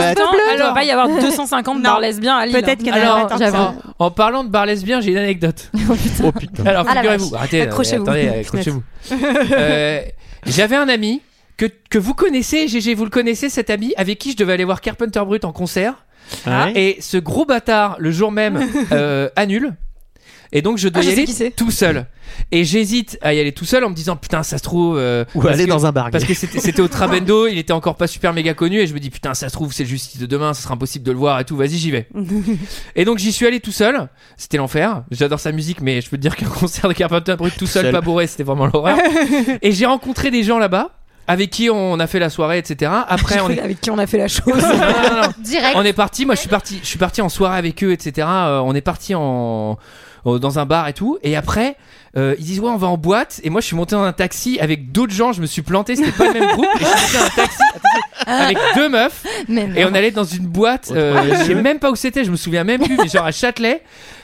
Alors, 0.53 0.69
il 0.71 0.75
va 0.75 0.83
y 0.85 0.91
avoir 0.91 1.07
250 1.09 1.81
bars 1.83 1.99
lesbiens 1.99 2.37
à 2.37 2.45
Lille. 2.45 2.55
Peut-être 2.55 2.79
qu'il 2.79 2.87
y 2.87 2.91
en 2.91 2.95
a 2.95 2.99
Alors, 2.99 3.37
ça. 3.37 3.73
en, 3.99 4.11
parlant 4.11 4.43
de 4.43 4.49
bar 4.49 4.65
lesbien, 4.65 5.01
j'ai 5.01 5.11
une 5.11 5.17
anecdote. 5.17 5.69
Oh 6.23 6.31
putain. 6.31 6.65
Alors, 6.65 6.85
Ah, 6.87 6.93
la 6.95 7.01
figurez-vous, 7.01 7.29
vache. 7.29 7.39
arrêtez, 7.39 7.61
Accrochez-vous. 7.61 8.03
attendez, 8.03 8.27
accrochez-vous. 8.39 8.83
Euh, 9.57 10.01
J'avais 10.45 10.75
un 10.77 10.87
ami 10.89 11.21
que, 11.57 11.65
que 11.89 11.97
vous 11.97 12.13
connaissez, 12.13 12.67
GG, 12.67 12.93
vous 12.95 13.03
le 13.03 13.09
connaissez, 13.09 13.49
cet 13.49 13.69
ami, 13.69 13.93
avec 13.97 14.17
qui 14.19 14.31
je 14.31 14.37
devais 14.37 14.53
aller 14.53 14.63
voir 14.63 14.79
Carpenter 14.81 15.19
Brut 15.25 15.43
en 15.45 15.51
concert. 15.51 16.05
Ah 16.47 16.65
ouais 16.65 16.71
Et 16.75 16.97
ce 17.01 17.17
gros 17.17 17.45
bâtard, 17.45 17.95
le 17.99 18.11
jour 18.11 18.31
même, 18.31 18.59
euh, 18.91 19.29
annule. 19.35 19.75
Et 20.55 20.61
donc 20.61 20.77
je 20.77 20.87
dois 20.87 21.01
Ah, 21.03 21.05
je 21.05 21.09
y 21.09 21.23
aller 21.41 21.51
tout 21.51 21.71
seul. 21.71 22.05
Et 22.51 22.63
j'hésite 22.63 23.17
à 23.21 23.33
y 23.33 23.39
aller 23.39 23.51
tout 23.51 23.65
seul 23.65 23.83
en 23.83 23.89
me 23.89 23.95
disant 23.95 24.15
putain 24.15 24.43
ça 24.43 24.57
se 24.59 24.63
trouve 24.63 24.97
euh, 24.97 25.25
Ou 25.35 25.45
aller 25.47 25.65
que- 25.65 25.69
dans 25.69 25.85
un 25.87 25.91
bar 25.91 26.09
parce 26.11 26.23
que 26.23 26.33
c'était 26.33 26.59
c'était 26.59 26.81
au 26.81 26.87
Trabendo, 26.87 27.47
il 27.47 27.57
était 27.57 27.73
encore 27.73 27.95
pas 27.95 28.07
super 28.07 28.33
méga 28.33 28.53
connu 28.53 28.79
et 28.79 28.87
je 28.87 28.93
me 28.93 28.99
dis 28.99 29.09
putain 29.09 29.33
ça 29.33 29.49
se 29.49 29.53
trouve 29.53 29.73
c'est 29.73 29.83
le 29.83 29.89
justice 29.89 30.19
de 30.21 30.25
demain, 30.27 30.53
ça 30.53 30.61
sera 30.61 30.75
impossible 30.75 31.03
de 31.05 31.11
le 31.11 31.17
voir 31.17 31.39
et 31.39 31.43
tout, 31.45 31.57
vas-y 31.57 31.77
j'y 31.77 31.91
vais. 31.91 32.07
Et 32.95 33.03
donc 33.05 33.17
j'y 33.17 33.31
suis 33.31 33.45
allé 33.47 33.59
tout 33.59 33.71
seul, 33.71 34.07
c'était 34.37 34.57
l'enfer. 34.57 35.03
J'adore 35.11 35.39
sa 35.39 35.51
musique 35.51 35.81
mais 35.81 36.01
je 36.01 36.09
peux 36.09 36.17
te 36.17 36.21
dire 36.21 36.35
qu'un 36.35 36.45
concert 36.59 36.87
de 36.87 36.93
Carpenter 36.93 37.35
Brut 37.35 37.57
tout 37.57 37.67
seul, 37.67 37.83
Seul. 37.85 37.91
pas 37.91 38.01
bourré, 38.01 38.27
c'était 38.27 38.43
vraiment 38.43 38.67
l'horreur. 38.67 38.97
et 39.61 39.71
j'ai 39.71 39.85
rencontré 39.87 40.29
des 40.31 40.43
gens 40.43 40.59
là-bas 40.59 40.91
avec 41.27 41.49
qui 41.51 41.69
on 41.69 41.99
a 41.99 42.07
fait 42.07 42.19
la 42.19 42.29
soirée 42.29 42.57
etc. 42.57 42.91
Après 43.07 43.39
on 43.41 43.49
est 43.49 43.59
Avec 43.59 43.79
qui 43.81 43.89
on 43.91 43.97
a 43.97 44.05
fait 44.07 44.17
la 44.17 44.27
chose. 44.27 44.45
non, 44.47 44.53
non, 44.61 45.21
non. 45.23 45.29
Direct. 45.39 45.75
On 45.75 45.83
est 45.83 45.93
parti, 45.93 46.25
moi 46.25 46.35
je 46.35 46.41
suis 46.41 46.49
parti, 46.49 46.79
je 46.81 46.87
suis 46.87 46.99
parti 46.99 47.21
en 47.21 47.29
soirée 47.29 47.57
avec 47.57 47.83
eux, 47.83 47.91
etc. 47.91 48.27
Euh, 48.29 48.59
on 48.59 48.75
est 48.75 48.81
parti 48.81 49.13
en 49.15 49.77
dans 50.25 50.59
un 50.59 50.65
bar 50.65 50.87
et 50.87 50.93
tout. 50.93 51.17
Et 51.23 51.35
après, 51.35 51.77
euh, 52.15 52.35
ils 52.37 52.45
disent 52.45 52.59
ouais 52.59 52.69
on 52.69 52.77
va 52.77 52.87
en 52.87 52.97
boîte. 52.97 53.39
Et 53.43 53.49
moi 53.49 53.61
je 53.61 53.67
suis 53.67 53.75
monté 53.75 53.95
dans 53.95 54.03
un 54.03 54.13
taxi 54.13 54.59
avec 54.59 54.91
d'autres 54.91 55.13
gens. 55.13 55.31
Je 55.33 55.41
me 55.41 55.45
suis 55.45 55.61
planté, 55.61 55.95
c'était 55.95 56.11
pas 56.11 56.27
le 56.27 56.33
même 56.39 56.51
groupe. 56.51 56.67
Et 56.79 56.83
je 56.83 56.85
suis 56.85 57.17
monté 57.17 57.17
dans 57.17 57.23
un 57.25 57.29
taxi 57.29 57.57
attention, 57.69 58.33
avec 58.45 58.57
deux 58.75 58.89
meufs. 58.89 59.23
Et 59.75 59.85
on 59.85 59.93
allait 59.93 60.11
dans 60.11 60.23
une 60.23 60.45
boîte. 60.47 60.91
Euh, 60.95 61.21
je 61.39 61.43
sais 61.45 61.55
même 61.55 61.79
pas 61.79 61.91
où 61.91 61.95
c'était. 61.95 62.23
Je 62.23 62.31
me 62.31 62.35
souviens 62.35 62.63
même 62.63 62.81
plus. 62.81 62.97
Mais 62.97 63.07
genre 63.07 63.25
à 63.25 63.31
Châtelet. 63.31 63.81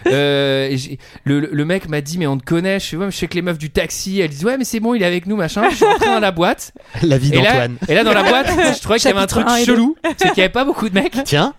Euh, 0.07 0.69
et 0.71 0.97
le, 1.25 1.39
le 1.41 1.65
mec 1.65 1.89
m'a 1.89 1.99
dit 2.01 2.17
mais 2.17 2.27
on 2.27 2.37
te 2.37 2.45
connaît. 2.45 2.79
Je 2.79 2.85
suis 2.85 2.97
ouais 2.97 3.07
je 3.11 3.17
sais 3.17 3.27
que 3.27 3.35
les 3.35 3.41
meufs 3.41 3.57
du 3.57 3.69
taxi. 3.69 4.19
Elles 4.21 4.29
disent 4.29 4.45
ouais 4.45 4.57
mais 4.57 4.63
c'est 4.65 4.79
bon 4.79 4.93
il 4.93 5.01
est 5.03 5.05
avec 5.05 5.25
nous 5.25 5.35
machin. 5.35 5.69
Je 5.69 5.75
suis 5.75 5.85
rentré 5.85 6.05
dans 6.07 6.19
la 6.19 6.31
boîte. 6.31 6.71
La 7.01 7.17
vie 7.17 7.33
Et 7.33 7.41
là, 7.41 7.51
d'Antoine. 7.51 7.77
et 7.87 7.93
là 7.95 8.03
dans 8.03 8.13
la 8.13 8.23
boîte, 8.23 8.47
je 8.75 8.81
trouvais 8.81 8.97
qu'il 8.99 9.09
y 9.09 9.11
avait 9.13 9.21
un 9.21 9.27
truc 9.27 9.47
chelou. 9.65 9.95
C'est 10.17 10.29
qu'il 10.29 10.37
y 10.37 10.41
avait 10.41 10.49
pas 10.49 10.63
beaucoup 10.65 10.87
de 10.89 10.93
mecs. 10.93 11.17
Tiens, 11.25 11.53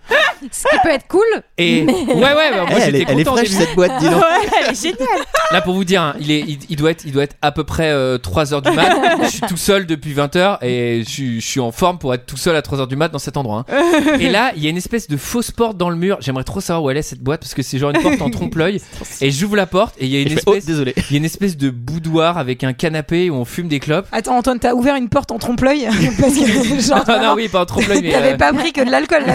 Ce 0.50 0.62
qui 0.68 0.76
peut 0.82 0.88
être 0.90 1.06
cool. 1.08 1.20
Et 1.58 1.82
Mais- 1.82 1.92
ouais, 1.92 2.14
ouais, 2.14 2.50
bah, 2.50 2.64
moi 2.66 2.66
Eh, 2.70 2.74
elle, 2.80 2.94
j'étais 2.96 2.98
est, 3.00 3.06
elle 3.14 3.20
est 3.20 3.24
fraîche 3.24 3.48
cette 3.48 3.74
boîte, 3.74 3.92
dis 4.00 4.08
donc. 4.08 4.20
Ouais, 4.22 4.48
elle 4.64 4.70
est 4.72 4.80
géniale. 4.82 5.06
Là 5.52 5.60
pour 5.60 5.74
vous 5.74 5.84
dire, 5.84 6.00
hein, 6.02 6.14
il, 6.20 6.30
est, 6.30 6.40
il, 6.40 6.58
il 6.70 6.76
doit 6.76 6.90
être, 6.90 7.04
il 7.04 7.12
doit 7.12 7.22
être 7.24 7.36
à 7.42 7.52
peu 7.52 7.64
près 7.64 7.92
3h 8.18 8.62
du 8.62 8.70
mat. 8.76 8.96
je 9.24 9.28
suis 9.28 9.40
tout 9.42 9.56
seul 9.56 9.86
depuis 9.86 10.12
20h 10.14 10.58
et 10.62 11.02
je, 11.04 11.08
suis- 11.10 11.40
je 11.40 11.46
suis 11.46 11.60
en 11.60 11.72
forme 11.72 11.98
pour 11.98 12.14
être 12.14 12.26
tout 12.26 12.36
seul 12.36 12.54
à 12.56 12.60
3h 12.60 12.86
du 12.88 12.96
mat 12.96 13.08
dans 13.08 13.18
cet 13.18 13.36
endroit. 13.36 13.64
hein. 13.68 14.16
et 14.20 14.28
là, 14.30 14.52
il 14.56 14.62
y 14.62 14.66
a 14.66 14.70
une 14.70 14.76
espèce 14.76 15.08
de 15.08 15.16
fausse 15.16 15.50
porte 15.50 15.76
dans 15.76 15.90
le 15.90 15.96
mur. 15.96 16.18
J'aimerais 16.20 16.44
trop 16.44 16.60
savoir 16.60 16.82
où 16.84 16.90
elle 16.90 16.96
est 16.96 17.02
cette 17.02 17.20
boîte 17.22 17.40
parce 17.40 17.54
que 17.54 17.62
c'est 17.62 17.78
genre 17.78 17.90
une 17.90 18.00
porte 18.02 18.20
en 18.22 18.30
trompe-l'œil. 18.30 18.80
Et 19.20 19.30
j'ouvre 19.30 19.56
la 19.56 19.66
porte 19.66 19.94
et 19.98 20.06
il 20.06 20.10
y 20.12 20.16
a 20.16 20.20
une 20.20 20.28
fais, 20.30 20.42
oh, 20.46 20.50
espèce, 20.54 20.66
désolé. 20.66 20.94
il 20.96 21.12
y 21.12 21.14
a 21.14 21.18
une 21.18 21.24
espèce 21.24 21.56
de 21.56 21.70
boudoir 21.70 22.38
avec 22.38 22.64
un 22.64 22.72
canapé 22.72 23.30
où 23.30 23.34
on 23.34 23.44
fume 23.44 23.68
des 23.68 23.80
clopes. 23.80 24.06
Attends, 24.12 24.36
Antoine, 24.36 24.58
t'as 24.58 24.74
ouvert 24.74 24.96
une 24.96 25.08
porte 25.08 25.30
en 25.32 25.38
trompe-l'œil? 25.38 25.88
Parce 26.20 26.34
que, 26.34 26.80
genre, 26.80 27.04
Ah 27.08 27.18
non, 27.22 27.34
oui, 27.34 27.48
pas 27.48 27.62
en 27.62 27.66
trompe-l'œil, 27.66 28.00
mais. 28.02 28.10
t'avais 28.12 28.32
euh, 28.34 28.36
pas 28.36 28.52
pris 28.52 28.72
que 28.72 28.84
de 28.84 28.90
l'alcool 28.90 29.22
là. 29.26 29.34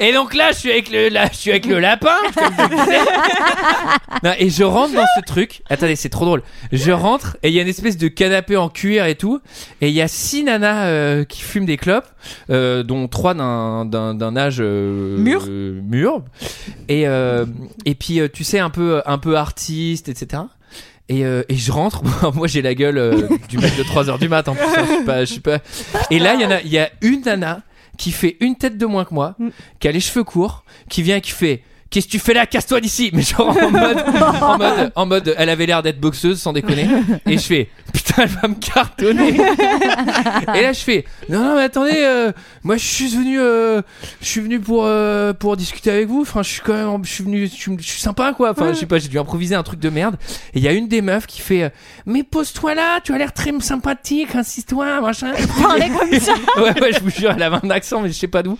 et 0.00 0.12
donc 0.12 0.34
là, 0.34 0.50
je 0.52 0.58
suis 0.58 0.70
avec 0.70 0.90
le, 0.90 1.08
là, 1.08 1.28
je 1.32 1.36
suis 1.38 1.50
avec 1.50 1.66
le 1.66 1.78
lapin, 1.80 2.14
comme 2.34 2.52
je 2.58 2.62
le 2.76 2.84
disais. 2.84 2.98
Non, 4.22 4.32
et 4.38 4.50
je 4.50 4.64
rentre 4.64 4.94
dans 4.94 5.06
ce 5.16 5.20
truc. 5.24 5.53
Attendez, 5.68 5.96
c'est 5.96 6.08
trop 6.08 6.24
drôle. 6.24 6.42
Je 6.72 6.90
rentre 6.92 7.36
et 7.42 7.48
il 7.48 7.54
y 7.54 7.58
a 7.58 7.62
une 7.62 7.68
espèce 7.68 7.96
de 7.96 8.08
canapé 8.08 8.56
en 8.56 8.68
cuir 8.68 9.06
et 9.06 9.14
tout. 9.14 9.40
Et 9.80 9.88
il 9.88 9.94
y 9.94 10.02
a 10.02 10.08
six 10.08 10.44
nanas 10.44 10.86
euh, 10.86 11.24
qui 11.24 11.42
fument 11.42 11.66
des 11.66 11.76
clopes, 11.76 12.08
euh, 12.50 12.82
dont 12.82 13.08
trois 13.08 13.34
d'un, 13.34 13.84
d'un, 13.84 14.14
d'un 14.14 14.36
âge 14.36 14.58
euh, 14.60 15.16
Mûr. 15.18 15.46
mûr. 15.46 16.22
Et 16.88 17.02
et 17.84 17.94
puis 17.94 18.20
tu 18.32 18.44
sais 18.44 18.58
un 18.58 18.70
peu 18.70 19.02
un 19.06 19.18
peu 19.18 19.36
artiste, 19.36 20.08
etc. 20.08 20.42
Et, 21.08 21.24
euh, 21.26 21.42
et 21.50 21.56
je 21.56 21.70
rentre, 21.70 22.02
moi 22.34 22.46
j'ai 22.46 22.62
la 22.62 22.74
gueule 22.74 22.96
euh, 22.96 23.28
du 23.50 23.58
mec 23.58 23.76
de 23.76 23.82
3h 23.82 24.18
du 24.18 24.28
mat 24.28 24.48
en 24.48 24.54
plus, 24.54 24.64
hein, 24.64 24.84
je 24.88 24.94
suis 24.94 25.04
pas, 25.04 25.20
je 25.24 25.30
suis 25.32 25.40
pas. 25.40 25.58
Et 26.10 26.18
là 26.18 26.34
il 26.34 26.40
y 26.40 26.46
en 26.46 26.50
a, 26.50 26.62
il 26.62 26.72
y 26.72 26.78
a 26.78 26.90
une 27.02 27.20
nana 27.22 27.60
qui 27.98 28.10
fait 28.10 28.38
une 28.40 28.56
tête 28.56 28.78
de 28.78 28.86
moins 28.86 29.04
que 29.04 29.12
moi, 29.12 29.36
qui 29.80 29.88
a 29.88 29.92
les 29.92 30.00
cheveux 30.00 30.24
courts, 30.24 30.64
qui 30.88 31.02
vient 31.02 31.16
et 31.16 31.20
qui 31.20 31.30
fait 31.32 31.62
Qu'est-ce 31.94 32.06
que 32.06 32.10
tu 32.10 32.18
fais 32.18 32.34
là? 32.34 32.44
Casse-toi 32.44 32.80
d'ici 32.80 33.10
Mais 33.12 33.22
genre 33.22 33.56
en 33.56 33.70
mode, 33.70 34.04
en 34.40 34.58
mode, 34.58 34.92
en 34.96 35.06
mode, 35.06 35.34
elle 35.38 35.48
avait 35.48 35.64
l'air 35.64 35.80
d'être 35.80 36.00
boxeuse, 36.00 36.40
sans 36.40 36.52
déconner. 36.52 36.88
Et 37.24 37.38
je 37.38 37.42
fais 37.44 37.68
Putain, 37.92 38.24
elle 38.24 38.30
va 38.30 38.48
me 38.48 38.56
cartonner. 38.56 39.28
et 40.56 40.62
là, 40.62 40.72
je 40.72 40.80
fais 40.80 41.04
Non, 41.28 41.38
non, 41.38 41.54
mais 41.54 41.62
attendez, 41.62 41.94
euh, 41.98 42.32
moi 42.64 42.76
je 42.76 42.84
suis 42.84 43.06
venu, 43.06 43.38
euh, 43.38 43.80
je 44.20 44.26
suis 44.26 44.40
venu 44.40 44.58
pour, 44.58 44.82
euh, 44.86 45.32
pour 45.34 45.56
discuter 45.56 45.92
avec 45.92 46.08
vous. 46.08 46.22
Enfin, 46.22 46.42
je 46.42 46.48
suis 46.50 46.62
quand 46.62 46.74
même, 46.74 47.04
je 47.04 47.10
suis 47.12 47.22
venu, 47.22 47.46
je 47.46 47.52
suis, 47.52 47.76
je 47.78 47.86
suis 47.86 48.00
sympa 48.00 48.32
quoi. 48.32 48.50
Enfin, 48.50 48.72
je 48.72 48.78
sais 48.80 48.86
pas, 48.86 48.98
j'ai 48.98 49.06
dû 49.06 49.20
improviser 49.20 49.54
un 49.54 49.62
truc 49.62 49.78
de 49.78 49.88
merde. 49.88 50.16
Et 50.52 50.58
il 50.58 50.64
y 50.64 50.68
a 50.68 50.72
une 50.72 50.88
des 50.88 51.00
meufs 51.00 51.28
qui 51.28 51.40
fait 51.40 51.72
Mais 52.06 52.24
pose-toi 52.24 52.74
là, 52.74 52.98
tu 53.04 53.14
as 53.14 53.18
l'air 53.18 53.32
très 53.32 53.52
sympathique, 53.60 54.34
insiste-toi, 54.34 55.00
machin. 55.00 55.30
Parlez 55.62 55.90
comme 55.96 56.18
ça. 56.18 56.32
ouais, 56.60 56.80
ouais, 56.80 56.92
je 56.92 56.98
vous 56.98 57.10
jure, 57.10 57.30
elle 57.36 57.42
avait 57.44 57.64
un 57.64 57.70
accent, 57.70 58.00
mais 58.00 58.08
je 58.08 58.14
sais 58.14 58.26
pas 58.26 58.42
d'où. 58.42 58.58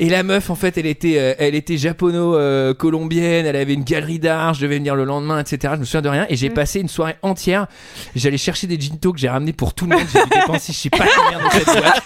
Et 0.00 0.08
la 0.08 0.22
meuf, 0.22 0.50
en 0.50 0.54
fait, 0.54 0.76
elle 0.78 0.86
était, 0.86 1.16
euh, 1.18 1.34
elle 1.38 1.54
était 1.54 1.76
japono-colombienne, 1.76 3.46
elle 3.46 3.56
avait 3.56 3.74
une 3.74 3.84
galerie 3.84 4.18
d'art, 4.18 4.54
je 4.54 4.62
devais 4.62 4.76
venir 4.78 4.94
le 4.96 5.04
lendemain, 5.04 5.38
etc. 5.40 5.74
Je 5.76 5.80
me 5.80 5.84
souviens 5.84 6.02
de 6.02 6.08
rien. 6.08 6.26
Et 6.28 6.36
j'ai 6.36 6.50
passé 6.50 6.80
une 6.80 6.88
soirée 6.88 7.16
entière. 7.22 7.66
J'allais 8.16 8.38
chercher 8.38 8.66
des 8.66 8.80
ginto 8.80 9.12
que 9.12 9.18
j'ai 9.18 9.28
ramenés 9.28 9.52
pour 9.52 9.74
tout 9.74 9.86
le 9.86 9.96
monde. 9.96 10.06
J'ai 10.12 10.20
dû 10.22 10.28
dépenser, 10.40 10.72
je 10.72 10.78
sais 10.78 10.90
pas 10.90 11.04
combien 11.16 11.38
dans 11.40 11.50
cette 11.50 11.66
boîte. 11.66 12.02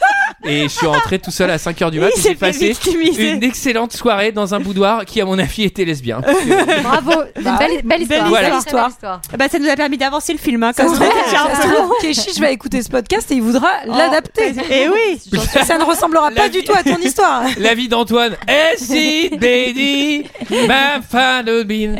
Et 0.47 0.64
je 0.64 0.68
suis 0.68 0.86
rentré 0.86 1.18
tout 1.18 1.30
seul 1.30 1.51
à 1.51 1.57
5h 1.57 1.90
du 1.90 2.01
mat. 2.01 2.09
Et 2.09 2.20
J'ai 2.20 2.34
passé 2.34 2.74
une 3.18 3.42
excellente 3.42 3.95
soirée 3.95 4.30
dans 4.30 4.55
un 4.55 4.61
boudoir 4.61 5.07
qui, 5.07 5.20
à 5.22 5.24
mon 5.24 5.38
avis, 5.38 5.62
était 5.62 5.86
lesbien. 5.86 6.20
Bravo. 6.82 7.12
Une 7.36 7.57
belle, 7.57 7.80
belle 7.82 8.03
histoire. 8.03 8.28
Voilà. 8.28 8.51
Belle 8.51 8.59
histoire. 8.59 8.90
Bah, 9.38 9.47
ça 9.51 9.59
nous 9.59 9.68
a 9.70 9.76
permis 9.76 9.97
d'avancer 9.97 10.34
le 10.34 10.38
film. 10.38 10.62
Hein, 10.62 10.72
Ça 10.76 10.84
comme 10.84 10.95
se 10.97 11.01
trouve, 11.01 12.40
va 12.42 12.51
écouter 12.51 12.82
ce 12.82 12.90
podcast 12.90 13.30
et 13.30 13.36
il 13.36 13.42
voudra 13.42 13.68
l'adapter. 13.86 14.53
Et 14.70 14.86
oui. 14.88 15.18
Ça 15.64 15.78
ne 15.78 15.84
ressemblera 15.84 16.28
La 16.30 16.36
pas 16.36 16.49
vie- 16.49 16.59
du 16.61 16.64
tout 16.64 16.74
à 16.74 16.82
ton 16.82 16.99
histoire. 16.99 17.45
La 17.59 17.74
vie 17.74 17.84
d'Antoine. 17.89 18.37
Eh 18.49 18.76
si, 18.78 19.28
baby, 19.30 20.24
ma 20.68 21.01
fan 21.03 21.49
of 21.49 21.64
bean. 21.66 21.97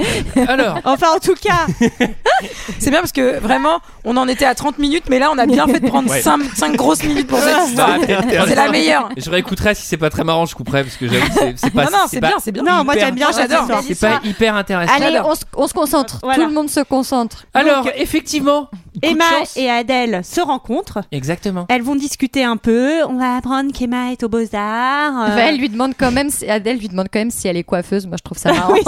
Alors. 0.49 0.78
Enfin, 0.85 1.09
en 1.14 1.18
tout 1.18 1.35
cas, 1.35 1.66
C'est 2.78 2.91
bien 2.91 3.01
parce 3.01 3.12
que 3.12 3.39
vraiment, 3.39 3.78
on 4.05 4.16
en 4.16 4.28
était 4.28 4.45
à 4.45 4.55
30 4.55 4.78
minutes, 4.78 5.05
mais 5.09 5.18
là, 5.18 5.30
on 5.32 5.39
a 5.39 5.47
bien 5.47 5.66
fait 5.66 5.80
de 5.80 5.89
prendre 5.89 6.11
Ouais. 6.11 6.20
5, 6.22 6.76
grosses 6.76 7.03
minutes 7.05 7.26
pour 7.28 7.39
cette 7.39 7.68
histoire. 7.68 7.97
C'est 8.47 8.55
la 8.55 8.68
meilleure. 8.68 9.09
Je 9.16 9.30
réécouterai 9.30 9.74
si 9.74 9.82
c'est 9.82 9.97
pas 9.97 10.11
très 10.11 10.24
marrant, 10.24 10.47
je 10.47 10.55
couperai 10.55 10.82
parce 10.85 10.97
que 10.97 11.09
j'avoue 11.09 11.26
que 11.26 11.32
c'est- 11.35 11.55
c'est 11.57 11.70
pas. 11.72 11.85
Non, 11.85 11.91
non, 11.93 11.99
c'est 12.09 12.20
pas 12.20 12.28
bien, 12.28 12.37
c'est 12.41 12.53
bien. 12.53 12.62
non, 12.62 12.85
moi 12.85 12.95
hyper- 12.95 13.07
j'aime 13.07 13.14
bien 13.14 13.28
j'adore. 13.35 13.66
C'est 13.87 13.99
pas 14.01 14.20
hyper 14.24 14.55
intéressant. 14.57 14.93
Allez, 14.95 15.20
on 15.24 15.35
se, 15.35 15.45
on 15.57 15.66
se 15.66 15.72
concentre. 15.74 16.18
Voilà. 16.22 16.43
Tout 16.43 16.49
le 16.49 16.55
monde 16.55 16.68
se 16.68 16.80
concentre. 16.80 17.45
Alors, 17.55 17.89
effectivement, 17.97 18.64
coup 18.64 19.01
de 19.03 19.07
Emma 19.09 19.24
chance. 19.39 19.57
et 19.57 19.70
Adèle 19.70 20.22
se 20.24 20.41
rencontrent. 20.41 21.01
Exactement. 21.12 21.66
Elles 21.68 21.82
vont 21.82 21.97
discuter 21.97 22.45
un 22.45 22.57
peu. 22.57 23.03
On 23.09 23.14
va 23.18 23.37
apprendre 23.37 23.72
qu'Emma 23.72 24.12
est 24.12 24.22
aux 24.22 24.28
beaux-arts. 24.28 25.30
euh, 25.30 25.37
elle 25.39 25.59
lui 25.59 25.68
demande 25.74 25.92
quand 25.98 26.10
même, 26.10 26.30
si- 26.30 26.48
Adèle 26.48 26.78
lui 26.78 26.88
demande 26.88 27.08
quand 27.12 27.18
même 27.18 27.30
si 27.30 27.46
elle 27.46 27.56
est 27.58 27.62
coiffeuse. 27.64 28.06
Moi, 28.06 28.16
je 28.18 28.22
trouve 28.22 28.38
ça 28.38 28.52
marrant. 28.52 28.72
Oui, 28.72 28.80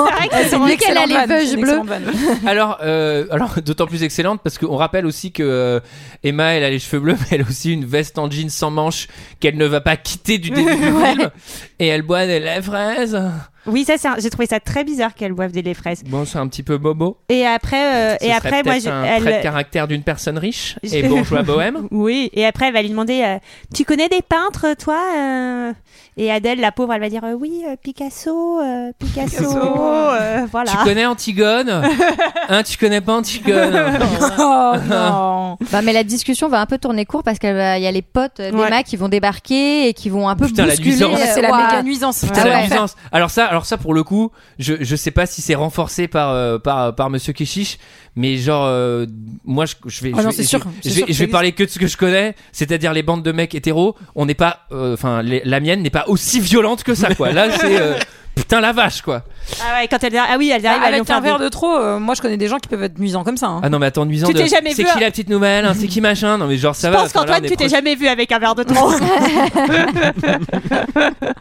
c'est 0.49 0.57
vrai 0.57 0.77
qu'elle 0.77 0.97
a 0.97 1.05
les 1.07 1.53
une 1.53 1.61
bleues. 1.61 1.81
Alors, 2.47 2.79
euh, 2.83 3.27
alors 3.31 3.55
d'autant 3.65 3.87
plus 3.87 4.03
excellente 4.03 4.41
parce 4.43 4.57
qu'on 4.59 4.77
rappelle 4.77 5.05
aussi 5.07 5.33
que 5.33 5.43
euh, 5.43 5.81
Emma, 6.25 6.55
elle 6.55 6.65
a 6.65 6.71
les 6.71 6.79
cheveux 6.79 7.01
bleus, 7.01 7.17
mais 7.21 7.27
elle 7.37 7.43
a 7.43 7.49
aussi 7.49 7.73
une 7.73 7.85
veste 7.85 8.19
en 8.19 8.31
jean 8.31 8.49
sans 8.49 8.71
manches 8.71 9.09
qu'elle 9.41 9.57
ne 9.59 9.67
va 9.67 9.81
pas 9.81 9.97
quitter 9.97 10.39
du 10.39 10.51
début 10.51 10.75
du 10.77 10.83
film. 10.83 11.31
Et 11.79 11.87
elle 11.89 12.03
boit 12.03 12.27
des 12.27 12.41
lait 12.41 12.63
fraise. 12.63 13.21
Oui, 13.67 13.85
ça, 13.85 13.95
c'est 13.99 14.09
un- 14.09 14.17
j'ai 14.19 14.31
trouvé 14.31 14.47
ça 14.47 14.61
très 14.61 14.85
bizarre 14.85 15.15
qu'elle 15.15 15.33
boive 15.33 15.53
des 15.53 15.63
laits 15.63 15.77
fraises. 15.77 16.03
Bon, 16.07 16.25
c'est 16.25 16.39
un 16.39 16.47
petit 16.49 16.63
peu 16.63 16.79
bobo. 16.79 17.17
Et 17.29 17.47
après, 17.47 17.95
euh, 18.15 18.17
Ce 18.21 18.27
et 18.27 18.33
après, 18.33 18.63
moi, 18.65 18.79
je- 18.79 18.89
un 18.89 19.05
elle. 19.05 19.23
trait 19.23 19.39
de 19.39 19.43
caractère 19.43 19.89
d'une 19.89 20.03
personne 20.03 20.39
riche 20.39 20.77
et 20.83 21.03
Je- 21.03 21.07
bourgeois 21.09 21.43
bohème. 21.43 21.89
Oui, 21.91 22.31
et 22.33 22.45
après 22.47 22.67
elle 22.69 22.75
va 22.75 22.83
lui 22.83 22.91
demander 22.91 23.23
euh, 23.25 23.39
Tu 23.75 23.85
connais 23.85 24.09
des 24.09 24.23
peintres, 24.23 24.75
toi 24.79 24.99
euh? 25.17 25.73
Et 26.19 26.31
Adèle, 26.33 26.61
la 26.61 26.73
pauvre, 26.73 26.95
elle 26.95 27.01
va 27.01 27.09
dire 27.11 27.25
euh, 27.25 27.33
Oui, 27.35 27.63
euh, 27.69 27.77
Picasso, 27.83 28.61
euh, 28.61 28.91
Picasso, 28.99 29.45
euh, 29.45 30.47
voilà. 30.51 30.71
Tu 30.71 30.77
connais 30.79 31.05
Antigone? 31.07 31.83
Hein, 32.49 32.63
tu 32.63 32.79
connais 32.79 33.01
pas 33.01 33.15
Antigone? 33.15 33.75
Oh 34.39 34.73
non. 34.89 35.57
Bah, 35.73 35.83
mais 35.83 35.93
la 35.93 36.05
discussion 36.05 36.49
va 36.49 36.61
un 36.61 36.67
peu 36.67 36.79
tourner 36.79 37.05
court 37.05 37.23
parce 37.25 37.39
qu'il 37.39 37.49
y 37.51 37.53
a 37.87 37.91
les 37.91 38.03
potes 38.03 38.41
euh, 38.41 38.53
Ouais. 38.53 38.65
d'Emma 38.65 38.83
qui 38.83 38.97
vont 38.97 39.09
débarquer 39.09 39.89
et 39.89 39.95
qui 39.95 40.09
vont 40.11 40.29
un 40.29 40.37
peu 40.37 40.47
Putain, 40.47 40.63
la 40.67 40.69
bousculer. 40.77 40.91
nuisance. 40.93 41.21
euh, 41.21 41.25
C'est 41.35 41.43
la 41.43 41.51
ouais. 41.51 41.65
méga 41.65 41.83
nuisance. 41.83 42.21
Putain, 42.21 42.43
Ah 42.45 42.49
la 42.49 42.61
nuisance. 42.63 42.95
Alors 43.13 43.31
ça, 43.31 43.47
alors 43.47 43.56
ça 43.65 43.79
pour 43.79 43.95
le 43.95 44.03
coup, 44.03 44.31
je 44.59 44.75
je 44.81 44.97
sais 44.97 45.11
pas 45.11 45.25
si 45.25 45.41
c'est 45.41 45.55
renforcé 45.55 46.09
par 46.09 46.31
euh, 46.33 46.59
par 46.59 46.95
par 46.95 47.09
Monsieur 47.09 47.33
Keshish, 47.33 47.79
mais 48.17 48.37
genre 48.37 48.65
euh, 48.67 49.07
moi 49.45 49.65
je, 49.65 49.75
je 49.87 50.03
vais 50.03 50.11
Ah 50.15 50.19
je 50.19 50.23
non, 50.25 50.29
vais, 50.31 50.37
c'est 50.37 50.43
je 50.43 50.49
sûr, 50.49 50.59
vais- 50.59 50.65
c'est 50.83 50.89
je 50.91 50.95
sûr 50.95 51.01
vais, 51.01 51.07
que 51.07 51.13
je 51.15 51.19
ça 51.19 51.25
vais 51.25 51.31
parler 51.31 51.53
que 51.53 51.63
de 51.65 51.69
ce 51.69 51.79
que 51.79 51.87
je 51.87 51.97
connais, 51.97 52.35
c'est-à-dire 52.53 52.93
les 52.93 53.03
bandes 53.03 53.23
de 53.23 53.33
mecs 53.33 53.55
hétéros. 53.55 53.97
On 54.15 54.27
n'est 54.27 54.35
pas, 54.35 54.67
euh, 54.73 54.93
enfin 54.95 55.23
les- 55.23 55.43
la 55.45 55.61
mienne 55.61 55.81
n'est 55.83 55.89
pas 55.91 56.05
aussi 56.09 56.41
violente 56.41 56.83
que 56.83 56.95
ça 56.95 57.15
quoi. 57.15 57.33
Là 57.33 57.51
c'est 57.59 57.81
euh, 57.81 57.95
putain 58.37 58.61
la 58.61 58.73
vache 58.73 59.03
quoi. 59.03 59.23
Ah 59.61 59.81
ouais, 59.81 59.89
quand 59.89 60.03
elle 60.05 60.17
ah 60.17 60.37
oui, 60.39 60.51
elle 60.55 60.65
arrive 60.67 60.81
Ah, 60.83 60.87
à 60.87 60.91
en 60.91 60.95
avec 60.95 61.11
un 61.11 61.21
verre 61.21 61.39
des- 61.39 61.45
de 61.45 61.49
trop, 61.49 61.75
euh, 61.77 61.99
moi 61.99 62.15
je 62.15 62.23
connais 62.23 62.37
des 62.37 62.49
gens 62.49 62.59
qui 62.59 62.69
peuvent 62.69 62.83
être 62.83 62.99
nuisants 62.99 63.25
comme 63.25 63.37
ça. 63.37 63.47
hein. 63.47 63.61
Ah 63.63 63.69
non 63.69 63.79
mais 63.79 63.87
attends 63.87 64.07
nuisant 64.07 64.27
Tu 64.29 64.35
de. 64.35 64.39
t'es 64.39 64.49
jamais 64.49 64.73
C'est 64.75 64.83
vu 64.83 64.89
qui 64.89 64.97
un- 64.99 65.01
la 65.01 65.11
petite 65.11 65.29
nouvelle 65.29 65.65
hein, 65.65 65.75
C'est 65.79 65.87
qui 65.89 66.01
machin 66.01 66.39
Non 66.39 66.47
mais 66.47 66.57
genre 66.57 66.75
ça 66.75 66.89
Je 66.89 66.93
va. 66.93 67.01
pense 67.03 67.11
enfin, 67.11 67.21
là, 67.21 67.25
qu'Antoine, 67.27 67.43
on 67.43 67.47
est 67.47 67.51
tu 67.51 67.57
t'es 67.57 67.65
proche- 67.67 67.71
jamais 67.71 67.95
vu 67.95 68.09
avec 68.09 68.33
un 68.33 68.39
verre 68.39 68.55
de 68.55 68.63
trop. 68.63 68.91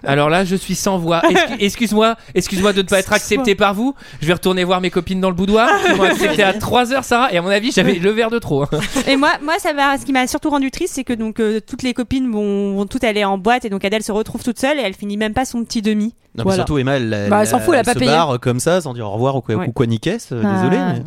Alors 0.03 0.29
là, 0.29 0.45
je 0.45 0.55
suis 0.55 0.75
sans 0.75 0.97
voix. 0.97 1.21
Excu- 1.29 1.55
Excuse-moi, 1.59 2.15
excuse-moi 2.35 2.73
de 2.73 2.81
ne 2.81 2.87
pas 2.87 2.99
être 2.99 3.13
accepté 3.13 3.55
par 3.55 3.73
vous. 3.73 3.95
Je 4.21 4.27
vais 4.27 4.33
retourner 4.33 4.63
voir 4.63 4.81
mes 4.81 4.89
copines 4.91 5.19
dans 5.21 5.29
le 5.29 5.35
boudoir. 5.35 5.69
Ils 5.89 5.95
m'ont 5.95 6.03
accepté 6.03 6.43
à 6.43 6.53
3 6.53 6.93
heures, 6.93 7.03
Sarah. 7.03 7.31
Et 7.33 7.37
à 7.37 7.41
mon 7.41 7.49
avis, 7.49 7.71
j'avais 7.71 7.93
le 7.93 8.11
verre 8.11 8.29
de 8.29 8.39
trop. 8.39 8.63
hein. 8.63 8.69
Et 9.07 9.15
moi, 9.17 9.31
moi, 9.41 9.55
ça 9.59 9.73
va. 9.73 9.97
Ce 9.97 10.05
qui 10.05 10.11
m'a 10.13 10.27
surtout 10.27 10.49
rendu 10.49 10.71
triste, 10.71 10.93
c'est 10.95 11.03
que 11.03 11.13
donc 11.13 11.39
euh, 11.39 11.59
toutes 11.65 11.83
les 11.83 11.93
copines 11.93 12.31
vont, 12.31 12.75
vont 12.75 12.85
toutes 12.85 13.03
aller 13.03 13.23
en 13.25 13.37
boîte 13.37 13.65
et 13.65 13.69
donc 13.69 13.83
Adèle 13.85 14.03
se 14.03 14.11
retrouve 14.11 14.43
toute 14.43 14.59
seule 14.59 14.77
et 14.79 14.81
elle 14.83 14.93
finit 14.93 15.17
même 15.17 15.33
pas 15.33 15.45
son 15.45 15.63
petit 15.63 15.81
demi. 15.81 16.13
Non, 16.35 16.39
mais 16.39 16.43
Voilà. 16.43 16.55
surtout 16.57 16.77
Emma, 16.93 16.97
elle, 16.97 17.27
Bah, 17.29 17.39
elle 17.41 17.47
s'en 17.47 17.59
fout, 17.59 17.73
elle 17.73 17.79
a 17.79 17.83
pas 17.83 17.93
se 17.93 17.99
payé. 17.99 18.11
barre 18.11 18.39
comme 18.39 18.59
ça 18.59 18.81
sans 18.81 18.93
dire 18.93 19.05
au 19.07 19.11
revoir 19.11 19.35
ou 19.35 19.41
quoi, 19.41 19.55
Ouais. 19.55 19.67
ou 19.67 19.71
quoi 19.71 19.85
niquesse, 19.85 20.29
euh, 20.31 20.41
Ah, 20.45 20.55
désolé. 20.55 20.77
mais- 20.77 21.01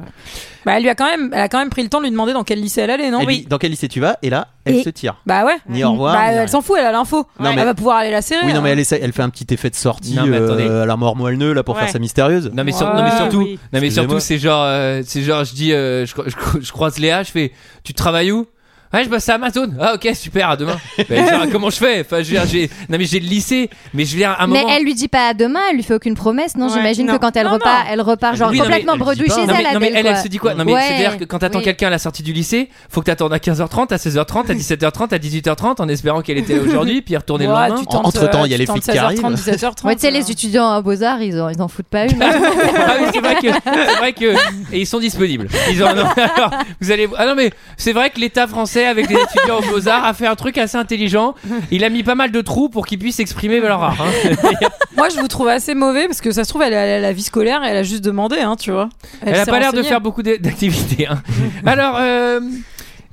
Bah, 0.66 0.72
elle 0.76 0.82
lui 0.82 0.90
a 0.90 0.94
quand 0.94 1.06
même, 1.06 1.30
elle 1.32 1.40
a 1.40 1.48
quand 1.48 1.58
même 1.58 1.70
pris 1.70 1.82
le 1.82 1.88
temps 1.88 1.98
de 1.98 2.04
lui 2.04 2.10
demander 2.10 2.32
dans 2.34 2.44
quel 2.44 2.60
lycée 2.60 2.82
elle 2.82 2.90
allait, 2.90 3.10
non? 3.10 3.20
Elle 3.20 3.26
dit, 3.28 3.46
dans 3.48 3.56
quel 3.58 3.70
lycée 3.70 3.88
tu 3.88 4.00
vas 4.00 4.18
Et 4.22 4.28
là, 4.28 4.48
elle 4.64 4.74
Et- 4.76 4.82
se 4.82 4.90
tire. 4.90 5.16
Bah 5.24 5.44
ouais. 5.46 5.56
Ni 5.68 5.82
au 5.84 5.92
revoir. 5.92 6.14
Bah, 6.14 6.30
ni 6.30 6.36
elle 6.36 6.48
s'en 6.48 6.60
fout, 6.60 6.76
elle 6.78 6.84
a 6.86 6.92
l'info. 6.92 7.26
Non, 7.40 7.50
mais- 7.54 7.60
Elle 7.60 7.64
va 7.66 7.74
pouvoir 7.74 7.96
aller 7.98 8.10
la 8.10 8.20
serrer. 8.22 8.44
Oui, 8.44 8.52
non, 8.52 8.60
mais 8.60 8.70
hein. 8.70 8.72
elle, 8.72 8.78
essaie- 8.80 9.00
elle 9.02 9.12
fait 9.12 9.22
un 9.22 9.30
petit 9.30 9.46
effet 9.54 9.70
de 9.70 9.76
sortie 9.76 10.14
Non, 10.14 10.26
mais 10.26 10.36
attendez. 10.36 10.66
euh, 10.66 10.82
à 10.82 10.86
la 10.86 10.96
mort 10.96 11.16
moelleux 11.16 11.52
là 11.54 11.62
pour 11.62 11.74
Ouais. 11.76 11.82
faire 11.82 11.90
sa 11.90 11.98
mystérieuse. 11.98 12.50
Non 12.52 12.64
mais, 12.64 12.72
sur- 12.72 12.86
non, 12.86 13.02
mais 13.02 13.10
Ouais, 13.10 13.16
surtout, 13.16 13.38
oui. 13.38 13.58
non 13.72 13.80
mais 13.80 13.90
surtout, 13.90 14.20
c'est 14.20 14.38
genre, 14.38 14.62
euh, 14.64 15.00
c'est 15.06 15.22
genre, 15.22 15.44
je 15.44 15.54
dis, 15.54 15.72
euh, 15.72 16.04
je, 16.04 16.14
je- 16.26 16.60
je 16.60 16.72
croise 16.72 16.98
Léa, 16.98 17.22
je 17.22 17.30
fais, 17.30 17.52
tu 17.84 17.94
travailles 17.94 18.32
où? 18.32 18.46
Ouais, 18.92 19.04
je 19.04 19.08
bosse 19.10 19.28
à 19.28 19.34
Amazon. 19.34 19.68
Ah 19.80 19.94
ok, 19.94 20.08
super, 20.14 20.50
à 20.50 20.56
demain. 20.56 20.76
Ben, 21.08 21.28
genre, 21.28 21.44
comment 21.52 21.70
je 21.70 21.76
fais 21.76 22.00
Enfin, 22.00 22.22
je 22.22 22.30
veux 22.30 22.38
dire, 22.38 22.46
j'ai, 22.46 22.70
non 22.88 22.96
mais 22.98 23.04
j'ai 23.04 23.20
le 23.20 23.26
lycée, 23.26 23.68
mais 23.94 24.04
je 24.04 24.16
dire, 24.16 24.30
à 24.30 24.44
un 24.44 24.46
Mais 24.46 24.62
moment. 24.62 24.74
elle 24.76 24.82
lui 24.84 24.94
dit 24.94 25.08
pas 25.08 25.28
à 25.28 25.34
demain, 25.34 25.60
elle 25.70 25.76
lui 25.76 25.82
fait 25.82 25.94
aucune 25.94 26.14
promesse, 26.14 26.56
non 26.56 26.66
Ouais, 26.66 26.72
J'imagine 26.74 27.06
non. 27.06 27.14
que 27.14 27.18
quand 27.18 27.36
elle 27.36 27.46
Non, 27.46 27.52
repart, 27.54 27.84
non. 27.84 27.90
elle 27.92 28.00
repart 28.00 28.36
genre 28.36 28.50
Oui, 28.50 28.58
non, 28.58 28.64
mais 28.64 28.80
complètement 28.80 28.92
elle 28.94 28.98
dit 28.98 29.04
bredouille 29.04 29.28
pas. 29.28 29.34
chez 29.34 29.40
non 29.46 29.46
mais, 29.54 29.64
elle. 29.66 29.74
non, 29.74 29.80
mais 29.80 29.86
Adèle, 29.88 29.98
elle, 29.98 30.06
elle 30.06 30.12
quoi. 30.14 30.22
se 30.22 30.28
dit 30.28 30.38
quoi? 30.38 30.54
Non 30.54 30.64
mais 30.64 30.72
Ouais. 30.72 30.82
c'est-à-dire 30.88 31.18
que 31.18 31.24
quand 31.24 31.38
t'attends 31.38 31.58
Oui. 31.58 31.64
quelqu'un 31.64 31.86
à 31.88 31.90
la 31.90 31.98
sortie 31.98 32.22
du 32.22 32.32
lycée, 32.32 32.68
faut 32.88 33.00
que 33.00 33.06
t'attendes 33.06 33.32
à 33.32 33.38
15h30, 33.38 33.92
à 33.92 33.96
16h30, 33.96 34.50
à 34.50 34.54
17h30, 34.54 35.14
à 35.14 35.18
18h30 35.18 35.82
en 35.82 35.88
espérant 35.88 36.22
qu'elle 36.22 36.38
était 36.38 36.56
là 36.56 36.62
aujourd'hui, 36.62 37.02
puis 37.02 37.16
retourner 37.16 37.46
le 37.46 37.52
lendemain. 37.52 37.82
Entre-temps, 37.88 38.42
euh, 38.42 38.46
il 38.46 38.50
y 38.52 38.54
a 38.54 38.58
les 38.58 38.66
flics 38.66 38.82
qui 38.82 38.90
16h30, 38.90 38.98
arrivent. 38.98 39.22
17h30. 39.24 39.84
Ouais, 39.86 39.94
tu 39.96 40.00
sais, 40.02 40.10
les 40.10 40.26
euh. 40.26 40.32
étudiants 40.32 40.70
à 40.70 40.80
Beaux-Arts, 40.82 41.20
ils 41.22 41.40
en, 41.40 41.48
ils 41.50 41.60
en 41.62 41.68
foutent 41.68 41.86
pas 41.86 42.04
une. 42.06 42.22
ah 42.22 42.94
oui, 43.00 43.06
c'est 43.12 43.20
vrai 43.20 43.34
que 43.36 43.48
c'est 43.64 43.96
vrai 43.98 44.12
que 44.12 44.32
et 44.72 44.80
ils 44.80 44.86
sont 44.86 44.98
disponibles. 44.98 45.48
Ils 45.70 45.82
ont, 45.82 45.94
non, 45.94 46.04
alors, 46.36 46.50
vous 46.80 46.90
allez 46.90 47.08
ah 47.16 47.26
non 47.26 47.34
mais 47.34 47.50
c'est 47.76 47.92
vrai 47.92 48.10
que 48.10 48.18
l'État 48.20 48.46
français 48.46 48.77
avec 48.86 49.08
les 49.10 49.16
étudiants 49.16 49.58
aux 49.58 49.62
Beaux 49.72 49.88
Arts 49.88 50.04
a 50.04 50.14
fait 50.14 50.26
un 50.26 50.34
truc 50.36 50.58
assez 50.58 50.76
intelligent. 50.76 51.34
Il 51.70 51.84
a 51.84 51.88
mis 51.90 52.02
pas 52.02 52.14
mal 52.14 52.30
de 52.30 52.40
trous 52.40 52.68
pour 52.68 52.86
qu'ils 52.86 52.98
puissent 52.98 53.20
exprimer 53.20 53.60
leur 53.60 53.82
art. 53.82 54.00
hein. 54.02 54.40
Moi, 54.96 55.08
je 55.10 55.20
vous 55.20 55.28
trouve 55.28 55.48
assez 55.48 55.74
mauvais 55.74 56.06
parce 56.06 56.20
que 56.20 56.32
ça 56.32 56.44
se 56.44 56.48
trouve, 56.48 56.62
elle 56.62 56.74
a 56.74 56.98
la 56.98 57.12
vie 57.12 57.22
scolaire 57.22 57.62
et 57.64 57.68
elle 57.68 57.76
a 57.76 57.82
juste 57.82 58.04
demandé, 58.04 58.40
hein, 58.40 58.56
tu 58.56 58.72
vois. 58.72 58.88
Elle, 59.24 59.34
a 59.34 59.44
s'est 59.44 59.50
pas 59.50 59.58
l'air 59.60 59.70
de 59.72 59.76
renseignée. 59.76 59.88
faire 59.88 60.00
beaucoup 60.00 60.22
d'a- 60.22 60.38
d'activités. 60.38 61.06
hein. 61.06 61.22
Alors 61.66 61.96
euh, 61.98 62.40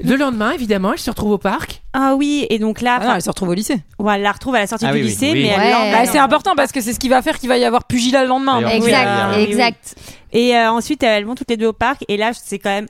le 0.03 0.15
lendemain, 0.15 0.51
évidemment, 0.51 0.93
elle 0.93 0.99
se 0.99 1.09
retrouve 1.09 1.31
au 1.31 1.37
parc. 1.37 1.81
Ah 1.93 2.15
oui, 2.15 2.45
et 2.49 2.59
donc 2.59 2.81
là, 2.81 2.97
Ah 3.01 3.05
non, 3.07 3.13
elle 3.15 3.21
se 3.21 3.29
retrouve 3.29 3.49
au 3.49 3.53
lycée. 3.53 3.77
ouais, 3.99 4.15
elle 4.15 4.21
la 4.23 4.31
retrouve 4.31 4.55
à 4.55 4.59
la 4.59 4.67
sortie 4.67 4.85
Ah 4.85 4.91
du 4.91 4.97
oui, 4.97 5.03
oui. 5.03 5.09
lycée, 5.09 5.31
Oui. 5.33 5.43
mais 5.43 5.49
elle 5.49 5.59
Ouais. 5.61 5.71
l'emmène. 5.71 5.91
Bah, 6.05 6.11
c'est 6.11 6.17
important 6.19 6.53
parce 6.57 6.71
que 6.71 6.81
c'est 6.81 6.91
ce 6.93 6.99
qui 6.99 7.07
va 7.07 7.21
faire 7.21 7.37
qu'il 7.39 7.49
va 7.49 7.57
y 7.57 7.63
avoir 7.65 7.85
pugilat 7.85 8.23
le 8.23 8.29
lendemain. 8.29 8.61
D'ailleurs, 8.61 8.71
oui, 8.81 8.87
Exact, 8.87 9.09
oui, 9.37 9.43
exact. 9.43 9.95
Et 10.33 10.57
euh, 10.57 10.69
ensuite, 10.71 11.01
elles 11.03 11.23
vont 11.25 11.35
toutes 11.35 11.49
les 11.49 11.55
deux 11.57 11.67
au 11.67 11.73
parc, 11.73 12.03
et 12.09 12.17
là, 12.17 12.31
c'est 12.33 12.59
quand 12.59 12.71
même 12.71 12.87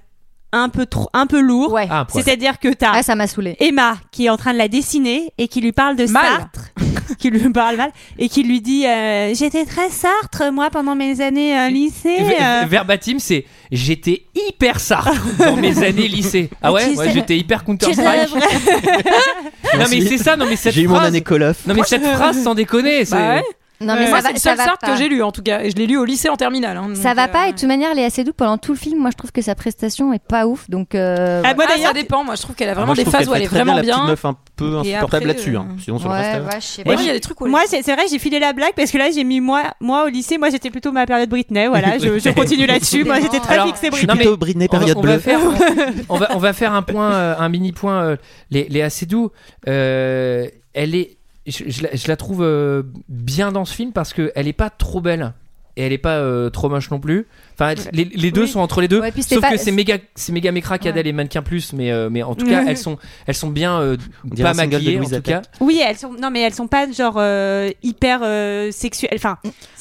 un 0.51 0.69
peu 0.69 0.85
trop, 0.85 1.09
un 1.13 1.27
peu 1.27 1.41
lourd. 1.41 1.73
Ouais. 1.73 1.87
Ah. 1.89 2.07
C'est-à-dire 2.13 2.59
que 2.59 2.69
t'as 2.73 2.91
Ah, 2.93 3.03
ça 3.03 3.15
m'a 3.15 3.27
saoulé. 3.27 3.55
Emma 3.59 3.97
qui 4.11 4.25
est 4.25 4.29
en 4.29 4.37
train 4.37 4.53
de 4.53 4.57
la 4.57 4.67
dessiner 4.67 5.31
et 5.37 5.47
qui 5.47 5.59
lui 5.61 5.71
parle 5.73 5.95
de 5.95 6.05
Mal. 6.07 6.23
Sartre, 6.25 6.71
qui 7.19 7.29
lui 7.29 7.49
parle 7.51 7.75
mal 7.77 7.91
et 8.17 8.29
qui 8.29 8.43
lui 8.43 8.61
dit 8.61 8.85
euh, 8.87 9.33
j'étais 9.33 9.65
très 9.65 9.89
Sartre 9.89 10.51
moi 10.53 10.69
pendant 10.69 10.95
mes 10.95 11.19
années 11.21 11.57
euh, 11.57 11.69
lycée. 11.69 12.17
Euh. 12.41 12.63
Verbatim, 12.67 13.17
c'est 13.19 13.45
j'étais 13.71 14.23
hyper 14.33 14.79
sartre 14.79 15.11
dans 15.39 15.55
mes 15.57 15.83
années 15.83 16.07
lycée. 16.07 16.49
Ah 16.61 16.71
ouais, 16.71 16.95
ouais 16.95 17.11
j'étais 17.13 17.37
hyper 17.37 17.63
Counter 17.65 17.93
Strike. 17.93 18.29
Non 19.77 19.85
mais 19.89 19.99
c'est 20.01 20.17
ça, 20.17 20.37
non 20.37 20.45
mais 20.47 20.55
cette 20.55 20.73
J'ai 20.73 20.83
eu 20.83 20.87
mon 20.87 20.95
phrase. 20.95 21.07
année 21.09 21.21
Call 21.21 21.43
of. 21.43 21.65
Non 21.67 21.73
mais 21.73 21.83
cette 21.85 22.05
phrase 22.05 22.41
sans 22.41 22.55
déconner, 22.55 23.03
c'est 23.03 23.15
Bah 23.15 23.35
ouais. 23.35 23.43
Non, 23.81 23.95
mais 23.95 24.07
Moi, 24.09 24.21
ça 24.21 24.27
c'est 24.27 24.27
va, 24.27 24.31
le 24.33 24.37
ça 24.39 24.49
seul 24.55 24.57
va 24.57 24.77
pas. 24.77 24.87
que 24.87 24.95
j'ai 24.97 25.09
lu 25.09 25.21
en 25.21 25.31
tout 25.31 25.41
cas. 25.41 25.61
Et 25.61 25.69
je 25.69 25.75
l'ai 25.75 25.85
lu 25.87 25.97
au 25.97 26.05
lycée 26.05 26.29
en 26.29 26.35
terminale. 26.37 26.77
hein, 26.77 26.89
Ça 26.95 27.13
va 27.13 27.25
euh, 27.25 27.27
pas 27.27 27.47
et 27.47 27.51
de 27.53 27.57
toute 27.57 27.67
manière 27.67 27.93
Léa 27.93 28.09
Seydoux 28.09 28.31
pendant 28.33 28.57
tout 28.57 28.71
le 28.71 28.77
film 28.77 28.99
moi 29.01 29.09
je 29.11 29.17
trouve 29.17 29.31
que 29.31 29.41
sa 29.41 29.53
prestation 29.55 30.13
est 30.13 30.23
pas 30.25 30.47
ouf 30.47 30.69
donc 30.69 30.95
euh, 30.95 31.41
Ah, 31.45 31.53
moi 31.53 31.65
Ah, 31.67 31.77
ça 31.77 31.93
dépend. 31.93 32.23
Moi, 32.23 32.35
je 32.35 32.41
trouve 32.41 32.55
qu'elle 32.55 32.69
a 32.69 32.71
Ah, 32.71 32.75
vraiment 32.75 32.87
moi, 32.87 32.95
je 32.95 33.01
des 33.03 33.09
phases 33.11 33.27
où 33.27 33.33
elle 33.35 33.41
est 33.43 33.47
vraiment 33.47 33.73
La 33.75 33.81
petite 33.81 33.93
bien. 33.95 34.05
meuf 34.07 34.23
un 34.25 34.35
peu 34.55 34.77
insupportable 34.77 35.25
là-dessus. 35.27 35.57
hein. 35.57 35.67
euh, 35.71 35.81
Sinon, 35.83 35.99
sur 35.99 36.07
le 36.09 36.15
ouais, 36.15 36.21
reste. 36.21 36.41
euh, 36.41 36.45
ouais, 36.45 36.59
je 36.61 36.95
pas. 36.95 37.01
il 37.01 37.07
y 37.07 37.09
a 37.09 37.13
des 37.13 37.19
trucs 37.19 37.41
où 37.41 37.45
elle- 37.45 37.51
moi 37.51 37.61
c'est 37.67 37.81
c'est 37.83 37.93
vrai 37.93 38.03
j'ai 38.09 38.19
filé 38.19 38.39
la 38.39 38.53
blague 38.53 38.73
parce 38.75 38.91
que 38.91 38.97
là 38.97 39.09
j'ai 39.13 39.23
mis 39.23 39.41
moi 39.41 39.63
moi 39.81 40.05
au 40.05 40.07
lycée 40.07 40.37
moi 40.37 40.49
j'étais 40.49 40.69
plutôt 40.69 40.91
ma 40.93 41.05
période 41.05 41.29
Britney 41.29 41.67
voilà 41.67 41.97
je, 41.99 42.17
je 42.19 42.29
continue 42.29 42.65
là-dessus 42.65 43.03
moi 43.03 43.19
j'étais 43.19 43.39
très 43.39 43.61
fixée 43.65 43.87
Je 43.87 43.91
Britney. 43.91 44.07
mais 44.13 44.15
plutôt 44.23 44.37
Britney 44.37 44.67
on 44.71 44.73
va, 44.73 44.79
période 44.79 44.97
on 44.97 45.01
va 45.01 45.07
bleue. 45.11 45.19
faire, 45.19 45.39
on, 46.09 46.17
va, 46.17 46.29
on 46.35 46.37
va 46.39 46.53
faire 46.53 46.73
un 46.73 46.81
point, 46.81 47.37
un 47.37 47.49
mini 47.49 47.71
point. 47.73 48.03
Euh, 48.03 48.15
les, 48.51 48.67
les 48.69 48.81
assez 48.81 49.05
doux. 49.05 49.31
Euh, 49.67 50.47
elle 50.73 50.95
est, 50.95 51.17
je, 51.47 51.63
je 51.67 51.83
la, 51.83 51.89
je 51.95 52.07
la 52.07 52.15
trouve 52.15 52.41
euh, 52.43 52.83
bien 53.09 53.51
dans 53.51 53.65
ce 53.65 53.73
film 53.73 53.91
parce 53.91 54.13
que 54.13 54.31
elle 54.35 54.47
est 54.47 54.53
pas 54.53 54.69
trop 54.69 55.01
belle 55.01 55.33
et 55.77 55.83
elle 55.85 55.91
est 55.91 55.97
pas 55.97 56.19
euh, 56.19 56.49
trop 56.49 56.69
moche 56.69 56.89
non 56.89 57.01
plus. 57.01 57.27
Enfin, 57.53 57.73
les, 57.91 58.05
les 58.05 58.31
deux 58.31 58.43
Oui. 58.43 58.47
sont 58.47 58.61
entre 58.61 58.79
les 58.79 58.87
deux. 58.87 59.01
Ouais, 59.01 59.11
sauf 59.21 59.41
pas- 59.41 59.51
que 59.51 59.57
c'est 59.57 59.73
méga, 59.73 59.97
c'est 60.15 60.31
méga 60.31 60.53
mécra 60.53 60.77
qu'Adèle 60.77 61.05
et 61.05 61.11
mannequin 61.11 61.41
plus, 61.41 61.73
mais 61.73 61.83
mais, 61.85 61.91
euh, 61.91 62.09
mais 62.09 62.23
en 62.23 62.33
tout 62.33 62.45
cas, 62.45 62.61
Ouais. 62.63 62.65
elles 62.69 62.77
sont, 62.77 62.97
elles 63.27 63.35
sont 63.35 63.49
bien 63.49 63.77
euh, 63.81 63.97
pas 64.41 64.53
maquillées 64.53 65.01
en 65.01 65.03
tout 65.03 65.21
cas. 65.21 65.41
Oui, 65.59 65.81
elles 65.85 65.97
sont 65.97 66.13
non 66.13 66.31
mais 66.31 66.39
elles 66.43 66.53
sont 66.53 66.67
pas 66.69 66.89
genre 66.89 67.15
euh, 67.17 67.69
hyper 67.83 68.21
euh, 68.23 68.71
sexuelles. 68.71 69.11
Enfin, 69.15 69.37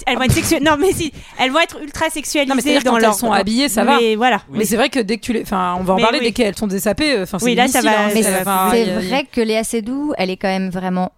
elles 0.09 0.17
vont 0.17 0.23
être 0.25 0.33
sexuelles. 0.33 0.65
Non 0.65 0.77
mais 0.81 0.91
si, 0.91 1.13
elles 1.41 1.53
vont 1.53 1.61
être 1.61 1.79
ultra 1.81 2.11
sexualisées 2.11 2.49
Non, 2.51 2.57
mais 2.57 2.63
c'est-à-dire 2.63 2.83
dans 2.83 2.91
quand 2.91 2.99
leur 2.99 3.13
elles 3.13 3.17
sont 3.19 3.31
habillées, 3.33 3.69
ça 3.69 3.85
va. 3.85 3.99
Mais 4.01 4.17
voilà. 4.17 4.43
Mais 4.51 4.65
c'est 4.65 4.77
vrai 4.77 4.89
que 4.89 4.99
dès 4.99 5.19
que 5.19 5.23
tu 5.23 5.33
les. 5.33 5.43
Enfin, 5.43 5.77
on 5.79 5.85
va 5.85 5.93
en 5.95 5.97
Mais 5.99 6.03
parler 6.03 6.19
oui. 6.19 6.25
dès 6.27 6.33
qu'elles 6.33 6.57
sont 6.57 6.67
désapées. 6.67 7.21
Enfin, 7.23 7.39
c'est 7.39 7.45
Oui, 7.45 7.55
là, 7.55 7.69
ça 7.69 7.83
va- 7.83 7.91
hein, 8.07 8.11
Mais 8.13 8.23
ça 8.25 8.43
c'est- 8.73 8.85
vrai 9.09 9.27
que 9.31 9.41
Léa 9.41 9.63
Seydoux 9.63 10.13
elle 10.19 10.31
est 10.31 10.37
quand 10.37 10.49
même 10.49 10.71
vraiment 10.71 11.13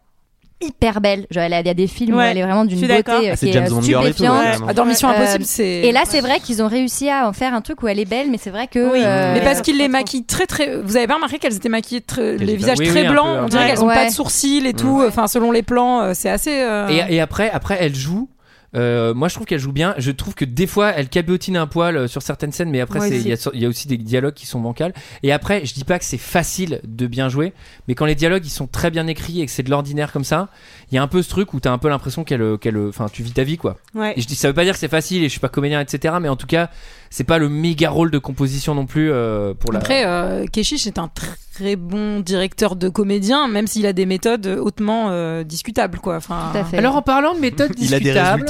hyper 0.61 1.01
belle 1.03 1.27
genre 1.31 1.45
elle 1.45 1.53
a, 1.53 1.61
il 1.61 1.67
y 1.67 1.71
a 1.71 1.75
des 1.75 1.87
films 1.87 2.15
où 2.15 2.19
Ouais, 2.19 2.31
elle 2.31 2.39
est 2.39 2.43
vraiment 2.43 2.65
d'une 2.65 2.81
beauté 2.81 2.95
euh, 2.95 3.03
Ah, 3.07 3.37
c'est 3.37 3.51
qui 3.51 3.57
est 3.59 3.67
stupéfiante 3.67 4.05
ouais, 4.05 4.11
vraiment. 4.53 4.67
Ah, 4.69 4.73
dans 4.75 4.85
Mission 4.87 5.09
Euh, 5.11 5.13
Impossible, 5.13 5.45
c'est. 5.45 5.65
et 5.83 5.93
là 5.93 6.03
c'est 6.07 6.21
vrai 6.23 6.41
qu'ils 6.41 6.63
ont 6.63 6.69
réussi 6.69 7.11
à 7.11 7.29
en 7.29 7.33
faire 7.35 7.53
un 7.53 7.61
truc 7.61 7.83
où 7.83 7.89
elle 7.89 7.99
est 8.01 8.05
belle 8.09 8.31
mais 8.31 8.39
c'est 8.39 8.49
vrai 8.51 8.67
que 8.67 8.93
Oui. 8.93 9.03
euh, 9.05 9.35
Mais 9.35 9.43
parce 9.43 9.61
qu'ils 9.61 9.77
les 9.77 9.89
maquillent 9.89 10.25
très 10.25 10.47
très. 10.47 10.77
Vous 10.81 10.97
avez 10.97 11.07
pas 11.07 11.15
remarqué 11.17 11.39
qu'elles 11.39 11.57
étaient 11.57 11.69
maquillées 11.69 12.01
très... 12.01 12.37
les 12.39 12.57
visages 12.57 12.79
oui, 12.79 12.89
très 12.89 13.05
blancs 13.05 13.37
peu, 13.39 13.45
On 13.45 13.49
dirait 13.49 13.67
qu'elles 13.69 13.83
ont 13.85 13.89
Ouais. 13.89 13.95
pas 13.95 14.07
de 14.07 14.13
sourcils 14.13 14.67
et 14.67 14.73
tout. 14.73 15.03
Enfin, 15.07 15.27
selon 15.27 15.53
les 15.53 15.63
plans, 15.63 16.15
c'est 16.15 16.31
assez. 16.31 16.63
euh, 16.63 16.89
Et, 16.89 17.17
et 17.17 17.21
après, 17.21 17.51
après, 17.51 17.77
elle 17.81 17.95
joue. 17.95 18.29
Euh, 18.75 19.15
moi, 19.15 19.29
je 19.29 19.35
trouve 19.35 19.47
qu'elle 19.47 19.61
joue 19.61 19.73
bien. 19.73 19.95
Je 19.99 20.11
trouve 20.11 20.35
que 20.35 20.45
des 20.45 20.67
fois, 20.67 20.91
elle 20.91 21.09
cabotine 21.09 21.57
un 21.57 21.67
poil 21.67 21.97
euh, 21.97 22.09
sur 22.09 22.21
certaines 22.23 22.53
scènes, 22.53 22.71
mais 22.71 22.81
après, 22.81 22.99
il 23.21 23.29
y, 23.29 23.33
a- 23.33 23.51
il 23.55 23.63
y 23.63 23.65
a 23.65 23.69
aussi 23.69 23.89
des 23.89 23.97
dialogues 23.97 24.35
qui 24.35 24.47
sont 24.47 24.61
bancals. 24.61 24.93
Et 25.23 25.33
après, 25.33 25.65
je 25.65 25.73
dis 25.73 25.85
pas 25.85 25.99
que 25.99 26.05
c'est 26.05 26.19
facile 26.19 26.81
de 26.85 27.07
bien 27.07 27.29
jouer, 27.29 27.53
mais 27.89 27.95
quand 27.95 28.05
les 28.07 28.15
dialogues 28.15 28.45
ils 28.45 28.51
sont 28.51 28.67
très 28.67 28.91
bien 28.91 29.07
écrits 29.07 29.41
et 29.41 29.47
que 29.47 29.53
c'est 29.53 29.63
de 29.63 29.71
l'ordinaire 29.71 30.13
comme 30.13 30.25
ça, 30.25 30.49
il 30.91 30.95
y 30.95 30.99
a 30.99 31.03
un 31.03 31.07
peu 31.09 31.23
ce 31.23 31.29
truc 31.31 31.55
où 31.55 31.61
t'as 31.61 31.71
un 31.73 31.79
peu 31.79 31.89
l'impression 31.89 32.25
qu'elle, 32.25 32.59
qu'elle, 32.59 32.77
enfin, 32.89 33.07
tu 33.11 33.23
vis 33.23 33.33
ta 33.33 33.45
vie 33.45 33.57
quoi. 33.57 33.77
Ouais. 33.95 34.13
Et 34.17 34.21
je 34.21 34.27
dis, 34.27 34.35
ça 34.35 34.49
veut 34.49 34.55
pas 34.55 34.65
dire 34.65 34.75
que 34.75 34.79
c'est 34.81 34.89
facile 34.89 35.23
et 35.23 35.27
je 35.27 35.31
suis 35.31 35.41
pas 35.41 35.49
comédien, 35.49 35.81
etc. 35.81 36.15
Mais 36.21 36.29
en 36.29 36.37
tout 36.37 36.47
cas, 36.47 36.71
c'est 37.09 37.25
pas 37.25 37.39
le 37.39 37.49
méga 37.49 37.89
rôle 37.91 38.11
de 38.11 38.19
composition 38.19 38.75
non 38.75 38.87
plus 38.87 39.11
euh, 39.11 39.55
pour 39.55 39.73
la. 39.73 39.79
Après, 39.79 40.05
euh, 40.07 40.45
Keshish 40.47 40.87
est 40.87 40.99
un 40.99 41.09
très 41.09 41.29
bon 41.77 42.21
directeur 42.21 42.77
de 42.77 42.89
comédien, 42.89 43.49
même 43.49 43.67
s'il 43.67 43.87
a 43.87 43.93
des 43.93 44.07
méthodes 44.07 44.47
hautement 44.61 45.07
euh, 45.11 45.43
discutables, 45.45 45.99
quoi. 45.99 46.17
Enfin, 46.17 46.51
Tout 46.53 46.59
à 46.59 46.65
fait. 46.65 46.79
Alors 46.79 46.97
en 46.97 47.03
parlant 47.03 47.35
de 47.35 47.41
méthodes 47.41 47.73
Il 47.79 47.95
a 47.95 47.99
des 47.99 48.05
discutables, 48.05 48.47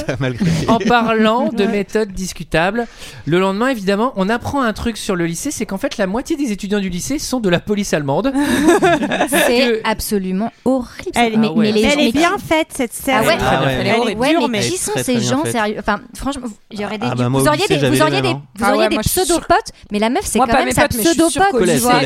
en 0.67 0.77
parlant 0.79 1.49
de 1.49 1.63
méthodes 1.65 2.11
discutables, 2.11 2.85
le 3.25 3.39
lendemain 3.39 3.69
évidemment, 3.69 4.13
on 4.15 4.29
apprend 4.29 4.61
un 4.61 4.73
truc 4.73 4.97
sur 4.97 5.15
le 5.15 5.25
lycée, 5.25 5.51
c'est 5.51 5.65
qu'en 5.65 5.77
fait 5.77 5.97
la 5.97 6.07
moitié 6.07 6.35
des 6.35 6.51
étudiants 6.51 6.79
du 6.79 6.89
lycée 6.89 7.19
sont 7.19 7.39
de 7.39 7.49
la 7.49 7.59
police 7.59 7.93
allemande. 7.93 8.33
C'est 9.29 9.81
absolument 9.83 10.51
horrible. 10.65 11.11
Elle, 11.15 11.39
Ah 11.43 11.51
ouais. 11.53 11.71
les 11.71 11.81
elle 11.81 11.91
gens- 11.91 11.99
est 11.99 12.05
mais 12.05 12.11
bien 12.11 12.37
faite 12.37 12.67
cette 12.71 12.91
Ah 13.07 13.23
série. 13.23 13.27
ouais, 13.27 13.37
Ah 13.39 13.63
ouais. 13.65 13.73
Elle 13.79 13.87
est 14.11 14.15
Ouais, 14.17 14.29
dure, 14.31 14.47
mais 14.49 14.59
mais 14.59 14.65
qui 14.67 14.77
sont 14.77 14.91
très, 14.91 15.03
ces 15.03 15.13
très 15.15 15.21
gens 15.23 15.43
sérieux? 15.45 15.75
Enfin, 15.79 15.99
franchement, 16.15 16.47
il 16.71 16.79
y 16.81 16.85
aurait 16.85 16.97
des, 16.97 17.07
Ah 17.09 17.15
bah 17.15 17.29
moi, 17.29 17.41
vous 17.41 17.45
au 17.45 17.49
auriez 17.49 17.63
lycée, 17.69 17.77
des, 17.77 17.89
vous 17.89 18.01
auriez 18.01 18.15
les 18.15 18.21
des, 18.21 18.33
vous 18.33 18.39
Ah 18.61 18.73
auriez 18.75 18.89
des 18.89 18.97
pseudo 18.99 19.35
potes, 19.35 19.71
mais 19.91 19.99
la 19.99 20.09
meuf 20.09 20.23
c'est 20.25 20.39
quand 20.39 20.47
même 20.47 20.71
sa 20.71 20.83
mais 20.83 20.87
pseudo 21.03 21.27
pote. 21.29 21.61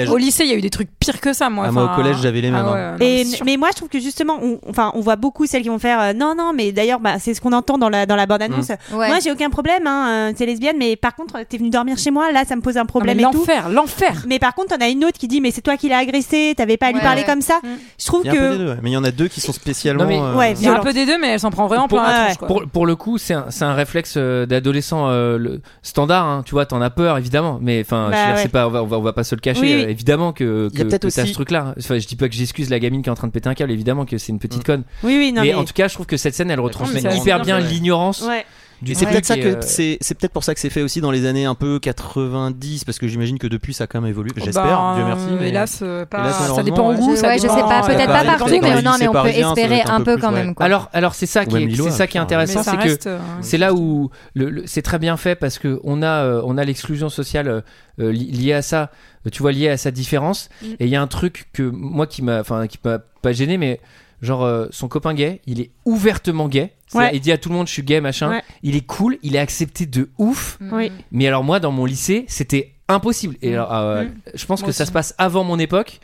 Au 0.10 0.18
lycée, 0.18 0.44
il 0.44 0.50
y 0.50 0.54
a 0.54 0.56
eu 0.58 0.62
des 0.62 0.70
trucs 0.70 0.90
pires 1.00 1.20
que 1.20 1.34
ça, 1.34 1.50
moi. 1.50 1.66
Ah, 1.68 1.72
moi, 1.72 1.92
au 1.92 1.96
collège, 1.96 2.18
j'avais 2.22 2.42
les 2.42 2.52
mêmes, 2.52 2.64
ah 2.68 2.72
ouais, 2.74 2.80
hein. 2.80 2.92
non, 3.00 3.06
Et, 3.06 3.24
mais 3.46 3.58
moi, 3.58 3.70
je 3.72 3.78
trouve 3.78 3.90
que 3.90 4.00
justement, 4.00 4.38
on, 4.42 4.60
enfin, 4.70 4.92
on 4.94 5.00
voit 5.02 5.16
beaucoup 5.16 5.46
celles 5.48 5.64
qui 5.64 5.70
vont 5.70 5.80
faire 5.80 6.00
euh, 6.00 6.14
non, 6.14 6.36
non, 6.38 6.54
mais 6.56 6.72
d'ailleurs, 6.72 7.00
bah, 7.00 7.16
c'est 7.20 7.34
ce 7.34 7.42
qu'on 7.42 7.54
entend 7.54 7.78
dans 7.80 7.90
la, 7.90 8.06
dans 8.06 8.16
la 8.16 8.26
bande-annonce. 8.28 8.70
Ouais. 8.70 9.08
Moi, 9.08 9.18
j'ai 9.24 9.32
aucun 9.32 9.50
problème, 9.50 9.88
hein, 9.88 10.30
euh, 10.30 10.34
c'est 10.36 10.46
lesbienne, 10.46 10.76
mais 10.78 10.96
par 10.96 11.16
contre, 11.16 11.40
t'es 11.50 11.58
venu 11.58 11.70
dormir 11.72 11.98
chez 11.98 12.12
moi, 12.12 12.32
là, 12.32 12.44
ça 12.46 12.56
me 12.56 12.62
pose 12.62 12.78
un 12.78 12.86
problème 12.86 13.20
l'enfer, 13.20 13.70
l'enfer. 13.70 14.24
Mais 14.28 14.38
par 14.38 14.54
contre, 14.54 14.78
t'en 14.78 14.86
as 14.86 14.90
une 14.90 15.04
autre 15.06 15.18
qui 15.18 15.28
dit, 15.28 15.42
mais 15.42 15.50
c'est 15.52 15.62
toi 15.62 15.76
qui 15.78 15.90
l'as 15.90 15.98
agressé, 15.98 16.54
t'avais 16.56 16.78
pas 16.78 16.88
à 16.88 16.90
lui 16.92 16.98
Ouais, 16.98 17.04
parler 17.04 17.22
ouais. 17.22 17.28
comme 17.28 17.42
ça. 17.42 17.60
Mm. 17.64 17.68
Je 18.00 18.06
trouve 18.06 18.28
a 18.28 18.32
que. 18.32 18.58
deux, 18.58 18.78
mais 18.84 18.92
il 18.92 18.94
y 18.94 18.98
en 18.98 19.04
a 19.04 19.12
deux 19.12 19.28
qui 19.28 19.42
sont 19.42 19.54
spécialement. 19.54 20.04
Non, 20.04 20.10
mais- 20.10 20.20
euh, 20.20 20.36
Ouais, 20.36 20.54
Il 20.54 20.64
y 20.64 20.68
a 20.68 20.74
un 20.76 20.80
peu 20.80 20.94
des 20.94 21.06
deux, 21.06 21.18
mais 21.20 21.30
elle 21.30 21.40
s'en 21.40 21.50
prend 21.52 21.68
vraiment 21.68 21.88
Pour- 21.88 22.00
plein 22.00 22.08
la 22.12 22.24
tronche, 22.26 22.38
quoi. 22.38 22.48
Pour, 22.48 22.64
pour 22.68 22.86
le 22.86 22.96
coup, 22.96 23.18
c'est 23.18 23.34
un, 23.34 23.46
c'est 23.50 23.66
un 23.66 23.74
réflexe 23.74 24.14
euh, 24.18 24.46
d'adolescent 24.46 25.08
euh, 25.10 25.38
le 25.38 25.62
standard. 25.82 26.26
hein. 26.26 26.44
Tu 26.46 26.52
vois, 26.52 26.66
t'en 26.66 26.82
as 26.82 26.90
peur 26.90 27.18
évidemment, 27.18 27.58
mais 27.62 27.82
enfin, 27.82 28.10
Bah 28.12 28.36
c'est 28.38 28.50
pas, 28.50 28.68
on 28.68 28.72
va, 28.72 28.84
on 28.84 28.88
va, 28.88 28.98
on 28.98 29.14
pas 29.14 29.24
se 29.24 29.34
le 29.36 29.42
cacher. 29.42 29.84
Euh, 29.86 29.90
évidemment 29.90 30.32
que, 30.34 30.70
Que 30.84 30.96
t'as 30.96 31.08
aussi- 31.08 31.28
ce 31.28 31.34
truc-là. 31.34 31.74
Enfin, 31.78 31.98
je 32.00 32.08
dis 32.08 32.16
pas 32.16 32.28
que 32.30 32.36
j'excuse 32.36 32.70
la 32.70 32.80
gamine 32.80 33.02
qui 33.02 33.10
est 33.10 33.12
en 33.12 33.16
train 33.16 33.28
de 33.28 33.32
péter 33.34 33.50
un 33.50 33.54
câble. 33.54 33.72
Évidemment 33.72 34.06
que 34.06 34.18
c'est 34.18 34.32
une 34.32 34.40
petite 34.40 34.62
Mm. 34.62 34.66
conne. 34.66 34.84
Oui, 35.04 35.16
oui, 35.18 35.32
non, 35.32 35.42
mais, 35.42 35.50
mais. 35.50 35.54
en 35.56 35.64
tout 35.64 35.74
cas, 35.74 35.88
je 35.88 35.94
trouve 35.94 36.06
que 36.06 36.18
cette 36.18 36.36
scène, 36.36 36.52
elle 36.52 36.60
retransmet 36.60 37.02
hyper 37.16 37.42
bien 37.42 37.60
l'ignorance 37.60 38.22
Ouais. 38.28 38.46
du 38.82 38.94
Et 38.94 38.96
c'est 38.96 39.02
truc 39.06 39.12
peut-être 39.14 39.26
ça 39.26 39.38
et, 39.38 39.42
que 39.42 39.48
euh, 39.48 39.62
c'est 39.62 39.98
c'est 40.02 40.16
peut-être 40.18 40.32
pour 40.34 40.44
ça 40.44 40.56
que 40.56 40.60
c'est 40.60 40.72
fait 40.72 40.82
aussi 40.82 41.02
dans 41.02 41.12
les 41.12 41.28
années 41.28 41.46
un 41.46 41.54
peu 41.54 41.78
90 42.26 42.84
parce 42.84 42.98
que 42.98 43.08
j'imagine 43.08 43.38
que 43.38 43.46
depuis 43.48 43.74
ça 43.76 43.84
a 43.84 43.88
quand 43.88 44.02
même 44.02 44.10
évolué. 44.10 44.32
J'espère, 44.38 44.64
Bah, 44.64 44.94
Dieu 44.96 45.06
merci. 45.06 45.26
mais- 45.40 45.50
Hélas, 45.50 45.80
euh, 45.84 46.06
pas- 46.06 46.20
Hélas, 46.22 46.56
ça 46.56 46.64
dépend 46.64 46.94
goût. 46.96 47.16
ça 47.16 47.28
Ouais, 47.28 47.36
je 47.36 47.42
sais 47.42 47.48
pas, 47.48 47.84
euh, 47.84 47.88
peut-être 47.88 48.06
Paris, 48.08 48.26
pas 48.28 48.38
partout, 48.38 48.58
mais 48.62 48.82
non, 48.82 48.92
mais 49.00 49.08
on 49.08 49.12
peut 49.14 49.28
espérer 49.28 49.82
un 49.84 49.98
peu 50.00 50.04
peu 50.06 50.14
plus, 50.16 50.22
quand 50.22 50.30
ouais. 50.34 50.44
même. 50.44 50.56
quoi. 50.56 50.66
Alors, 50.66 50.90
alors 50.94 51.14
c'est 51.14 51.26
ça 51.28 51.44
Ou 51.44 51.46
qui 51.46 51.56
est, 51.58 51.60
Lillois, 51.68 51.92
c'est 51.92 51.98
ça 51.98 52.08
qui 52.08 52.18
est 52.18 52.20
enfin, 52.20 52.26
intéressant, 52.26 52.64
c'est 52.64 52.78
que 52.78 53.08
euh, 53.08 53.20
c'est 53.42 53.58
là 53.60 53.74
où 53.74 54.10
le, 54.34 54.50
le- 54.50 54.64
c'est 54.66 54.82
très 54.82 54.98
bien 55.00 55.16
fait 55.18 55.36
parce 55.36 55.60
que 55.60 55.80
on 55.84 56.02
a 56.02 56.08
euh, 56.08 56.42
on 56.46 56.58
a 56.58 56.64
l'exclusion 56.64 57.10
sociale 57.10 57.64
li- 58.00 58.32
liée 58.32 58.54
à 58.54 58.62
ça 58.64 58.90
tu 59.30 59.42
vois 59.42 59.52
liée 59.52 59.70
à 59.70 59.78
sa 59.78 59.92
différence 59.92 60.50
Mm. 60.62 60.66
et 60.80 60.86
il 60.86 60.90
y 60.90 60.96
a 60.96 61.02
un 61.02 61.08
truc 61.08 61.48
que 61.54 61.64
moi 61.64 62.08
qui 62.08 62.22
m'a 62.22 62.40
enfin 62.40 62.66
qui 62.68 62.80
m'a 62.84 63.00
pas 63.00 63.34
gêné 63.34 63.58
mais 63.58 63.80
genre 64.22 64.44
euh, 64.44 64.68
son 64.72 64.88
copain 64.88 65.14
gay 65.14 65.42
il 65.46 65.60
est 65.62 65.70
ouvertement 65.86 66.48
gay 66.48 66.74
Ouais. 66.94 67.12
il 67.14 67.22
dit 67.22 67.32
à 67.32 67.38
tout 67.38 67.50
le 67.50 67.56
monde 67.56 67.68
je 67.68 67.74
suis 67.74 67.84
gay 67.84 68.02
machin 68.02 68.30
Ouais. 68.30 68.44
il 68.64 68.76
est 68.76 68.86
cool 68.86 69.18
il 69.24 69.36
est 69.36 69.40
accepté 69.40 69.86
de 69.86 70.10
ouf 70.18 70.58
Oui. 70.72 70.92
mais 71.12 71.28
alors 71.28 71.44
moi 71.44 71.60
dans 71.60 71.72
mon 71.72 71.86
lycée 71.86 72.26
c'était 72.28 72.74
impossible 72.88 73.36
et 73.42 73.52
Mm. 73.52 73.54
alors 73.54 73.74
euh, 73.74 74.04
Mm. 74.06 74.12
je 74.34 74.46
pense 74.46 74.62
Moi 74.62 74.68
que 74.68 74.74
ça 74.74 74.86
se 74.86 74.92
passe 74.92 75.14
avant 75.18 75.44
mon 75.44 75.58
époque 75.60 76.00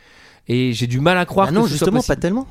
et 0.48 0.72
j'ai 0.72 0.86
du 0.86 1.00
mal 1.00 1.18
à 1.18 1.26
croire 1.26 1.48
Ah 1.48 1.52
non, 1.52 1.62
que 1.64 1.68
ce 1.68 1.76
soit 1.76 1.86
justement, 1.88 2.02
pas 2.02 2.16
tellement. 2.16 2.46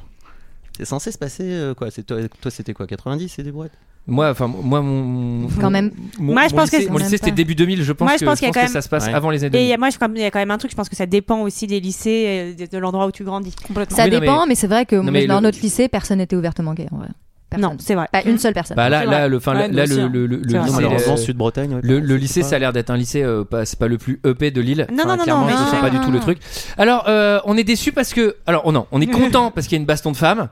C'est 0.77 0.85
censé 0.85 1.11
se 1.11 1.17
passer 1.17 1.43
euh, 1.45 1.73
quoi 1.73 1.89
C'est 1.89 2.03
toi, 2.03 2.17
toi 2.41 2.51
c'était 2.51 2.73
quoi 2.73 2.85
90 2.85 3.29
c'est 3.29 3.41
des 3.41 3.51
brouettes 3.51 3.71
moi 4.07 4.29
enfin 4.31 4.47
moi 4.47 4.81
mon 4.81 5.47
Quand 5.59 5.69
même. 5.69 5.91
mon, 6.19 6.33
Moi, 6.33 6.47
je 6.47 6.53
mon 6.55 6.61
pense 6.61 6.69
que 6.69 6.75
lycée, 6.77 6.87
c'est- 6.87 6.91
mon 6.91 6.97
lycée, 6.97 7.17
c'était 7.17 7.31
début 7.31 7.55
2000 7.55 7.83
je 7.83 7.91
pense 7.91 8.07
Moi, 8.07 8.15
je 8.15 8.21
que, 8.21 8.25
pense 8.25 8.39
qu'il 8.39 8.47
y 8.47 8.51
a 8.51 8.53
quand 8.53 8.61
même- 8.61 8.69
ça 8.69 8.81
se 8.81 8.89
passe 8.89 9.07
Ouais. 9.07 9.13
avant 9.13 9.29
les 9.29 9.43
années 9.43 9.57
Et 9.57 9.61
il 9.61 9.63
2000 9.63 9.69
y 9.69 9.73
a- 9.73 9.77
moi, 9.77 9.89
je 9.89 9.97
qu'il 9.97 10.17
y 10.17 10.23
a 10.25 10.31
quand 10.31 10.39
même 10.39 10.51
un 10.51 10.57
truc, 10.57 10.71
je 10.71 10.75
pense 10.75 10.89
que 10.89 10.95
ça 10.95 11.05
dépend 11.05 11.41
aussi 11.41 11.67
des 11.67 11.79
lycées, 11.79 12.53
euh, 12.59 12.65
de, 12.65 12.71
de 12.71 12.77
l'endroit 12.77 13.05
où 13.07 13.11
tu 13.11 13.23
grandis. 13.23 13.53
Complètement. 13.67 13.95
Ça 13.97 14.07
non, 14.07 14.19
dépend, 14.19 14.41
mais- 14.41 14.49
mais 14.49 14.55
c'est 14.55 14.67
vrai 14.67 14.85
que 14.85 14.95
dans 15.27 15.35
le- 15.35 15.41
notre 15.41 15.59
lycée, 15.61 15.87
personne 15.89 16.19
n'était 16.19 16.35
ouvertement 16.35 16.73
gay 16.73 16.87
en 16.91 16.97
vrai. 16.97 17.07
Personne. 17.49 17.69
Non, 17.69 17.77
c'est 17.79 17.95
vrai. 17.95 18.07
Pas 18.11 18.23
une 18.23 18.37
seule 18.37 18.53
personne. 18.53 18.75
Bah 18.75 18.89
là, 18.89 19.05
là, 19.05 19.27
le, 19.29 19.37
enfin, 19.37 19.55
Ouais, 19.55 19.69
là, 19.69 19.85
le, 19.85 20.07
le, 20.09 20.25
le, 20.27 20.37
lycée, 20.37 20.59
malheureusement, 20.75 21.15
Sud-Bretagne. 21.15 21.75
ouais, 21.75 21.79
le, 21.81 21.99
lycée, 22.17 22.41
pas- 22.41 22.47
ça 22.47 22.55
a 22.57 22.59
l'air 22.59 22.73
d'être 22.73 22.89
un 22.89 22.97
lycée, 22.97 23.23
euh, 23.23 23.43
pas, 23.45 23.63
c'est 23.65 23.79
pas 23.79 23.87
le 23.87 23.97
plus 23.97 24.19
EP 24.25 24.51
de 24.51 24.59
Lille. 24.59 24.85
Non, 24.91 25.05
non, 25.05 25.15
non, 25.15 25.23
clairement, 25.23 25.45
non, 25.45 25.55
ce 25.55 25.63
mais- 25.63 25.69
sont 25.77 25.81
pas 25.81 25.89
du 25.89 25.99
tout 25.99 26.11
le 26.11 26.19
truc. 26.19 26.39
Alors, 26.77 27.05
euh, 27.07 27.39
on 27.45 27.55
est 27.55 27.63
déçu 27.63 27.93
parce 27.93 28.13
que, 28.13 28.35
alors, 28.45 28.63
oh 28.65 28.71
non, 28.73 28.85
on 28.91 28.99
est 28.99 29.07
content 29.07 29.49
parce 29.55 29.65
qu'il 29.67 29.77
y 29.77 29.79
a 29.79 29.81
une 29.81 29.85
baston 29.85 30.11
de 30.11 30.17
femmes. 30.17 30.49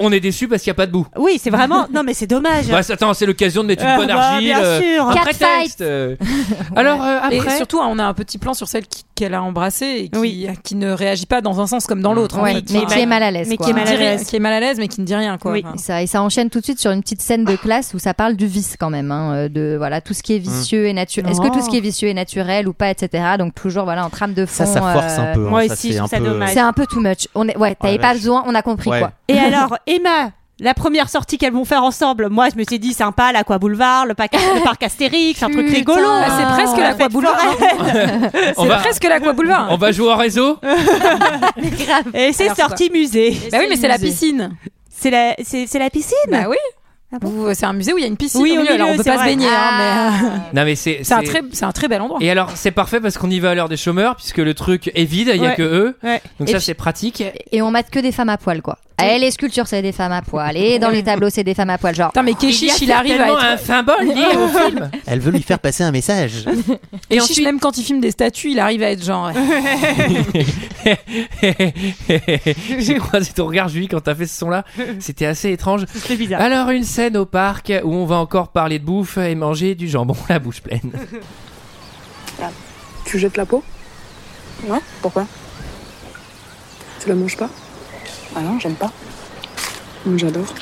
on 0.00 0.10
est 0.10 0.18
déçu 0.20 0.48
parce 0.48 0.62
qu'il 0.62 0.70
n'y 0.70 0.74
a 0.74 0.76
pas 0.76 0.86
de 0.86 0.92
boue. 0.92 1.06
Oui, 1.16 1.38
c'est 1.40 1.50
vraiment. 1.50 1.86
Non, 1.92 2.02
mais 2.04 2.14
c'est 2.14 2.26
dommage. 2.26 2.66
Bah, 2.68 2.80
attends, 2.88 3.14
c'est 3.14 3.26
l'occasion 3.26 3.62
de 3.62 3.68
mettre 3.68 3.84
une 3.84 3.90
Euh, 3.90 3.96
bonne 3.96 4.08
bah, 4.08 4.20
argile. 4.32 4.48
bien 4.48 4.60
euh, 4.64 4.80
sûr. 4.80 5.08
un 5.08 5.14
prétexte. 5.16 5.84
Alors, 6.76 7.02
euh, 7.02 7.18
Et 7.30 7.38
après. 7.38 7.56
surtout, 7.56 7.78
on 7.78 7.98
a 7.98 8.04
un 8.04 8.14
petit 8.14 8.38
plan 8.38 8.54
sur 8.54 8.68
celle 8.68 8.84
qu'elle 9.14 9.34
a 9.34 9.42
embrassée 9.42 10.10
et 10.12 10.50
qui, 10.62 10.74
ne 10.74 10.90
réagit 10.90 11.26
pas 11.26 11.40
dans 11.40 11.60
un 11.60 11.66
sens 11.68 11.86
comme 11.86 12.02
dans 12.02 12.12
l'autre. 12.14 12.40
Ouais, 12.42 12.54
fait. 12.54 12.64
mais 12.72 12.78
Enfin, 12.84 12.94
qui 12.96 13.00
est 13.02 13.06
mal 13.06 13.22
à 13.22 13.30
l'aise. 13.30 13.48
mais 13.48 13.56
qui 13.56 13.70
est 13.70 13.72
mal 13.72 13.86
à 13.86 13.94
l'aise. 13.96 14.24
qui 14.24 14.36
est 14.36 14.40
mal 14.40 14.52
à 14.52 14.60
l'aise, 14.60 14.78
mais 14.78 14.88
qui 14.88 15.00
ne 15.00 15.06
dit 15.06 15.14
rien. 15.14 15.38
Quoi. 15.38 15.52
Oui. 15.52 15.62
Enfin, 15.64 15.74
Et 15.74 15.78
ça, 15.78 16.02
et 16.02 16.06
ça 16.06 16.22
enchaîne 16.34 16.50
tout 16.50 16.58
de 16.60 16.64
suite 16.64 16.80
sur 16.80 16.90
une 16.90 17.00
petite 17.00 17.22
scène 17.22 17.44
de 17.44 17.54
classe 17.56 17.92
où 17.94 17.98
ça 17.98 18.12
parle 18.12 18.34
du 18.34 18.46
vice 18.46 18.76
quand 18.78 18.90
même, 18.90 19.12
hein, 19.12 19.34
euh, 19.34 19.48
de 19.48 19.76
voilà 19.78 20.00
tout 20.00 20.14
ce 20.14 20.22
qui 20.22 20.34
est 20.34 20.38
vicieux 20.38 20.86
et 20.86 20.92
naturel. 20.92 21.30
Est-ce 21.30 21.40
que 21.40 21.48
tout 21.48 21.60
ce 21.62 21.68
qui 21.70 21.76
est 21.78 21.80
vicieux 21.80 22.08
est 22.08 22.14
naturel 22.14 22.66
ou 22.68 22.72
pas, 22.72 22.90
etc. 22.90 23.22
Donc 23.38 23.54
toujours 23.54 23.84
voilà 23.84 24.04
en 24.04 24.10
trame 24.10 24.34
de 24.34 24.44
fond. 24.46 24.66
Ça, 24.66 24.72
ça 24.72 24.80
force 24.80 25.18
euh, 25.18 25.30
un 25.30 25.34
peu. 25.34 25.46
hein, 25.46 25.50
moi 25.50 25.64
aussi, 25.64 25.76
c'est 25.76 25.92
je 25.92 25.98
un 25.98 25.98
trouve 26.06 26.10
ça 26.10 26.18
peu- 26.18 26.24
dommage. 26.24 26.50
C'est 26.52 26.60
un 26.60 26.72
peu 26.72 26.86
too 26.86 27.00
much. 27.00 27.28
On 27.36 27.46
est, 27.48 27.56
ouais, 27.56 27.74
t'avais 27.76 27.94
Ouais, 27.94 27.98
pas 28.00 28.08
vache. 28.08 28.16
besoin, 28.18 28.42
on 28.46 28.54
a 28.54 28.62
compris 28.62 28.90
Ouais. 28.90 28.98
quoi. 28.98 29.12
Et 29.28 29.38
alors, 29.38 29.78
Emma, 29.86 30.30
la 30.60 30.74
première 30.74 31.08
sortie 31.08 31.36
qu'elles 31.38 31.52
vont 31.52 31.64
faire 31.64 31.82
ensemble, 31.84 32.28
moi 32.30 32.48
je 32.52 32.58
me 32.58 32.64
suis 32.64 32.78
dit 32.80 32.92
sympa, 32.94 33.30
l'Aqua 33.32 33.58
Boulevard, 33.58 34.06
le 34.06 34.14
parc, 34.14 34.32
le 34.34 34.62
parc 34.64 34.82
Astérix, 34.84 35.40
un 35.42 35.50
truc 35.50 35.68
rigolo. 35.70 36.02
Ah, 36.04 36.26
c'est 36.38 36.62
presque 36.62 36.76
la 36.78 36.90
l'Aqua 36.90 37.08
Boulevard. 37.08 37.38
c'est 38.56 38.66
va- 38.66 38.76
presque 38.78 39.04
l'Aqua 39.04 39.32
Boulevard. 39.32 39.68
On 39.70 39.76
va 39.76 39.92
jouer 39.92 40.08
au 40.12 40.16
réseau. 40.16 40.58
Et 42.14 42.32
c'est 42.32 42.54
sortie 42.54 42.90
musée. 42.92 43.36
Bah 43.52 43.58
oui, 43.60 43.66
mais 43.68 43.76
c'est 43.76 43.88
la 43.88 43.98
piscine. 43.98 44.50
C'est 45.04 45.10
la, 45.10 45.34
c'est, 45.44 45.66
c'est 45.66 45.78
la 45.78 45.90
piscine. 45.90 46.16
Bah 46.30 46.44
oui. 46.48 46.56
Ah 47.12 47.18
bon 47.20 47.28
Vous- 47.28 47.52
C'est 47.54 47.66
un 47.66 47.74
musée 47.74 47.92
où 47.92 47.98
il 47.98 48.00
y 48.00 48.04
a 48.04 48.08
une 48.08 48.16
piscine. 48.16 48.40
Oui, 48.40 48.52
au 48.56 48.62
milieu. 48.62 48.72
Alors 48.72 48.88
on 48.88 48.96
peut 48.96 49.02
c'est 49.04 49.10
pas 49.12 49.18
se 49.18 49.24
baigner, 49.24 49.46
hein, 49.46 49.50
mais 49.76 49.84
Ah. 49.86 50.08
euh, 50.08 50.28
Non, 50.54 50.64
mais 50.64 50.76
c'est. 50.76 51.00
c'est 51.02 51.12
un 51.12 51.20
c'est- 51.20 51.26
très, 51.26 51.42
c'est 51.52 51.66
un 51.66 51.72
très 51.72 51.88
bel 51.88 52.00
endroit. 52.00 52.20
Et 52.22 52.30
alors, 52.30 52.52
c'est 52.54 52.70
parfait 52.70 53.00
parce 53.02 53.18
qu'on 53.18 53.28
y 53.28 53.38
va 53.38 53.50
à 53.50 53.54
l'heure 53.54 53.68
des 53.68 53.76
chômeurs 53.76 54.16
puisque 54.16 54.38
le 54.38 54.54
truc 54.54 54.90
est 54.94 55.04
vide, 55.04 55.30
il 55.34 55.42
y 55.42 55.44
a 55.44 55.50
Ouais. 55.50 55.56
que 55.56 55.62
eux. 55.62 55.98
Ouais. 56.02 56.22
Donc 56.40 56.48
Et 56.48 56.52
ça, 56.52 56.56
puis- 56.58 56.64
c'est 56.64 56.72
pratique. 56.74 57.22
Et 57.52 57.60
on 57.60 57.70
mate 57.70 57.90
que 57.90 57.98
des 57.98 58.12
femmes 58.12 58.30
à 58.30 58.38
poil 58.38 58.62
quoi. 58.62 58.78
Et 59.02 59.18
les 59.18 59.30
sculptures 59.30 59.66
c'est 59.66 59.82
des 59.82 59.92
femmes 59.92 60.12
à 60.12 60.22
poil. 60.22 60.56
Et 60.56 60.78
dans 60.78 60.90
les 60.90 61.02
tableaux 61.04 61.30
c'est 61.30 61.44
des 61.44 61.54
femmes 61.54 61.70
à 61.70 61.78
poil. 61.78 61.94
Genre. 61.94 62.10
Putain, 62.10 62.22
mais 62.22 62.34
Keshish, 62.34 62.80
il, 62.80 62.92
arrive 62.92 63.20
à 63.20 63.28
être. 63.28 63.44
un 63.44 63.56
symbole 63.56 64.04
lié 64.04 64.36
au 64.36 64.48
film. 64.48 64.90
Elle 65.06 65.20
veut 65.20 65.32
lui 65.32 65.42
faire 65.42 65.58
passer 65.58 65.82
un 65.82 65.90
message. 65.90 66.46
Et 67.10 67.16
Keshish, 67.16 67.30
ensuite, 67.30 67.44
même 67.44 67.60
quand 67.60 67.76
il 67.76 67.84
filme 67.84 68.00
des 68.00 68.10
statues, 68.10 68.52
il 68.52 68.58
arrive 68.58 68.82
à 68.82 68.90
être 68.90 69.04
genre. 69.04 69.30
j'ai 72.78 72.94
croisé 72.96 73.32
ton 73.32 73.46
regard, 73.46 73.68
Julie, 73.68 73.88
quand 73.88 74.00
t'as 74.00 74.14
fait 74.14 74.26
ce 74.26 74.38
son-là. 74.38 74.64
C'était 75.00 75.26
assez 75.26 75.50
étrange. 75.50 75.84
C'est 75.94 76.16
bizarre. 76.16 76.40
Alors, 76.40 76.70
une 76.70 76.84
scène 76.84 77.16
au 77.16 77.26
parc 77.26 77.72
où 77.84 77.94
on 77.94 78.06
va 78.06 78.16
encore 78.16 78.48
parler 78.48 78.78
de 78.78 78.84
bouffe 78.84 79.18
et 79.18 79.34
manger 79.34 79.74
du 79.74 79.88
jambon 79.88 80.14
la 80.28 80.38
bouche 80.38 80.60
pleine. 80.60 80.92
Tu 83.04 83.18
jettes 83.18 83.36
la 83.36 83.46
peau? 83.46 83.62
Ouais, 84.66 84.80
pourquoi? 85.02 85.26
Tu 87.00 87.08
la 87.08 87.14
manges 87.14 87.36
pas? 87.36 87.50
Ah 88.36 88.40
non, 88.40 88.58
j'aime 88.58 88.74
pas. 88.74 88.90
Moi 90.04 90.18
j'adore. 90.18 90.52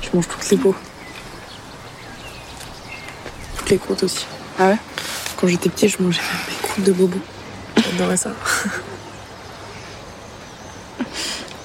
Je 0.00 0.08
mange 0.14 0.28
toutes 0.28 0.48
les 0.50 0.56
peaux. 0.56 0.74
Toutes 3.58 3.70
les 3.70 3.78
croûtes 3.78 4.02
aussi. 4.04 4.26
Ah 4.58 4.68
ouais? 4.68 4.78
Quand 5.36 5.48
j'étais 5.48 5.68
petit, 5.68 5.88
je 5.88 6.00
mangeais 6.02 6.20
même 6.20 6.40
mes 6.48 6.54
croûtes 6.68 6.84
de 6.84 6.92
bobo. 6.92 7.18
J'adorais 7.76 8.16
ça. 8.16 8.30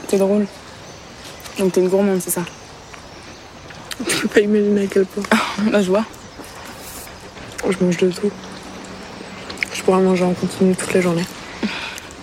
T'es 0.07 0.17
drôle. 0.17 0.47
Donc 1.59 1.73
t'es 1.73 1.81
une 1.81 1.89
gourmande, 1.89 2.21
c'est 2.21 2.31
ça? 2.31 2.41
Tu 4.07 4.15
peux 4.21 4.27
pas 4.27 4.39
imaginer 4.41 4.83
à 4.85 4.87
quel 4.87 5.05
point. 5.05 5.23
Là, 5.71 5.81
je 5.81 5.89
vois. 5.89 6.05
Je 7.69 7.83
mange 7.83 7.97
de 7.97 8.09
tout. 8.11 8.31
Je 9.73 9.81
pourrais 9.83 10.01
manger 10.01 10.23
en 10.23 10.33
continu 10.33 10.75
toute 10.75 10.93
la 10.93 11.01
journée. 11.01 11.25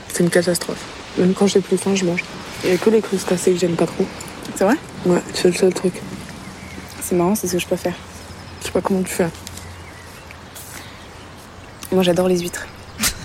C'est 0.09 0.23
une 0.23 0.31
catastrophe. 0.31 0.83
Même 1.19 1.35
quand 1.35 1.47
j'ai 1.47 1.61
plus 1.61 1.79
faim, 1.79 1.95
je 1.95 2.05
mange. 2.05 2.25
Il 2.65 2.71
y 2.71 2.75
a 2.75 2.77
que 2.77 2.91
les 2.91 3.01
crustacés 3.01 3.53
que 3.53 3.59
j'aime 3.59 3.77
pas 3.77 3.87
trop. 3.87 4.07
C'est 4.55 4.65
vrai? 4.65 4.77
Ouais, 5.07 5.23
c'est 5.35 5.49
le 5.49 5.55
seul 5.55 5.75
truc. 5.75 5.95
C'est 7.01 7.17
marrant, 7.17 7.35
c'est 7.35 7.47
ce 7.49 7.55
que 7.55 7.59
je 7.59 7.67
peux 7.67 7.77
faire. 7.77 7.95
Je 8.61 8.67
sais 8.67 8.73
pas 8.73 8.81
comment 8.81 9.03
tu 9.03 9.13
fais. 9.13 9.29
Moi, 11.91 12.03
j'adore 12.03 12.29
les 12.29 12.39
huîtres. 12.39 12.67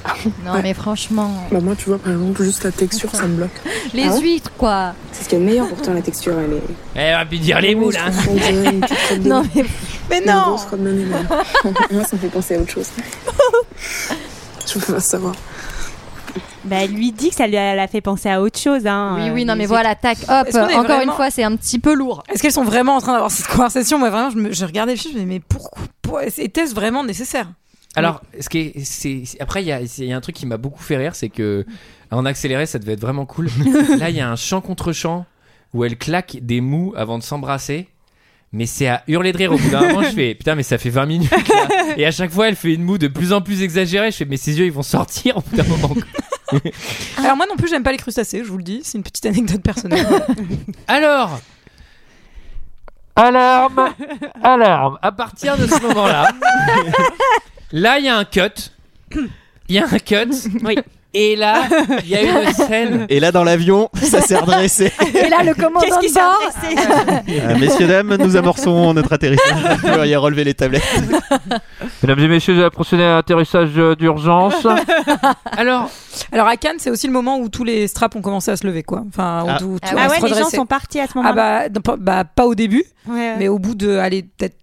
Non 0.43 0.61
mais 0.63 0.73
franchement. 0.73 1.31
Bah 1.51 1.59
moi, 1.61 1.75
tu 1.75 1.89
vois, 1.89 1.99
par 1.99 2.11
exemple, 2.11 2.41
juste 2.43 2.63
la 2.63 2.71
texture, 2.71 3.09
ça 3.13 3.27
me 3.27 3.35
bloque. 3.35 3.51
Les 3.93 4.03
Ah 4.05 4.13
ouais 4.13 4.21
huîtres 4.21 4.51
quoi. 4.57 4.93
C'est 5.11 5.23
ce 5.23 5.29
qu'il 5.29 5.37
y 5.37 5.41
a 5.41 5.45
de 5.45 5.49
meilleur 5.49 5.67
pourtant, 5.67 5.93
la 5.93 6.01
texture, 6.01 6.33
elle 6.39 6.53
est. 6.53 6.61
Elle 6.95 7.13
va 7.15 7.25
plus 7.25 7.37
dire 7.39 7.61
les 7.61 7.75
moules, 7.75 7.95
hein. 7.95 8.11
On 8.29 9.27
Non 9.27 9.43
mais 9.55 9.65
Mais 10.09 10.21
non. 10.21 10.57
Moi, 11.91 12.03
ça 12.03 12.15
me 12.15 12.21
fait 12.21 12.29
penser 12.29 12.55
à 12.55 12.59
autre 12.59 12.71
chose. 12.71 12.87
Je 14.65 14.79
peux 14.79 14.93
pas 14.93 14.99
savoir. 14.99 15.35
Bah, 16.67 16.77
elle 16.83 16.91
lui 16.91 17.11
dit 17.11 17.29
que 17.29 17.35
ça 17.35 17.47
lui 17.47 17.57
a, 17.57 17.87
fait 17.87 18.01
penser 18.01 18.29
à 18.29 18.41
autre 18.41 18.59
chose. 18.59 18.85
Hein, 18.85 19.15
oui 19.17 19.29
euh, 19.29 19.33
oui 19.33 19.45
non 19.45 19.53
les 19.53 19.59
mais 19.59 19.65
voilà 19.65 19.95
tac 19.95 20.17
hop. 20.29 20.47
Encore 20.47 20.83
vraiment- 20.83 21.01
une 21.01 21.11
fois 21.11 21.31
c'est 21.31 21.43
un 21.43 21.55
petit 21.55 21.79
peu 21.79 21.93
lourd. 21.93 22.23
Est-ce 22.29 22.41
qu'elles 22.41 22.51
sont 22.51 22.63
vraiment 22.63 22.95
en 22.95 23.01
train 23.01 23.13
d'avoir 23.13 23.31
cette 23.31 23.47
conversation? 23.47 23.97
Moi, 23.99 24.09
vraiment, 24.09 24.29
je, 24.29 24.37
me, 24.37 24.51
je 24.53 24.65
regardais 24.65 24.93
le 24.93 24.97
film, 24.99 25.13
je 25.13 25.19
me 25.19 25.23
disais, 25.23 25.33
mais 25.35 25.41
pourquoi, 25.47 25.83
pourquoi 26.01 26.25
Était-ce 26.25 26.75
vraiment 26.75 27.03
nécessaire? 27.03 27.47
Alors, 27.95 28.21
ce 28.39 28.47
qui 28.47 28.59
est, 28.59 28.83
c'est, 28.83 29.23
après, 29.39 29.63
il 29.63 29.67
y 29.67 29.71
a, 29.71 29.81
il 29.81 30.05
y 30.05 30.13
a 30.13 30.15
un 30.15 30.21
truc 30.21 30.35
qui 30.35 30.45
m'a 30.45 30.57
beaucoup 30.57 30.83
fait 30.83 30.97
rire, 30.97 31.15
c'est 31.15 31.29
que 31.29 31.65
en 32.11 32.25
accéléré, 32.25 32.65
ça 32.67 32.77
devait 32.77 32.93
être 32.93 33.01
vraiment 33.01 33.25
cool. 33.25 33.49
Là, 33.97 34.09
il 34.09 34.15
y 34.15 34.19
a 34.21 34.29
un 34.29 34.35
chant 34.35 34.61
contre 34.61 34.91
chant 34.91 35.25
où 35.73 35.83
elle 35.83 35.97
claque 35.97 36.37
des 36.41 36.61
mous 36.61 36.93
avant 36.95 37.17
de 37.17 37.23
s'embrasser. 37.23 37.87
Mais 38.53 38.65
c'est 38.65 38.87
à 38.87 39.03
hurler 39.07 39.33
de 39.33 39.37
rire 39.37 39.51
au 39.51 39.57
bout 39.57 39.69
d'un 39.69 39.81
moment. 39.81 40.03
Je 40.03 40.09
fais 40.11 40.33
putain, 40.33 40.55
mais 40.55 40.63
ça 40.63 40.77
fait 40.77 40.89
20 40.89 41.05
minutes. 41.05 41.31
là. 41.31 41.95
Et 41.97 42.05
à 42.05 42.11
chaque 42.11 42.31
fois, 42.31 42.47
elle 42.47 42.55
fait 42.55 42.73
une 42.73 42.83
moue 42.83 42.97
de 42.97 43.09
plus 43.09 43.33
en 43.33 43.41
plus 43.41 43.61
exagérée. 43.61 44.09
Je 44.11 44.17
fais, 44.17 44.25
mais 44.25 44.37
ses 44.37 44.57
yeux, 44.57 44.65
ils 44.65 44.71
vont 44.71 44.83
sortir 44.83 45.37
au 45.37 45.41
bout 45.41 45.55
d'un 45.55 45.65
moment. 45.65 45.93
Alors 47.17 47.35
moi 47.35 47.45
non 47.47 47.55
plus, 47.55 47.67
j'aime 47.67 47.83
pas 47.83 47.91
les 47.91 47.97
crustacés, 47.97 48.43
je 48.43 48.49
vous 48.49 48.57
le 48.57 48.63
dis. 48.63 48.81
C'est 48.83 48.97
une 48.97 49.03
petite 49.03 49.25
anecdote 49.25 49.61
personnelle. 49.61 50.07
Alors, 50.87 51.39
alarme, 53.15 53.93
alarme. 54.43 54.97
À 55.01 55.11
partir 55.11 55.57
de 55.57 55.67
ce 55.67 55.81
moment-là, 55.81 56.31
là, 57.71 57.99
il 57.99 58.05
y 58.05 58.09
a 58.09 58.17
un 58.17 58.25
cut. 58.25 58.71
Il 59.11 59.75
y 59.75 59.79
a 59.79 59.85
un 59.85 59.99
cut. 59.99 60.31
Oui. 60.63 60.77
Et 61.19 61.35
là, 61.35 61.63
il 62.03 62.09
y 62.09 62.15
a 62.15 62.21
une 62.43 62.53
scène. 62.53 63.05
Et 63.09 63.19
là, 63.19 63.31
dans 63.31 63.43
l'avion, 63.43 63.89
ça 64.03 64.21
s'est 64.21 64.37
redressé. 64.37 64.91
Et 65.15 65.29
là, 65.29 65.41
le 65.43 65.55
commandant 65.55 65.79
Qu'est-ce 65.85 65.99
qui 65.99 66.07
de 66.07 66.11
s'est 66.11 66.19
bord. 66.19 66.39
Euh, 67.27 67.57
messieurs, 67.57 67.87
dames, 67.87 68.15
nous 68.19 68.35
amorçons 68.35 68.93
notre 68.93 69.13
atterrissage. 69.13 69.79
Vous 69.81 69.87
pourriez 69.93 70.15
relever 70.15 70.43
les 70.43 70.53
tablettes. 70.53 70.83
Mesdames 72.03 72.19
et 72.19 72.27
messieurs, 72.27 72.55
j'ai 72.55 72.69
procédé 72.69 73.01
à 73.03 73.15
l'atterrissage 73.15 73.69
d'urgence. 73.97 74.65
Alors, 75.57 75.89
Alors 76.31 76.47
à 76.47 76.55
Cannes, 76.57 76.77
c'est 76.77 76.91
aussi 76.91 77.07
le 77.07 77.13
moment 77.13 77.39
où 77.39 77.49
tous 77.49 77.63
les 77.63 77.87
straps 77.87 78.15
ont 78.15 78.21
commencé 78.21 78.51
à 78.51 78.55
se 78.57 78.67
lever, 78.67 78.83
quoi. 78.83 79.03
Enfin, 79.07 79.43
où 79.43 79.47
Ah. 79.49 79.57
tout- 79.57 79.79
tout- 79.81 79.95
Ah 79.97 80.03
Ah 80.05 80.09
ouais, 80.09 80.29
les 80.29 80.35
gens 80.35 80.49
sont 80.49 80.65
partis 80.67 80.99
à 80.99 81.07
ce 81.07 81.13
Ah 81.15 81.19
moment-là. 81.19 81.69
bah, 81.69 81.79
pas- 81.83 81.97
bah, 81.97 82.23
pas 82.25 82.45
au 82.45 82.53
début, 82.53 82.83
Ouais. 83.07 83.35
mais 83.39 83.47
au 83.47 83.57
bout 83.57 83.73
de, 83.75 83.97
allez, 83.97 84.21
peut-être 84.23 84.55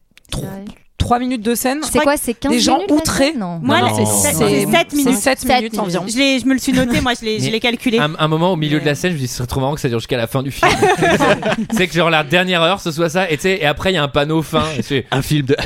3 1.04 1.18
minutes 1.18 1.42
de 1.42 1.54
scène. 1.54 1.80
C'est 1.82 1.98
quoi, 2.00 2.16
c'est 2.16 2.32
15 2.34 2.50
Des 2.50 2.60
gens 2.60 2.76
minutes, 2.78 2.90
outrés. 2.92 3.34
Non. 3.36 3.58
Moi, 3.62 3.78
Non, 3.80 3.84
là, 3.84 3.90
non, 3.90 3.96
c'est 3.96 4.02
non. 4.04 4.10
c'est 4.22 4.32
C'est 4.32 4.66
7 4.66 4.86
c'est 4.88 4.96
minutes. 4.96 5.18
7 5.18 5.38
Sept 5.40 5.48
minutes 5.48 5.62
minutes. 5.72 5.78
environ. 5.78 6.04
Je, 6.08 6.16
l'ai- 6.16 6.38
je 6.38 6.46
me 6.46 6.54
le 6.54 6.58
suis 6.58 6.72
noté, 6.72 7.00
moi, 7.02 7.12
je 7.20 7.24
l'ai 7.26 7.38
je 7.38 7.44
Mais- 7.44 7.50
l'ai 7.50 7.60
calculé. 7.60 7.98
un, 7.98 8.12
un 8.18 8.28
moment 8.28 8.52
au 8.52 8.56
milieu 8.56 8.80
de 8.80 8.86
la 8.86 8.94
scène, 8.94 9.10
je 9.10 9.16
me 9.16 9.20
dis, 9.20 9.28
ce 9.28 9.36
serait 9.36 9.46
trop 9.46 9.60
marrant 9.60 9.74
que 9.74 9.80
ça 9.80 9.88
dure 9.88 9.98
jusqu'à 9.98 10.16
la 10.16 10.26
fin 10.26 10.42
du 10.42 10.50
film. 10.50 10.70
c'est 11.76 11.88
que 11.88 11.94
genre 11.94 12.10
la 12.10 12.24
dernière 12.24 12.62
heure, 12.62 12.80
ce 12.80 12.90
soit 12.90 13.08
ça. 13.10 13.30
Et 13.30 13.36
tu 13.36 13.42
sais, 13.42 13.58
et 13.60 13.66
après, 13.66 13.92
il 13.92 13.94
y 13.94 13.98
a 13.98 14.02
un 14.02 14.08
panneau 14.08 14.42
fin. 14.42 14.64
Et 14.90 15.04
Un 15.10 15.22
film 15.22 15.46
de. 15.46 15.56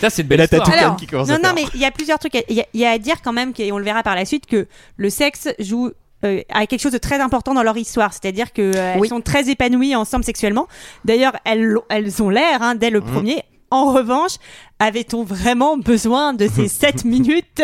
ça, 0.00 0.10
c'est 0.10 0.22
une 0.22 0.26
Et 0.26 0.28
belle 0.28 0.40
histoire. 0.42 0.70
Alors, 0.70 0.96
qui 0.96 1.06
commence 1.06 1.28
Non, 1.28 1.34
à 1.34 1.38
non, 1.38 1.48
mais 1.54 1.64
il 1.74 1.80
y 1.80 1.84
a 1.84 1.90
plusieurs 1.90 2.18
trucs. 2.18 2.34
Il 2.48 2.56
y 2.56 2.60
a, 2.60 2.66
il 2.72 2.80
y 2.80 2.84
a 2.86 2.90
à 2.90 2.98
dire 2.98 3.16
quand 3.22 3.32
même, 3.32 3.52
et 3.58 3.72
on 3.72 3.78
le 3.78 3.84
verra 3.84 4.02
par 4.02 4.14
la 4.14 4.24
suite, 4.24 4.46
que 4.46 4.66
le 4.96 5.10
sexe 5.10 5.48
joue 5.58 5.90
euh, 6.24 6.42
a 6.52 6.66
quelque 6.66 6.80
chose 6.80 6.92
de 6.92 6.98
très 6.98 7.18
important 7.18 7.54
dans 7.54 7.62
leur 7.62 7.76
histoire. 7.78 8.12
C'est-à-dire 8.12 8.52
qu'elles 8.52 8.98
Oui. 8.98 9.08
sont 9.08 9.20
très 9.22 9.48
épanouies 9.48 9.96
ensemble 9.96 10.22
sexuellement. 10.24 10.68
D'ailleurs, 11.04 11.32
elles, 11.44 11.76
elles 11.88 12.22
ont 12.22 12.28
l'air, 12.28 12.60
hein, 12.62 12.74
dès 12.74 12.90
le 12.90 13.00
premier. 13.00 13.42
En 13.70 13.92
revanche, 13.92 14.38
avait-on 14.80 15.22
vraiment 15.22 15.76
besoin 15.76 16.34
de 16.34 16.48
ces 16.48 16.66
7 16.68 17.04
minutes? 17.04 17.62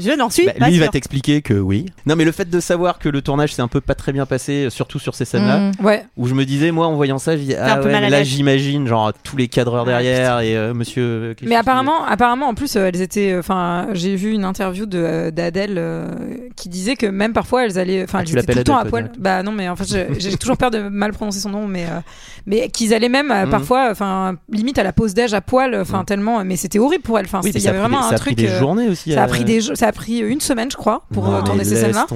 Je 0.00 0.12
n'en 0.12 0.30
suis 0.30 0.46
Bah, 0.46 0.52
pas 0.56 0.68
lui, 0.68 0.74
il 0.76 0.80
va 0.80 0.86
t'expliquer 0.86 1.42
que 1.42 1.54
oui. 1.54 1.86
Non, 2.06 2.14
mais 2.14 2.24
le 2.24 2.30
fait 2.30 2.48
de 2.48 2.60
savoir 2.60 3.00
que 3.00 3.08
le 3.08 3.20
tournage 3.20 3.52
s'est 3.52 3.62
un 3.62 3.66
peu 3.68 3.80
pas 3.80 3.96
très 3.96 4.12
bien 4.12 4.26
passé, 4.26 4.66
euh, 4.66 4.70
surtout 4.70 5.00
sur 5.00 5.16
ces 5.16 5.24
scènes-là, 5.24 5.58
Mm. 5.58 5.84
Ouais. 5.84 6.04
où 6.16 6.28
je 6.28 6.34
me 6.34 6.44
disais, 6.44 6.70
moi, 6.70 6.86
en 6.86 6.94
voyant 6.94 7.18
ça, 7.18 7.36
je 7.36 7.42
ah 7.58 7.80
ouais, 7.82 8.08
là, 8.08 8.22
j'imagine, 8.22 8.86
genre, 8.86 9.12
tous 9.24 9.36
les 9.36 9.48
cadreurs 9.48 9.84
derrière 9.84 10.38
et 10.38 10.56
euh, 10.56 10.72
monsieur. 10.72 11.34
Clichy 11.36 11.48
Mais 11.50 11.56
apparemment, 11.56 12.04
apparemment, 12.04 12.46
en 12.46 12.54
plus, 12.54 12.76
euh, 12.76 12.86
elles 12.86 13.00
étaient. 13.02 13.34
Enfin, 13.36 13.88
j'ai 13.92 14.14
vu 14.14 14.30
une 14.30 14.44
interview 14.44 14.86
de 14.86 14.98
euh, 14.98 15.30
d'Adèle 15.32 15.74
euh, 15.78 16.06
qui 16.54 16.68
disait 16.68 16.94
que 16.94 17.06
même 17.06 17.32
parfois 17.32 17.64
elles 17.64 17.76
allaient. 17.76 18.04
Enfin, 18.04 18.18
Ah, 18.20 18.22
elles 18.22 18.28
étaient 18.28 18.40
tout 18.42 18.46
l'appelles 18.46 18.56
le 18.58 18.64
temps 18.64 18.78
à 18.78 18.84
poil. 18.84 19.10
Bah 19.18 19.42
non, 19.42 19.50
mais 19.50 19.68
en 19.68 19.74
fait, 19.74 20.06
j'ai 20.20 20.36
toujours 20.36 20.56
peur 20.58 20.70
de 20.70 20.78
mal 20.78 21.12
prononcer 21.12 21.40
son 21.40 21.50
nom, 21.50 21.66
mais 21.66 21.86
euh, 21.86 21.98
mais 22.46 22.68
qu'ils 22.68 22.94
allaient 22.94 23.08
même 23.08 23.32
euh, 23.32 23.46
Mhm. 23.46 23.50
parfois, 23.50 23.88
enfin, 23.90 24.36
limite 24.48 24.78
à 24.78 24.84
la 24.84 24.92
pause 24.92 25.12
déj 25.12 25.34
à 25.34 25.40
poil, 25.40 25.74
enfin 25.74 25.98
Mhm. 25.98 26.04
tellement. 26.04 26.37
Mais 26.44 26.56
c'était 26.56 26.78
horrible 26.78 27.02
pour 27.02 27.18
elles. 27.18 27.26
Enfin, 27.26 27.40
Oui, 27.42 27.50
il 27.54 27.58
y 27.58 27.60
ça 27.60 27.70
avait 27.70 27.78
a 27.78 27.82
pris 27.82 27.90
vraiment 27.90 28.00
des- 28.00 28.06
un 28.06 28.08
ça 28.10 28.14
a 28.14 28.18
truc. 28.18 28.36
pris 28.36 28.44
des 28.46 28.50
euh, 28.52 28.58
journées 28.58 28.88
aussi. 28.88 29.12
Ça 29.12 29.22
a 29.22 29.26
pris 29.26 29.44
des, 29.44 29.60
ça 29.60 29.86
a 29.88 29.92
pris 29.92 30.18
une 30.18 30.40
semaine, 30.40 30.70
je 30.70 30.76
crois, 30.76 31.04
pour 31.12 31.24
non, 31.24 31.34
euh, 31.34 31.42
tourner 31.42 31.64
ces 31.64 31.76
scènes-là. 31.76 32.06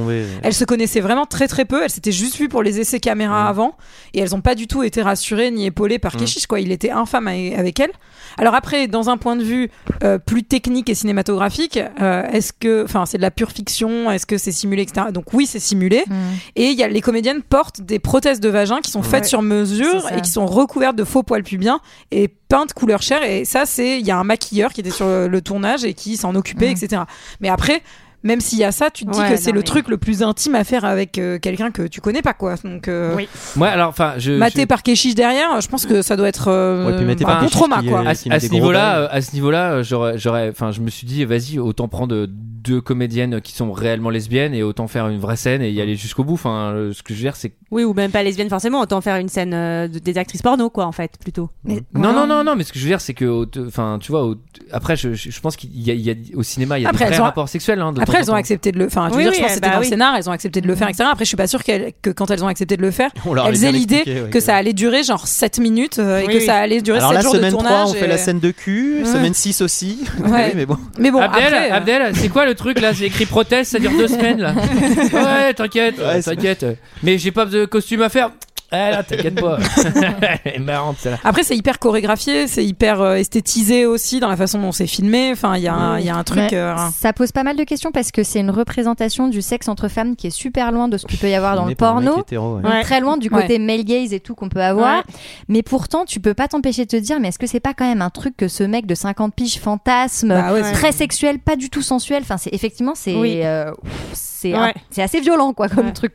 Elles 0.42 0.54
se 0.54 0.64
connaissaient 0.64 1.00
vraiment 1.00 1.26
très 1.26 1.48
très 1.48 1.64
peu. 1.64 1.82
Elles 1.82 1.90
s'étaient 1.90 2.12
juste 2.12 2.36
vues 2.36 2.48
pour 2.48 2.62
les 2.62 2.80
essais 2.80 3.00
caméra 3.00 3.48
avant 3.48 3.76
et 4.14 4.20
elles 4.20 4.30
n'ont 4.30 4.40
pas 4.40 4.54
du 4.54 4.66
tout 4.66 4.82
été 4.82 5.02
rassurées 5.02 5.50
ni 5.50 5.66
épaulées 5.66 5.98
par 5.98 6.14
Mm. 6.16 6.18
Keshish. 6.18 6.46
Quoi. 6.46 6.60
Il 6.60 6.72
était 6.72 6.90
infâme 6.90 7.28
avec 7.28 7.54
avec 7.58 7.80
elle. 7.80 7.90
Alors 8.38 8.54
après, 8.54 8.88
dans 8.88 9.10
un 9.10 9.16
point 9.16 9.36
de 9.36 9.42
vue 9.44 9.70
euh, 10.04 10.18
plus 10.18 10.42
technique 10.42 10.88
et 10.88 10.94
cinématographique, 10.94 11.78
euh, 12.00 12.22
est-ce 12.32 12.52
que, 12.52 12.84
enfin, 12.84 13.04
c'est 13.06 13.18
de 13.18 13.22
la 13.22 13.30
pure 13.30 13.50
fiction? 13.50 14.10
Est-ce 14.10 14.26
que 14.26 14.38
c'est 14.38 14.52
simulé, 14.52 14.82
etc. 14.82 15.06
Donc 15.12 15.32
oui, 15.32 15.46
c'est 15.46 15.58
simulé. 15.60 16.02
Mm. 16.08 16.12
Et 16.56 16.66
il 16.70 16.78
y 16.78 16.82
a 16.82 16.88
les 16.88 17.00
comédiennes 17.00 17.42
portent 17.42 17.80
des 17.80 17.98
prothèses 17.98 18.40
de 18.40 18.48
vagin 18.48 18.80
qui 18.80 18.90
sont 18.90 19.02
faites 19.02 19.22
Ouais. 19.24 19.28
sur 19.28 19.42
mesure 19.42 20.10
et 20.16 20.20
qui 20.20 20.30
sont 20.30 20.46
recouvertes 20.46 20.96
de 20.96 21.04
faux 21.04 21.22
poils 21.22 21.42
pubiens 21.42 21.80
et 22.10 22.28
peintes 22.52 22.72
couleur 22.74 23.00
chair. 23.02 23.22
Et 23.24 23.44
ça, 23.46 23.64
c'est 23.64 23.98
il 23.98 24.06
y 24.06 24.10
a 24.10 24.18
un 24.18 24.24
maquilleur 24.24 24.72
qui 24.74 24.80
était 24.82 24.90
sur 24.90 25.06
le, 25.06 25.26
le 25.28 25.40
tournage 25.40 25.84
et 25.84 25.94
qui 25.94 26.16
s'en 26.16 26.34
occupait, 26.34 26.68
Mm. 26.68 26.76
etc. 26.84 27.02
Mais 27.40 27.48
après. 27.48 27.82
Même 28.24 28.40
s'il 28.40 28.58
y 28.58 28.64
a 28.64 28.72
ça, 28.72 28.90
tu 28.90 29.04
te 29.04 29.10
dis 29.10 29.18
Ouais, 29.18 29.30
que 29.30 29.36
c'est 29.36 29.50
le 29.52 29.58
mais- 29.58 29.64
truc 29.64 29.88
le 29.88 29.96
plus 29.98 30.22
intime 30.22 30.54
à 30.54 30.64
faire 30.64 30.84
avec 30.84 31.18
euh, 31.18 31.38
quelqu'un 31.38 31.70
que 31.70 31.82
tu 31.82 32.00
connais 32.00 32.22
pas, 32.22 32.34
quoi. 32.34 32.54
Donc, 32.64 32.88
euh, 32.88 33.14
Oui. 33.16 33.28
Moi, 33.56 33.68
alors, 33.68 33.88
enfin, 33.88 34.14
je. 34.18 34.32
maté 34.32 34.62
je- 34.62 34.66
par 34.66 34.82
Keshish 34.82 35.14
derrière, 35.14 35.60
je 35.60 35.68
pense 35.68 35.86
que 35.86 36.02
ça 36.02 36.16
doit 36.16 36.28
être 36.28 36.48
euh, 36.48 36.86
Ouais, 36.86 36.96
puis 37.14 37.24
un 37.24 37.26
par 37.26 37.40
bon 37.42 37.48
trauma, 37.48 37.80
qui 37.80 37.88
quoi. 37.88 38.00
à, 38.06 38.10
à 38.10 38.14
ce 38.14 38.48
niveau-là, 38.50 38.92
balles. 38.94 39.02
euh, 39.02 39.08
à 39.16 39.20
ce 39.20 39.32
niveau-là, 39.34 39.72
euh, 39.72 39.82
j'aurais, 39.82 40.18
j'aurais, 40.18 40.48
enfin, 40.50 40.70
je 40.70 40.80
me 40.80 40.88
suis 40.90 41.06
dit, 41.06 41.24
vas-y, 41.24 41.58
autant 41.58 41.88
prendre 41.88 42.26
deux 42.28 42.80
comédiennes 42.80 43.40
qui 43.40 43.54
sont 43.54 43.72
réellement 43.72 44.08
lesbiennes 44.10 44.54
et 44.54 44.62
autant 44.62 44.86
faire 44.86 45.08
une 45.08 45.18
vraie 45.18 45.34
scène 45.36 45.62
et 45.62 45.70
y 45.70 45.80
aller 45.80 45.96
jusqu'au 45.96 46.22
bout. 46.22 46.34
Enfin, 46.34 46.70
euh, 46.74 46.92
ce 46.92 47.02
que 47.02 47.12
je 47.12 47.18
veux 47.18 47.24
dire, 47.24 47.34
c'est 47.34 47.52
Oui, 47.72 47.82
ou 47.82 47.92
même 47.92 48.12
pas 48.12 48.22
lesbienne 48.22 48.48
forcément, 48.48 48.80
autant 48.80 49.00
faire 49.00 49.16
une 49.16 49.28
scène 49.28 49.52
euh, 49.52 49.88
de- 49.88 49.98
des 49.98 50.16
actrices 50.16 50.42
porno, 50.42 50.70
quoi, 50.70 50.86
en 50.86 50.92
fait, 50.92 51.12
plutôt. 51.20 51.50
Mais- 51.64 51.82
non, 51.94 52.12
non, 52.12 52.26
non, 52.28 52.44
non, 52.44 52.54
mais 52.54 52.62
ce 52.62 52.72
que 52.72 52.78
je 52.78 52.84
veux 52.84 52.90
dire, 52.90 53.00
c'est 53.00 53.14
que, 53.14 53.24
au- 53.24 53.46
enfin, 53.66 53.98
tu 54.00 54.12
vois, 54.12 54.24
au- 54.26 54.36
après, 54.70 54.94
je, 54.96 55.40
pense 55.40 55.56
qu'il 55.56 55.70
y 55.76 55.90
a, 55.90 55.94
il 55.94 56.00
y 56.02 56.10
a- 56.10 56.14
au 56.36 56.44
cinéma, 56.44 56.78
il 56.78 56.82
y 56.82 56.86
a 56.86 56.90
Après, 56.90 57.06
des 57.06 57.10
vrais 57.10 57.22
rapports 57.24 57.48
sexuels. 57.48 57.80
hein, 57.80 57.92
de 57.92 58.00
Après, 58.00 58.11
en 58.16 58.20
elles 58.20 58.30
ont 58.30 58.34
accepté 58.34 58.72
de 58.72 58.78
le. 58.78 58.86
Enfin, 58.86 59.06
je 59.08 59.12
veux 59.12 59.16
Oui, 59.18 59.22
dire, 59.24 59.30
oui, 59.32 59.36
je 59.36 59.40
pense 59.42 59.48
que 59.50 59.54
c'était 59.54 59.66
bah 59.68 59.74
dans 59.74 59.80
oui. 59.80 59.86
le 59.86 59.90
scénar, 59.90 60.14
elles 60.16 60.28
ont 60.28 60.32
accepté 60.32 60.60
de 60.60 60.66
le 60.66 60.74
faire, 60.74 60.88
etc. 60.88 61.04
Après, 61.12 61.24
je 61.24 61.28
suis 61.28 61.36
pas 61.36 61.46
sûre 61.46 61.62
qu'elles- 61.64 61.92
que 62.02 62.10
quand 62.10 62.30
elles 62.30 62.42
ont 62.44 62.48
accepté 62.48 62.76
de 62.76 62.82
le 62.82 62.90
faire, 62.90 63.10
elles 63.46 63.64
aient 63.64 63.72
l'idée 63.72 64.02
ouais, 64.06 64.28
que 64.30 64.40
ça 64.40 64.56
allait 64.56 64.72
durer 64.72 65.02
genre 65.02 65.26
7 65.26 65.58
minutes 65.58 65.98
euh, 65.98 66.20
et 66.20 66.26
que 66.26 66.40
ça 66.40 66.56
allait 66.56 66.80
durer 66.80 66.98
Alors 66.98 67.10
7 67.10 67.16
la 67.16 67.22
jours 67.22 67.32
de 67.34 67.38
semaine 67.38 67.52
3, 67.52 67.62
tournage. 67.62 67.88
on 67.88 67.94
fait 67.94 68.06
la 68.06 68.18
scène 68.18 68.40
de 68.40 68.50
cul, 68.50 69.04
semaine 69.04 69.34
6 69.34 69.60
aussi. 69.62 69.98
Ouais. 70.24 70.52
Mais 70.54 70.66
bon. 70.66 70.76
Mais 70.98 71.10
bon, 71.10 71.20
Abdel, 71.20 71.42
après. 71.54 71.70
euh, 71.70 71.74
Abdel, 71.74 72.12
c'est 72.16 72.28
quoi 72.28 72.44
le 72.46 72.54
truc 72.54 72.80
là? 72.80 72.92
C'est 72.94 73.04
écrit 73.04 73.26
prothèse, 73.26 73.68
ça 73.68 73.78
dure 73.78 73.90
deux 73.92 74.08
semaines 74.08 74.40
là. 74.40 74.54
Ouais, 75.12 75.54
t'inquiète, 75.54 75.98
Ouais, 75.98 76.22
t'inquiète. 76.22 76.64
Mais 77.02 77.18
j'ai 77.18 77.30
pas 77.32 77.44
de 77.46 77.64
costume 77.64 78.02
à 78.02 78.08
faire. 78.08 78.30
Ah 78.72 78.90
là, 78.90 79.02
t'inquiète 79.02 79.40
pas. 79.40 79.58
Elle 80.44 80.54
est 80.54 80.58
marrante 80.58 80.96
celle-là. 80.98 81.18
Après, 81.24 81.42
c'est 81.42 81.56
hyper 81.56 81.78
chorégraphié, 81.78 82.46
c'est 82.46 82.64
hyper 82.64 83.00
euh, 83.00 83.14
esthétisé 83.16 83.84
aussi 83.86 84.18
dans 84.18 84.28
la 84.28 84.36
façon 84.36 84.58
dont 84.60 84.72
c'est 84.72 84.86
filmé. 84.86 85.30
Enfin, 85.32 85.56
il 85.56 85.62
y, 85.62 85.68
a 85.68 85.74
un- 85.74 85.98
il 85.98 86.06
y 86.06 86.10
a 86.10 86.16
un 86.16 86.24
truc. 86.24 86.38
Ouais. 86.50 86.54
euh, 86.54 86.74
Ça 86.98 87.12
pose 87.12 87.32
pas 87.32 87.42
mal 87.42 87.56
de 87.56 87.64
questions 87.64 87.92
parce 87.92 88.10
que 88.10 88.22
c'est 88.22 88.40
une 88.40 88.50
représentation 88.50 89.28
du 89.28 89.42
sexe 89.42 89.68
entre 89.68 89.88
femmes 89.88 90.16
qui 90.16 90.26
est 90.28 90.30
super 90.30 90.72
loin 90.72 90.88
de 90.88 90.96
ce 90.96 91.06
qu'il 91.06 91.18
peut 91.18 91.28
y 91.28 91.34
avoir 91.34 91.54
dans 91.54 91.62
Filmé 91.62 91.72
le 91.72 91.76
par 91.76 91.96
un 91.96 92.00
mec 92.00 92.08
porno. 92.08 92.22
hétéro, 92.22 92.56
ouais. 92.56 92.62
Donc, 92.62 92.72
Ouais. 92.72 92.82
Très 92.82 93.00
loin 93.00 93.16
du 93.18 93.30
côté 93.30 93.58
male 93.58 93.84
gaze 93.84 94.12
et 94.12 94.20
tout 94.20 94.34
qu'on 94.34 94.48
peut 94.48 94.62
avoir. 94.62 95.02
Mais 95.48 95.62
pourtant, 95.62 96.04
tu 96.04 96.18
peux 96.20 96.34
pas 96.34 96.48
t'empêcher 96.48 96.84
de 96.84 96.90
te 96.90 96.96
dire, 96.96 97.20
mais 97.20 97.28
est-ce 97.28 97.38
que 97.38 97.46
c'est 97.46 97.60
pas 97.60 97.74
quand 97.74 97.86
même 97.86 98.02
un 98.02 98.10
truc 98.10 98.36
que 98.36 98.48
ce 98.48 98.62
mec 98.64 98.86
de 98.86 98.94
50 98.94 99.34
piges 99.34 99.58
fantasme, 99.58 100.28
Bah 100.28 100.52
ouais, 100.52 100.62
c'est- 100.62 100.72
très 100.72 100.92
sexuel, 100.92 101.38
pas 101.38 101.56
du 101.56 101.68
tout 101.70 101.82
sensuel. 101.82 102.22
Enfin, 102.22 102.38
c'est 102.38 102.52
effectivement, 102.54 102.92
c'est 102.94 103.14
Oui. 103.16 103.40
euh, 103.42 103.70
c'est 104.12 104.54
Ouais. 104.58 104.74
c'est 104.90 105.02
assez 105.02 105.20
violent 105.20 105.52
quoi 105.52 105.68
comme 105.68 105.86
Ouais. 105.86 105.92
truc. 105.92 106.14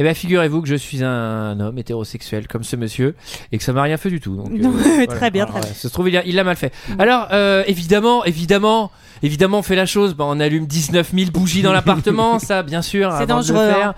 Eh 0.00 0.02
bien, 0.02 0.14
figurez-vous 0.14 0.62
que 0.62 0.68
je 0.68 0.76
suis 0.76 1.04
un 1.04 1.60
homme 1.60 1.76
hétérosexuel 1.76 2.48
comme 2.48 2.64
ce 2.64 2.74
monsieur 2.74 3.14
et 3.52 3.58
que 3.58 3.62
ça 3.62 3.74
m'a 3.74 3.82
rien 3.82 3.98
fait 3.98 4.08
du 4.08 4.18
tout. 4.18 4.34
Donc, 4.34 4.46
euh, 4.50 4.56
Non, 4.56 4.70
voilà. 4.70 5.06
très 5.06 5.30
bien, 5.30 5.44
Alors, 5.44 5.60
très 5.60 5.74
Ça 5.74 5.74
se 5.74 5.88
trouve, 5.88 6.08
il 6.08 6.16
a, 6.16 6.24
il 6.24 6.36
l'a 6.36 6.42
mal 6.42 6.56
fait. 6.56 6.72
Alors, 6.98 7.28
euh, 7.32 7.64
évidemment, 7.66 8.24
évidemment, 8.24 8.90
évidemment, 9.22 9.58
on 9.58 9.62
fait 9.62 9.76
la 9.76 9.86
chose. 9.86 10.14
Bah, 10.14 10.24
on 10.26 10.40
allume 10.40 10.66
19 10.66 11.12
000 11.14 11.30
bougies 11.30 11.62
dans 11.62 11.72
l'appartement, 11.72 12.38
ça, 12.40 12.62
bien 12.62 12.82
sûr. 12.82 13.12
C'est 13.18 13.26
dangereux, 13.26 13.70
hein. 13.82 13.94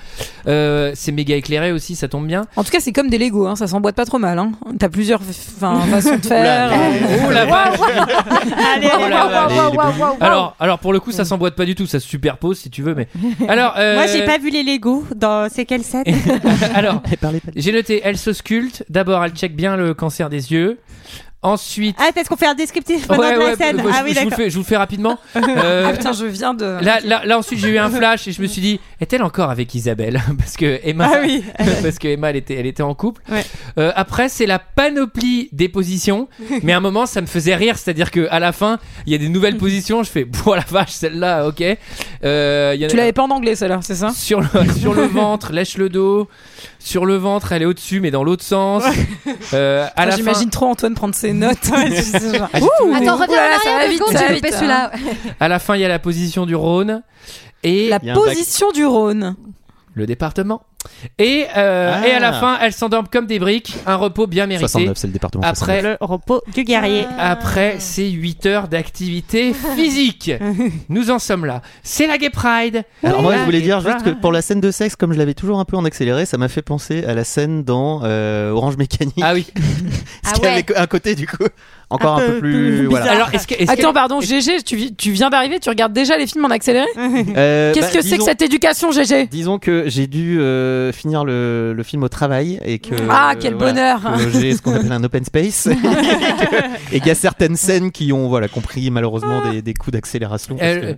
Euh, 0.47 0.93
c'est 0.95 1.13
méga 1.13 1.37
éclairé 1.37 1.73
aussi, 1.73 1.95
ça 1.97 2.09
tombe 2.09 2.27
bien. 2.27 2.45
En 2.57 2.65
tout 2.65 2.71
cas, 2.71 2.81
c'est 2.81 2.93
comme 2.93 3.09
des 3.09 3.19
Lego, 3.19 3.47
hein, 3.47 3.57
ça 3.57 3.67
s'emboîte 3.67 3.95
pas 3.95 4.05
trop 4.05 4.19
mal. 4.19 4.39
Hein. 4.39 4.53
T'as 4.79 4.89
plusieurs 4.89 5.23
façons 5.23 6.17
de 6.17 6.27
faire. 6.27 6.73
Oula, 6.73 7.27
Oh 7.27 7.31
la 7.31 7.45
vache 7.45 7.79
Allez. 8.75 8.89
Alors, 10.21 10.57
alors 10.59 10.79
pour 10.79 10.93
le 10.93 11.01
coup, 11.01 11.13
ça 11.13 11.25
s'emboîte 11.25 11.55
pas 11.55 11.65
du 11.65 11.75
tout, 11.75 11.87
ça 11.87 12.01
se 12.01 12.09
superpose 12.09 12.59
si 12.59 12.71
tu 12.71 12.83
veux, 12.83 12.95
mais. 12.95 13.09
Alors, 13.49 13.75
euh, 13.79 13.95
Moi, 13.97 14.07
j'ai 14.07 14.25
pas 14.25 14.39
vu 14.39 14.51
les 14.51 14.63
Lego 14.63 15.05
dans 15.15 15.49
c'est 15.51 15.65
quelle 15.65 15.83
scène 15.83 16.05
Alors, 16.75 17.03
j'ai 17.57 17.73
noté, 17.73 18.01
elle 18.05 18.19
se 18.19 18.33
sculpte. 18.33 18.85
D'abord, 18.89 19.25
elle 19.25 19.33
check 19.33 19.55
bien 19.55 19.77
le 19.77 19.95
cancer 19.95 20.29
des 20.29 20.53
yeux. 20.53 20.79
Ensuite. 21.43 21.97
Ah, 21.99 22.11
parce 22.15 22.29
qu'on 22.29 22.37
fait 22.37 22.47
un 22.47 22.55
descriptif 22.55 23.07
pendant 23.09 23.21
Ouais, 23.23 23.35
de 23.35 23.41
la 23.41 23.57
scène. 23.57 23.77
bah, 23.79 23.83
ah 23.93 23.99
je, 24.01 24.05
oui, 24.05 24.11
je 24.15 24.19
vous 24.21 24.25
le 24.25 24.31
d'accord. 24.31 24.37
fais, 24.37 24.51
je 24.51 24.55
vous 24.55 24.61
le 24.63 24.67
fais 24.67 24.77
rapidement. 24.77 25.19
Euh, 25.37 25.87
Ah 25.89 25.93
putain, 25.93 26.13
je 26.13 26.25
viens 26.27 26.55
de. 26.55 26.65
Là, 26.65 27.01
là, 27.05 27.23
là, 27.25 27.39
ensuite 27.39 27.59
j'ai 27.59 27.69
eu 27.71 27.79
un 27.79 27.91
flash 27.91 28.29
et 28.29 28.33
je 28.33 28.41
me 28.41 28.47
suis 28.47 28.61
dit 28.63 28.81
est-elle 29.01 29.23
encore 29.23 29.51
avec 29.51 29.75
Isabelle 29.75 30.21
parce 30.39 30.57
que 30.57 30.81
Emma 30.85 31.11
Ah 31.15 31.19
oui. 31.23 31.43
parce 31.83 31.99
que 31.99 32.09
Emma 32.09 32.31
elle 32.31 32.37
était 32.37 32.55
elle 32.55 32.67
était 32.67 32.83
en 32.83 32.95
couple 32.95 33.23
Ouais. 33.31 33.45
Euh, 33.79 33.93
après 33.97 34.29
c'est 34.29 34.47
la 34.47 34.59
panoplie 34.59 35.49
des 35.53 35.69
positions 35.69 36.29
mais 36.63 36.73
à 36.73 36.77
un 36.77 36.81
moment 36.81 37.07
ça 37.07 37.21
me 37.21 37.27
faisait 37.27 37.55
rire 37.57 37.77
c'est-à-dire 37.77 38.11
que 38.11 38.27
à 38.31 38.39
la 38.39 38.53
fin 38.53 38.79
il 39.07 39.13
y 39.13 39.15
a 39.15 39.19
des 39.19 39.29
nouvelles 39.29 39.57
positions 39.57 40.03
je 40.03 40.11
fais 40.11 40.27
oh 40.47 40.55
la 40.55 40.65
vache 40.69 40.91
celle-là 40.93 41.47
ok 41.49 41.63
Euh, 42.25 42.75
y 42.79 42.85
a- 42.85 42.89
Tu 42.89 42.97
l'avais 42.97 43.13
pas 43.13 43.25
en 43.25 43.31
anglais, 43.31 43.57
celle-là, 43.57 43.81
c'est 43.83 43.97
ça? 43.97 44.11
Sur 44.11 44.41
le, 44.41 44.47
sur 44.79 44.95
le 44.95 45.03
ventre 45.07 45.53
lèche 45.53 45.77
le 45.77 45.89
dos 45.89 46.29
sur 46.79 47.05
le 47.05 47.17
ventre 47.17 47.53
elle 47.53 47.63
est 47.63 47.67
au-dessus 47.67 48.01
mais 48.01 48.11
dans 48.13 48.23
l'autre 48.25 48.45
sens 48.45 48.85
Euh, 49.55 49.85
à 49.87 49.91
Enfin, 49.93 50.05
la 50.07 50.11
fin 50.13 50.17
J'imagine 50.17 50.51
trop 50.51 50.67
Antoine 50.67 50.95
prendre 50.95 51.15
ses 51.15 51.32
tes 51.33 51.39
notes. 51.39 51.59
Ah, 51.73 52.59
ouh, 52.61 52.95
Attends, 52.95 53.17
reviens 53.17 53.27
en 53.27 53.61
ça 53.61 53.71
arrière 53.71 53.79
va 53.79 53.85
deux 53.85 53.91
vite, 53.91 53.99
secondes, 54.01 54.17
ça 54.17 54.27
j'ai 54.29 54.35
loupé 54.35 54.49
vite, 54.49 54.57
celui-là. 54.57 54.91
À 55.41 55.49
la 55.49 55.59
fin, 55.59 55.75
il 55.77 55.81
y 55.81 55.85
a 55.85 55.89
la 55.89 55.99
position 55.99 56.47
du 56.47 56.55
Rhône 56.55 57.03
et 57.63 57.89
La 57.89 57.99
Il 58.03 58.07
y 58.07 58.11
a 58.11 58.13
un 58.13 58.17
bac. 58.17 58.25
position 58.25 58.71
du 58.73 58.85
Rhône. 58.87 59.37
le 59.95 60.07
département. 60.07 60.63
Et, 61.19 61.47
euh, 61.57 61.93
Ah. 61.95 62.07
et 62.07 62.13
à 62.13 62.19
la 62.21 62.33
fin, 62.33 62.59
elles 62.61 62.73
s'endorment 62.73 63.09
comme 63.11 63.27
des 63.27 63.39
briques. 63.39 63.75
Un 63.87 63.97
repos 63.97 64.27
bien 64.27 64.47
mérité. 64.47 64.69
69, 64.69 64.97
c'est 64.97 65.07
le 65.07 65.13
département. 65.13 65.43
Après, 65.45 65.83
Le 65.83 65.97
repos 66.01 66.43
du 66.55 66.65
guerrier. 66.65 67.05
après 67.19 67.77
ces 67.79 68.09
8 68.11 68.47
heures 68.47 68.69
d'activité 68.69 69.53
physique. 69.77 70.31
Nous 70.89 71.11
en 71.11 71.19
sommes 71.19 71.45
là. 71.45 71.63
C'est 71.83 72.07
la 72.07 72.19
Gay 72.19 72.31
Pride. 72.31 72.85
Alors 73.03 73.23
moi 73.23 73.37
je 73.37 73.43
voulais 73.45 73.61
dire 73.61 73.81
juste 73.81 74.03
que 74.03 74.11
pour 74.11 74.33
la 74.33 74.43
scène 74.43 74.61
de 74.61 74.71
sexe, 74.71 74.97
comme 74.97 75.13
je 75.13 75.19
l'avais 75.19 75.35
toujours 75.35 75.59
un 75.61 75.65
peu 75.65 75.77
en 75.77 75.85
accéléré, 75.85 76.27
ça 76.27 76.39
m'a 76.39 76.49
fait 76.49 76.63
penser 76.63 77.05
à 77.05 77.15
la 77.15 77.25
scène 77.25 77.65
dans 77.65 78.01
euh, 78.05 78.51
Orange 78.51 78.77
Mécanique. 78.77 79.15
Ah 79.23 79.35
oui. 79.35 79.47
Ah 80.25 80.29
Ce 80.29 80.35
qui 80.35 80.43
ouais. 80.43 80.49
avait 80.53 80.77
un 80.79 80.87
côté 80.87 81.15
du 81.17 81.27
coup 81.27 81.45
encore 81.93 82.19
Un 82.19 82.23
un, 82.23 82.27
peu 82.27 82.33
peu 82.35 82.41
plus. 82.41 82.53
plus 82.79 82.87
voilà. 82.87 83.05
bizarre. 83.05 83.17
Alors, 83.17 83.35
est-ce 83.35 83.47
que. 83.47 83.55
est-ce 83.55 83.71
Attends, 83.71 83.89
que- 83.91 83.95
pardon, 83.95 84.21
GG, 84.21 84.63
tu, 84.65 84.77
vi- 84.77 84.95
tu 84.95 85.11
viens 85.13 85.31
d'arriver, 85.31 85.59
tu 85.61 85.69
regardes 85.69 85.93
déjà 85.93 86.17
les 86.17 86.27
films 86.27 86.45
en 86.45 86.51
accéléré 86.51 86.87
Euh, 87.37 87.73
Qu'est-ce 87.73 87.87
bah, 87.87 87.93
que 87.93 88.03
c'est 88.03 88.09
que 88.11 88.15
disons- 88.15 88.25
cette 88.25 88.43
éducation, 88.43 88.91
GG 88.93 89.27
Disons 89.27 89.59
que 89.59 89.85
j'ai 89.87 90.07
dû 90.07 90.41
euh, 90.41 90.93
finir 90.93 91.25
le, 91.25 91.73
le 91.73 91.83
film 91.83 92.03
au 92.03 92.09
travail 92.09 92.61
et 92.65 92.79
que. 92.79 92.95
Ah, 93.09 93.33
euh, 93.33 93.37
quel 93.41 93.55
voilà, 93.55 93.99
bonheur. 93.99 94.19
que 94.19 94.31
J'ai 94.41 94.55
ce 94.55 94.63
qu'on 94.63 94.75
appelle 94.75 94.93
un 94.93 95.05
open 95.05 95.25
space. 95.25 95.69
et 96.93 96.99
qu'il 96.99 97.07
y 97.09 97.11
a 97.11 97.15
certaines 97.15 97.57
scènes 97.57 97.91
qui 97.91 98.13
ont 98.13 98.29
voilà, 98.29 98.49
compris 98.49 98.91
malheureusement 98.91 99.51
des, 99.51 99.63
des 99.63 99.75
coups 99.75 99.93
d'accélération. 99.93 100.57
Euh, 100.61 100.95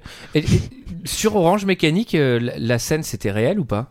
sur 1.05 1.37
Orange 1.37 1.65
Mécanique, 1.67 2.15
euh, 2.15 2.39
la, 2.41 2.53
la 2.59 2.79
scène 2.79 3.03
c'était 3.03 3.31
réel 3.31 3.59
ou 3.61 3.65
pas? 3.65 3.91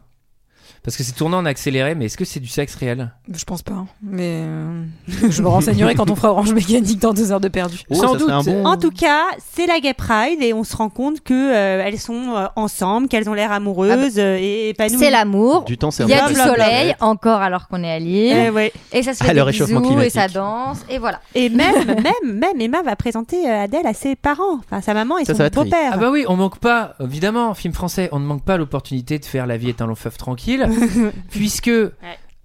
Parce 0.84 0.98
que 0.98 1.04
c'est 1.04 1.14
tourné 1.14 1.36
en 1.38 1.46
accéléré, 1.46 1.96
mais 1.96 2.06
est-ce 2.06 2.18
que 2.18 2.26
c'est 2.26 2.42
du 2.42 2.48
sexe 2.50 2.76
réel? 2.76 3.12
Je 3.34 3.44
pense 3.46 3.62
pas, 3.62 3.86
mais 4.02 4.42
euh, 4.44 4.84
je 5.30 5.42
me 5.42 5.48
renseignerai 5.48 5.96
quand 5.96 6.10
on 6.12 6.16
fera 6.16 6.32
Orange 6.32 6.54
Mécanique 6.54 7.00
dans 7.00 7.14
deux 7.14 7.32
heures 7.32 7.40
de 7.40 7.48
perdu. 7.48 7.80
Oh, 7.90 7.96
Sans 7.96 8.02
ça 8.02 8.08
serait 8.08 8.20
doute. 8.20 8.30
un 8.32 8.44
bon- 8.44 8.66
En 8.66 8.76
tout 8.78 8.92
cas, 8.92 9.22
c'est 9.54 9.66
la 9.66 9.80
Gay 9.80 9.94
Pride 9.94 10.42
et 10.42 10.54
on 10.54 10.66
se 10.66 10.76
rend 10.76 10.90
compte 10.90 11.22
que 11.22 11.34
euh, 11.34 11.84
elles 11.86 11.98
sont 12.00 12.36
euh, 12.36 12.48
ensemble, 12.58 13.08
qu'elles 13.08 13.30
ont 13.30 13.34
l'air 13.34 13.54
amoureuses 13.54 14.18
euh, 14.20 14.38
et 14.38 14.70
épanouies. 14.70 14.98
C'est 15.00 15.10
l'amour. 15.10 15.64
Du 15.64 15.78
temps, 15.78 15.90
c'est 15.90 16.04
Il 16.04 16.10
y 16.10 16.14
a 16.14 16.28
du 16.28 16.36
soleil, 16.36 16.94
encore 17.00 17.40
alors 17.42 17.70
qu'on 17.70 17.82
est 17.82 17.92
à 17.92 18.00
Lille. 18.00 18.36
Eh 18.48 18.50
ouais. 18.50 18.74
Et 18.92 19.04
ça 19.04 19.14
se 19.14 19.20
Ah, 19.24 19.28
fait 19.28 19.32
le 19.32 19.36
des 19.36 19.42
réchauffement 19.42 19.80
bisous 19.80 19.94
et 20.02 20.10
climatique. 20.10 20.14
ça 20.20 20.28
danse. 20.28 20.80
Et 20.90 20.98
voilà. 20.98 21.22
Et 21.34 21.48
même, 21.50 21.74
même, 21.88 22.34
même 22.38 22.60
Emma 22.60 22.82
va 22.84 22.98
présenter 22.98 23.50
Adèle 23.50 23.88
à 23.88 23.94
ses 23.94 24.18
parents, 24.18 24.58
enfin 24.60 24.82
sa 24.82 24.94
maman 24.94 25.18
et 25.18 25.24
Ça, 25.24 25.34
son 25.34 25.48
beau-père. 25.48 25.92
Ah 25.94 25.98
bah 25.98 26.10
oui, 26.12 26.26
on 26.28 26.36
manque 26.36 26.58
pas, 26.60 26.96
évidemment, 27.00 27.54
film 27.54 27.74
français, 27.74 28.10
on 28.12 28.20
ne 28.20 28.26
manque 28.26 28.44
pas 28.44 28.58
l'opportunité 28.58 29.18
de 29.18 29.26
faire 29.26 29.48
La 29.48 29.56
vie 29.56 29.70
est 29.70 29.82
un 29.82 29.88
long 29.88 29.96
fleuve 29.96 30.18
tranquille, 30.18 30.68
puisque 31.32 31.72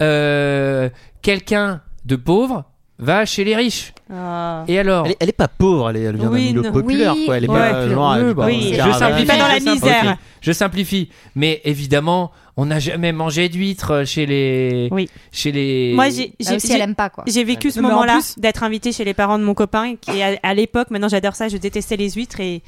euh, 0.01 0.89
quelqu'un 1.23 1.81
de 2.05 2.17
pauvre 2.17 2.65
va 3.01 3.25
chez 3.25 3.45
les 3.45 3.55
riches. 3.55 3.93
Ah. 4.13 4.65
Et 4.67 4.79
alors 4.79 5.05
Elle 5.07 5.13
est, 5.13 5.17
elle 5.21 5.29
est 5.29 5.33
pas 5.33 5.47
pauvre, 5.49 5.91
elle, 5.91 5.97
est- 5.99 6.03
elle 6.03 6.17
vient 6.17 6.29
Oui, 6.31 6.47
d'un 6.47 6.59
milieu 6.59 6.63
non. 6.63 6.73
populaire. 6.73 7.15
Oui, 7.15 7.27
quoi. 7.27 7.37
Elle 7.37 7.45
est 7.45 7.49
ouais, 7.51 7.71
pas 7.71 7.89
genre. 7.89 8.17
oui, 8.21 8.35
bah, 8.35 8.45
oui. 8.47 8.69
une 8.71 8.75
je 8.75 8.93
simplifie, 8.93 9.27
Pas 9.27 9.37
dans 9.39 9.47
la 9.49 9.59
je 9.59 9.65
simplifie. 9.65 9.85
misère. 9.85 10.17
Je 10.41 10.53
simplifie, 10.53 11.09
mais 11.37 11.61
évidemment, 11.65 12.33
on 12.57 12.67
n'a 12.67 12.79
jamais 12.81 13.13
mangé 13.13 13.49
d'huîtres 13.49 14.05
chez 14.05 14.25
les, 14.27 14.89
Oui. 14.91 15.09
chez 15.31 15.53
les. 15.53 15.93
Moi, 15.95 16.09
j'ai, 16.11 16.27
Là 16.29 16.33
j'ai, 16.41 16.57
aussi, 16.57 16.67
j'ai- 16.69 16.75
elle 16.75 16.81
aime 16.81 16.95
pas 16.97 17.11
quoi. 17.11 17.25
j'ai 17.29 17.45
vécu 17.45 17.71
ce 17.71 17.81
moment-là 17.81 18.15
plus- 18.15 18.39
d'être 18.41 18.63
invitée 18.65 18.91
chez 18.93 19.05
les 19.05 19.15
parents 19.15 19.39
de 19.39 19.45
mon 19.45 19.55
copain 19.55 19.95
qui 20.01 20.21
à, 20.23 20.37
à 20.43 20.55
l'époque, 20.55 20.91
maintenant 20.91 21.09
j'adore 21.09 21.35
ça, 21.37 21.49
je 21.49 21.57
détestais 21.57 21.97
les 21.97 22.11
huîtres 22.11 22.41
et, 22.41 22.63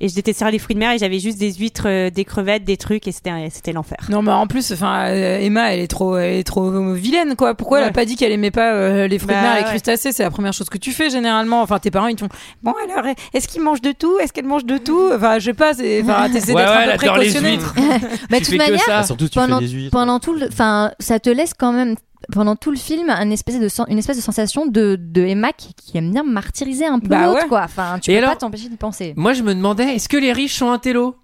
et 0.00 0.08
je 0.08 0.14
détestais 0.14 0.50
les 0.50 0.58
fruits 0.58 0.74
de 0.74 0.80
mer 0.80 0.92
et 0.92 0.98
j'avais 0.98 1.18
juste 1.18 1.38
des 1.38 1.52
huîtres, 1.54 1.84
euh, 1.86 2.10
des 2.10 2.24
crevettes, 2.24 2.64
des 2.64 2.76
trucs 2.76 3.06
et 3.08 3.12
c'était, 3.12 3.30
c'était 3.50 3.72
l'enfer. 3.72 3.96
Non, 4.08 4.22
mais 4.22 4.32
en 4.32 4.46
plus, 4.46 4.72
enfin, 4.72 5.06
euh, 5.08 5.38
Emma, 5.40 5.72
elle 5.72 5.80
est 5.80 5.86
trop, 5.88 6.16
elle 6.16 6.36
est 6.36 6.44
trop 6.44 6.92
vilaine, 6.92 7.34
quoi. 7.36 7.54
Pourquoi 7.54 7.80
elle 7.80 7.88
a 7.88 7.92
pas 7.92 8.04
dit 8.04 8.16
qu'elle 8.16 8.32
aimait 8.32 8.50
pas 8.50 8.72
euh, 8.72 9.08
les 9.08 9.18
fruits 9.18 9.34
Bah, 9.34 9.40
de 9.40 9.46
mer, 9.46 9.54
les 9.56 9.62
ouais. 9.62 9.68
crustacés? 9.68 10.12
C'est 10.12 10.22
la 10.22 10.30
première 10.30 10.52
chose 10.52 10.68
que 10.68 10.78
tu 10.78 10.92
fais 10.92 11.10
généralement. 11.10 11.62
Enfin, 11.62 11.78
tes 11.78 11.90
parents, 11.90 12.08
ils 12.08 12.16
te 12.16 12.20
font. 12.20 12.28
Bon, 12.62 12.74
alors, 12.90 13.06
est-ce 13.32 13.48
qu'ils 13.48 13.62
mangent 13.62 13.80
de 13.82 13.92
tout? 13.92 14.18
Est-ce 14.18 14.32
qu'elle 14.32 14.46
mange 14.46 14.64
de 14.64 14.78
tout 14.78 15.10
Enfin, 15.14 15.38
je 15.38 15.46
sais 15.46 15.54
pas. 15.54 15.74
C'est, 15.74 16.02
enfin, 16.02 16.28
t'essaies 16.30 16.52
Ouais, 16.54 16.62
d'être 16.62 17.02
ouais, 17.02 17.08
un 17.08 17.14
peu 17.14 17.20
les. 17.22 17.58
Bah, 18.30 18.38
Tu 18.38 18.44
fais 18.44 18.58
toute 18.58 18.76
que 18.76 18.78
ça. 18.78 19.02
Surtout, 19.02 19.28
tu 19.28 19.38
pendant, 19.38 19.58
fais 19.60 19.66
des 19.66 19.70
huîtres. 19.72 19.90
pendant 19.92 20.18
tout 20.20 20.34
le, 20.34 20.48
enfin, 20.48 20.90
ça 20.98 21.18
te 21.20 21.30
laisse 21.30 21.52
quand 21.56 21.72
même 21.72 21.96
pendant 22.32 22.56
tout 22.56 22.70
le 22.70 22.76
film 22.76 23.10
un 23.10 23.30
espèce 23.30 23.58
de 23.60 23.68
une 23.90 23.98
espèce 23.98 24.16
de 24.16 24.22
sensation 24.22 24.66
de, 24.66 24.96
de 25.00 25.22
Emma 25.22 25.52
qui, 25.52 25.74
qui 25.74 25.96
aime 25.98 26.10
bien 26.12 26.22
martyriser 26.24 26.86
un 26.86 26.98
peu 26.98 27.08
Bah 27.08 27.26
l'autre 27.26 27.42
ouais. 27.42 27.48
quoi. 27.48 27.62
Enfin, 27.64 27.98
tu 28.00 28.10
Et 28.10 28.14
peux 28.14 28.18
alors 28.18 28.30
pas 28.30 28.36
t'empêcher 28.40 28.68
d'y 28.68 28.76
penser. 28.76 29.14
Moi, 29.16 29.32
je 29.32 29.42
me 29.42 29.54
demandais, 29.54 29.94
est-ce 29.94 30.08
que 30.08 30.16
les 30.16 30.32
riches 30.32 30.54
sont 30.56 30.70
un 30.70 30.78
télo 30.78 31.16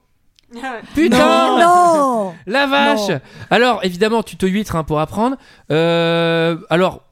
Putain 0.95 1.59
Non. 1.59 2.35
La 2.47 2.67
vache 2.67 3.09
Non. 3.09 3.21
Alors, 3.51 3.81
évidemment, 3.85 4.23
tuto 4.23 4.47
huître 4.47 4.77
hein, 4.77 4.85
pour 4.85 5.01
apprendre. 5.01 5.37
Euh, 5.71 6.57
alors, 6.71 7.03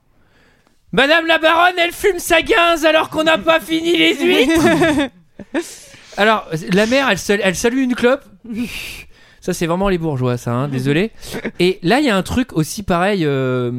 Madame 0.92 1.26
la 1.26 1.38
baronne, 1.38 1.74
elle 1.78 1.92
fume 1.92 2.18
sa 2.18 2.42
guinze 2.42 2.84
alors 2.84 3.10
qu'on 3.10 3.22
n'a 3.24 3.38
pas 3.38 3.60
fini 3.60 3.96
les 3.96 4.14
huîtres? 4.16 5.10
Alors, 6.16 6.46
la 6.72 6.86
mère, 6.86 7.08
elle, 7.08 7.40
elle 7.42 7.54
salue 7.56 7.78
une 7.78 7.94
clope? 7.94 8.24
Ça, 9.40 9.54
c'est 9.54 9.66
vraiment 9.66 9.88
les 9.88 9.96
bourgeois, 9.96 10.36
ça, 10.36 10.52
hein, 10.52 10.68
désolé. 10.68 11.12
Et 11.60 11.78
là, 11.82 11.98
il 12.00 12.04
y 12.04 12.10
a 12.10 12.16
un 12.16 12.22
truc 12.22 12.52
aussi 12.52 12.82
pareil. 12.82 13.24
euh, 13.24 13.72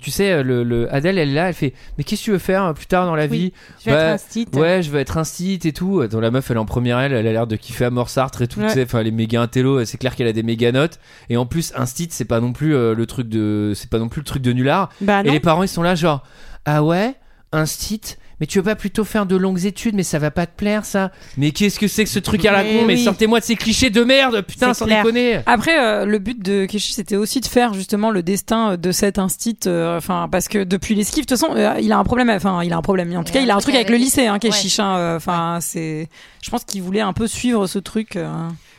tu 0.00 0.10
sais, 0.10 0.42
le, 0.42 0.64
le- 0.64 0.92
Adèle, 0.94 1.18
elle 1.18 1.28
est 1.28 1.34
là, 1.34 1.48
elle 1.48 1.54
fait 1.54 1.74
Mais 1.98 2.04
qu'est-ce 2.04 2.22
que 2.22 2.24
tu 2.24 2.30
veux 2.30 2.38
faire 2.38 2.64
euh, 2.64 2.72
plus 2.72 2.86
tard 2.86 3.04
dans 3.04 3.14
la 3.14 3.26
Oui, 3.26 3.28
vie 3.38 3.52
je 3.84 3.90
Bah, 3.90 3.96
être 3.96 4.14
instit. 4.14 4.46
Ouais, 4.54 4.82
je 4.82 4.90
veux 4.90 4.98
être 5.00 5.18
instit 5.18 5.58
et 5.64 5.72
tout. 5.72 6.06
Dans 6.06 6.20
la 6.20 6.30
meuf, 6.30 6.50
elle 6.50 6.56
est 6.56 6.60
en 6.60 6.64
première, 6.64 6.98
elle, 6.98 7.12
elle 7.12 7.26
a 7.26 7.32
l'air 7.32 7.46
de 7.46 7.56
kiffer 7.56 7.84
à 7.84 7.90
mort 7.90 8.08
Sartre 8.08 8.40
et 8.40 8.48
tout. 8.48 8.60
Ouais. 8.60 8.82
Enfin, 8.82 9.00
elle 9.00 9.06
est 9.08 9.10
méga 9.10 9.42
intello. 9.42 9.84
C'est 9.84 9.98
clair 9.98 10.16
qu'elle 10.16 10.28
a 10.28 10.32
des 10.32 10.42
méga 10.42 10.72
notes. 10.72 10.98
Et 11.28 11.36
en 11.36 11.44
plus, 11.44 11.72
instit, 11.76 12.08
c'est 12.10 12.24
pas 12.24 12.40
non 12.40 12.52
plus 12.54 12.74
euh, 12.74 12.94
le 12.94 13.04
truc 13.06 13.28
de, 13.28 13.72
c'est 13.74 13.90
pas 13.90 13.98
non 13.98 14.08
plus 14.08 14.20
le 14.22 14.26
truc 14.26 14.42
de 14.42 14.52
nulard. 14.52 14.88
Bah 15.02 15.20
et 15.24 15.30
les 15.30 15.40
parents, 15.40 15.62
ils 15.62 15.68
sont 15.68 15.82
là, 15.82 15.94
genre, 15.94 16.22
ah 16.64 16.82
ouais, 16.82 17.14
instit. 17.52 18.00
Mais 18.42 18.46
tu 18.46 18.58
veux 18.58 18.64
pas 18.64 18.74
plutôt 18.74 19.04
faire 19.04 19.24
de 19.24 19.36
longues 19.36 19.66
études, 19.66 19.94
mais 19.94 20.02
ça 20.02 20.18
va 20.18 20.32
pas 20.32 20.46
te 20.46 20.56
plaire, 20.56 20.84
ça. 20.84 21.12
Mais 21.36 21.52
qu'est-ce 21.52 21.78
que 21.78 21.86
c'est 21.86 22.02
que 22.02 22.10
ce 22.10 22.18
truc 22.18 22.44
à 22.44 22.50
la 22.50 22.64
con? 22.64 22.86
Mais 22.88 22.94
oui. 22.94 23.04
sortez-moi 23.04 23.38
de 23.38 23.44
ces 23.44 23.54
clichés 23.54 23.88
de 23.88 24.02
merde, 24.02 24.40
putain, 24.44 24.74
sans 24.74 24.86
clair. 24.86 25.04
déconner. 25.04 25.38
Après, 25.46 25.78
euh, 25.78 26.04
le 26.06 26.18
but 26.18 26.42
de 26.42 26.64
Keshi, 26.66 26.92
c'était 26.92 27.14
aussi 27.14 27.40
de 27.40 27.46
faire 27.46 27.72
justement 27.72 28.10
le 28.10 28.24
destin 28.24 28.76
de 28.76 28.90
cet 28.90 29.20
instit. 29.20 29.56
euh, 29.68 29.96
Enfin, 29.96 30.28
parce 30.28 30.48
que 30.48 30.64
depuis 30.64 30.96
les 30.96 31.04
skifs, 31.04 31.24
de 31.26 31.32
toute 31.32 31.38
façon, 31.38 31.54
euh, 31.54 31.74
il 31.80 31.92
a 31.92 31.98
un 31.98 32.02
problème. 32.02 32.30
Enfin, 32.30 32.64
il 32.64 32.72
a 32.72 32.76
un 32.78 32.82
problème. 32.82 33.16
En 33.16 33.22
tout 33.22 33.32
cas, 33.32 33.38
a 33.38 33.42
il 33.42 33.50
a 33.52 33.54
un 33.54 33.60
truc 33.60 33.76
avec 33.76 33.90
le 33.90 33.96
lycée, 33.96 34.26
hein, 34.26 34.32
Ouais. 34.42 34.50
Keshi. 34.50 34.74
hein, 34.80 34.96
euh, 34.96 35.16
Enfin, 35.18 35.58
c'est. 35.60 36.08
Je 36.42 36.50
pense 36.50 36.64
qu'il 36.64 36.82
voulait 36.82 37.00
un 37.00 37.12
peu 37.12 37.28
suivre 37.28 37.68
ce 37.68 37.78
truc. 37.78 38.16
euh. 38.16 38.28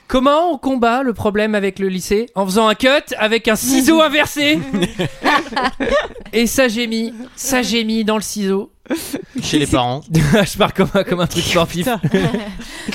Comment 0.10 0.52
on 0.52 0.58
combat 0.58 1.04
le 1.04 1.14
problème 1.14 1.56
avec 1.56 1.80
le 1.80 1.88
lycée? 1.88 2.26
En 2.36 2.46
faisant 2.46 2.68
un 2.68 2.76
cut 2.76 2.90
avec 3.18 3.48
un 3.48 3.56
ciseau 3.56 4.02
inversé. 4.02 4.60
Et 6.34 6.48
ça 6.48 6.68
j'ai 6.68 6.88
mis, 6.88 7.14
ça 7.38 7.62
j'ai 7.62 7.86
mis 7.86 8.04
dans 8.04 8.18
le 8.18 8.22
ciseau. 8.22 8.73
Chez 9.42 9.60
les 9.60 9.68
parents. 9.68 10.02
je 10.14 10.58
pars 10.58 10.74
comme 10.74 10.90
un, 10.94 11.04
comme 11.04 11.20
un 11.22 11.28
truc 11.28 11.44
sportif. 11.44 11.88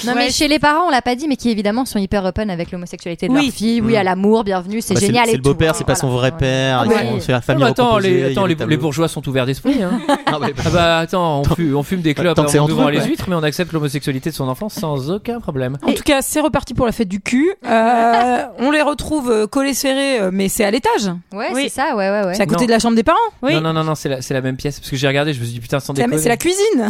Non 0.05 0.12
mais 0.14 0.30
chez 0.30 0.49
les 0.49 0.59
parents, 0.59 0.86
on 0.86 0.91
l'a 0.91 1.01
pas 1.03 1.14
dit, 1.14 1.26
mais 1.28 1.36
qui 1.36 1.51
évidemment 1.51 1.84
sont 1.86 1.99
hyper 1.99 2.22
open 2.24 2.51
avec 2.51 2.70
l'homosexualité 2.70 3.26
de 3.26 3.32
Oui. 3.32 3.47
leur 3.47 3.55
fille. 3.55 3.80
Oui, 3.80 3.95
Mm. 3.95 3.97
à 3.97 4.03
l'amour, 4.05 4.45
bienvenue, 4.45 4.80
c'est 4.82 4.93
Bah, 4.95 5.01
génial. 5.01 5.26
C'est 5.28 5.36
le 5.36 5.43
beau-père, 5.43 5.74
c'est 5.74 5.84
pas 5.84 5.95
son 5.95 6.09
vrai 6.11 6.30
père. 6.30 6.82
Ils 6.84 6.89
Ouais. 6.91 6.95
sont- 6.99 7.20
C'est 7.20 7.32
la 7.32 7.39
Ah 7.39 7.41
famille 7.41 7.64
bah 7.64 7.70
attends, 7.70 7.86
recomposée, 7.86 8.11
les, 8.11 8.14
il 8.16 8.20
y 8.20 8.24
a 8.24 8.30
attends, 8.30 8.66
les, 8.66 8.76
bourgeois 8.76 9.09
sont 9.09 9.26
ouverts 9.28 9.47
d'esprit. 9.47 9.82
Hein. 9.82 9.99
Ah, 10.26 10.39
ouais, 10.39 10.53
bah, 10.53 10.62
ah 10.66 10.70
bah 10.70 10.99
attends, 10.99 11.41
on 11.41 11.45
fume, 11.55 11.74
on 11.76 11.82
fume 11.82 12.03
des 12.03 12.12
clubs 12.14 12.34
Tant 12.34 12.45
que 12.45 12.51
c'est 12.51 12.59
en 12.59 12.64
entre 12.64 12.82
eux, 12.86 12.91
les 12.91 12.99
ouais. 13.01 13.07
huîtres, 13.07 13.24
mais 13.28 13.34
on 13.34 13.43
accepte 13.43 13.72
l'homosexualité 13.72 14.28
de 14.30 14.34
son 14.34 14.47
enfant 14.47 14.68
sans 14.68 15.11
aucun 15.11 15.41
problème. 15.41 15.78
En 15.82 15.93
tout 15.95 16.03
cas, 16.05 16.20
c'est 16.20 16.41
reparti 16.41 16.74
pour 16.74 16.84
la 16.86 16.93
fête 16.93 17.09
du 17.09 17.20
cul. 17.20 17.51
Euh, 17.66 18.43
on 18.59 18.70
les 18.70 18.82
retrouve 18.82 19.30
euh, 19.30 19.47
collés 19.47 19.74
serrés, 19.74 20.20
euh, 20.20 20.30
mais 20.32 20.49
c'est 20.51 20.64
à 20.64 20.70
l'étage. 20.70 21.07
Ouais, 21.32 21.49
Oui. 21.55 21.62
c'est 21.64 21.80
ça, 21.80 21.97
ouais, 21.97 22.11
ouais, 22.11 22.26
ouais. 22.26 22.34
C'est 22.34 22.43
à 22.43 22.47
côté 22.47 22.61
Non. 22.62 22.66
de 22.66 22.72
la 22.72 22.78
chambre 22.78 22.95
des 22.97 23.03
parents. 23.03 23.16
Oui. 23.43 23.55
Non, 23.55 23.61
non, 23.62 23.72
non, 23.72 23.84
non, 23.84 23.95
c'est 23.95 24.11
la, 24.11 24.20
c'est 24.22 24.34
la 24.34 24.43
même 24.43 24.57
pièce. 24.57 24.78
Parce 24.80 24.91
que 24.91 24.97
j'ai 24.97 25.09
regardé, 25.09 25.32
je 25.32 25.41
me 25.41 25.45
suis 25.45 25.55
dit 25.55 25.61
putain, 25.61 25.77
sans 25.80 25.94
C'est 25.94 26.00
la, 26.02 26.06
déconner. 26.06 26.22
c'est 26.22 26.28
la 26.28 26.36
cuisine. 26.36 26.88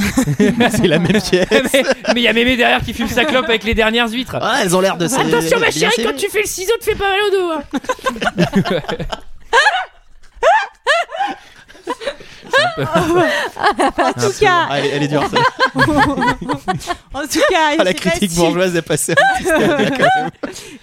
C'est 0.70 0.86
la 0.86 0.99
même 0.99 1.20
pièce. 1.30 1.47
mais 2.14 2.20
il 2.20 2.22
y 2.22 2.28
a 2.28 2.32
mémé 2.32 2.57
derrière 2.57 2.80
qui 2.82 2.93
fume 2.95 3.09
sa 3.09 3.24
clope 3.24 3.45
avec 3.49 3.64
les 3.64 3.74
dernières 3.74 4.09
huîtres. 4.11 4.36
Ah, 4.41 4.61
elles 4.62 4.74
ont 4.76 4.80
l'air 4.80 4.97
de 4.97 5.07
se- 5.09 5.14
Attention 5.18 5.59
ma 5.59 5.70
chérie, 5.70 5.93
quand 6.05 6.16
tu 6.16 6.28
fais 6.28 6.41
le 6.43 6.47
ciseau, 6.49 6.72
te 6.80 6.84
fais 6.84 6.95
pas 6.95 7.09
mal 7.11 7.20
au 7.26 7.30
dos. 7.30 7.51
hein. 7.53 7.62
En 12.79 14.13
tout 14.13 14.33
cas, 14.41 14.67
Ah, 14.71 14.79
elle, 14.79 14.85
est- 14.87 14.89
elle 14.91 15.03
est 15.05 15.09
dure. 15.09 15.29
ça. 15.29 15.39
en 17.15 17.23
tout 17.23 17.41
cas, 17.51 17.75
Ah, 17.79 17.85
la 17.85 17.95
critique 17.95 18.31
si- 18.31 18.37
bourgeoise 18.37 18.75
est 18.77 18.83
passée. 18.83 19.13
un 19.13 19.39
petit 19.39 19.45
peu, 19.45 19.97
quand 19.97 20.21
même. 20.23 20.31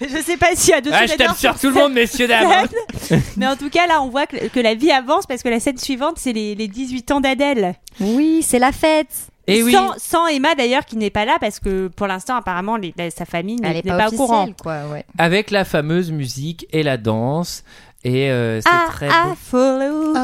Je 0.00 0.22
sais 0.22 0.36
pas 0.36 0.54
s'il 0.54 0.70
y 0.70 0.74
a 0.74 0.80
d'autres 0.80 0.96
Ah, 0.98 1.06
je 1.06 1.14
tape 1.14 1.36
sur 1.36 1.58
tout 1.58 1.68
le 1.68 1.74
monde, 1.74 1.92
messieurs, 1.92 2.28
dames. 2.28 2.66
Mais 3.36 3.46
en 3.46 3.56
tout 3.56 3.70
cas, 3.70 3.86
là, 3.86 4.02
on 4.02 4.08
voit 4.08 4.26
que, 4.26 4.48
que 4.48 4.60
la 4.60 4.74
vie 4.74 4.90
avance 4.90 5.26
parce 5.26 5.42
que 5.42 5.48
la 5.48 5.60
scène 5.60 5.78
suivante, 5.78 6.14
c'est 6.18 6.32
les, 6.32 6.54
les 6.54 6.68
18 6.68 7.10
ans 7.12 7.20
d'Adèle. 7.20 7.74
Oui, 8.00 8.42
c'est 8.42 8.58
la 8.58 8.72
fête. 8.72 9.08
Et 9.48 9.62
oui. 9.62 9.72
Sans, 9.72 9.92
sans 9.96 10.26
Emma 10.26 10.56
d'ailleurs 10.56 10.84
qui 10.84 10.96
n'est 10.96 11.10
pas 11.10 11.24
là 11.24 11.36
parce 11.40 11.60
que 11.60 11.86
pour 11.86 12.08
l'instant, 12.08 12.34
apparemment, 12.36 12.76
les- 12.76 12.92
la- 12.98 13.10
sa 13.10 13.24
famille 13.24 13.56
n'est 13.56 13.78
est 13.78 13.84
n'est 13.84 13.90
pas, 13.92 13.96
pas, 13.96 14.08
au 14.08 14.16
courant. 14.16 14.38
officielle, 14.42 14.56
quoi, 14.60 14.78
ouais. 14.92 15.04
Avec 15.18 15.52
la 15.52 15.64
fameuse 15.64 16.10
musique 16.10 16.66
et 16.72 16.82
la 16.82 16.96
danse. 16.96 17.62
Et 18.08 18.30
euh, 18.30 18.60
c'est 18.60 18.68
Ah, 18.70 18.86
très 18.88 19.08
ah, 19.10 19.32
follow. 19.50 20.14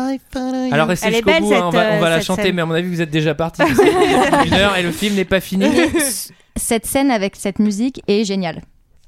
Alors 0.70 0.86
restez 0.86 1.08
Elle 1.08 1.14
est 1.14 1.16
jusqu'au 1.16 1.30
belle, 1.32 1.42
bout, 1.42 1.52
hein, 1.54 1.62
on 1.64 1.70
va, 1.70 1.82
cette, 1.82 1.92
on 1.94 2.00
va 2.00 2.06
euh, 2.06 2.10
la 2.10 2.16
cette 2.18 2.26
chanter, 2.26 2.42
scène. 2.42 2.54
mais 2.54 2.62
à 2.62 2.66
mon 2.66 2.74
avis 2.74 2.88
vous 2.88 3.00
êtes 3.00 3.10
déjà 3.10 3.34
parti. 3.34 3.62
une 4.46 4.54
heure 4.54 4.76
et 4.76 4.82
le 4.84 4.92
film 4.92 5.16
n'est 5.16 5.24
pas 5.24 5.40
fini. 5.40 5.66
Cette 6.56 6.84
scène 6.86 7.10
avec 7.10 7.34
cette 7.34 7.58
musique 7.58 8.02
est 8.06 8.24
géniale. 8.24 8.60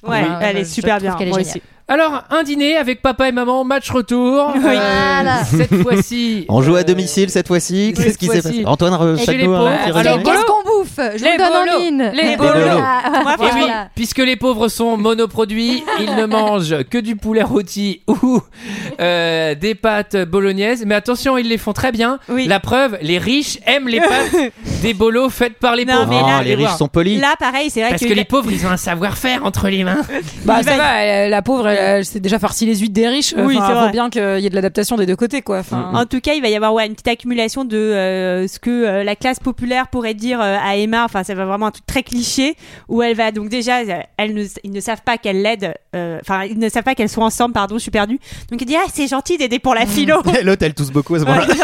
Ouais, 0.02 0.22
elle 0.40 0.56
est 0.56 0.64
je 0.64 0.70
super 0.70 0.96
trouve 0.96 1.08
bien. 1.10 1.16
qu'elle 1.18 1.28
est 1.28 1.30
Moi 1.30 1.38
géniale. 1.40 1.56
aussi. 1.56 1.62
Alors, 1.86 2.24
un 2.30 2.42
dîner 2.42 2.76
avec 2.78 3.02
papa 3.02 3.28
et 3.28 3.32
maman, 3.32 3.62
match 3.64 3.90
retour. 3.90 4.48
Euh, 4.56 4.58
Voilà. 4.58 5.44
cette 5.50 5.74
fois-ci. 5.82 6.46
On 6.48 6.62
joue 6.62 6.76
à 6.76 6.80
euh, 6.80 6.82
domicile 6.84 7.28
cette 7.28 7.46
fois-ci. 7.46 7.92
cette 7.94 8.04
Qu'est-ce 8.06 8.18
qui 8.18 8.26
s'est 8.26 8.40
fois-ci. 8.40 8.56
passé 8.62 8.66
Antoine, 8.66 8.94
re- 8.94 9.16
Chez 9.18 9.32
les 9.32 9.38
chaque 9.38 9.46
nous 9.46 9.52
pauvres. 9.54 9.66
un 9.68 9.76
petit 9.76 9.98
Alors, 10.08 10.22
qu'est-ce 10.22 10.44
qu'on 10.46 10.62
bouffe 10.62 10.73
Je 10.96 11.24
Les 11.24 11.36
donne 11.36 11.46
en 11.52 11.64
bolos. 11.64 11.80
mine. 11.80 12.12
Les 12.14 12.36
bolos. 12.36 12.52
Voilà. 12.52 13.02
Moi, 13.22 13.34
Et 13.34 13.42
oui, 13.42 13.48
Voilà. 13.60 13.88
puisque 13.94 14.18
les 14.18 14.36
pauvres 14.36 14.68
sont 14.68 14.96
monoproduits, 14.96 15.82
ils 16.00 16.14
ne 16.16 16.26
mangent 16.26 16.82
que 16.90 16.98
du 16.98 17.16
poulet 17.16 17.42
rôti 17.42 18.02
ou 18.06 18.40
euh, 19.00 19.54
des 19.54 19.74
pâtes 19.74 20.16
bolognaises. 20.16 20.84
Mais 20.86 20.94
attention, 20.94 21.36
ils 21.38 21.48
les 21.48 21.58
font 21.58 21.72
très 21.72 21.92
bien. 21.92 22.18
Oui. 22.28 22.46
La 22.46 22.60
preuve, 22.60 22.98
les 23.02 23.18
riches 23.18 23.58
aiment 23.66 23.88
les 23.88 24.00
pâtes 24.00 24.34
des 24.82 24.94
bolos 24.94 25.30
faites 25.30 25.54
par 25.58 25.76
les 25.76 25.84
Non, 25.84 25.94
pauvres. 25.94 26.08
mais 26.10 26.20
Oh, 26.24 26.42
les 26.44 26.54
riches 26.54 26.76
sont 26.78 26.88
polis. 26.88 27.20
Là, 27.20 27.34
pareil, 27.38 27.70
c'est 27.70 27.80
vrai 27.80 27.90
Parce 27.90 28.02
que, 28.02 28.08
que 28.08 28.12
les 28.14 28.24
pauvres, 28.24 28.50
ils 28.50 28.66
ont 28.66 28.70
un 28.70 28.76
savoir-faire 28.76 29.44
entre 29.44 29.68
les 29.68 29.84
mains. 29.84 30.00
Bah, 30.44 30.62
ça 30.62 30.76
va- 30.76 31.02
elle- 31.02 31.30
la 31.30 31.42
pauvre, 31.42 31.68
elle, 31.68 31.78
elle 31.98 32.04
s'est 32.04 32.20
déjà 32.20 32.38
farci 32.38 32.66
les 32.66 32.76
huîtres 32.76 32.92
des 32.94 33.08
riches. 33.08 33.34
Oui, 33.36 33.56
Enfin, 33.56 33.66
c'est 33.68 33.74
vrai. 33.74 33.90
bien 33.92 34.10
qu'il 34.10 34.40
y 34.40 34.46
ait 34.46 34.50
de 34.50 34.54
l'adaptation 34.54 34.96
des 34.96 35.06
deux 35.06 35.16
côtés, 35.16 35.42
quoi. 35.42 35.58
Enfin, 35.60 35.90
En 35.94 36.04
tout 36.06 36.20
cas, 36.20 36.32
il 36.34 36.42
va 36.42 36.48
y 36.48 36.56
avoir 36.56 36.72
ouais, 36.74 36.86
une 36.86 36.92
petite 36.92 37.08
accumulation 37.08 37.64
de 37.64 37.76
euh, 37.76 38.46
ce 38.48 38.58
que 38.58 38.70
euh, 38.70 39.04
la 39.04 39.16
classe 39.16 39.38
populaire 39.40 39.88
pourrait 39.88 40.14
dire 40.14 40.40
euh, 40.42 40.56
à 40.74 40.76
Emma. 40.76 41.04
Enfin, 41.04 41.24
ça 41.24 41.34
va 41.34 41.44
vraiment 41.44 41.66
un 41.66 41.70
truc 41.70 41.86
très 41.86 42.02
cliché 42.02 42.56
où 42.88 43.02
elle 43.02 43.16
va 43.16 43.30
donc 43.32 43.48
déjà, 43.48 43.80
elle 44.16 44.34
ne, 44.34 44.44
ils 44.64 44.70
ne 44.72 44.80
savent 44.80 45.02
pas 45.02 45.18
qu'elle 45.18 45.42
l'aide. 45.42 45.74
euh, 45.94 46.18
Enfin, 46.20 46.44
ils 46.44 46.58
ne 46.58 46.68
savent 46.68 46.82
pas 46.84 46.94
qu'elles 46.94 47.08
sont 47.08 47.22
ensemble. 47.22 47.54
Pardon, 47.54 47.76
je 47.76 47.82
suis 47.82 47.90
perdue. 47.90 48.18
Donc 48.50 48.60
elle 48.60 48.68
dit 48.68 48.76
ah 48.76 48.86
c'est 48.92 49.06
gentil 49.08 49.38
d'aider 49.38 49.58
pour 49.58 49.74
la 49.74 49.86
philo. 49.86 50.20
Et 50.38 50.42
L'autre, 50.42 50.62
elle 50.64 50.74
tousse 50.74 50.90
beaucoup 50.90 51.14
à 51.14 51.20
ce 51.20 51.24
moment-là. 51.24 51.46
oui, 51.48 51.54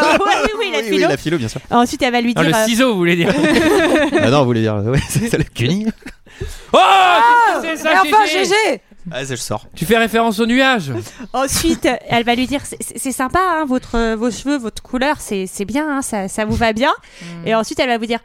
oui, 0.58 0.70
la 0.72 0.78
Oui, 0.78 0.84
oui, 0.84 0.96
philo. 0.96 1.08
la 1.08 1.16
philo, 1.16 1.38
bien 1.38 1.48
sûr. 1.48 1.60
Ensuite, 1.70 2.02
elle 2.02 2.12
va 2.12 2.20
lui 2.20 2.32
Ah, 2.36 2.42
dire. 2.42 2.50
le 2.50 2.56
euh, 2.56 2.66
ciseau, 2.66 2.92
vous 2.92 2.98
voulez 2.98 3.16
dire. 3.16 3.32
Ah 4.22 4.30
non, 4.30 4.40
vous 4.40 4.46
voulez 4.46 4.62
dire, 4.62 4.76
ouais, 4.76 4.98
c'est 5.08 5.28
ça 5.28 5.38
le 5.38 5.44
cuny. 5.54 5.86
Oh 6.72 6.78
que 7.60 7.66
c'est 7.66 7.72
Et 7.74 7.76
ça, 7.76 8.02
enfin, 8.02 8.24
GG 8.26 8.80
Ah, 9.10 9.24
je 9.24 9.34
sors. 9.34 9.66
Tu 9.74 9.84
fais 9.84 9.96
référence 9.98 10.38
au 10.38 10.46
nuage. 10.46 10.92
Ensuite, 11.32 11.88
elle 12.08 12.24
va 12.24 12.34
lui 12.34 12.46
dire 12.46 12.60
c'est- 12.64 13.10
sympa 13.12 13.40
hein, 13.40 13.64
votre 13.66 14.14
vos 14.14 14.30
cheveux, 14.30 14.56
votre 14.58 14.82
couleur, 14.82 15.16
c'est 15.20 15.46
c'est 15.46 15.64
bien, 15.64 15.86
hein, 15.98 16.02
ça 16.02 16.28
ça 16.28 16.44
vous 16.44 16.54
va 16.54 16.72
bien. 16.72 16.92
Et 17.44 17.54
ensuite, 17.54 17.78
elle 17.80 17.88
va 17.88 17.98
vous 17.98 18.06
dire 18.06 18.20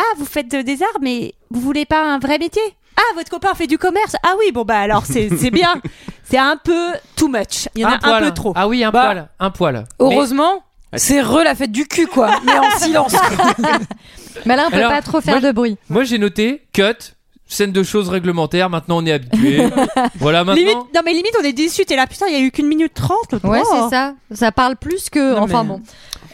ah 0.00 0.14
vous 0.18 0.24
faites 0.24 0.50
de- 0.50 0.62
des 0.62 0.82
arts, 0.82 0.98
mais 1.00 1.34
vous 1.50 1.60
voulez 1.60 1.84
pas 1.84 2.02
un 2.02 2.18
vrai 2.18 2.38
métier? 2.38 2.62
Ah 2.96 3.14
votre 3.14 3.30
copain 3.30 3.54
fait 3.54 3.66
du 3.66 3.78
commerce 3.78 4.14
Ah 4.22 4.34
oui 4.38 4.52
bon 4.52 4.64
bah 4.64 4.78
alors 4.78 5.04
c'est 5.06 5.28
c'est 5.38 5.50
bien. 5.50 5.80
C'est 6.24 6.38
un 6.38 6.56
peu 6.56 6.88
too 7.16 7.28
much. 7.28 7.68
Il 7.74 7.80
y 7.82 7.84
en 7.84 7.90
a 7.90 7.98
un 8.02 8.20
peu 8.20 8.30
trop. 8.32 8.52
Ah 8.56 8.68
oui, 8.68 8.84
un 8.84 8.90
Bah, 8.90 9.04
poil. 9.06 9.28
Un 9.40 9.50
poil. 9.50 9.84
Heureusement, 9.98 10.62
c'est 10.94 11.20
re 11.20 11.42
la 11.44 11.54
fête 11.56 11.72
du 11.72 11.86
cul, 11.86 12.06
quoi. 12.06 12.30
Mais 12.44 12.56
en 12.56 12.70
silence. 12.78 13.14
Mais 14.46 14.54
là, 14.56 14.64
on 14.66 14.70
peut 14.70 14.76
Alors, 14.76 14.90
pas 14.92 15.02
trop 15.02 15.20
faire 15.20 15.40
moi, 15.40 15.48
de 15.48 15.52
bruit. 15.52 15.76
Moi, 15.88 16.04
j'ai 16.04 16.18
noté 16.18 16.66
cut. 16.72 16.82
Scène 17.46 17.72
de 17.72 17.82
choses 17.82 18.08
réglementaires, 18.08 18.70
maintenant 18.70 18.98
on 18.98 19.06
est 19.06 19.10
habitué. 19.10 19.68
voilà, 20.20 20.44
maintenant. 20.44 20.54
Limite, 20.62 20.76
non 20.94 21.00
mais 21.04 21.12
limite 21.12 21.32
on 21.40 21.42
est 21.42 21.52
déçus. 21.52 21.84
T'es 21.84 21.96
là 21.96 22.06
putain 22.06 22.26
il 22.28 22.32
y 22.32 22.36
a 22.36 22.40
eu 22.40 22.52
qu'une 22.52 22.68
minute 22.68 22.94
trente. 22.94 23.32
Ouais, 23.42 23.60
Oh. 23.64 23.74
c'est 23.90 23.96
ça. 23.96 24.14
Ça 24.32 24.52
parle 24.52 24.76
plus 24.76 25.10
que. 25.10 25.34
Non, 25.34 25.42
enfin 25.42 25.64
mais- 25.64 25.70
bon. 25.70 25.80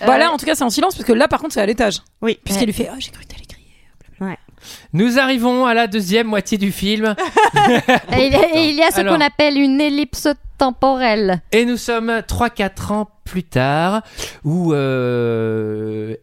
Bah 0.07 0.17
Euh, 0.17 0.19
là, 0.19 0.31
en 0.31 0.37
tout 0.37 0.45
cas, 0.45 0.55
c'est 0.55 0.63
en 0.65 0.69
silence, 0.69 0.95
parce 0.95 1.07
que 1.07 1.15
là, 1.15 1.27
par 1.27 1.41
contre, 1.41 1.55
c'est 1.55 1.61
à 1.63 1.65
l'étage. 1.65 2.03
Oui. 2.21 2.39
Puisqu'elle 2.45 2.67
lui 2.67 2.75
fait 2.75 2.91
Oh, 2.93 2.97
j'ai 2.99 3.11
cru 3.13 3.23
que. 3.25 3.27
Nous 4.93 5.19
arrivons 5.19 5.67
à 5.67 5.75
la 5.75 5.87
deuxième 5.87 6.27
moitié 6.29 6.59
du 6.59 6.73
film. 6.73 7.15
Et 8.17 8.27
il 8.27 8.33
y 8.33 8.37
a- 8.37 8.57
et 8.57 8.69
il 8.71 8.75
y 8.77 8.83
a 8.83 8.91
ce 8.91 9.01
Alors. 9.01 9.17
qu'on 9.17 9.25
appelle 9.25 9.59
une 9.59 9.81
ellipse 9.81 10.29
temporelle. 10.59 11.41
Et 11.53 11.65
nous 11.65 11.77
sommes 11.77 12.11
3-4 12.27 12.93
ans 12.93 13.09
plus 13.27 13.43
tard, 13.45 14.01
où 14.45 14.73
euh, 14.73 16.15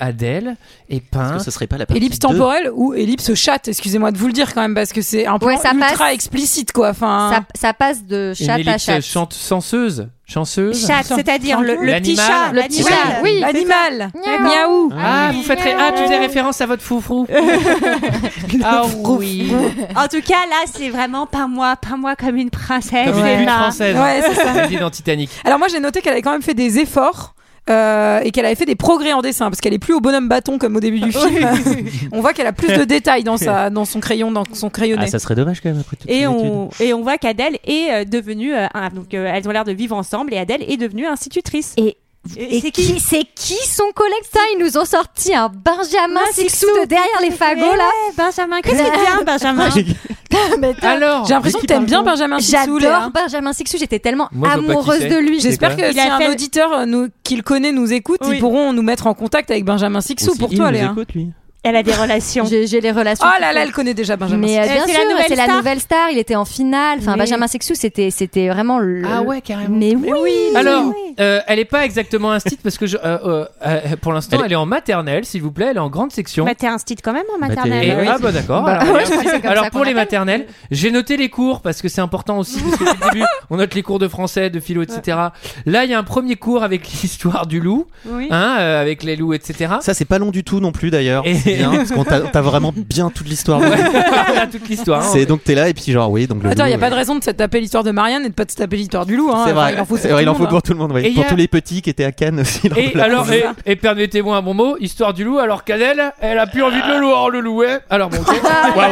Adèle 0.00 0.56
est 0.90 0.96
Est-ce 0.96 1.02
peinte. 1.10 1.38
que 1.38 1.42
ce 1.44 1.50
serait 1.50 1.66
pas 1.66 1.78
la 1.78 1.86
partie 1.86 1.98
Ellipse 2.02 2.18
2? 2.18 2.28
temporelle 2.28 2.70
ou 2.74 2.92
ellipse 2.94 3.32
chatte, 3.34 3.68
excusez-moi 3.68 4.10
de 4.10 4.18
vous 4.18 4.26
le 4.26 4.32
dire 4.32 4.52
quand 4.52 4.60
même, 4.62 4.74
parce 4.74 4.92
que 4.92 5.00
c'est 5.00 5.26
un 5.26 5.38
peu 5.38 5.46
Ouais, 5.46 5.56
ça 5.56 5.72
ultra 5.72 5.88
passe. 6.06 6.14
explicite, 6.14 6.72
quoi. 6.72 6.90
Enfin, 6.90 7.30
Ça, 7.32 7.68
ça 7.68 7.72
passe 7.72 8.04
de 8.04 8.34
Une 8.38 8.46
chatte 8.46 8.68
à 8.68 8.78
chatte. 8.78 9.02
chante 9.02 9.34
Ah, 9.40 9.48
chanceuse. 9.48 10.08
Chanceuse. 10.30 10.86
Chat, 10.86 11.04
c'est-à-dire 11.04 11.62
le, 11.62 11.76
le 11.76 11.92
petit 12.00 12.14
chat, 12.14 12.52
Le 12.52 12.60
petit 12.64 12.82
l'animal. 12.82 12.92
chat, 12.92 13.22
oui. 13.22 13.40
L'animal 13.40 14.10
Miaou. 14.42 14.92
Ah, 14.94 15.30
vous 15.32 15.42
faites 15.42 15.58
ah, 15.78 15.90
tu 15.96 16.02
faisais 16.02 16.18
référence 16.18 16.60
à 16.60 16.66
votre 16.66 16.82
foufrou. 16.82 17.26
ah 18.62 18.82
oui. 19.06 19.50
En 19.96 20.06
tout 20.06 20.20
cas 20.20 20.44
là 20.50 20.64
c'est 20.70 20.90
vraiment 20.90 21.24
pas 21.26 21.46
moi, 21.46 21.76
pas 21.76 21.96
moi 21.96 22.14
comme 22.14 22.36
une 22.36 22.50
princesse. 22.50 23.06
Comme 23.10 23.24
une 23.24 23.48
française. 23.48 23.96
Ouais, 23.96 24.20
c'est 24.22 24.34
ça. 24.34 24.66
Dit 24.66 24.76
dans 24.76 24.90
Titanic. 24.90 25.30
Alors 25.44 25.58
moi 25.58 25.68
j'ai 25.68 25.80
noté 25.80 26.02
qu'elle 26.02 26.12
avait 26.12 26.20
quand 26.20 26.32
même 26.32 26.42
fait 26.48 26.54
des 26.54 26.78
efforts 26.78 27.34
euh, 27.70 28.20
et 28.24 28.30
qu'elle 28.30 28.46
avait 28.46 28.54
fait 28.54 28.64
des 28.64 28.76
progrès 28.76 29.12
en 29.12 29.20
dessin 29.20 29.50
parce 29.50 29.60
qu'elle 29.60 29.74
est 29.74 29.78
plus 29.78 29.92
au 29.92 30.00
bonhomme 30.00 30.26
bâton 30.28 30.56
comme 30.56 30.74
au 30.76 30.80
début 30.80 31.00
du 31.00 31.12
film. 31.24 31.46
on 32.12 32.20
voit 32.22 32.32
qu'elle 32.32 32.46
a 32.46 32.52
plus 32.54 32.68
de 32.74 32.84
détails 32.84 33.24
dans 33.24 33.36
sa 33.36 33.68
dans 33.68 33.84
son 33.84 34.00
crayon 34.00 34.32
dans 34.32 34.44
son 34.54 34.70
crayonné. 34.70 35.02
Ah, 35.04 35.08
ça 35.08 35.18
serait 35.18 35.34
dommage 35.34 35.60
quand 35.60 35.68
même 35.68 35.80
après 35.80 35.96
Et 36.10 36.26
on, 36.26 36.70
et 36.80 36.94
on 36.94 37.02
voit 37.02 37.18
qu'Adèle 37.18 37.58
est 37.66 37.90
euh, 37.92 38.04
devenue 38.04 38.54
euh, 38.54 38.66
un- 38.72 38.88
donc 38.88 39.12
euh, 39.12 39.30
elles 39.34 39.46
ont 39.46 39.52
l'air 39.52 39.64
de 39.64 39.72
vivre 39.72 39.94
ensemble 39.94 40.32
et 40.32 40.38
Adèle 40.38 40.62
est 40.66 40.78
devenue 40.78 41.04
institutrice. 41.06 41.74
Et 41.76 41.98
Et 42.36 42.56
Et 42.56 42.60
c'est 42.60 42.70
qui, 42.70 43.00
c'est 43.00 43.24
qui 43.34 43.54
son 43.66 43.90
collègue 43.94 44.24
ça 44.30 44.40
Ils 44.54 44.58
nous 44.62 44.76
ont 44.76 44.84
sorti 44.84 45.34
un 45.34 45.48
Benjamin 45.48 46.20
Sixou 46.32 46.66
de 46.66 46.86
derrière 46.86 47.20
les 47.22 47.30
fagots 47.30 47.60
là. 47.60 47.84
Ouais, 47.86 48.14
Benjamin, 48.16 48.60
qu'est-ce 48.60 48.82
qu'il 48.82 48.92
devient 48.92 49.24
Benjamin 49.24 49.70
Alors, 50.82 51.26
J'ai 51.26 51.34
l'impression 51.34 51.58
que 51.58 51.66
t'aimes 51.66 51.86
bien 51.86 52.02
Benjamin 52.02 52.38
Sixou. 52.38 52.78
J'adore 52.80 53.10
Benjamin 53.10 53.52
Sixou. 53.52 53.78
J'étais 53.78 53.98
tellement 53.98 54.28
Moi, 54.32 54.48
qui 54.48 54.54
amoureuse 54.58 55.08
de 55.08 55.16
lui. 55.16 55.40
J'espère 55.40 55.76
que 55.76 55.90
si 55.92 55.98
a 56.00 56.16
un 56.16 56.30
auditeur 56.30 56.72
euh, 56.72 56.84
nous, 56.86 57.08
qui 57.22 57.36
le 57.36 57.42
connaît 57.42 57.72
nous 57.72 57.92
écoute, 57.92 58.20
Oui. 58.24 58.36
ils 58.36 58.40
pourront 58.40 58.72
nous 58.72 58.82
mettre 58.82 59.06
en 59.06 59.14
contact 59.14 59.50
avec 59.50 59.64
Benjamin 59.64 60.00
Sixou 60.00 60.36
pour 60.36 60.52
il 60.52 60.58
toi, 60.58 60.70
Léa. 60.70 60.90
écoute, 60.92 61.12
lui. 61.14 61.30
Elle 61.64 61.74
a 61.76 61.82
des 61.82 61.92
relations. 61.92 62.44
J'ai 62.46 62.80
les 62.80 62.92
relations. 62.92 63.26
Oh 63.28 63.40
là 63.40 63.52
là, 63.52 63.62
elle 63.64 63.72
connaît 63.72 63.92
déjà 63.92 64.16
Benjamin 64.16 64.46
Mais 64.46 64.58
euh, 64.58 64.62
bien 64.62 64.86
sûr, 64.86 64.96
la 64.98 65.04
nouvelle 65.10 65.24
c'est 65.28 65.34
la 65.36 65.44
star. 65.44 65.56
nouvelle 65.56 65.80
star. 65.80 66.10
Il 66.12 66.18
était 66.18 66.36
en 66.36 66.44
finale. 66.44 66.98
Enfin, 67.00 67.12
Oui. 67.14 67.18
Benjamin 67.18 67.46
Sixou, 67.48 67.74
c'était 67.74 68.10
c'était 68.10 68.48
vraiment 68.48 68.78
le. 68.78 69.02
Ah 69.04 69.22
ouais, 69.22 69.40
carrément. 69.40 69.76
Mais 69.76 69.94
oui. 69.96 70.32
Alors, 70.54 70.84
oui. 70.86 71.14
euh, 71.20 71.40
elle 71.48 71.58
est 71.58 71.64
pas 71.64 71.84
exactement 71.84 72.30
instite 72.30 72.60
parce 72.62 72.78
que 72.78 72.86
je, 72.86 72.96
euh, 73.04 73.44
euh, 73.66 73.80
pour 74.00 74.12
l'instant, 74.12 74.38
Elle- 74.38 74.46
elle... 74.46 74.52
est 74.52 74.56
en 74.56 74.66
maternelle, 74.66 75.24
s'il 75.24 75.42
vous 75.42 75.50
plaît. 75.50 75.66
Elle 75.70 75.76
est 75.76 75.80
en 75.80 75.90
grande 75.90 76.12
section. 76.12 76.44
Bah, 76.44 76.54
t'es 76.56 76.68
un 76.68 76.78
style 76.78 77.02
quand 77.02 77.12
même 77.12 77.24
en 77.36 77.40
Bah, 77.40 77.48
maternelle. 77.48 77.84
Et- 77.88 77.94
oui. 78.02 78.08
ah 78.08 78.18
bah 78.20 78.30
d'accord. 78.32 78.62
Bah, 78.62 78.78
alors 78.78 78.94
ouais, 78.94 79.04
c'est 79.04 79.40
comme 79.42 79.50
alors, 79.50 79.70
pour 79.70 79.80
les 79.84 79.90
appelle. 79.90 79.96
maternelles, 79.96 80.46
j'ai 80.70 80.92
noté 80.92 81.16
les 81.16 81.28
cours 81.28 81.60
parce 81.60 81.82
que 81.82 81.88
c'est 81.88 82.00
important 82.00 82.38
aussi. 82.38 82.60
Parce 82.60 82.76
que 82.76 82.84
dès 82.84 82.90
le 83.06 83.12
début, 83.12 83.26
on 83.50 83.56
note 83.56 83.74
les 83.74 83.82
cours 83.82 83.98
de 83.98 84.06
français, 84.08 84.48
de 84.48 84.60
philo, 84.60 84.82
etc. 84.82 85.18
Là, 85.66 85.84
il 85.84 85.90
y 85.90 85.94
a 85.94 85.98
un 85.98 86.04
premier 86.04 86.36
cours 86.36 86.62
avec 86.62 86.86
l'histoire 87.02 87.46
du 87.48 87.60
loup, 87.60 87.86
Oui. 88.06 88.28
hein, 88.30 88.56
euh, 88.60 88.80
avec 88.80 89.02
les 89.02 89.16
loups, 89.16 89.34
etc. 89.34 89.74
Ça, 89.80 89.92
c'est 89.92 90.04
pas 90.04 90.18
long 90.20 90.30
du 90.30 90.44
tout 90.44 90.60
non 90.60 90.70
plus 90.70 90.90
d'ailleurs. 90.92 91.24
Bien, 91.56 91.70
parce 91.76 91.90
qu'on 91.92 92.04
t'a 92.04 92.20
t'as 92.20 92.40
vraiment 92.40 92.72
bien 92.76 93.10
toute 93.10 93.28
l'histoire. 93.28 93.60
Voilà 93.60 94.46
toute 94.52 94.68
l'histoire. 94.68 95.00
hein. 95.02 95.08
C'est 95.12 95.26
donc 95.26 95.44
t'es 95.44 95.54
là 95.54 95.68
et 95.68 95.74
puis 95.74 95.92
genre 95.92 96.10
oui 96.10 96.26
donc 96.26 96.42
le 96.42 96.50
Attends, 96.50 96.64
il 96.64 96.68
loup, 96.68 96.72
y 96.72 96.74
a 96.74 96.78
pas 96.78 96.88
de 96.90 96.94
euh, 96.94 96.98
raison 96.98 97.16
de 97.16 97.24
se 97.24 97.30
taper 97.30 97.60
l'histoire 97.60 97.84
de 97.84 97.90
Marianne 97.90 98.24
et 98.24 98.28
de 98.28 98.34
pas 98.34 98.44
de 98.44 98.50
se 98.50 98.56
taper 98.56 98.76
l'histoire 98.76 99.06
du 99.06 99.16
loup. 99.16 99.30
Hein. 99.32 99.42
C'est 99.46 99.52
Enfin, 99.52 99.60
vrai, 99.62 99.72
il 99.74 99.80
en 99.80 99.84
faut 99.84 99.96
c'est 99.96 100.08
pour 100.08 100.12
vrai, 100.14 100.22
il 100.22 100.26
tout 100.26 100.30
en 100.30 100.32
le 100.32 100.36
faut 100.36 100.42
monde, 100.44 100.50
pour 100.50 100.62
tout 100.62 100.72
le 100.72 100.78
monde. 100.78 100.92
oui. 100.94 101.00
Et 101.04 101.08
il 101.08 101.14
Pour 101.14 101.22
y 101.24 101.26
a- 101.26 101.30
tous 101.30 101.36
les 101.36 101.48
petits 101.48 101.82
qui 101.82 101.90
étaient 101.90 102.04
à 102.04 102.12
Cannes 102.12 102.40
aussi. 102.40 102.68
Et 102.76 102.92
la 102.94 103.04
alors, 103.04 103.30
et, 103.32 103.44
et 103.66 103.76
permettez-moi 103.76 104.36
un 104.36 104.42
bon 104.42 104.54
mot, 104.54 104.76
histoire 104.80 105.14
du 105.14 105.24
loup. 105.24 105.38
Alors 105.38 105.64
qu'Adèle, 105.64 106.12
elle 106.20 106.38
a 106.38 106.46
plus 106.46 106.62
envie 106.62 106.80
de 106.82 106.86
le 106.88 107.00
louer, 107.00 107.30
le 107.32 107.40
louer. 107.40 107.76
Alors 107.90 108.08
bon, 108.10 108.18
ok. 108.18 108.26
Waouh. 108.76 108.88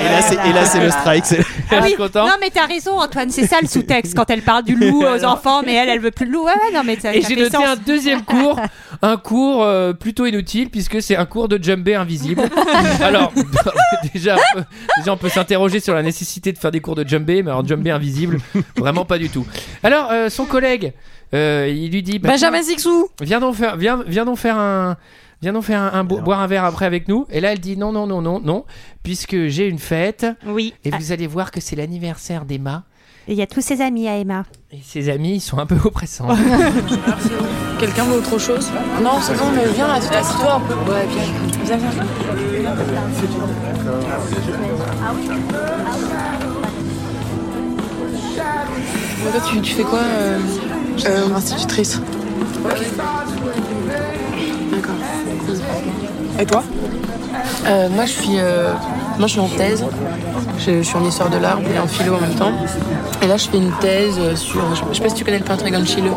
Et 0.00 0.04
là, 0.04 0.22
c'est- 0.22 0.48
et 0.48 0.52
là, 0.52 0.64
c'est 0.64 0.80
le 0.80 0.90
strike. 0.90 1.26
c'est- 1.26 1.44
Ah 1.70 1.80
oui. 1.82 1.94
Non 1.98 2.32
mais 2.40 2.50
t'as 2.52 2.66
raison 2.66 2.98
Antoine, 3.00 3.30
c'est 3.30 3.46
ça 3.46 3.56
le 3.62 3.68
sous-texte 3.68 4.14
quand 4.16 4.28
elle 4.30 4.42
parle 4.42 4.64
du 4.64 4.74
loup 4.74 5.04
aux 5.04 5.24
enfants, 5.24 5.62
mais 5.64 5.74
elle 5.74 5.88
elle 5.88 6.00
veut 6.00 6.10
plus 6.10 6.26
le 6.26 6.32
loup. 6.32 6.44
Ouais, 6.44 6.52
ouais, 6.52 6.74
non 6.74 6.82
mais 6.84 6.98
ça, 6.98 7.14
Et 7.14 7.22
ça 7.22 7.28
j'ai 7.28 7.34
fait 7.36 7.40
noté 7.42 7.56
sens. 7.56 7.66
un 7.66 7.76
deuxième 7.76 8.22
cours, 8.22 8.58
un 9.02 9.16
cours 9.16 9.62
euh, 9.62 9.92
plutôt 9.92 10.26
inutile 10.26 10.68
puisque 10.70 11.00
c'est 11.02 11.16
un 11.16 11.26
cours 11.26 11.48
de 11.48 11.62
jumbé 11.80 11.94
invisible. 11.94 12.42
Alors 13.00 13.32
déjà, 14.14 14.36
on 14.36 14.58
peut- 14.58 14.64
déjà 14.98 15.12
on 15.12 15.16
peut 15.16 15.28
s'interroger 15.28 15.80
sur 15.80 15.94
la 15.94 16.02
nécessité 16.02 16.52
de 16.52 16.58
faire 16.58 16.70
des 16.70 16.80
cours 16.80 16.94
de 16.94 17.06
jumbé, 17.08 17.42
mais 17.42 17.50
alors 17.50 17.66
jumbé 17.66 17.90
invisible, 17.90 18.38
vraiment 18.76 19.04
pas 19.04 19.18
du 19.18 19.28
tout. 19.30 19.46
Alors 19.82 20.10
euh, 20.10 20.28
son 20.28 20.44
collègue, 20.44 20.92
euh, 21.34 21.72
il 21.74 21.90
lui 21.90 22.02
dit 22.02 22.18
bah, 22.18 22.28
Benjamin 22.30 22.60
tiens, 22.62 23.04
viens 23.22 23.40
donc 23.40 23.54
faire, 23.54 23.76
viens, 23.76 24.02
viens 24.06 24.24
donc 24.24 24.38
faire 24.38 24.58
un 24.58 24.96
Viens 25.42 25.54
donc 25.54 25.64
faire 25.64 25.80
un, 25.80 25.92
un 25.98 26.04
bo- 26.04 26.20
boire 26.20 26.40
un 26.40 26.46
verre 26.46 26.66
après 26.66 26.84
avec 26.84 27.08
nous. 27.08 27.24
Et 27.30 27.40
là, 27.40 27.52
elle 27.54 27.60
dit 27.60 27.74
non, 27.78 27.92
non, 27.92 28.06
non, 28.06 28.20
non, 28.20 28.40
non, 28.40 28.66
puisque 29.02 29.46
j'ai 29.46 29.68
une 29.68 29.78
fête. 29.78 30.26
Oui. 30.44 30.74
Et 30.84 30.90
vous 30.90 31.12
allez 31.12 31.26
voir 31.26 31.50
que 31.50 31.62
c'est 31.62 31.76
l'anniversaire 31.76 32.44
d'Emma. 32.44 32.84
Et 33.30 33.34
il 33.34 33.38
y 33.38 33.42
a 33.42 33.46
tous 33.46 33.60
ses 33.60 33.80
amis 33.80 34.08
à 34.08 34.16
Emma. 34.16 34.42
Et 34.72 34.80
ses 34.84 35.08
amis, 35.08 35.34
ils 35.36 35.40
sont 35.40 35.58
un 35.58 35.66
peu 35.66 35.76
oppressants. 35.84 36.26
Quelqu'un 37.78 38.02
veut 38.02 38.16
autre 38.18 38.38
chose 38.38 38.68
Non, 39.00 39.20
c'est 39.22 39.38
bon, 39.38 39.44
mais 39.54 39.68
viens 39.72 39.86
là, 39.86 39.94
assis-toi 39.94 40.54
un 40.54 40.60
peu. 40.60 40.74
Ouais, 40.90 41.06
viens. 41.08 41.22
Viens, 41.64 41.76
viens. 41.76 42.04
Mais 49.24 49.30
toi, 49.30 49.40
tu, 49.48 49.60
tu 49.60 49.74
fais 49.74 49.84
quoi 49.84 50.00
euh, 50.00 50.38
euh, 51.06 51.32
Institutrice. 51.32 52.00
Ok. 52.64 52.80
D'accord. 54.72 54.94
Et 56.40 56.46
toi? 56.46 56.64
Euh, 57.66 57.88
Moi, 57.90 58.04
je 58.06 58.10
suis, 58.12 58.38
euh, 58.38 58.72
moi, 59.18 59.26
je 59.26 59.32
suis 59.32 59.40
en 59.40 59.48
thèse. 59.48 59.84
Je, 60.58 60.78
je 60.78 60.82
suis 60.82 60.96
en 60.96 61.04
histoire 61.04 61.30
de 61.30 61.38
l'art 61.38 61.58
et 61.74 61.78
en 61.78 61.86
philo 61.86 62.14
en 62.14 62.20
même 62.20 62.34
temps. 62.34 62.52
Et 63.22 63.26
là, 63.26 63.36
je 63.36 63.48
fais 63.48 63.56
une 63.58 63.72
thèse 63.80 64.18
sur. 64.34 64.60
Je, 64.74 64.82
je 64.90 64.96
sais 64.96 65.02
pas 65.02 65.08
si 65.08 65.14
tu 65.14 65.24
connais 65.24 65.38
le 65.38 65.44
peintre 65.44 65.66
Egon 65.66 65.84
Schiele. 65.84 66.10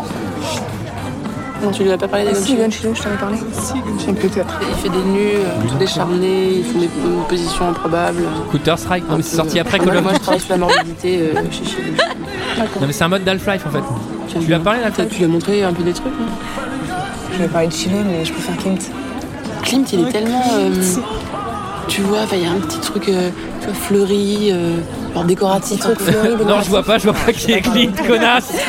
Non, 1.63 1.71
tu 1.71 1.83
lui 1.83 1.91
as 1.93 1.97
pas 1.97 2.09
parlé 2.09 2.25
Ah 2.29 2.33
des 2.33 2.39
si, 2.41 2.55
Gunchino, 2.57 2.93
je 2.93 3.01
t'en 3.03 3.13
ai 3.13 3.17
parlé. 3.17 3.37
Peut-être. 3.37 4.59
Il 4.69 4.75
fait 4.75 4.89
des 4.89 4.97
nus, 5.05 5.29
euh, 5.37 5.67
tout 5.69 5.75
décharné, 5.77 6.55
il 6.57 6.63
fait 6.65 6.77
des 6.79 6.87
po- 6.87 7.23
positions 7.29 7.69
improbables. 7.69 8.23
Counter 8.51 8.73
Strike, 8.75 9.09
non 9.09 9.15
mais 9.15 9.23
c'est 9.23 9.37
sorti 9.37 9.59
après 9.61 9.77
Moi, 9.77 9.87
Call 9.87 9.97
of 9.97 10.03
Moi, 10.03 10.11
je 10.11 10.17
Duty. 10.17 10.23
travaille 10.25 10.41
sur 10.41 10.51
la 10.51 10.57
morbidité 10.57 11.19
euh, 11.21 11.41
chez 11.51 11.81
lui. 11.83 11.91
Non 12.81 12.85
mais 12.87 12.91
c'est 12.91 13.05
un 13.05 13.07
mode 13.07 13.23
d'Half-Life 13.23 13.65
en 13.65 13.69
fait. 13.71 13.83
Tu 14.27 14.45
lui 14.45 14.53
as 14.53 14.59
parlé 14.59 14.81
d'Half-Life 14.81 15.07
Tu 15.11 15.17
lui 15.19 15.23
as 15.23 15.27
montré 15.29 15.63
un 15.63 15.71
peu 15.71 15.83
des 15.83 15.93
trucs 15.93 16.07
hein 16.07 16.25
Je 17.31 17.37
vais 17.37 17.47
parler 17.47 17.67
de 17.67 17.73
Chilo, 17.73 17.95
mais 18.05 18.25
je 18.25 18.33
préfère 18.33 18.57
Clint. 18.57 18.75
Clint, 19.63 19.83
il 19.93 20.07
est 20.07 20.11
tellement. 20.11 20.43
euh, 20.57 20.69
tu 21.87 22.01
vois, 22.01 22.19
il 22.31 22.39
y 22.43 22.45
a 22.45 22.51
un 22.51 22.59
petit 22.59 22.79
truc 22.79 23.09
euh, 23.09 23.29
tu 23.61 23.65
vois, 23.67 23.73
fleuri, 23.75 24.49
euh, 24.51 24.77
genre 25.13 25.23
décoratif. 25.25 25.79
truc 25.79 25.99
fleuri, 25.99 26.45
Non, 26.45 26.61
je 26.61 26.69
vois 26.69 26.83
pas, 26.83 26.97
je 26.97 27.03
vois 27.03 27.13
pas 27.13 27.33
qui 27.33 27.51
est 27.53 27.61
Clint, 27.61 27.91
connasse. 28.07 28.51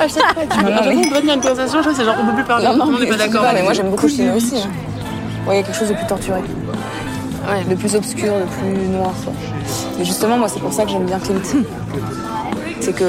Ah, 0.00 0.08
je 0.08 0.12
sais 0.14 0.20
pas, 0.20 0.34
tu 0.34 0.60
vois, 0.60 0.70
on 1.14 1.20
tenir 1.20 1.34
une 1.34 1.40
conversation, 1.40 1.80
je 1.80 1.90
c'est 1.94 2.04
genre 2.04 2.16
on 2.20 2.26
peut 2.26 2.34
plus 2.34 2.44
parler. 2.44 2.66
Non, 2.66 2.76
non, 2.76 2.92
on 2.96 2.98
n'est 2.98 3.06
pas 3.06 3.16
d'accord. 3.16 3.44
mais 3.54 3.62
moi 3.62 3.72
j'aime 3.72 3.88
beaucoup 3.90 4.08
Chilo 4.08 4.34
aussi. 4.34 4.56
hein. 4.56 4.68
Ouais, 5.46 5.54
il 5.54 5.60
y 5.60 5.60
a 5.60 5.62
quelque 5.62 5.78
chose 5.78 5.88
de 5.88 5.94
plus 5.94 6.06
torturé. 6.06 6.40
Ouais. 6.40 7.64
De 7.70 7.74
plus 7.76 7.94
obscur, 7.94 8.32
de 8.34 8.42
plus 8.44 8.88
noir. 8.88 9.12
quoi. 9.24 9.32
Mais 9.96 10.04
justement, 10.04 10.38
moi 10.38 10.48
c'est 10.48 10.58
pour 10.58 10.72
ça 10.72 10.82
que 10.84 10.90
j'aime 10.90 11.06
bien 11.06 11.20
Clint. 11.20 11.36
C'est 12.80 12.92
que. 12.94 13.04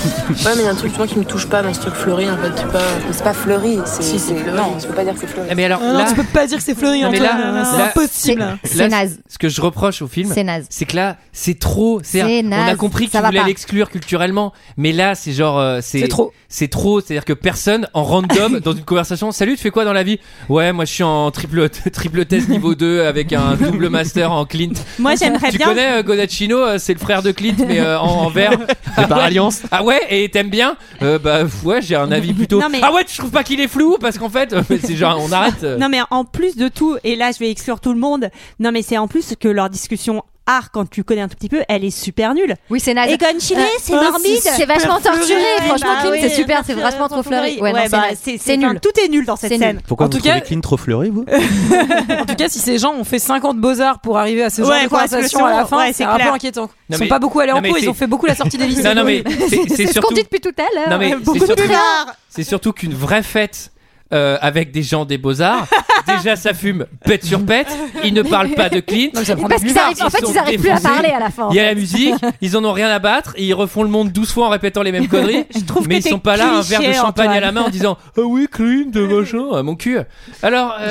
Ouais, 0.30 0.52
mais 0.56 0.62
il 0.62 0.64
y 0.64 0.68
a 0.68 0.70
un 0.70 0.74
truc 0.74 0.92
tu 0.92 0.98
vois, 0.98 1.06
qui 1.06 1.18
me 1.18 1.24
touche 1.24 1.46
pas 1.46 1.62
dans 1.62 1.74
ce 1.74 1.80
truc 1.80 1.94
fleuri 1.94 2.30
en 2.30 2.36
fait. 2.38 2.52
C'est 2.56 2.72
pas. 2.72 2.78
C'est 3.12 3.24
pas 3.24 3.32
fleuri. 3.34 3.78
c'est- 3.84 4.02
Si, 4.02 4.18
c'est 4.18 4.28
c'est- 4.28 4.36
fleuri. 4.36 4.56
Non, 4.56 4.76
je 4.80 4.86
peux 4.86 4.94
pas 4.94 5.04
dire 5.04 5.14
que 5.14 5.20
c'est 5.20 5.26
fleuri. 5.26 5.48
Eh, 5.50 5.54
mais 5.54 5.64
alors, 5.64 5.80
Ah 5.82 5.92
non, 5.92 5.98
là- 5.98 6.04
tu 6.08 6.14
peux 6.14 6.22
pas 6.24 6.46
dire 6.46 6.58
que 6.58 6.62
c'est 6.64 6.74
fleuri, 6.78 7.02
Non, 7.02 7.10
mais 7.10 7.20
Antoine. 7.20 7.54
là- 7.54 7.64
c'est 7.64 7.82
impossible. 7.82 8.58
C'est 8.64 8.78
Là, 8.78 8.88
naze. 8.88 9.18
Ce 9.28 9.38
que 9.38 9.48
je 9.48 9.60
reproche 9.60 10.00
au 10.02 10.06
film, 10.08 10.30
C'est 10.32 10.44
naze. 10.44 10.66
c'est 10.70 10.84
que 10.84 10.96
là, 10.96 11.16
c'est 11.32 11.58
trop. 11.58 12.00
C'est 12.02 12.20
C'est 12.20 12.44
on 12.46 12.52
a 12.52 12.74
compris 12.76 13.08
tu 13.08 13.18
voulais 13.18 13.40
pas. 13.40 13.46
l'exclure 13.46 13.90
culturellement, 13.90 14.52
mais 14.76 14.92
là, 14.92 15.14
c'est 15.14 15.32
genre, 15.32 15.58
euh, 15.58 15.80
c'est 15.82 16.00
C'est 16.00 16.08
trop. 16.08 16.32
C'est 16.48 16.68
trop. 16.68 17.00
C'est-à-dire 17.00 17.24
que 17.24 17.32
personne, 17.32 17.86
en 17.94 18.02
random, 18.04 18.60
dans 18.64 18.72
une 18.72 18.84
conversation, 18.84 19.30
salut, 19.32 19.56
tu 19.56 19.62
fais 19.62 19.70
quoi 19.70 19.84
dans 19.84 19.92
la 19.92 20.02
vie? 20.02 20.18
Ouais, 20.48 20.72
moi, 20.72 20.84
je 20.84 20.92
suis 20.92 21.02
en 21.04 21.30
triple 21.30 21.68
triple 21.92 22.24
test 22.24 22.48
niveau 22.48 22.74
2 22.74 23.02
avec 23.02 23.32
un 23.32 23.54
double 23.54 23.88
master 23.88 24.32
en 24.32 24.44
Clint. 24.46 24.72
Moi, 24.98 25.14
j'aimerais 25.16 25.50
Tu 25.50 25.58
bien. 25.58 25.66
connais 25.66 25.92
euh, 25.98 26.02
Godachino 26.02 26.58
euh, 26.58 26.78
C'est 26.78 26.92
le 26.94 26.98
frère 27.00 27.22
de 27.22 27.32
Clint, 27.32 27.54
mais 27.66 27.80
euh, 27.80 27.98
en, 27.98 28.24
en 28.24 28.30
vert. 28.30 28.52
Ah 28.96 29.06
par 29.06 29.18
ouais. 29.18 29.24
alliance. 29.24 29.62
Ah 29.70 29.82
ouais, 29.82 29.89
et 30.08 30.28
t'aimes 30.28 30.50
bien 30.50 30.76
Euh, 31.02 31.18
Bah 31.18 31.40
ouais, 31.64 31.80
j'ai 31.82 31.96
un 31.96 32.10
avis 32.12 32.32
plutôt. 32.32 32.60
Non, 32.60 32.68
mais- 32.70 32.80
Ah 32.82 32.92
ouais, 32.92 33.04
tu 33.04 33.16
trouves 33.16 33.30
pas 33.30 33.42
qu'il 33.44 33.60
est 33.60 33.68
flou 33.68 33.96
Parce 34.00 34.18
qu'en 34.18 34.28
fait, 34.28 34.52
euh, 34.52 34.62
c'est 34.82 34.96
genre, 34.96 35.20
on 35.22 35.32
arrête. 35.32 35.62
euh. 35.64 35.76
Non 35.78 35.88
mais 35.88 35.98
en 36.10 36.24
plus 36.24 36.56
de 36.56 36.68
tout, 36.68 36.96
et 37.04 37.16
là 37.16 37.30
je 37.32 37.38
vais 37.38 37.50
exclure 37.50 37.80
tout 37.80 37.92
le 37.92 37.98
monde, 37.98 38.30
non 38.58 38.72
mais 38.72 38.82
c'est 38.82 38.98
en 38.98 39.08
plus 39.08 39.34
que 39.38 39.48
leur 39.48 39.70
discussion 39.70 40.22
art, 40.56 40.70
quand 40.70 40.88
tu 40.88 41.04
connais 41.04 41.20
un 41.20 41.28
tout 41.28 41.36
petit 41.36 41.48
peu, 41.48 41.62
elle 41.68 41.84
est 41.84 41.90
super 41.90 42.34
nulle. 42.34 42.54
Oui, 42.70 42.80
c'est 42.80 42.94
naze. 42.94 43.10
Et 43.10 43.16
Gonchilé, 43.18 43.60
Euh, 43.60 43.64
c'est 43.80 43.92
morbide. 43.92 44.38
c'est 44.42 44.64
vachement 44.66 45.00
torturé, 45.00 45.40
franchement, 45.66 45.88
bah 45.94 46.00
Clint, 46.02 46.10
oui, 46.12 46.18
c'est 46.20 46.28
super, 46.30 46.62
c'est 46.66 46.74
vachement 46.74 47.08
trop 47.08 47.22
fleuri. 47.22 47.60
Ouais, 47.60 47.72
non, 47.72 47.78
Ouais, 47.78 47.88
c'est 48.20 48.56
bah, 48.58 48.68
nul. 48.68 48.80
Tout 48.80 48.90
est 49.02 49.08
nul 49.08 49.24
dans 49.24 49.36
cette 49.36 49.50
scène. 49.56 49.74
nul. 49.76 49.80
Pourquoi 49.86 50.06
En 50.06 50.08
vous 50.08 50.16
tout 50.16 50.22
trouvez 50.22 50.40
cas- 50.40 50.46
Clint 50.46 50.60
trop 50.60 50.76
fleuri, 50.76 51.10
vous? 51.10 51.24
En 52.20 52.24
tout 52.26 52.34
cas, 52.34 52.48
si 52.48 52.58
ces 52.58 52.78
gens 52.78 52.92
ont 52.94 53.04
fait 53.04 53.18
50 53.18 53.58
beaux-arts 53.58 54.00
pour 54.00 54.18
arriver 54.18 54.42
à 54.42 54.50
ce 54.50 54.62
genre 54.62 54.70
Ouais, 54.70 54.84
de 54.84 54.88
conversation 54.88 55.44
à 55.44 55.50
la 55.56 55.64
fin, 55.66 55.78
ouais, 55.78 55.92
c'est 55.92 56.04
un 56.04 56.18
peu 56.18 56.28
inquiétant. 56.28 56.68
Ils 56.88 56.96
sont 56.96 57.06
pas 57.06 57.18
beaucoup 57.18 57.40
allés 57.40 57.52
en 57.52 57.62
cours, 57.62 57.78
ils 57.78 57.88
ont 57.88 57.94
fait 57.94 58.06
beaucoup 58.06 58.26
la 58.26 58.34
sortie 58.34 58.58
des 58.58 58.66
lycées. 58.68 58.82
Non, 58.82 58.94
non, 58.96 59.04
mais 59.04 59.22
c'est- 59.48 59.86
ce 59.92 60.00
qu'on 60.00 60.12
dit 60.14 60.22
depuis 60.22 60.40
tout 60.40 60.52
à 60.58 60.88
l'heure. 60.90 62.06
C'est 62.28 62.44
surtout 62.44 62.72
qu'une 62.72 62.94
vraie 62.94 63.22
fête 63.22 63.70
euh, 64.12 64.38
avec 64.40 64.72
des 64.72 64.82
gens 64.82 65.04
des 65.04 65.18
beaux-arts, 65.18 65.66
déjà 66.16 66.36
ça 66.36 66.54
fume 66.54 66.86
pète 67.04 67.24
sur 67.24 67.44
pète, 67.44 67.68
ils 68.04 68.12
ne 68.14 68.22
parlent 68.22 68.50
pas 68.50 68.68
de 68.68 68.80
Clint. 68.80 69.10
Non, 69.14 69.20
mais 69.20 69.24
ça 69.24 69.36
prend 69.36 69.48
Parce 69.48 69.62
qu'ils 69.62 69.78
arrivent, 69.78 70.02
en 70.02 70.10
fait, 70.10 70.20
sont 70.24 70.32
ils 70.32 70.38
arrivent 70.38 70.60
plus 70.60 70.70
à 70.70 70.74
défoncés. 70.76 70.94
parler 70.94 71.08
à 71.10 71.18
la 71.20 71.30
fin. 71.30 71.44
en 71.44 71.50
Il 71.50 71.56
y 71.56 71.60
a 71.60 71.62
fait. 71.62 71.68
la 71.68 71.74
musique, 71.74 72.14
ils 72.40 72.56
en 72.56 72.64
ont 72.64 72.72
rien 72.72 72.88
à 72.88 72.98
battre, 72.98 73.34
et 73.36 73.44
ils 73.44 73.54
refont 73.54 73.82
le 73.82 73.88
monde 73.88 74.12
12 74.12 74.32
fois 74.32 74.46
en 74.46 74.50
répétant 74.50 74.82
les 74.82 74.92
mêmes 74.92 75.08
conneries. 75.08 75.46
trouve 75.66 75.86
mais 75.88 75.96
que 75.96 76.00
ils 76.00 76.02
t'es 76.04 76.10
sont 76.10 76.18
pas 76.18 76.36
là, 76.36 76.58
un 76.58 76.60
verre 76.62 76.80
de 76.80 76.84
cliché, 76.86 77.00
champagne 77.00 77.28
à 77.28 77.30
Antoine. 77.36 77.40
la 77.40 77.52
main 77.52 77.62
en 77.62 77.68
disant 77.70 77.96
Ah 78.16 78.20
oui, 78.22 78.48
Clint, 78.50 78.90
machin, 78.94 79.46
ah, 79.54 79.62
mon 79.62 79.76
cul. 79.76 79.98
Alors, 80.42 80.74
euh, 80.80 80.90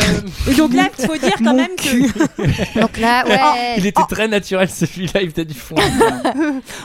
Et 0.49 0.53
donc 0.53 0.73
là, 0.73 0.87
il 0.97 1.05
faut 1.05 1.17
dire 1.17 1.35
quand 1.43 1.53
même 1.53 1.75
que, 1.77 2.79
Donc 2.79 2.97
là, 2.97 3.23
il 3.77 3.83
ouais. 3.83 3.89
était 3.89 4.01
très 4.09 4.27
naturel 4.27 4.69
celui-là, 4.69 5.21
il 5.21 5.29
faisait 5.31 5.45
du 5.45 5.53
fond. 5.53 5.75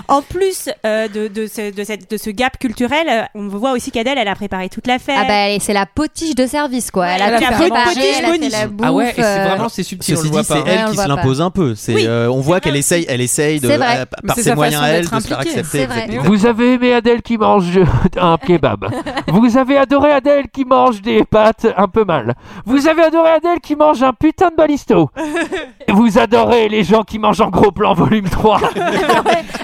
en 0.09 0.23
plus 0.23 0.69
euh, 0.85 1.09
de, 1.09 1.29
de, 1.29 1.47
ce, 1.47 1.73
de, 1.73 1.85
cette, 1.85 2.11
de 2.11 2.17
ce 2.17 2.31
gap 2.31 2.59
culturel, 2.59 3.07
euh, 3.09 3.23
on 3.35 3.49
voit 3.49 3.73
aussi 3.73 3.91
qu'Adèle, 3.91 4.19
elle 4.19 4.29
a 4.29 4.35
préparé 4.35 4.69
toute 4.69 4.87
la 4.87 4.99
fête. 4.99 5.17
Ah 5.19 5.25
bah 5.27 5.43
allez, 5.45 5.59
c'est 5.61 5.73
la 5.73 5.87
potiche 6.25 6.35
de 6.35 6.47
service 6.47 6.91
quoi. 6.91 7.07
Elle 7.07 7.23
a 7.23 7.39
tout 7.39 7.45
préparé, 7.55 8.09
elle 8.19 8.25
a 8.25 8.33
fait 8.33 8.49
la 8.49 8.67
bouffe. 8.67 8.87
ah 8.87 8.93
ouais, 8.93 9.11
et 9.11 9.13
c'est 9.15 9.25
euh, 9.25 9.49
vraiment 9.49 9.69
c'est 9.69 9.83
subtil, 9.83 10.17
on 10.19 10.23
le 10.23 10.29
voit 10.29 10.45
c'est 10.45 10.63
elle 10.67 10.85
le 10.87 10.91
qui 10.91 10.97
se 10.97 11.09
l'impose 11.09 11.41
un 11.41 11.51
peu. 11.51 11.75
C'est, 11.75 11.95
Oui. 11.95 12.05
euh, 12.07 12.29
on 12.29 12.41
voit 12.41 12.61
qu'elle 12.61 12.77
essaye, 12.77 13.05
elle 13.09 13.21
essaye 13.21 13.61
de, 13.61 13.69
euh, 13.71 14.05
par 14.27 14.37
ses 14.37 14.55
moyens 14.55 14.83
à 14.83 14.89
elle, 14.89 15.09
de 15.09 15.21
se 15.21 15.29
faire 15.29 15.41
accepter. 15.41 15.63
C'est 15.65 15.87
vrai. 15.87 16.05
exactement. 16.05 16.23
Vous 16.25 16.47
avez 16.47 16.73
aimé 16.75 16.95
Adèle 16.95 17.23
qui 17.23 17.39
mange 17.39 17.79
un 18.21 18.37
kebab. 18.39 18.87
Vous 19.29 19.57
avez 19.57 19.79
adoré 19.79 20.13
Adèle 20.13 20.49
qui 20.53 20.65
mange 20.65 21.03
des 21.03 21.25
pâtes 21.25 21.67
un 21.77 21.89
peu 21.89 22.05
mal. 22.05 22.35
Vous 22.65 22.87
avez 22.89 23.03
adoré 23.03 23.31
Adèle 23.31 23.61
qui 23.61 23.77
mange 23.77 24.03
un 24.03 24.13
putain 24.13 24.51
de 24.51 24.57
balisto. 24.57 25.11
Vous 25.89 26.19
adorez 26.19 26.69
les 26.69 26.83
gens 26.83 27.03
qui 27.03 27.19
mangent 27.19 27.41
en 27.41 27.51
gros 27.51 27.71
plan 27.71 27.95
volume 27.95 28.29
3. 28.29 28.61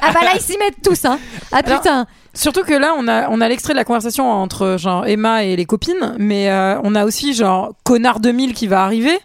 Ah 0.03 0.13
bah 0.13 0.21
là 0.23 0.31
ils 0.35 0.41
s'y 0.41 0.57
mettent 0.59 0.83
tous 0.85 1.05
hein. 1.05 1.19
Ah 1.53 1.63
putain. 1.63 2.07
Surtout 2.35 2.63
que 2.63 2.75
là, 2.75 2.95
on 2.97 3.09
a, 3.09 3.29
on 3.31 3.41
a 3.41 3.49
l'extrait 3.49 3.73
de 3.73 3.79
la 3.79 3.85
conversation 3.85 4.31
entre 4.31 4.77
genre 4.79 5.07
Emma 5.07 5.45
et 5.45 5.57
les 5.57 5.65
copines, 5.67 6.15
mais 6.19 6.51
euh, 6.51 6.79
on 6.85 6.95
a 6.95 7.05
aussi 7.05 7.35
genre 7.35 7.73
Connard 7.85 8.21
2000 8.21 8.55
qui 8.55 8.67
va 8.69 8.85
arriver, 8.85 9.19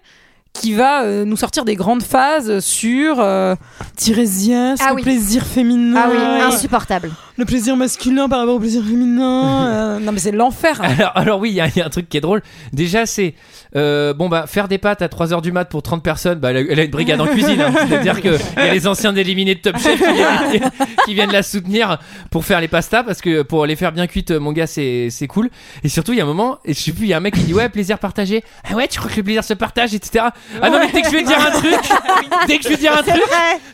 qui 0.54 0.74
va 0.74 1.04
euh, 1.04 1.24
nous 1.26 1.38
sortir 1.38 1.66
des 1.66 1.76
grandes 1.76 2.02
phases 2.04 2.60
sur 2.60 3.18
euh, 3.20 3.56
Tiresias, 3.96 4.78
Ah 4.80 4.90
le 4.90 4.96
oui. 4.96 5.02
plaisir 5.04 5.44
féminin, 5.46 6.02
Ah 6.06 6.10
oui, 6.10 6.18
insupportable. 6.44 7.12
le 7.38 7.46
plaisir 7.46 7.76
masculin 7.76 8.28
par 8.30 8.40
rapport 8.40 8.56
au 8.56 8.60
plaisir 8.60 8.84
féminin. 8.84 9.68
euh, 9.68 10.00
non 10.02 10.12
mais 10.12 10.20
c'est 10.20 10.32
l'enfer. 10.32 10.82
Alors, 10.82 11.12
alors 11.16 11.40
oui, 11.40 11.50
il 11.52 11.56
y, 11.56 11.62
a 11.62 11.68
il 11.68 11.78
y 11.78 11.82
a 11.82 11.86
un 11.86 11.90
truc 11.90 12.10
qui 12.10 12.18
est 12.18 12.22
drôle. 12.22 12.42
Déjà, 12.74 13.06
c'est 13.06 13.36
euh, 13.76 14.14
bon 14.14 14.30
bah 14.30 14.46
faire 14.48 14.68
des 14.68 14.78
pâtes 14.78 15.02
à 15.02 15.08
3h 15.08 15.42
du 15.42 15.52
mat 15.52 15.66
pour 15.66 15.82
30 15.84 16.02
personnes, 16.04 16.40
bah, 16.40 16.52
elle, 16.52 16.58
a, 16.58 16.60
elle 16.72 16.80
a 16.80 16.84
une 16.84 16.92
brigade 16.92 17.20
en 17.22 17.28
cuisine. 17.28 17.62
hein. 17.62 17.74
C'est-à-dire 17.88 18.22
que 18.22 18.38
il 18.58 18.66
y 18.66 18.70
a 18.70 18.74
les 18.74 18.88
anciens 18.88 19.12
d'éliminés 19.14 19.56
de 19.56 19.60
Top 19.60 19.78
Chef 19.78 20.00
qui 20.00 20.14
viennent, 20.14 20.72
qui 21.06 21.14
viennent 21.14 21.32
la 21.32 21.44
soutenir 21.44 21.98
pour 22.32 22.46
faire 22.46 22.62
les 22.62 22.68
pastas 22.68 23.04
parce 23.04 23.22
que 23.22 23.42
pour 23.42 23.66
les 23.66 23.76
faire 23.76 23.92
bien 23.92 24.08
cuites, 24.08 24.32
mon 24.32 24.52
gars, 24.52 24.68
c'est 24.68 25.10
c'est 25.10 25.28
cool. 25.28 25.50
Et 25.84 25.90
surtout, 25.90 26.14
il 26.14 26.18
y 26.18 26.22
a 26.22 26.24
un 26.24 26.28
moment, 26.28 26.58
et 26.66 26.74
je 26.74 26.80
sais 26.80 26.92
plus, 26.92 27.04
il 27.04 27.10
y 27.10 27.14
a 27.14 27.18
un 27.18 27.22
mec 27.22 27.34
qui 27.36 27.42
dit 27.42 27.54
ouais, 27.54 27.70
plaisir 27.70 28.00
partagé. 28.00 28.44
Ah 28.70 28.76
ouais, 28.76 28.88
tu 28.88 28.98
crois 29.00 29.12
que 29.12 29.18
le 29.18 29.24
plaisir 29.24 29.44
se 29.44 29.54
partage, 29.54 29.94
etc. 29.94 30.26
Ah 30.62 30.70
non 30.70 30.80
mais 30.80 30.92
dès 30.92 31.02
que 31.02 31.08
je 31.10 31.14
vais 31.14 31.24
dire 31.24 31.40
un 31.40 31.52
truc, 31.52 31.80
dès 32.48 32.58
que 32.58 32.64
je 32.64 32.70
vais 32.70 32.78
dire 32.78 32.94
un 32.98 33.04
truc, 33.04 33.22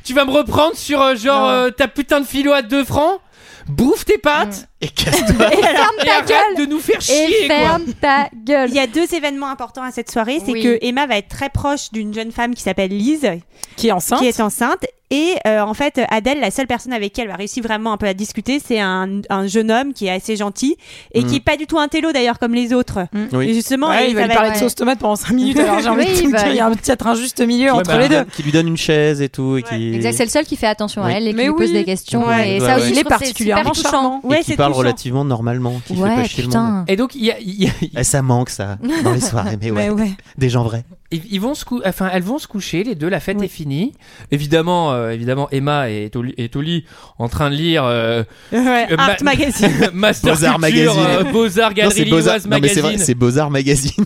tu 0.04 0.14
vas 0.14 0.26
me 0.26 0.32
reprendre 0.32 0.76
sur 0.76 1.02
euh, 1.02 1.16
genre 1.16 1.48
euh, 1.48 1.70
ta 1.70 1.88
putain 1.88 2.22
de 2.22 2.26
philo 2.26 2.52
à 2.54 2.62
2 2.62 2.84
francs. 2.84 3.20
Bouffe 3.68 4.06
tes 4.06 4.18
pâtes 4.18 4.68
Et 4.82 4.88
casse-toi. 4.90 5.54
Et 5.54 5.62
ferme 5.62 5.96
et 6.02 6.06
ta 6.06 6.14
arrête 6.14 6.28
gueule. 6.28 6.66
de 6.66 6.72
nous 6.72 6.80
faire 6.80 6.98
Et 6.98 7.02
chier 7.02 7.48
quoi. 7.48 7.56
ferme 7.56 7.84
ta 8.02 8.30
gueule. 8.46 8.70
Il 8.70 8.76
y 8.76 8.80
a 8.80 8.88
deux 8.88 9.14
événements 9.14 9.50
importants 9.50 9.84
à 9.84 9.92
cette 9.92 10.10
soirée. 10.12 10.40
C'est 10.46 10.52
Oui. 10.52 10.64
que 10.64 10.78
Emma 10.82 11.06
va 11.08 11.18
être 11.18 11.28
très 11.30 11.50
proche 11.50 11.92
d'une 11.92 12.14
jeune 12.14 12.32
femme 12.32 12.56
qui 12.56 12.64
s'appelle 12.64 12.90
Lise, 12.92 13.30
Qui 13.76 13.90
est 13.90 13.92
enceinte. 13.92 14.20
qui 14.20 14.28
est 14.28 14.40
enceinte. 14.40 14.86
Et 15.14 15.34
euh, 15.46 15.60
en 15.60 15.74
fait, 15.74 16.00
Adèle, 16.10 16.40
la 16.40 16.52
seule 16.52 16.68
personne 16.68 16.94
avec 16.94 17.12
qui 17.12 17.20
elle 17.20 17.28
va 17.28 17.36
réussir 17.36 17.62
vraiment 17.62 17.92
un 17.92 17.98
peu 17.98 18.06
à 18.08 18.14
discuter, 18.14 18.62
c'est 18.66 18.80
un, 18.80 19.20
un 19.30 19.46
jeune 19.46 19.70
homme 19.70 19.92
qui 19.92 20.08
est 20.08 20.10
assez 20.12 20.38
gentil 20.38 20.78
et 21.14 21.24
qui 21.26 21.34
Mm. 21.34 21.36
est 21.36 21.40
pas 21.42 21.58
du 21.58 21.68
tout 21.68 21.78
un 21.80 21.90
télo 21.90 22.14
d'ailleurs 22.14 22.40
comme 22.40 22.54
les 22.54 22.72
autres. 22.74 23.00
Et 23.34 23.36
Oui. 23.36 23.54
justement, 23.54 23.90
Ouais, 23.90 24.06
et 24.08 24.10
il 24.12 24.16
va 24.16 24.22
ça 24.22 24.28
lui 24.28 24.34
parler 24.36 24.52
de 24.52 24.56
sauce 24.56 24.74
tomate 24.74 25.00
pendant 25.00 25.18
5 25.18 25.32
minutes. 25.34 25.60
Alors 25.60 25.82
j'ai 25.82 25.90
envie 25.90 26.06
Oui, 26.06 26.14
de 26.16 26.28
te 26.28 26.32
bah, 26.32 26.38
dire, 26.44 26.48
il 26.52 26.56
y 26.56 26.60
a 26.62 26.66
un 26.68 26.72
peut-être 26.72 27.08
un 27.08 27.16
juste 27.16 27.42
milieu 27.42 27.72
entre 27.74 27.92
bah, 27.92 27.98
les 28.00 28.08
deux. 28.08 28.24
Qui 28.34 28.42
lui 28.44 28.54
donne 28.54 28.70
une 28.70 28.78
chaise 28.78 29.22
et 29.22 29.28
tout. 29.28 29.58
Et 29.58 29.64
qui... 29.64 29.96
Exact, 29.96 30.14
c'est 30.14 30.24
le 30.24 30.30
seul 30.30 30.46
qui 30.46 30.56
fait 30.56 30.68
attention 30.68 31.02
Oui. 31.04 31.12
à 31.12 31.18
elle 31.18 31.28
et 31.28 31.32
qui 31.32 31.36
Mais 31.36 31.44
lui 31.48 31.52
pose 31.56 31.68
oui. 31.68 31.74
des 31.74 31.84
questions. 31.84 32.26
Ouais. 32.26 32.56
Et 32.56 32.60
Ouais, 32.62 32.66
ça 32.66 32.76
ouais. 32.78 32.82
aussi, 32.84 32.90
Il 32.92 32.96
je 32.96 33.00
est 33.02 33.04
trouve 33.04 33.18
que 33.18 33.26
c'est 33.26 33.26
particulièrement 33.26 33.74
super 33.74 33.92
touchant. 33.92 34.02
charmant. 34.04 34.22
et 34.24 34.28
Ouais, 34.28 34.38
qui 34.40 34.44
c'est 34.46 34.56
parle 34.56 34.71
relativement 34.78 35.26
normalement, 35.26 35.82
qui 35.86 35.96
fait 35.96 36.02
pas 36.02 36.24
chier 36.24 36.44
le 36.44 36.50
monde. 36.50 36.84
putain. 36.84 36.86
Et 36.88 36.96
donc, 36.96 37.16
il 37.16 37.26
y 37.26 37.32
a- 37.32 37.40
il 37.40 37.64
y 37.64 37.68
a- 37.68 37.72
Eh, 37.98 38.04
ça 38.04 38.22
manque 38.22 38.50
ça 38.50 38.78
dans 39.04 39.14
les 39.14 39.22
soirées, 39.22 39.58
mais 39.62 39.72
ouais, 39.72 39.90
Mais 39.90 40.02
ouais. 40.02 40.12
des 40.38 40.50
gens 40.50 40.64
vrais. 40.64 40.84
Ils 41.14 41.22
ils 41.30 41.42
vont 41.42 41.54
se 41.56 41.66
cou- 41.66 41.82
enfin, 41.86 42.10
elles 42.14 42.24
vont 42.24 42.40
se 42.40 42.48
coucher, 42.48 42.84
les 42.86 42.96
deux, 42.96 43.10
la 43.10 43.20
fête 43.20 43.42
est 43.42 43.48
finie. 43.50 43.92
Évidemment, 44.32 44.94
euh, 44.94 45.10
évidemment, 45.12 45.50
Emma 45.52 45.90
est 45.90 46.16
au, 46.16 46.22
lit, 46.22 46.34
est 46.38 46.56
au 46.56 46.62
lit 46.62 46.86
en 47.20 47.28
train 47.28 47.50
de 47.50 47.56
lire 47.56 47.84
euh, 47.86 48.24
Ouais, 48.54 48.88
euh, 48.92 48.96
Art 48.98 49.16
ma- 49.22 49.32
Magazine. 49.32 49.90
Master 49.94 50.34
Beaux-Arts 50.36 50.60
Culture, 50.62 50.96
Magazine. 50.96 51.28
euh, 51.28 51.32
Beaux-Arts, 51.32 51.70
Non, 51.70 51.76
Galerie 51.76 51.94
c'est 51.96 52.06
Beaux-Arts. 52.06 52.36
Lilloise 52.38 52.48
Non, 52.48 52.60
mais 52.62 52.68
c'est 52.70 52.74
vrai, 52.80 52.90
Magazine. 52.92 53.06
c'est 53.06 53.14
Beaux-Arts 53.16 53.50
Magazine. 53.52 54.06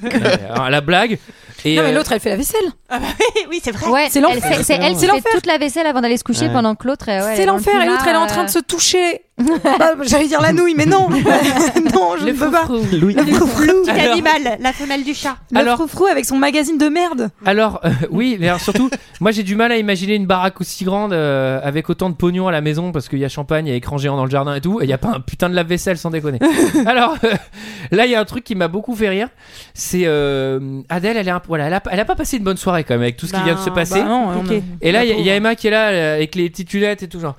Alors, 0.49 0.69
la 0.71 0.81
blague. 0.81 1.19
Et, 1.63 1.77
Non 1.77 1.83
mais 1.83 1.89
euh, 1.89 1.93
l'autre 1.93 2.11
elle 2.11 2.19
fait 2.19 2.29
la 2.29 2.35
vaisselle. 2.37 2.61
oui, 3.49 3.59
c'est 3.63 3.71
vrai. 3.71 3.87
Ouais, 3.89 4.07
C'est 4.11 4.19
elle- 4.19 4.23
l'enfer. 4.25 4.59
C'est 4.63 4.73
elle 4.75 4.81
C'est 4.83 4.93
qui 4.93 4.99
fait 5.01 5.07
l'enfer. 5.07 5.31
toute 5.33 5.45
la 5.47 5.57
vaisselle 5.57 5.87
avant 5.87 6.01
d'aller 6.01 6.17
se 6.17 6.23
coucher 6.23 6.45
Ouais. 6.47 6.53
pendant 6.53 6.75
que 6.75 6.87
l'autre. 6.87 7.05
euh, 7.09 7.21
ouais, 7.21 7.25
elle 7.31 7.35
c'est 7.37 7.43
est 7.43 7.45
dans 7.47 7.53
le 7.53 7.57
l'enfer 7.59 7.81
et 7.81 7.85
l'autre 7.87 8.05
elle 8.07 8.13
est 8.13 8.17
en 8.17 8.27
train 8.27 8.43
de 8.43 8.49
se 8.51 8.59
toucher. 8.59 9.21
Bah, 9.37 9.95
J'allais 10.03 10.27
dire 10.27 10.39
la 10.41 10.53
nouille 10.53 10.75
mais 10.75 10.85
non. 10.85 11.09
non 11.93 12.13
je 12.17 12.25
le 12.25 12.31
ne 12.31 12.37
peux 12.37 12.49
pas. 12.49 12.67
Louis. 12.93 13.13
Le 13.15 13.33
froufrou. 13.33 13.63
Petit 13.83 13.89
Alors- 13.89 14.13
animal, 14.13 14.57
la 14.61 14.71
femelle 14.71 15.03
du 15.03 15.13
chat. 15.13 15.35
Le 15.51 15.59
Alors- 15.59 15.75
froufrou 15.75 16.05
avec 16.05 16.23
son 16.23 16.37
magazine 16.37 16.77
de 16.77 16.87
merde. 16.87 17.29
Alors, 17.45 17.81
euh, 17.83 17.89
oui, 18.11 18.37
mais 18.39 18.47
alors, 18.47 18.61
surtout, 18.61 18.89
moi 19.19 19.31
j'ai 19.31 19.43
du 19.43 19.55
mal 19.55 19.73
à 19.73 19.77
imaginer 19.77 20.15
une 20.15 20.25
baraque 20.25 20.61
aussi 20.61 20.85
grande 20.85 21.11
euh, 21.11 21.59
avec 21.63 21.89
autant 21.89 22.09
de 22.09 22.15
pognon 22.15 22.47
à 22.47 22.51
la 22.53 22.61
maison 22.61 22.93
parce 22.93 23.09
qu'il 23.09 23.19
y 23.19 23.25
a 23.25 23.29
champagne, 23.29 23.67
il 23.67 23.71
y 23.71 23.73
a 23.73 23.75
écran 23.75 23.97
géant 23.97 24.15
dans 24.15 24.23
le 24.23 24.31
jardin 24.31 24.55
et 24.55 24.61
tout, 24.61 24.79
et 24.79 24.85
il 24.85 24.87
n'y 24.87 24.93
a 24.93 24.97
pas 24.97 25.09
un 25.09 25.19
putain 25.19 25.49
de 25.49 25.55
lave-vaisselle 25.55 25.97
sans 25.97 26.11
déconner. 26.11 26.39
alors, 26.85 27.17
euh, 27.25 27.33
là 27.91 28.05
il 28.05 28.11
y 28.11 28.15
a 28.15 28.21
un 28.21 28.25
truc 28.25 28.45
qui 28.45 28.55
m'a 28.55 28.69
beaucoup 28.69 28.95
fait 28.95 29.09
rire, 29.09 29.27
c'est 29.73 30.03
euh, 30.05 30.79
Adèle, 30.87 31.17
elle, 31.17 31.27
est 31.27 31.31
un, 31.31 31.41
voilà, 31.45 31.65
elle, 31.67 31.73
a, 31.73 31.83
elle 31.91 31.99
a 31.99 32.05
pas 32.05 32.15
passé 32.15 32.37
une 32.37 32.43
bonne 32.43 32.55
soirée 32.57 32.85
quand 32.85 32.93
même 32.93 33.01
avec 33.03 33.17
tout 33.17 33.27
ce 33.27 33.33
qui 33.33 33.41
vient 33.43 33.55
de 33.55 33.59
se 33.59 33.69
passer. 33.69 33.99
Bah 34.01 34.07
non, 34.07 34.29
on 34.29 34.45
Ok. 34.45 34.51
a- 34.51 34.61
et 34.85 34.91
là, 34.93 35.03
il 35.03 35.09
y, 35.09 35.11
a- 35.11 35.15
la 35.15 35.19
il 35.19 35.25
y 35.25 35.29
a 35.29 35.35
Emma 35.35 35.55
qui 35.55 35.67
est 35.67 35.71
là 35.71 35.89
euh, 35.89 36.15
avec 36.15 36.35
les 36.35 36.49
petites 36.49 36.71
lunettes 36.71 37.03
et 37.03 37.09
tout 37.09 37.19
genre. 37.19 37.35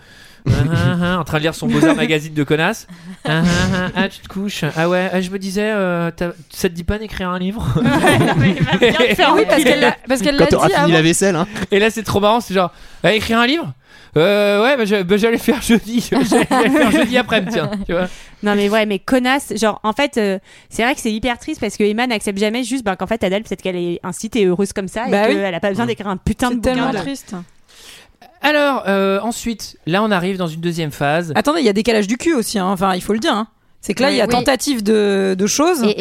Ah, 0.49 0.53
ah, 0.73 0.97
ah, 1.03 1.19
en 1.19 1.25
train 1.25 1.39
de 1.39 1.43
lire 1.43 1.55
son 1.55 1.67
Beaux-Arts 1.67 1.97
magazine 1.97 2.33
de 2.35 2.45
connasse. 2.45 2.87
Ah, 3.25 3.43
ah, 3.45 3.47
ah, 3.75 3.89
ah, 3.97 4.09
tu 4.09 4.21
te 4.21 4.29
couches. 4.29 4.65
Ah 4.77 4.89
ouais, 4.89 5.11
ah, 5.13 5.21
je 5.21 5.31
me 5.31 5.39
disais, 5.39 5.71
euh, 5.73 6.11
t'as- 6.15 6.33
ça 6.51 6.69
te 6.69 6.75
dit 6.75 6.85
pas 6.85 6.99
d'écrire 6.99 7.29
un 7.31 7.39
livre 7.39 7.67
Oui, 8.39 8.55
parce 9.49 9.65
qu'elle 9.65 9.81
l'a- 9.81 9.97
parce 10.09 10.23
qu'elle 10.23 10.37
Quand 10.37 10.45
l'a 10.45 10.51
t'auras 10.51 10.67
dit 10.69 10.73
fini 10.75 10.85
avant. 10.85 10.93
la 10.95 11.03
vaisselle, 11.03 11.37
hein. 11.37 11.47
Et 11.71 11.79
là, 11.79 11.91
c'est 11.91 12.03
trop 12.03 12.21
marrant, 12.21 12.41
c'est 12.41 12.55
genre, 12.55 12.73
ah, 13.03 13.13
écrire 13.13 13.39
un 13.39 13.47
livre? 13.47 13.73
Euh, 14.17 14.63
ouais, 14.63 14.77
bah, 14.79 14.85
je- 14.87 15.03
bah, 15.03 15.17
j'allais 15.19 15.35
le 15.35 15.39
faire 15.39 15.61
jeudi. 15.61 16.01
J'allais 16.11 16.69
le 16.69 16.71
faire 16.71 16.91
jeudi 16.91 17.19
après, 17.19 17.45
tiens. 17.45 17.71
Tu 17.87 17.93
vois 17.93 18.09
Non 18.43 18.55
mais 18.55 18.71
ouais, 18.71 18.87
mais 18.87 18.99
connasse, 18.99 19.53
genre 19.61 19.79
en 19.83 19.93
fait, 19.93 20.17
euh, 20.17 20.39
c'est 20.71 20.85
vrai 20.85 20.95
que 20.95 21.01
c'est 21.03 21.13
hyper 21.13 21.39
triste 21.39 21.61
parce 21.61 21.77
que 21.77 21.85
Emma 21.85 22.07
n'accepte 22.07 22.39
jamais 22.39 22.65
juste 22.65 22.83
bah, 22.83 22.97
qu'en 22.97 23.07
fait 23.07 23.23
Adèle 23.25 23.43
peut-être 23.43 23.61
qu'elle 23.61 23.77
est 23.77 24.01
ainsi 24.03 24.31
et 24.35 24.47
heureuse 24.47 24.73
comme 24.73 24.89
ça 24.89 25.05
Bah 25.11 25.25
et 25.25 25.35
oui. 25.35 25.35
qu'elle 25.35 25.55
a 25.55 25.61
pas 25.61 25.69
besoin 25.69 25.85
d'écrire 25.85 26.09
un 26.09 26.17
putain 26.17 26.49
de 26.51 26.55
C'est 26.55 26.61
tellement 26.63 26.87
bouquin. 26.87 27.01
triste. 27.03 27.35
Alors, 28.43 28.85
euh, 28.87 29.19
ensuite, 29.21 29.77
là, 29.87 30.03
on 30.03 30.11
arrive 30.11 30.37
dans 30.37 30.47
une 30.47 30.61
deuxième 30.61 30.93
phase. 30.93 31.33
Attendez, 31.35 31.61
il 31.61 31.67
y 31.67 31.69
a 31.69 31.73
décalage 31.73 32.07
du 32.07 32.17
cul 32.17 32.35
aussi, 32.35 32.59
hein. 32.59 32.67
enfin 32.67 32.95
il 32.95 33.03
faut 33.03 33.13
le 33.13 33.19
dire. 33.19 33.35
hein. 33.35 33.49
C'est 33.81 33.95
que 33.95 34.03
là, 34.03 34.09
Oui. 34.09 34.15
il 34.15 34.19
y 34.19 34.21
a 34.21 34.25
Oui. 34.25 34.31
tentative 34.31 34.83
de, 34.83 35.35
de 35.39 35.47
choses 35.47 35.83
Et. 35.85 35.95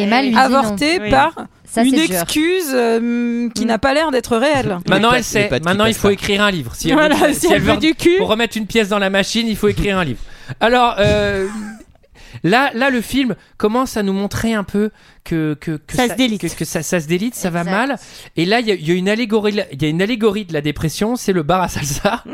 Oui. 1.02 1.10
par 1.12 1.36
Ça, 1.70 1.84
une 1.84 1.94
excuse 1.96 2.72
euh, 2.74 3.50
qui 3.54 3.66
n'a 3.66 3.78
pas 3.78 3.94
l'air 3.94 4.10
d'être 4.12 4.38
réelle. 4.38 4.80
Maintenant, 4.90 5.12
elle 5.12 5.24
sait. 5.24 5.50
Maintenant, 5.64 5.86
il 5.86 5.94
faut 5.94 6.08
pas. 6.08 6.14
écrire 6.14 6.42
un 6.42 6.52
livre. 6.52 6.72
Si 6.76 6.90
elle 6.90 6.96
Voilà, 6.96 7.16
veut, 7.16 7.34
si 7.34 7.52
elle 7.52 7.62
veut 7.62 7.78
du 7.78 7.94
cul. 7.96 8.16
Pour 8.18 8.30
remettre 8.30 8.58
une 8.58 8.66
pièce 8.66 8.90
dans 8.90 9.00
la 9.00 9.10
machine, 9.10 9.48
il 9.48 9.56
faut 9.56 9.68
écrire 9.68 9.98
un 10.00 10.04
livre. 10.04 10.20
Alors, 10.60 10.96
euh, 11.00 11.48
là, 12.45 12.72
là, 12.73 12.89
le 12.89 13.01
film 13.01 13.35
commence 13.57 13.97
à 13.97 14.03
nous 14.03 14.13
montrer 14.13 14.53
un 14.53 14.63
peu 14.63 14.91
que, 15.26 15.55
que, 15.59 15.72
que 15.77 15.95
Ça 15.97 16.07
se 16.07 16.13
délite. 16.13 16.41
Que, 16.41 16.47
que 16.55 16.63
ça, 16.65 16.81
ça 16.84 16.99
se 17.01 17.07
délite, 17.07 17.35
ça 17.35 17.49
va 17.49 17.63
mal. 17.63 17.97
Et 18.38 18.45
là, 18.45 18.59
il 18.61 18.67
y, 18.67 18.72
a- 18.72 18.76
il 18.76 18.88
y 18.88 18.91
a 18.91 18.93
une 18.93 19.09
allégorie, 19.09 19.59
il 19.72 19.81
y 19.81 19.85
a 19.85 19.89
une 19.89 20.01
allégorie 20.01 20.45
de 20.45 20.53
la 20.53 20.61
dépression, 20.61 21.15
c'est 21.17 21.34
le 21.34 21.43
bar 21.43 21.61
à 21.61 21.67
salsa. 21.67 22.23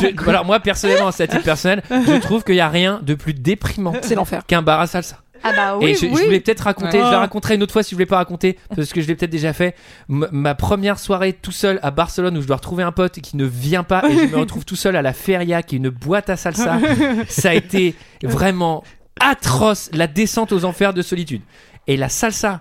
Je- 0.00 0.28
alors 0.28 0.44
moi, 0.44 0.60
personnellement, 0.60 1.10
c'est 1.12 1.24
à 1.24 1.26
titre 1.26 1.42
personnel, 1.44 1.82
je 1.90 2.20
trouve 2.20 2.44
qu'il 2.44 2.54
y 2.56 2.60
a 2.60 2.68
rien 2.68 3.00
de 3.02 3.14
plus 3.14 3.34
déprimant 3.34 3.94
C'est 4.02 4.14
l'enfer. 4.14 4.42
qu'un 4.46 4.62
bar 4.62 4.80
à 4.80 4.86
salsa. 4.86 5.18
Ah 5.42 5.52
bah 5.54 5.76
Et 5.80 5.84
oui, 5.86 5.94
je, 5.94 6.00
je 6.06 6.12
oui. 6.12 6.24
voulais 6.24 6.40
peut-être 6.40 6.60
raconter, 6.60 6.98
je 6.98 7.02
la 7.02 7.18
raconterai 7.18 7.54
une 7.56 7.62
autre 7.62 7.72
fois 7.72 7.82
si 7.82 7.90
je 7.90 7.94
voulais 7.94 8.06
pas 8.06 8.16
raconter, 8.16 8.58
parce 8.74 8.92
que 8.92 9.00
je 9.00 9.06
l'ai 9.06 9.14
peut-être 9.14 9.30
déjà 9.30 9.52
fait. 9.52 9.74
M- 10.10 10.28
ma 10.32 10.54
première 10.54 10.98
soirée 10.98 11.32
tout 11.32 11.52
seul 11.52 11.78
à 11.82 11.90
Barcelone 11.90 12.36
où 12.38 12.42
je 12.42 12.46
dois 12.46 12.56
retrouver 12.56 12.82
un 12.82 12.92
pote 12.92 13.20
qui 13.20 13.36
ne 13.36 13.44
vient 13.44 13.82
pas 13.84 14.02
et 14.08 14.16
je 14.16 14.24
me 14.32 14.36
retrouve 14.38 14.64
tout 14.64 14.76
seul 14.76 14.96
à 14.96 15.02
la 15.02 15.12
Feria 15.12 15.62
qui 15.62 15.76
est 15.76 15.78
une 15.78 15.88
boîte 15.90 16.30
à 16.30 16.36
salsa. 16.36 16.78
Ça 17.28 17.50
a 17.50 17.54
été 17.54 17.94
vraiment 18.22 18.82
atroce 19.20 19.90
la 19.92 20.06
descente 20.06 20.52
aux 20.52 20.64
enfers 20.64 20.92
de 20.94 21.02
solitude. 21.02 21.42
Et 21.86 21.96
la 21.96 22.08
salsa. 22.08 22.60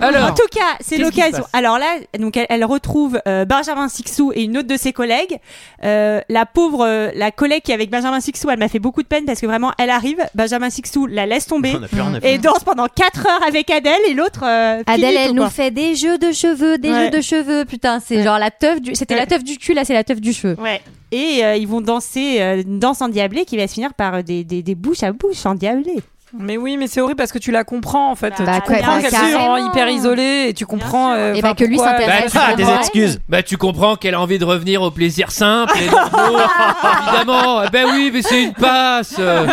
Alors, 0.00 0.30
en 0.30 0.34
tout 0.34 0.46
cas, 0.50 0.76
c'est 0.80 0.98
l'occasion. 0.98 1.44
Alors 1.52 1.78
là, 1.78 1.86
donc 2.18 2.36
elle, 2.36 2.46
elle 2.48 2.64
retrouve 2.64 3.20
euh, 3.26 3.44
Benjamin 3.44 3.88
Sixou 3.88 4.32
et 4.34 4.42
une 4.44 4.58
autre 4.58 4.68
de 4.68 4.76
ses 4.76 4.92
collègues. 4.92 5.38
Euh, 5.84 6.20
la 6.28 6.46
pauvre, 6.46 6.84
euh, 6.86 7.10
la 7.14 7.30
collègue 7.30 7.62
qui 7.62 7.70
est 7.70 7.74
avec 7.74 7.90
Benjamin 7.90 8.20
Sixou, 8.20 8.50
elle 8.50 8.58
m'a 8.58 8.68
fait 8.68 8.78
beaucoup 8.78 9.02
de 9.02 9.08
peine 9.08 9.24
parce 9.24 9.40
que 9.40 9.46
vraiment, 9.46 9.72
elle 9.78 9.90
arrive, 9.90 10.18
Benjamin 10.34 10.70
Sixou 10.70 11.06
la 11.06 11.26
laisse 11.26 11.46
tomber 11.46 11.74
On 11.78 11.82
a 11.82 11.88
plus 11.88 12.00
rien 12.00 12.14
à 12.14 12.26
et 12.26 12.38
danse 12.38 12.64
pendant 12.64 12.86
4 12.86 13.26
heures 13.26 13.42
avec 13.46 13.70
Adèle 13.70 13.94
et 14.08 14.14
l'autre. 14.14 14.40
euh, 14.44 14.82
Adèle, 14.86 15.10
finit 15.12 15.24
elle 15.28 15.32
nous 15.34 15.48
fait 15.48 15.70
des 15.70 15.94
jeux 15.94 16.18
de 16.18 16.32
cheveux, 16.32 16.78
des 16.78 16.90
Ouais. 16.90 17.04
jeux 17.04 17.10
de 17.10 17.20
cheveux. 17.20 17.64
Putain, 17.64 18.00
c'est 18.00 18.22
genre 18.22 18.38
la 18.38 18.50
teuf 18.50 18.80
du. 18.80 18.94
C'était 18.94 19.16
la 19.16 19.26
teuf 19.26 19.42
du 19.44 19.58
cul, 19.58 19.74
là, 19.74 19.84
c'est 19.84 19.94
la 19.94 20.04
teuf 20.04 20.20
du 20.20 20.32
cheveu. 20.32 20.56
Ouais. 20.60 20.80
Et 21.12 21.44
euh, 21.44 21.56
ils 21.56 21.68
vont 21.68 21.80
danser 21.80 22.38
euh, 22.40 22.62
une 22.62 22.78
danse 22.80 23.00
endiablée 23.00 23.44
qui 23.44 23.56
va 23.56 23.68
se 23.68 23.74
finir 23.74 23.94
par 23.94 24.24
des, 24.24 24.42
des, 24.44 24.62
des 24.62 24.74
bouches 24.74 25.02
à 25.04 25.12
bouche 25.12 25.46
endiablées. 25.46 26.00
Mais 26.36 26.56
oui, 26.56 26.76
mais 26.76 26.88
c'est 26.88 27.00
horrible 27.00 27.16
parce 27.18 27.30
que 27.32 27.38
tu 27.38 27.52
la 27.52 27.62
comprends 27.62 28.10
en 28.10 28.16
fait. 28.16 28.34
Bah, 28.40 28.60
tu 28.60 28.72
comprends 28.72 28.96
bah, 28.96 29.00
qu'elle 29.00 29.10
se 29.10 29.16
sent 29.16 29.66
hyper 29.68 29.88
isolée 29.88 30.46
et 30.48 30.54
tu 30.54 30.66
comprends. 30.66 31.12
euh, 31.12 31.34
Et 31.34 31.40
bah, 31.40 31.54
que 31.54 31.64
lui 31.64 31.78
s'intéresse 31.78 32.34
Bah, 32.34 32.46
Ah, 32.48 32.54
des 32.54 32.68
excuses. 32.68 33.20
bah 33.28 33.42
tu 33.44 33.56
comprends 33.56 33.94
qu'elle 33.96 34.14
a 34.14 34.20
envie 34.20 34.38
de 34.38 34.44
revenir 34.44 34.82
au 34.82 34.90
plaisir 34.90 35.30
simple 35.30 35.72
et 35.78 35.84
évidemment. 37.10 37.62
Eh 37.64 37.70
Ben 37.70 37.86
oui, 37.92 38.10
mais 38.12 38.22
c'est 38.22 38.42
une 38.42 38.52
passe. 38.54 39.14
Euh, 39.18 39.46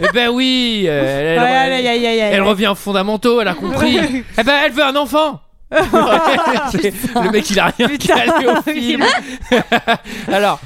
Eh 0.00 0.06
ben 0.12 0.30
oui, 0.30 0.84
euh, 0.88 1.38
elle, 2.32 2.42
revient 2.42 2.68
aux 2.68 2.74
fondamentaux, 2.74 3.40
elle 3.40 3.48
a 3.48 3.54
compris. 3.54 3.98
Eh 4.36 4.42
ben 4.42 4.54
elle 4.64 4.72
veut 4.72 4.84
un 4.84 4.96
enfant. 4.96 5.40
Le 5.70 7.30
mec 7.30 7.48
il 7.50 7.60
a 7.60 7.66
rien 7.78 7.88
calé 7.96 8.46
au 8.48 8.60
film. 8.70 9.04
Alors 10.32 10.58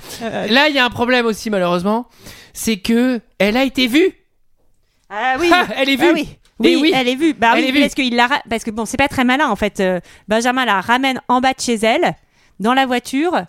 là 0.48 0.68
il 0.68 0.74
y 0.74 0.78
a 0.78 0.84
un 0.86 0.90
problème 0.90 1.26
aussi 1.26 1.50
malheureusement, 1.50 2.06
c'est 2.54 2.78
que 2.78 3.20
elle 3.38 3.56
a 3.58 3.64
été 3.64 3.86
vue. 3.86 4.12
Ah 5.16 5.36
oui, 5.39 5.51
Ah, 5.53 5.66
elle 5.77 5.89
est 5.91 5.97
vue. 5.97 6.07
Ah 6.09 6.12
oui. 6.15 6.28
Oui, 6.61 6.78
oui. 6.81 6.93
elle 6.95 7.09
est 7.09 7.15
vue. 7.16 7.35
Bah 7.35 7.53
Elle 7.57 7.65
oui, 7.65 7.69
est 7.69 7.73
vue. 7.73 7.81
parce 7.81 7.95
qu'il 7.95 8.15
la 8.16 8.27
ra- 8.27 8.43
parce 8.49 8.62
que 8.65 8.70
bon, 8.70 8.85
c'est 8.85 8.97
pas 8.97 9.09
très 9.09 9.24
malin 9.24 9.49
en 9.49 9.57
fait. 9.57 9.81
Euh, 9.81 10.01
Benjamin 10.28 10.65
la 10.65 10.81
ramène 10.81 11.20
en 11.28 11.41
bas 11.41 11.53
de 11.53 11.61
chez 11.61 11.74
elle 11.74 12.15
dans 12.61 12.74
la 12.74 12.86
voiture 12.86 13.45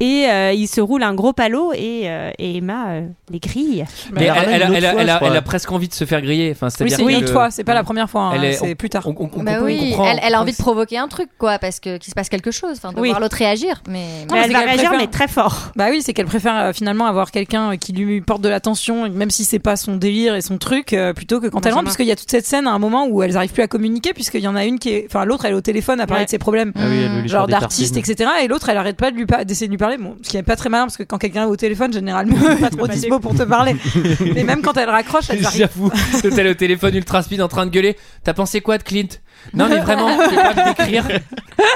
et 0.00 0.26
euh, 0.28 0.52
il 0.52 0.66
se 0.68 0.80
roule 0.80 1.02
un 1.02 1.14
gros 1.14 1.32
palot 1.32 1.72
et, 1.72 2.02
euh, 2.04 2.30
et 2.38 2.56
Emma 2.58 2.88
euh, 2.88 3.06
les 3.30 3.38
grille. 3.38 3.84
Mais 4.12 4.24
elle 4.24 4.26
elle, 4.26 4.30
ramène 4.32 4.54
elle 4.54 4.62
a, 4.62 4.66
une 4.66 4.74
elle 4.74 4.84
a- 4.84 4.88
autre 4.88 4.92
fois, 4.92 5.00
elle 5.02 5.08
a- 5.08 5.12
je 5.12 5.16
crois. 5.18 5.28
elle 5.30 5.36
a 5.36 5.42
presque 5.42 5.72
envie 5.72 5.88
de 5.88 5.94
se 5.94 6.04
faire 6.04 6.20
griller. 6.20 6.50
Enfin, 6.52 6.66
Oui, 6.66 6.72
c'est-à-dire 6.76 6.96
c'est 6.98 7.02
une 7.04 7.08
que- 7.20 7.24
autre 7.24 7.32
fois, 7.32 7.50
c'est 7.50 7.64
pas 7.64 7.72
la 7.74 7.82
première 7.84 8.10
fois, 8.10 8.22
hein, 8.22 8.32
Elle 8.34 8.44
est- 8.44 8.52
c'est 8.54 8.74
plus 8.74 8.90
tard. 8.90 9.04
On, 9.06 9.14
on- 9.18 9.30
on- 9.34 9.42
Bah 9.42 9.58
on 9.60 9.64
oui, 9.64 9.90
comprend. 9.90 10.04
elle, 10.06 10.20
elle 10.22 10.34
a 10.34 10.40
envie 10.42 10.52
de 10.52 10.56
provoquer 10.58 10.98
un 10.98 11.08
truc, 11.08 11.28
quoi, 11.38 11.58
parce 11.58 11.80
que 11.80 11.96
qu'il 11.96 12.10
se 12.10 12.14
passe 12.14 12.28
quelque 12.28 12.50
chose, 12.50 12.72
enfin, 12.76 12.92
de 12.92 13.00
Oui. 13.00 13.08
voir 13.08 13.20
l'autre 13.20 13.36
réagir. 13.36 13.82
Mais 13.88 14.04
Non, 14.28 14.34
Mais 14.36 14.42
elle 14.44 14.52
va 14.52 14.58
réagir 14.60 14.90
préfère- 14.90 14.98
mais 14.98 15.06
très 15.06 15.28
fort. 15.28 15.70
Bah 15.76 15.86
oui, 15.90 16.02
c'est 16.02 16.12
qu'elle 16.12 16.26
préfère 16.26 16.56
euh, 16.56 16.72
finalement 16.74 17.06
avoir 17.06 17.30
quelqu'un 17.30 17.76
qui 17.78 17.92
lui 17.92 18.20
porte 18.20 18.42
de 18.42 18.48
l'attention, 18.48 19.08
même 19.08 19.30
si 19.30 19.44
c'est 19.44 19.58
pas 19.58 19.76
son 19.76 19.96
délire 19.96 20.34
et 20.34 20.42
son 20.42 20.58
truc, 20.58 20.92
euh, 20.92 21.14
plutôt 21.14 21.40
que 21.40 21.46
quand 21.46 21.64
elle 21.64 21.72
rentre, 21.72 21.84
parce 21.84 21.96
qu'il 21.96 22.06
y 22.06 22.12
a 22.12 22.16
toute 22.16 22.30
cette 22.30 22.44
scène 22.46 22.66
à 22.66 22.72
un 22.72 22.78
moment 22.78 23.06
où 23.06 23.22
elles 23.22 23.36
arrivent 23.36 23.52
plus 23.52 23.62
à 23.62 23.68
communiquer, 23.68 24.12
puisqu'il 24.12 24.40
y 24.42 24.48
en 24.48 24.56
a 24.56 24.64
une 24.64 24.78
qui 24.78 24.90
est, 24.90 25.06
enfin 25.08 25.24
l'autre 25.24 25.44
elle 25.46 25.52
est 25.52 25.56
au 25.56 25.60
téléphone 25.62 26.00
à 26.00 26.06
parler 26.06 26.24
de 26.26 26.30
ses 26.30 26.38
problèmes, 26.38 26.72
Ah 26.76 27.26
genre 27.26 27.46
d'artiste, 27.46 27.96
etc. 27.96 28.28
Et 28.42 28.48
l'autre 28.48 28.68
elle 28.68 28.76
arrête 28.76 28.96
pas 28.96 29.10
de 29.10 29.16
d'essayer 29.44 29.66
de 29.68 29.72
lui 29.76 29.78
parler, 29.78 29.98
bon, 29.98 30.16
ce 30.22 30.30
qui 30.30 30.36
est 30.36 30.42
pas 30.42 30.56
très 30.56 30.68
malin 30.68 30.84
parce 30.84 30.96
que 30.96 31.02
quand 31.02 31.18
quelqu'un 31.18 31.42
est 31.42 31.50
au 31.50 31.56
téléphone, 31.56 31.92
généralement, 31.92 32.36
il 32.50 32.58
pas 32.58 32.70
trop 32.70 32.88
dispo 32.88 33.20
pour 33.20 33.34
te 33.34 33.42
parler. 33.42 33.76
Mais 34.34 34.42
même 34.42 34.62
quand 34.62 34.76
elle 34.76 34.90
raccroche, 34.90 35.26
elle 35.28 35.44
arrive. 35.46 35.58
J'avoue, 35.58 35.90
est 36.24 36.50
au 36.50 36.54
téléphone 36.54 36.94
ultra 36.94 37.22
speed 37.22 37.42
en 37.42 37.48
train 37.48 37.66
de 37.66 37.70
gueuler, 37.70 37.96
t'as 38.24 38.34
pensé 38.34 38.60
quoi 38.60 38.78
de 38.78 38.82
Clint? 38.82 39.08
Non 39.54 39.68
mais 39.68 39.78
vraiment, 39.78 40.08
tu 40.28 40.30
peux 40.30 40.36
pas 40.36 40.54
me 40.54 40.74
décrire. 40.74 41.08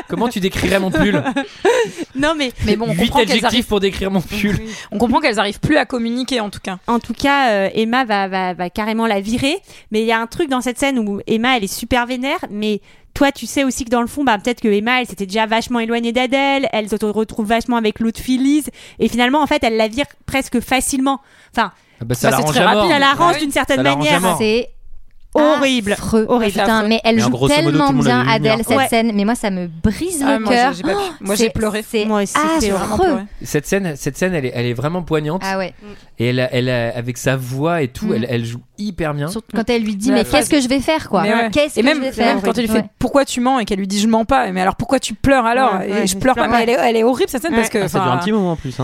Comment 0.08 0.28
tu 0.28 0.40
décrirais 0.40 0.78
mon 0.78 0.90
pull 0.90 1.22
Non 2.14 2.34
mais 2.36 2.52
Mais 2.66 2.76
bon, 2.76 2.86
on 2.88 2.92
8 2.92 2.96
comprend 2.98 3.18
qu'elles 3.20 3.30
adjectifs 3.30 3.44
arrivent, 3.44 3.66
pour 3.66 3.80
décrire 3.80 4.10
mon 4.10 4.20
pull. 4.20 4.58
on 4.90 4.98
comprend 4.98 5.20
qu'elles 5.20 5.38
arrivent 5.38 5.60
plus 5.60 5.76
à 5.76 5.84
communiquer 5.86 6.40
en 6.40 6.50
tout 6.50 6.60
cas. 6.60 6.78
En 6.86 6.98
tout 6.98 7.14
cas, 7.14 7.50
euh, 7.50 7.70
Emma 7.74 8.04
va, 8.04 8.28
va, 8.28 8.54
va 8.54 8.70
carrément 8.70 9.06
la 9.06 9.20
virer. 9.20 9.56
Mais 9.92 10.00
il 10.00 10.06
y 10.06 10.12
a 10.12 10.18
un 10.20 10.26
truc 10.26 10.48
dans 10.50 10.60
cette 10.60 10.78
scène 10.78 10.98
où 10.98 11.20
Emma, 11.26 11.56
elle 11.56 11.64
est 11.64 11.72
super 11.72 12.06
vénère. 12.06 12.38
Mais 12.50 12.80
toi, 13.14 13.32
tu 13.32 13.46
sais 13.46 13.64
aussi 13.64 13.84
que 13.84 13.90
dans 13.90 14.02
le 14.02 14.06
fond, 14.06 14.24
bah, 14.24 14.38
peut-être 14.38 14.60
que 14.60 14.68
Emma, 14.68 15.00
elle 15.00 15.06
s'était 15.06 15.26
déjà 15.26 15.46
vachement 15.46 15.78
éloignée 15.80 16.12
d'Adèle. 16.12 16.68
Elle 16.72 16.88
se 16.88 16.96
retrouve 17.04 17.46
vachement 17.46 17.76
avec 17.76 18.00
l'autre 18.00 18.20
Lise. 18.26 18.70
Et 18.98 19.08
finalement, 19.08 19.42
en 19.42 19.46
fait, 19.46 19.62
elle 19.64 19.76
la 19.76 19.88
vire 19.88 20.06
presque 20.26 20.60
facilement. 20.60 21.20
Enfin, 21.54 21.72
Ah 22.00 22.04
bah, 22.04 22.14
ça 22.14 22.30
Bah, 22.30 22.36
c'est 22.38 22.44
très 22.44 22.64
rapide, 22.64 22.90
ça 22.90 22.98
l'arrange 22.98 23.34
oui. 23.36 23.42
d'une 23.42 23.52
certaine 23.52 23.82
manière. 23.82 24.36
c'est 24.38 24.70
Horrible. 25.34 25.92
affreux. 25.92 26.26
Horrible. 26.28 26.52
C'est 26.52 26.60
Putain, 26.60 26.76
affreux. 26.78 26.88
mais 26.88 27.00
elle 27.04 27.16
Mais 27.16 27.22
joue 27.22 27.30
modo, 27.30 27.46
tellement 27.48 27.92
bien 27.92 28.26
Adèle 28.28 28.58
cette 28.66 28.76
Ouais. 28.76 28.88
scène, 28.88 29.12
mais 29.14 29.24
moi 29.24 29.34
ça 29.36 29.50
me 29.50 29.68
brise 29.68 30.24
Ah, 30.26 30.38
le 30.38 30.44
cœur. 30.44 30.72
j'ai. 30.72 30.82
Moi, 30.82 31.36
C'est- 31.36 31.44
j'ai 31.44 31.50
pleuré. 31.50 31.84
c'est 31.88 32.04
Moi 32.04 32.22
aussi, 32.22 32.36
affreux. 32.36 32.58
j'ai 32.60 32.70
vraiment 32.70 32.98
pleuré. 32.98 33.22
Cette 33.42 33.66
scène, 33.66 33.94
cette 33.96 34.16
scène, 34.18 34.34
elle 34.34 34.46
est, 34.46 34.52
elle 34.54 34.66
est 34.66 34.72
vraiment 34.74 35.02
poignante. 35.02 35.42
Ah 35.44 35.56
ouais. 35.58 35.72
Et 36.18 36.26
elle, 36.28 36.40
a- 36.40 36.52
elle 36.52 36.68
avec 36.68 37.16
sa 37.16 37.36
voix 37.36 37.80
et 37.82 37.88
tout, 37.88 38.06
Mm. 38.06 38.14
elle, 38.14 38.26
elle 38.28 38.44
joue 38.44 38.60
hyper 38.76 39.14
bien. 39.14 39.28
Surtout 39.28 39.56
quand 39.56 39.68
elle 39.70 39.82
lui 39.84 39.94
dit 39.94 40.10
mais 40.10 40.24
qu'est-ce 40.24 40.50
que 40.50 40.60
je 40.60 40.68
vais 40.68 40.80
faire 40.80 41.08
quoi 41.08 41.22
ouais. 41.22 41.48
Qu'est-ce 41.52 41.78
Et 41.78 41.82
que 41.82 41.86
même, 41.86 41.98
je 41.98 42.02
vais 42.02 42.12
faire 42.12 42.40
quand 42.42 42.56
elle 42.58 42.64
lui 42.66 42.72
fait 42.72 42.84
pourquoi 42.98 43.24
tu 43.24 43.40
mens 43.40 43.58
et 43.60 43.64
qu'elle 43.64 43.78
lui 43.78 43.86
dit 43.86 44.00
je 44.00 44.08
mens 44.08 44.24
pas, 44.24 44.50
mais 44.50 44.60
alors 44.60 44.74
pourquoi 44.76 44.98
tu 44.98 45.14
pleures 45.14 45.46
alors 45.46 45.80
Et 45.82 46.06
je 46.06 46.16
pleure 46.16 46.34
pas, 46.34 46.48
mais 46.48 46.62
elle 46.64 46.70
est, 46.70 46.76
elle 46.80 46.96
est 46.96 47.04
horrible 47.04 47.30
cette 47.30 47.42
scène 47.42 47.54
parce 47.54 47.68
que. 47.68 47.78
Ah, 47.78 47.88
ça 47.88 48.00
dure 48.00 48.10
un 48.12 48.18
petit 48.18 48.32
moment 48.32 48.52
en 48.52 48.56
plus, 48.56 48.74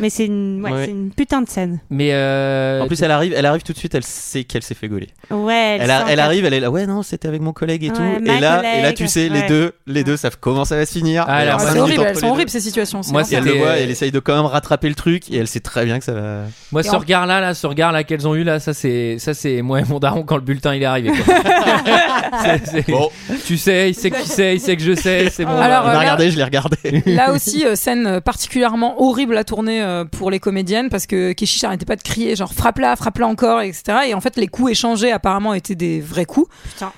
Mais 0.00 0.10
c'est 0.10 0.26
une, 0.26 0.62
ouais, 0.64 0.70
Ouais. 0.72 0.84
c'est 0.84 0.90
une 0.90 1.10
putain 1.10 1.42
de 1.42 1.48
scène. 1.48 1.80
Mais 1.90 2.10
euh, 2.12 2.80
En 2.82 2.86
plus, 2.86 3.00
elle 3.02 3.10
arrive, 3.10 3.32
elle 3.36 3.46
arrive 3.46 3.62
tout 3.62 3.72
de 3.72 3.78
suite, 3.78 3.94
elle 3.94 4.04
sait 4.04 4.44
qu'elle 4.44 4.62
s'est 4.62 4.74
fait 4.74 4.88
gauler. 4.88 5.08
Ouais. 5.30 5.78
Elle, 5.80 5.90
a- 5.90 6.24
arrive, 6.24 6.44
elle 6.44 6.54
est 6.54 6.60
là, 6.60 6.70
ouais, 6.70 6.86
non, 6.86 7.02
c'était 7.02 7.28
avec 7.28 7.40
mon 7.40 7.52
collègue 7.52 7.84
et 7.84 7.90
Ouais, 7.90 7.96
tout. 7.96 8.24
Et 8.24 8.40
là, 8.40 8.62
et 8.78 8.82
là, 8.82 8.92
tu 8.92 9.08
sais, 9.08 9.28
les 9.28 9.42
deux, 9.48 9.72
les 9.86 10.04
deux 10.04 10.16
savent 10.16 10.38
comment 10.40 10.64
ça 10.64 10.76
va 10.76 10.86
se 10.86 10.92
finir. 10.92 11.24
Ah, 11.26 11.36
alors, 11.36 11.60
c'est 11.60 11.78
horrible, 11.78 12.02
elles 12.06 12.14
les 12.14 12.20
sont 12.20 12.28
horribles 12.28 12.50
ces 12.50 12.60
situations. 12.60 13.00
Moi, 13.10 13.22
elle 13.30 13.44
le 13.44 13.52
voit, 13.52 13.78
et 13.78 13.82
elle 13.82 13.90
essaye 13.90 14.10
de 14.12 14.20
quand 14.20 14.36
même 14.36 14.46
rattraper 14.46 14.88
le 14.88 14.94
truc, 14.94 15.30
et 15.30 15.36
elle 15.38 15.46
sait 15.48 15.60
très 15.60 15.84
bien 15.84 15.98
que 15.98 16.04
ça 16.04 16.12
va. 16.12 16.42
moi, 16.72 16.82
ce 16.82 16.90
en- 16.90 16.98
regard-là, 16.98 17.40
là, 17.40 17.54
ce 17.54 17.66
regard-là 17.66 18.04
qu'elles 18.04 18.26
ont 18.28 18.34
eu 18.34 18.44
là, 18.44 18.60
ça 18.60 18.74
c'est, 18.74 19.16
ça 19.18 19.34
c'est 19.34 19.62
moi 19.62 19.80
et 19.80 19.84
mon 19.84 19.98
daron 19.98 20.22
quand 20.22 20.36
le 20.36 20.42
bulletin 20.42 20.74
il 20.74 20.82
est 20.82 20.86
arrivé. 20.86 21.10
quoi. 21.24 21.34
Bon, 22.88 23.10
Tu 23.46 23.56
sais, 23.56 23.90
il 23.90 23.94
sait 23.94 24.10
qui 24.10 24.26
c'est, 24.28 24.54
il 24.54 24.60
sait 24.60 24.76
que 24.76 24.82
je 24.82 24.94
sais, 24.94 25.28
c'est 25.30 25.44
bon. 25.44 25.50
Alors, 25.56 25.82
il 25.84 25.84
euh, 25.84 25.86
m'a 25.88 25.92
là- 25.94 25.98
regardé, 26.00 26.30
je 26.30 26.36
l'ai 26.36 26.44
regardé. 26.44 26.76
Là 27.06 27.32
aussi, 27.32 27.64
euh, 27.64 27.74
scène 27.74 28.06
euh, 28.06 28.20
particulièrement 28.20 29.00
horrible 29.02 29.36
à 29.36 29.44
tourner 29.44 29.82
euh, 29.88 30.04
pour 30.04 30.30
les 30.30 30.38
comédiennes 30.38 30.88
parce 30.90 31.06
que 31.06 31.32
Keshish 31.32 31.64
arrêtait 31.64 31.84
pas 31.86 31.96
de 31.96 32.02
crier 32.02 32.36
genre 32.36 32.52
frappe-la, 32.52 32.94
frappe-la 32.96 33.26
encore, 33.26 33.60
etc. 33.62 33.98
Et 34.08 34.14
en 34.14 34.20
fait, 34.20 34.36
les 34.36 34.46
coups 34.46 34.70
échangés 34.72 35.10
apparemment 35.10 35.54
étaient 35.54 35.74
des 35.74 36.00
vrais 36.00 36.24
coups 36.26 36.48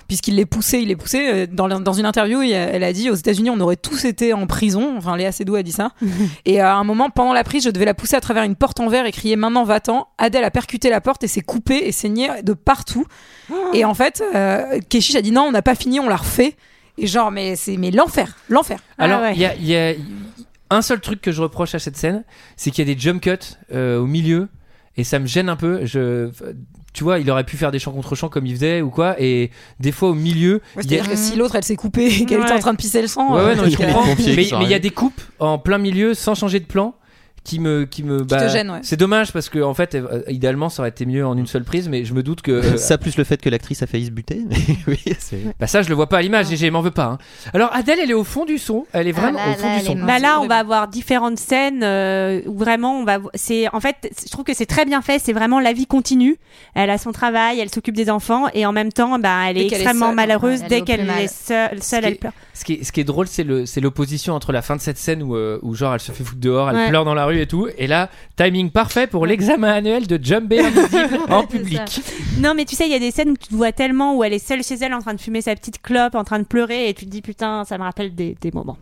puisqu'il 0.08 0.34
les 0.36 0.46
poussait, 0.46 0.82
il 0.82 0.88
les 0.88 0.96
poussait. 0.96 1.32
Euh, 1.32 1.46
Dans, 1.50 1.66
la- 1.66 1.78
dans 1.78 1.92
une 1.92 2.06
interview, 2.06 2.42
il 2.42 2.52
elle 2.52 2.84
a 2.84 2.92
dit 2.92 3.08
aux 3.10 3.14
États-Unis, 3.14 3.50
on 3.50 3.60
aurait 3.60 3.76
tous 3.76 4.04
été 4.04 4.32
en 4.32 4.46
prison. 4.46 4.94
Enfin, 4.96 5.16
Léa 5.16 5.32
Seydoux 5.32 5.54
a 5.54 5.62
dit 5.62 5.72
ça. 5.72 5.92
et 6.44 6.60
à 6.60 6.74
un 6.76 6.84
moment, 6.84 7.10
pendant 7.10 7.32
la 7.32 7.44
prise, 7.44 7.64
je 7.64 7.70
devais 7.70 7.84
la 7.86 7.94
pousser 7.94 8.16
à 8.16 8.20
travers 8.20 8.42
une 8.44 8.56
porte 8.56 8.80
en 8.80 8.88
verre 8.88 9.06
et 9.06 9.12
crier 9.12 9.36
maintenant 9.36 9.64
va-t'en. 9.64 10.08
Adèle 10.18 10.44
a 10.44 10.50
percuté 10.50 10.90
la 10.90 11.00
porte 11.00 11.22
et 11.24 11.28
s'est 11.28 11.40
coupée 11.40 11.82
et 11.86 11.92
saignée 11.92 12.28
de 12.42 12.52
partout. 12.52 13.06
Et 13.74 13.84
en 13.84 13.94
fait, 13.94 14.22
euh, 14.34 14.78
Keshish 14.88 15.16
a 15.16 15.22
dit 15.22 15.32
non, 15.32 15.42
on 15.42 15.52
n'a 15.52 15.62
pas 15.62 15.74
fini, 15.74 16.00
on 16.00 16.08
l'a 16.08 16.16
refait. 16.16 16.56
Et 16.98 17.06
genre, 17.06 17.30
mais 17.30 17.56
c'est 17.56 17.76
mais 17.76 17.90
l'enfer, 17.90 18.36
l'enfer. 18.48 18.78
Alors, 18.98 19.20
Ah 19.22 19.28
ouais. 19.28 19.32
il 19.34 19.40
y 19.40 19.44
a, 19.46 19.54
il 19.54 19.64
y 19.66 19.76
a- 19.76 19.92
un 20.70 20.82
seul 20.82 21.00
truc 21.00 21.20
que 21.20 21.32
je 21.32 21.42
reproche 21.42 21.74
à 21.74 21.78
cette 21.78 21.96
scène, 21.96 22.24
c'est 22.56 22.70
qu'il 22.70 22.86
y 22.86 22.90
a 22.90 22.94
des 22.94 23.00
jump 23.00 23.20
cuts 23.20 23.30
euh, 23.72 23.98
au 23.98 24.06
milieu 24.06 24.48
et 24.96 25.04
ça 25.04 25.18
me 25.18 25.26
gêne 25.26 25.48
un 25.48 25.56
peu. 25.56 25.84
Je, 25.86 26.30
tu 26.92 27.04
vois, 27.04 27.18
il 27.20 27.30
aurait 27.30 27.44
pu 27.44 27.56
faire 27.56 27.70
des 27.70 27.78
chants 27.78 27.92
contre 27.92 28.14
chants 28.16 28.28
comme 28.28 28.46
il 28.46 28.54
faisait 28.54 28.80
ou 28.82 28.90
quoi. 28.90 29.14
Et 29.20 29.50
des 29.78 29.92
fois 29.92 30.10
au 30.10 30.14
milieu, 30.14 30.54
Ouais, 30.54 30.60
a- 30.60 30.82
C'est-à-dire 30.82 31.08
que 31.08 31.16
si 31.16 31.36
l'autre 31.36 31.56
elle 31.56 31.64
s'est 31.64 31.76
coupée 31.76 32.06
et 32.06 32.24
qu'elle 32.26 32.40
était 32.42 32.52
en 32.52 32.58
train 32.58 32.72
de 32.72 32.78
pisser 32.78 33.00
le 33.02 33.08
sang. 33.08 33.34
Ouais, 33.34 33.42
ouais, 33.44 33.50
euh, 33.50 33.54
non, 33.56 33.62
mais 34.18 34.34
mais 34.36 34.44
il 34.62 34.68
y 34.68 34.74
a 34.74 34.78
des 34.78 34.90
coupes 34.90 35.20
en 35.38 35.58
plein 35.58 35.78
milieu 35.78 36.14
sans 36.14 36.34
changer 36.34 36.60
de 36.60 36.66
plan 36.66 36.94
qui 37.42 37.58
me 37.58 37.84
qui 37.86 38.02
me 38.02 38.22
bah, 38.22 38.46
ouais. 38.46 38.80
c'est 38.82 38.96
dommage 38.98 39.32
parce 39.32 39.48
que 39.48 39.60
en 39.60 39.72
fait 39.72 39.94
euh, 39.94 40.22
idéalement 40.28 40.68
ça 40.68 40.82
aurait 40.82 40.90
été 40.90 41.06
mieux 41.06 41.26
en 41.26 41.36
une 41.38 41.46
seule 41.46 41.64
prise 41.64 41.88
mais 41.88 42.04
je 42.04 42.12
me 42.12 42.22
doute 42.22 42.42
que 42.42 42.50
euh, 42.52 42.76
Ça 42.76 42.98
plus 42.98 43.16
le 43.16 43.24
fait 43.24 43.40
que 43.40 43.48
l'actrice 43.48 43.82
a 43.82 43.86
failli 43.86 44.06
se 44.06 44.10
buter. 44.10 44.42
Mais 44.48 44.56
oui, 44.86 45.02
bah 45.58 45.66
ça 45.66 45.80
je 45.82 45.88
le 45.88 45.94
vois 45.94 46.06
pas 46.08 46.18
à 46.18 46.22
l'image 46.22 46.52
et 46.52 46.56
je 46.56 46.66
m'en 46.66 46.82
veux 46.82 46.90
pas 46.90 47.04
hein. 47.06 47.18
alors 47.54 47.70
Adèle 47.74 47.98
elle 48.02 48.10
est 48.10 48.14
au 48.14 48.24
fond 48.24 48.44
du 48.44 48.58
son 48.58 48.86
elle 48.92 49.08
est 49.08 49.12
vraiment 49.12 49.38
Ah 49.42 49.46
là 49.48 49.52
au 49.52 49.58
fond 49.58 49.66
là, 49.68 49.74
du 49.74 49.80
elle 49.80 49.86
son 49.86 50.04
Bah 50.06 50.18
là, 50.18 50.38
on 50.42 50.46
va 50.46 50.56
avoir 50.58 50.88
différentes 50.88 51.38
scènes 51.38 51.82
euh, 51.82 52.42
où 52.46 52.58
vraiment 52.58 52.98
on 53.00 53.04
va. 53.04 53.18
C'est 53.34 53.68
en 53.74 53.80
fait, 53.80 53.96
je 54.24 54.30
trouve 54.30 54.44
que 54.44 54.54
c'est 54.54 54.66
très 54.66 54.84
bien 54.84 55.00
fait. 55.02 55.18
C'est 55.18 55.32
vraiment 55.32 55.60
la 55.60 55.72
vie 55.72 55.86
continue. 55.86 56.36
Elle 56.74 56.90
a 56.90 56.98
son 56.98 57.12
travail, 57.12 57.58
elle 57.60 57.70
s'occupe 57.70 57.94
des 57.96 58.10
enfants 58.10 58.46
et 58.54 58.66
en 58.66 58.72
même 58.72 58.92
temps, 58.92 59.18
bah, 59.18 59.44
elle 59.48 59.56
est 59.56 59.62
Dès 59.64 59.66
qu'elle 59.68 59.78
est 59.78 59.82
extrêmement 59.82 60.06
seule, 60.08 60.14
malheureuse 60.16 60.62
dès 60.68 60.82
qu'elle 60.82 61.08
est 61.08 61.28
seule. 61.28 61.82
seule 61.82 61.82
Ce 61.82 61.88
qui 61.88 61.94
elle 61.96 62.04
est- 62.12 62.14
pleure. 62.16 62.32
ce 62.54 62.64
qui 62.64 62.72
est, 62.74 62.84
ce 62.84 62.92
qui 62.92 63.00
est 63.00 63.04
drôle 63.04 63.26
c'est 63.28 63.44
le 63.44 63.64
c'est 63.66 63.80
l'opposition 63.80 64.34
entre 64.34 64.52
la 64.52 64.62
fin 64.62 64.76
de 64.76 64.80
cette 64.80 64.98
scène 64.98 65.22
où, 65.22 65.36
euh, 65.36 65.58
où 65.62 65.74
genre 65.74 65.94
elle 65.94 66.00
se 66.00 66.12
fait 66.12 66.24
foutre 66.24 66.40
dehors 66.40 66.68
elle 66.70 66.76
Ouais. 66.76 66.88
pleure 66.88 67.04
dans 67.04 67.14
la 67.14 67.24
rue 67.26 67.29
et 67.38 67.46
tout 67.46 67.68
et 67.78 67.86
là 67.86 68.08
timing 68.36 68.70
parfait 68.70 69.06
pour 69.06 69.26
l'examen 69.26 69.72
annuel 69.72 70.06
de 70.06 70.18
Jumbe 70.22 70.52
invisible 70.52 71.18
en 71.28 71.44
public 71.46 72.00
Non, 72.40 72.54
mais 72.54 72.64
tu 72.64 72.74
sais, 72.76 72.86
il 72.86 72.92
y 72.92 72.96
a 72.96 72.98
des 72.98 73.10
scènes 73.10 73.30
où 73.30 73.36
tu 73.36 73.48
te 73.48 73.54
vois 73.54 73.72
tellement 73.72 74.16
où 74.16 74.24
elle 74.24 74.32
est 74.32 74.38
seule 74.44 74.62
chez 74.62 74.74
elle 74.80 74.94
en 74.94 75.00
train 75.00 75.14
de 75.14 75.20
fumer 75.20 75.40
sa 75.42 75.54
petite 75.54 75.80
clope, 75.82 76.14
en 76.14 76.24
train 76.24 76.38
de 76.38 76.44
pleurer 76.44 76.88
et 76.88 76.94
tu 76.94 77.04
te 77.06 77.10
dis 77.10 77.22
putain, 77.22 77.64
ça 77.64 77.78
me 77.78 77.82
rappelle 77.84 78.14
des, 78.14 78.36
des 78.40 78.50
moments. 78.52 78.78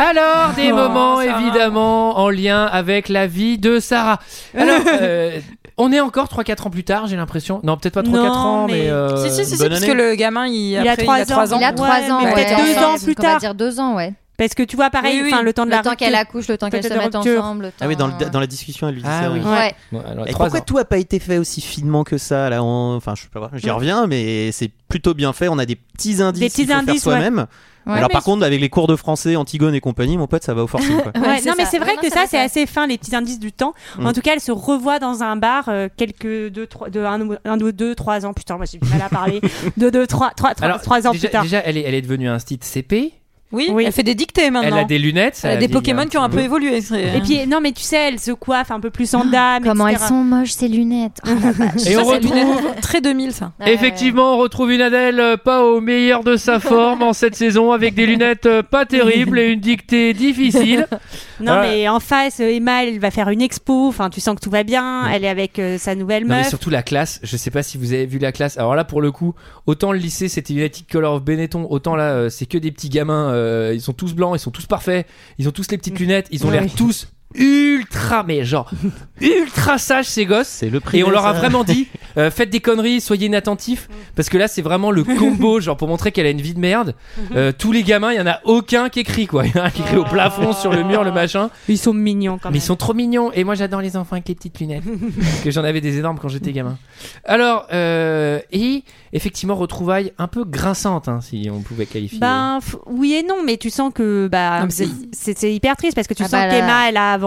Alors, 0.00 0.52
des 0.54 0.70
Oh, 0.70 0.76
moments 0.76 1.20
Sarah. 1.20 1.40
évidemment 1.40 2.18
en 2.18 2.30
lien 2.30 2.64
avec 2.66 3.08
la 3.08 3.26
vie 3.26 3.58
de 3.58 3.80
Sarah. 3.80 4.20
Alors, 4.56 4.80
euh, 5.02 5.40
on 5.76 5.90
est 5.92 5.98
encore 6.00 6.26
3-4 6.28 6.66
ans 6.66 6.70
plus 6.70 6.84
tard, 6.84 7.08
j'ai 7.08 7.16
l'impression. 7.16 7.60
Non, 7.64 7.76
peut-être 7.76 7.94
pas 7.94 8.02
3-4 8.02 8.10
Non, 8.12 8.22
ans, 8.30 8.66
mais. 8.68 8.74
mais- 8.74 8.90
euh, 8.90 9.16
Si, 9.28 9.30
si, 9.34 9.44
si, 9.44 9.56
si, 9.56 9.68
parce 9.68 9.84
que 9.84 9.90
le 9.90 10.14
gamin 10.14 10.46
il, 10.46 10.54
Il 10.70 10.76
a 10.76 10.92
après, 10.92 11.02
trois 11.02 11.18
il 11.18 11.22
a 11.22 11.26
trois 11.26 11.52
ans. 11.52 11.56
ans. 11.56 11.60
Il 11.60 11.64
a 11.64 11.72
trois 11.72 11.88
Ouais, 11.88 12.10
ans, 12.12 12.18
mais 12.20 12.26
ouais, 12.26 12.34
peut-être 12.34 12.56
deux 12.64 12.72
enfin, 12.76 12.86
ans 12.86 12.92
donc 12.92 13.02
plus 13.02 13.14
On 13.18 13.22
va 13.22 13.28
tard. 13.28 13.38
dire 13.40 13.54
deux 13.56 13.80
ans, 13.80 13.96
ouais. 13.96 14.12
Parce 14.38 14.54
que 14.54 14.62
tu 14.62 14.76
vois, 14.76 14.88
pareil, 14.88 15.16
Oui, 15.18 15.22
oui. 15.24 15.30
enfin 15.34 15.42
le 15.42 15.52
temps 15.52 15.66
de 15.66 15.70
la 15.70 15.78
Le 15.78 15.82
temps 15.82 15.94
qu'elle 15.96 16.14
accouche, 16.14 16.46
le 16.48 16.56
temps 16.56 16.70
qu'elle 16.70 16.82
se 16.84 16.88
mette 16.94 17.14
ensemble. 17.14 17.64
le 17.64 17.72
Ah 17.80 17.88
oui, 17.88 17.96
dans, 17.96 18.08
temps- 18.08 18.16
le- 18.24 18.30
dans 18.30 18.40
la 18.40 18.46
discussion, 18.46 18.88
elle 18.88 18.94
lui 18.94 19.02
dit 19.02 19.08
Ah 19.10 19.22
ça. 19.24 19.30
oui. 19.32 19.40
ouais. 19.40 19.44
Ouais. 19.50 19.74
Bon, 19.92 20.00
alors, 20.08 20.28
Et 20.28 20.30
pourquoi 20.30 20.60
ans. 20.60 20.64
tout 20.64 20.78
a 20.78 20.84
pas 20.84 20.98
été 20.98 21.18
fait 21.18 21.38
aussi 21.38 21.60
finement 21.60 22.04
que 22.04 22.16
ça 22.18 22.48
là 22.48 22.62
on- 22.62 22.94
Enfin, 22.96 23.14
je 23.16 23.22
sais 23.22 23.28
pas, 23.32 23.50
j'y 23.54 23.68
reviens, 23.70 24.06
mais 24.06 24.52
c'est 24.52 24.70
plutôt 24.88 25.12
bien 25.12 25.32
fait. 25.32 25.48
On 25.48 25.58
a 25.58 25.66
des 25.66 25.74
petits 25.76 26.22
indices 26.22 26.40
Des 26.40 26.48
petits 26.64 26.72
indices, 26.72 27.02
soi-même. 27.02 27.46
Ouais, 27.86 27.94
Alors 27.96 28.10
par 28.10 28.22
contre, 28.22 28.44
avec 28.44 28.60
les 28.60 28.68
cours 28.68 28.86
de 28.86 28.96
français, 28.96 29.34
Antigone 29.34 29.74
et 29.74 29.80
compagnie, 29.80 30.18
mon 30.18 30.26
pote, 30.26 30.44
ça 30.44 30.52
va 30.54 30.62
au 30.62 30.66
forcing. 30.66 30.98
Quoi. 31.00 31.10
Ouais, 31.16 31.20
Ouais, 31.26 31.38
c'est 31.40 31.48
non, 31.48 31.54
mais 31.58 31.64
c'est 31.64 31.78
vrai 31.78 31.94
non, 31.96 32.02
que 32.02 32.10
ça 32.10 32.24
c'est 32.28 32.38
assez 32.38 32.66
fin, 32.66 32.86
les 32.86 32.98
petits 32.98 33.16
indices 33.16 33.40
du 33.40 33.50
temps. 33.50 33.72
Mm. 33.98 34.06
En 34.06 34.12
tout 34.12 34.20
cas, 34.20 34.34
elle 34.34 34.40
se 34.40 34.52
revoit 34.52 34.98
dans 34.98 35.22
un 35.22 35.36
bar 35.36 35.64
euh, 35.68 35.88
quelques 35.96 36.48
deux, 36.52 36.66
trois, 36.66 36.90
de 36.90 37.00
un, 37.02 37.26
un 37.44 37.56
deux, 37.56 37.94
trois 37.96 38.24
ans. 38.26 38.34
Putain, 38.34 38.56
moi 38.56 38.66
j'ai 38.70 38.78
du 38.78 38.88
mal 38.88 39.00
à 39.02 39.08
parler. 39.08 39.40
de 39.78 39.88
deux, 39.90 40.06
trois, 40.06 40.30
trois, 40.36 40.54
trois, 40.54 40.66
Alors, 40.66 40.80
trois 40.82 41.06
ans 41.08 41.12
déjà, 41.12 41.26
plus 41.28 41.32
tard. 41.32 41.42
déjà, 41.44 41.58
elle 41.64 41.76
est, 41.78 41.82
elle 41.82 41.94
est 41.94 42.02
devenue 42.02 42.28
un 42.28 42.38
style 42.38 42.58
CP. 42.62 43.14
Oui, 43.50 43.68
Oui. 43.72 43.84
elle 43.86 43.92
fait 43.92 44.02
des 44.02 44.14
dictées 44.14 44.50
maintenant. 44.50 44.76
Elle 44.76 44.82
a 44.82 44.84
des 44.84 44.98
lunettes. 44.98 45.40
Elle 45.42 45.52
a 45.52 45.56
des 45.56 45.68
Pokémon 45.68 46.04
qui 46.06 46.18
ont 46.18 46.22
un 46.22 46.28
peu 46.28 46.40
évolué. 46.40 46.78
Et 46.78 47.20
puis, 47.22 47.46
non, 47.46 47.60
mais 47.62 47.72
tu 47.72 47.82
sais, 47.82 47.96
elle 48.08 48.18
se 48.20 48.32
coiffe 48.32 48.70
un 48.70 48.80
peu 48.80 48.90
plus 48.90 49.14
en 49.14 49.24
dame. 49.24 49.62
Comment 49.64 49.88
elles 49.88 49.98
sont 49.98 50.22
moches 50.22 50.50
ces 50.52 50.68
lunettes. 50.68 51.18
Oh. 51.26 51.30
Et 51.76 51.78
Ça, 51.78 52.02
on 52.02 52.04
retrouve- 52.04 52.80
très 52.82 53.00
2000 53.00 53.32
ça. 53.32 53.52
Ouais, 53.60 53.72
Effectivement, 53.72 54.34
on 54.34 54.38
retrouve 54.38 54.70
une 54.72 54.82
Adèle 54.82 55.18
euh, 55.20 55.36
pas 55.36 55.64
au 55.64 55.80
meilleur 55.80 56.24
de 56.24 56.36
sa 56.36 56.60
forme 56.60 57.02
en 57.02 57.12
cette 57.12 57.34
saison, 57.36 57.72
avec 57.72 57.94
des 57.94 58.06
lunettes 58.06 58.46
euh, 58.46 58.62
pas 58.62 58.84
terribles 58.84 59.38
et 59.38 59.46
une 59.52 59.60
dictée 59.60 60.12
difficile. 60.14 60.86
Non, 61.40 61.52
Voilà. 61.52 61.68
mais 61.68 61.88
en 61.88 62.00
face, 62.00 62.40
euh, 62.40 62.50
Emma, 62.50 62.82
elle 62.84 62.98
va 62.98 63.12
faire 63.12 63.28
une 63.28 63.40
expo. 63.40 63.86
Enfin, 63.86 64.10
tu 64.10 64.20
sens 64.20 64.34
que 64.34 64.40
tout 64.40 64.50
va 64.50 64.64
bien. 64.64 65.06
Elle 65.08 65.22
est 65.24 65.28
avec 65.28 65.60
euh, 65.60 65.78
sa 65.78 65.94
nouvelle 65.94 66.24
Non 66.24 66.30
mais 66.30 66.38
meuf. 66.40 66.48
surtout 66.48 66.68
la 66.68 66.82
classe, 66.82 67.20
je 67.22 67.36
sais 67.36 67.52
pas 67.52 67.62
si 67.62 67.78
vous 67.78 67.92
avez 67.92 68.06
vu 68.06 68.18
la 68.18 68.32
classe. 68.32 68.58
Alors 68.58 68.74
là 68.74 68.82
pour 68.82 69.00
le 69.00 69.12
coup, 69.12 69.34
autant 69.66 69.92
le 69.92 69.98
lycée 70.00 70.26
c'était 70.28 70.52
United 70.52 70.86
Color 70.90 71.14
of 71.14 71.22
Benetton, 71.22 71.64
autant 71.70 71.94
là 71.94 72.10
euh, 72.10 72.28
c'est 72.28 72.46
que 72.46 72.58
des 72.58 72.72
petits 72.72 72.88
gamins, 72.88 73.30
euh, 73.32 73.37
ils 73.74 73.80
sont 73.80 73.92
tous 73.92 74.14
blancs, 74.14 74.36
ils 74.36 74.40
sont 74.40 74.50
tous 74.50 74.66
parfaits, 74.66 75.06
ils 75.38 75.48
ont 75.48 75.52
tous 75.52 75.70
les 75.70 75.78
petites 75.78 75.98
lunettes, 75.98 76.28
ils 76.30 76.46
ont 76.46 76.50
l'air 76.50 76.64
tous 76.76 77.08
ultra 77.34 78.22
mais 78.24 78.44
genre 78.44 78.70
ultra 79.20 79.78
sages 79.78 80.06
ces 80.06 80.24
gosses. 80.26 80.48
C'est 80.48 80.70
le 80.70 80.78
Et 80.78 80.80
privé, 80.80 81.04
on 81.04 81.10
leur 81.10 81.26
a 81.26 81.32
vraiment 81.32 81.64
dit 81.64 81.88
euh, 82.16 82.30
faites 82.30 82.50
des 82.50 82.60
conneries, 82.60 83.00
soyez 83.00 83.26
inattentifs 83.26 83.88
parce 84.14 84.28
que 84.28 84.38
là 84.38 84.48
c'est 84.48 84.62
vraiment 84.62 84.90
le 84.90 85.04
combo 85.04 85.60
genre 85.60 85.76
pour 85.76 85.88
montrer 85.88 86.12
qu'elle 86.12 86.26
a 86.26 86.30
une 86.30 86.40
vie 86.40 86.54
de 86.54 86.60
merde. 86.60 86.94
Euh, 87.34 87.52
tous 87.56 87.72
les 87.72 87.82
gamins, 87.82 88.12
il 88.12 88.16
y 88.18 88.20
en 88.20 88.26
a 88.26 88.40
aucun 88.44 88.88
qui 88.88 89.00
écrit 89.00 89.26
quoi, 89.26 89.44
il 89.46 89.54
y 89.54 89.58
en 89.58 89.62
a 89.62 89.66
un 89.66 89.70
qui 89.70 89.82
écrit 89.82 89.96
au 89.96 90.04
plafond 90.04 90.52
sur 90.52 90.72
le 90.72 90.84
mur 90.84 91.04
le 91.04 91.12
machin. 91.12 91.50
Ils 91.68 91.78
sont 91.78 91.92
mignons 91.92 92.38
quand 92.38 92.48
Mais 92.48 92.52
même. 92.52 92.56
ils 92.56 92.62
sont 92.62 92.76
trop 92.76 92.94
mignons 92.94 93.30
et 93.32 93.44
moi 93.44 93.54
j'adore 93.54 93.80
les 93.80 93.96
enfants 93.96 94.16
avec 94.16 94.28
les 94.28 94.34
petites 94.34 94.58
lunettes 94.60 94.84
parce 95.20 95.40
que 95.40 95.50
j'en 95.50 95.64
avais 95.64 95.80
des 95.80 95.98
énormes 95.98 96.18
quand 96.18 96.28
j'étais 96.28 96.52
gamin. 96.52 96.78
Alors 97.24 97.66
euh, 97.72 98.40
et 98.52 98.84
effectivement 99.12 99.54
retrouvailles 99.54 100.12
un 100.18 100.28
peu 100.28 100.44
grinçantes 100.44 101.08
hein, 101.08 101.20
si 101.20 101.48
on 101.52 101.60
pouvait 101.60 101.86
qualifier. 101.86 102.18
Ben 102.20 102.58
oui 102.86 103.14
et 103.14 103.22
non, 103.22 103.42
mais 103.44 103.56
tu 103.56 103.70
sens 103.70 103.92
que 103.94 104.28
bah 104.30 104.64
mais 104.64 104.70
c'est- 104.70 105.52
hyper 105.52 105.76
triste 105.76 105.94
parce 105.94 106.06
que 106.06 106.14
tu 106.14 106.22
Ah 106.22 106.28
sens 106.28 106.32
bah 106.40 106.48
qu'Emma 106.48 106.88
elle 106.88 106.96
a 106.96 107.17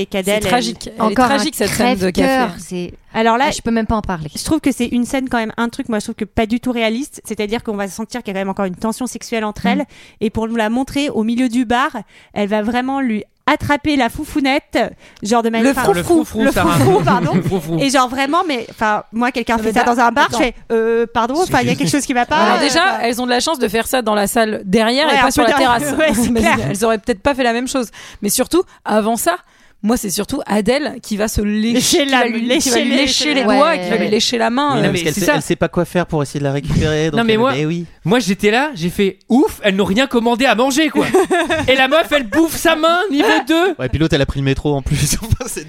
et 0.00 0.06
qu'Adèle 0.06 0.34
C'est 0.40 0.44
elle- 0.44 0.50
tragique. 0.50 0.88
Elle 0.88 0.98
est 0.98 1.00
Encore 1.00 1.26
tragique 1.26 1.54
cette 1.54 1.70
scène 1.70 1.98
de 1.98 2.10
café. 2.10 2.52
C'est. 2.58 2.94
Alors 3.14 3.36
là, 3.36 3.46
Ah, 3.48 3.50
je 3.50 3.60
peux 3.60 3.70
même 3.70 3.86
pas 3.86 3.96
en 3.96 4.00
parler. 4.02 4.30
je 4.34 4.42
trouve 4.44 4.60
que 4.60 4.72
c'est 4.72 4.86
une 4.86 5.04
scène 5.04 5.28
quand 5.28 5.38
même 5.38 5.52
un 5.58 5.68
truc 5.68 5.88
moi 5.90 5.98
je 5.98 6.04
trouve 6.06 6.14
que 6.14 6.24
pas 6.24 6.46
du 6.46 6.60
tout 6.60 6.72
réaliste 6.72 7.20
c'est-à-dire 7.24 7.62
qu'on 7.62 7.76
va 7.76 7.86
sentir 7.88 8.22
qu'il 8.22 8.28
y 8.28 8.30
a 8.30 8.34
quand 8.34 8.40
même 8.40 8.48
encore 8.48 8.64
une 8.64 8.74
tension 8.76 9.06
sexuelle 9.06 9.44
entre 9.44 9.66
elles 9.66 9.84
et 10.22 10.30
pour 10.30 10.48
nous 10.48 10.56
la 10.56 10.70
montrer 10.70 11.10
au 11.10 11.22
milieu 11.22 11.48
du 11.50 11.64
bar 11.66 11.90
elle 12.32 12.48
va 12.48 12.62
vraiment 12.62 13.00
lui 13.00 13.24
attraper 13.46 13.96
la 13.96 14.08
foufounette 14.08 14.78
genre 15.22 15.42
de 15.42 15.50
manière 15.50 15.74
Le 15.74 15.74
froufrou, 16.02 16.44
le 16.44 16.52
froufrou, 16.52 17.00
pardon 17.04 17.34
Le 17.34 17.42
froufrou. 17.42 17.78
et 17.80 17.90
genre 17.90 18.08
vraiment 18.08 18.42
mais 18.46 18.66
enfin 18.70 19.02
moi 19.12 19.32
quelqu'un 19.32 19.56
Non, 19.56 19.62
fait 19.64 19.72
mais 19.72 19.80
ça 19.80 19.84
da- 19.84 19.94
dans 19.94 20.00
un 20.00 20.12
bar 20.12 20.26
attends. 20.26 20.38
je 20.38 20.42
fais 20.44 20.54
euh, 20.70 21.06
pardon 21.12 21.34
enfin 21.42 21.58
il 21.62 21.68
y 21.68 21.70
a 21.70 21.74
quelque 21.74 21.90
chose 21.90 22.06
qui 22.06 22.12
va 22.12 22.24
pas 22.24 22.36
Alors 22.36 22.56
euh, 22.58 22.60
déjà, 22.60 23.00
elles 23.02 23.20
ont 23.20 23.24
de 23.26 23.30
la 23.30 23.40
chance 23.40 23.58
de 23.58 23.66
faire 23.68 23.86
ça 23.86 24.00
dans 24.02 24.14
la 24.14 24.26
salle 24.28 24.62
derrière 24.64 25.08
Ouais, 25.08 25.16
et 25.16 25.20
pas 25.20 25.30
sur 25.32 25.42
la 25.42 25.52
terrasse. 25.54 25.82
Ouais, 25.98 26.12
c'est 26.14 26.30
Mais 26.30 26.40
clair. 26.40 26.56
elles 26.70 26.84
auraient 26.84 26.98
peut-être 26.98 27.20
pas 27.20 27.34
fait 27.34 27.42
la 27.42 27.52
même 27.52 27.68
chose. 27.68 27.88
Mais 28.22 28.28
surtout, 28.28 28.62
avant 28.84 29.16
ça, 29.16 29.36
moi 29.82 29.96
c'est 29.96 30.10
surtout 30.10 30.40
Adèle 30.46 30.98
qui 31.02 31.16
va 31.16 31.26
se 31.28 31.40
lécher, 31.40 32.04
la- 32.04 32.20
va 32.20 32.26
lui, 32.26 32.40
qui 32.42 32.46
lécher 32.46 32.70
va 32.70 32.76
lui 32.78 32.90
les- 32.90 32.96
lécher 32.98 33.34
les 33.34 33.44
Ouais. 33.44 33.56
doigts, 33.56 33.74
et 33.74 33.80
qui 33.80 33.90
va 33.90 33.96
lui 33.96 34.08
lécher 34.08 34.38
la 34.38 34.50
main. 34.50 34.74
Oui, 34.74 34.78
euh, 34.78 34.82
parce 34.90 34.92
mais 35.04 35.12
c'est 35.12 35.20
sait, 35.20 35.26
ça. 35.26 35.34
elle 35.34 35.42
sait 35.42 35.56
pas 35.56 35.68
quoi 35.68 35.84
faire 35.84 36.06
pour 36.06 36.22
essayer 36.22 36.38
de 36.40 36.44
la 36.44 36.52
récupérer. 36.52 37.10
donc 37.10 37.18
Non, 37.18 37.24
mais 37.24 37.32
elle- 37.32 37.38
moi- 37.40 37.52
eh 37.56 37.66
oui. 37.66 37.86
Moi 38.04 38.18
j'étais 38.18 38.50
là, 38.50 38.70
j'ai 38.74 38.90
fait 38.90 39.18
ouf, 39.28 39.60
elles 39.62 39.76
n'ont 39.76 39.84
rien 39.84 40.06
commandé 40.08 40.44
à 40.44 40.54
manger 40.56 40.88
quoi. 40.88 41.06
et 41.68 41.76
la 41.76 41.86
meuf 41.86 42.10
elle 42.10 42.26
bouffe 42.26 42.56
sa 42.56 42.74
main 42.74 42.98
niveau 43.12 43.28
2. 43.46 43.74
Ouais, 43.78 43.88
puis 43.88 43.98
l'autre, 43.98 44.14
elle 44.14 44.22
a 44.22 44.26
pris 44.26 44.40
le 44.40 44.44
métro 44.44 44.74
en 44.74 44.82
plus. 44.82 45.16
Enfin, 45.22 45.44
c'est 45.46 45.66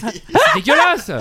dégueulasse. 0.56 1.10
Euh, 1.10 1.20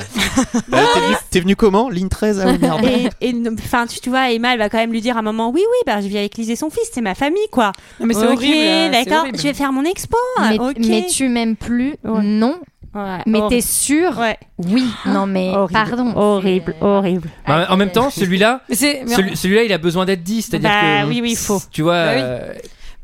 T'es 0.70 1.00
venu, 1.00 1.14
t'es 1.30 1.40
venu 1.40 1.56
comment 1.56 1.88
Ligne 1.88 2.08
13 2.08 2.40
Ah 2.44 2.50
oui, 2.50 2.58
merde. 2.58 2.84
et, 3.20 3.28
et, 3.28 3.34
enfin 3.58 3.86
tu, 3.86 4.00
tu 4.00 4.08
vois 4.10 4.30
Emma 4.30 4.52
elle 4.54 4.58
va 4.58 4.68
quand 4.68 4.78
même 4.78 4.92
lui 4.92 5.00
dire 5.00 5.16
à 5.16 5.20
un 5.20 5.22
moment 5.22 5.50
oui 5.50 5.60
oui 5.60 5.76
bah 5.86 6.00
je 6.00 6.06
vis 6.08 6.18
avec 6.18 6.36
Lise 6.36 6.50
et 6.50 6.56
son 6.56 6.70
fils 6.70 6.90
c'est 6.92 7.00
ma 7.00 7.14
famille 7.14 7.46
quoi 7.50 7.72
Non, 8.00 8.06
mais 8.06 8.14
c'est 8.14 8.26
Ok, 8.26 8.32
horrible. 8.34 8.54
euh, 8.56 8.90
c'est 8.92 9.04
d'accord 9.04 9.20
horrible. 9.20 9.38
je 9.38 9.42
vais 9.44 9.54
faire 9.54 9.72
mon 9.72 9.84
expo 9.84 10.16
Mais, 10.40 10.58
ok 10.58 10.76
mais 10.78 11.06
tu 11.06 11.28
m'aimes 11.28 11.56
plus 11.56 11.94
Ouais. 12.04 12.22
Non. 12.22 12.56
Ouais, 12.94 13.18
Mais 13.26 13.40
t'es 13.48 13.60
sûr? 13.62 14.18
Ouais 14.18 14.38
Oui. 14.58 14.84
Non 15.06 15.26
mais 15.26 15.48
horrible, 15.56 15.72
pardon. 15.72 16.12
horrible 16.16 16.74
horrible 16.80 17.28
Bah, 17.46 17.66
en 17.70 17.76
même 17.76 17.90
temps, 17.90 18.10
celui-là, 18.10 18.60
celui- 18.70 19.36
celui-là 19.36 19.62
il 19.64 19.72
a 19.72 19.78
besoin 19.78 20.04
d'être 20.04 20.22
dit, 20.22 20.42
c'est-à-dire 20.42 20.68
Bah 20.68 21.02
que 21.04 21.08
oui, 21.08 21.20
oui, 21.22 21.34
faut. 21.34 21.60
Tu 21.70 21.82
vois. 21.82 22.04
Bah 22.04 22.12
oui. 22.14 22.20
euh, 22.22 22.52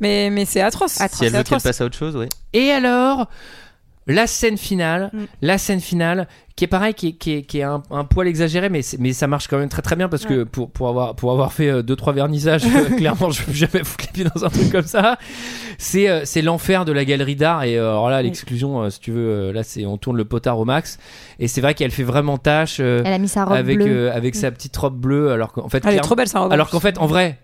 mais, 0.00 0.30
mais 0.30 0.44
c'est 0.44 0.60
atroce. 0.60 0.92
Si 0.92 1.02
elle 1.02 1.08
veut 1.08 1.18
qu'elle 1.30 1.36
atroce. 1.36 1.62
passe 1.62 1.80
à 1.80 1.84
autre 1.86 1.96
chose, 1.96 2.16
oui. 2.16 2.26
Et 2.52 2.70
alors, 2.70 3.28
la 4.06 4.26
scène 4.26 4.58
finale, 4.58 5.10
Mm. 5.12 5.24
la 5.42 5.58
scène 5.58 5.80
finale, 5.80 6.28
qui 6.58 6.64
est 6.64 6.66
pareil, 6.66 6.92
qui 6.92 7.10
est, 7.10 7.12
qui 7.12 7.34
est, 7.34 7.42
qui 7.44 7.60
est 7.60 7.62
un, 7.62 7.84
un 7.92 8.02
poil 8.02 8.26
exagéré, 8.26 8.68
mais, 8.68 8.80
mais 8.98 9.12
ça 9.12 9.28
marche 9.28 9.46
quand 9.46 9.58
même 9.58 9.68
très 9.68 9.80
très 9.80 9.94
bien 9.94 10.08
parce 10.08 10.24
que 10.24 10.42
pour, 10.42 10.72
pour, 10.72 10.88
avoir, 10.88 11.14
pour 11.14 11.30
avoir 11.30 11.52
fait 11.52 11.68
euh, 11.68 11.82
deux 11.82 11.94
trois 11.94 12.12
vernissages, 12.12 12.64
euh, 12.64 12.96
clairement, 12.96 13.30
je 13.30 13.44
peux 13.44 13.52
jamais 13.52 13.84
foutre 13.84 14.06
les 14.06 14.12
pieds 14.12 14.24
dans 14.34 14.44
un 14.44 14.48
truc 14.48 14.72
comme 14.72 14.82
ça. 14.82 15.18
C'est 15.78 16.08
euh, 16.08 16.22
c'est 16.24 16.42
l'enfer 16.42 16.84
de 16.84 16.90
la 16.90 17.04
galerie 17.04 17.36
d'art 17.36 17.62
et 17.62 17.78
euh, 17.78 17.90
alors 17.90 18.10
là, 18.10 18.22
l'exclusion, 18.22 18.90
si 18.90 18.98
tu 18.98 19.12
veux, 19.12 19.52
là, 19.52 19.62
c'est 19.62 19.86
on 19.86 19.98
tourne 19.98 20.16
le 20.16 20.24
potard 20.24 20.58
au 20.58 20.64
max. 20.64 20.98
Et 21.38 21.46
c'est 21.46 21.60
vrai 21.60 21.74
qu'elle 21.74 21.92
fait 21.92 22.02
vraiment 22.02 22.38
tâche. 22.38 22.80
Elle 22.80 23.06
a 23.06 23.18
mis 23.18 23.28
sa 23.28 23.44
robe 23.44 23.56
avec 23.56 23.78
bleue. 23.78 24.10
avec 24.10 24.34
sa 24.34 24.50
petite 24.50 24.76
robe 24.76 24.98
bleue 24.98 25.30
alors 25.30 25.52
qu'en 25.52 25.68
fait 25.68 25.84
Elle 25.86 25.94
est 25.94 26.00
trop 26.00 26.16
belle 26.16 26.26
sa 26.26 26.40
robe. 26.40 26.52
alors 26.52 26.70
qu'en 26.70 26.80
fait 26.80 26.98
en 26.98 27.06
vrai 27.06 27.38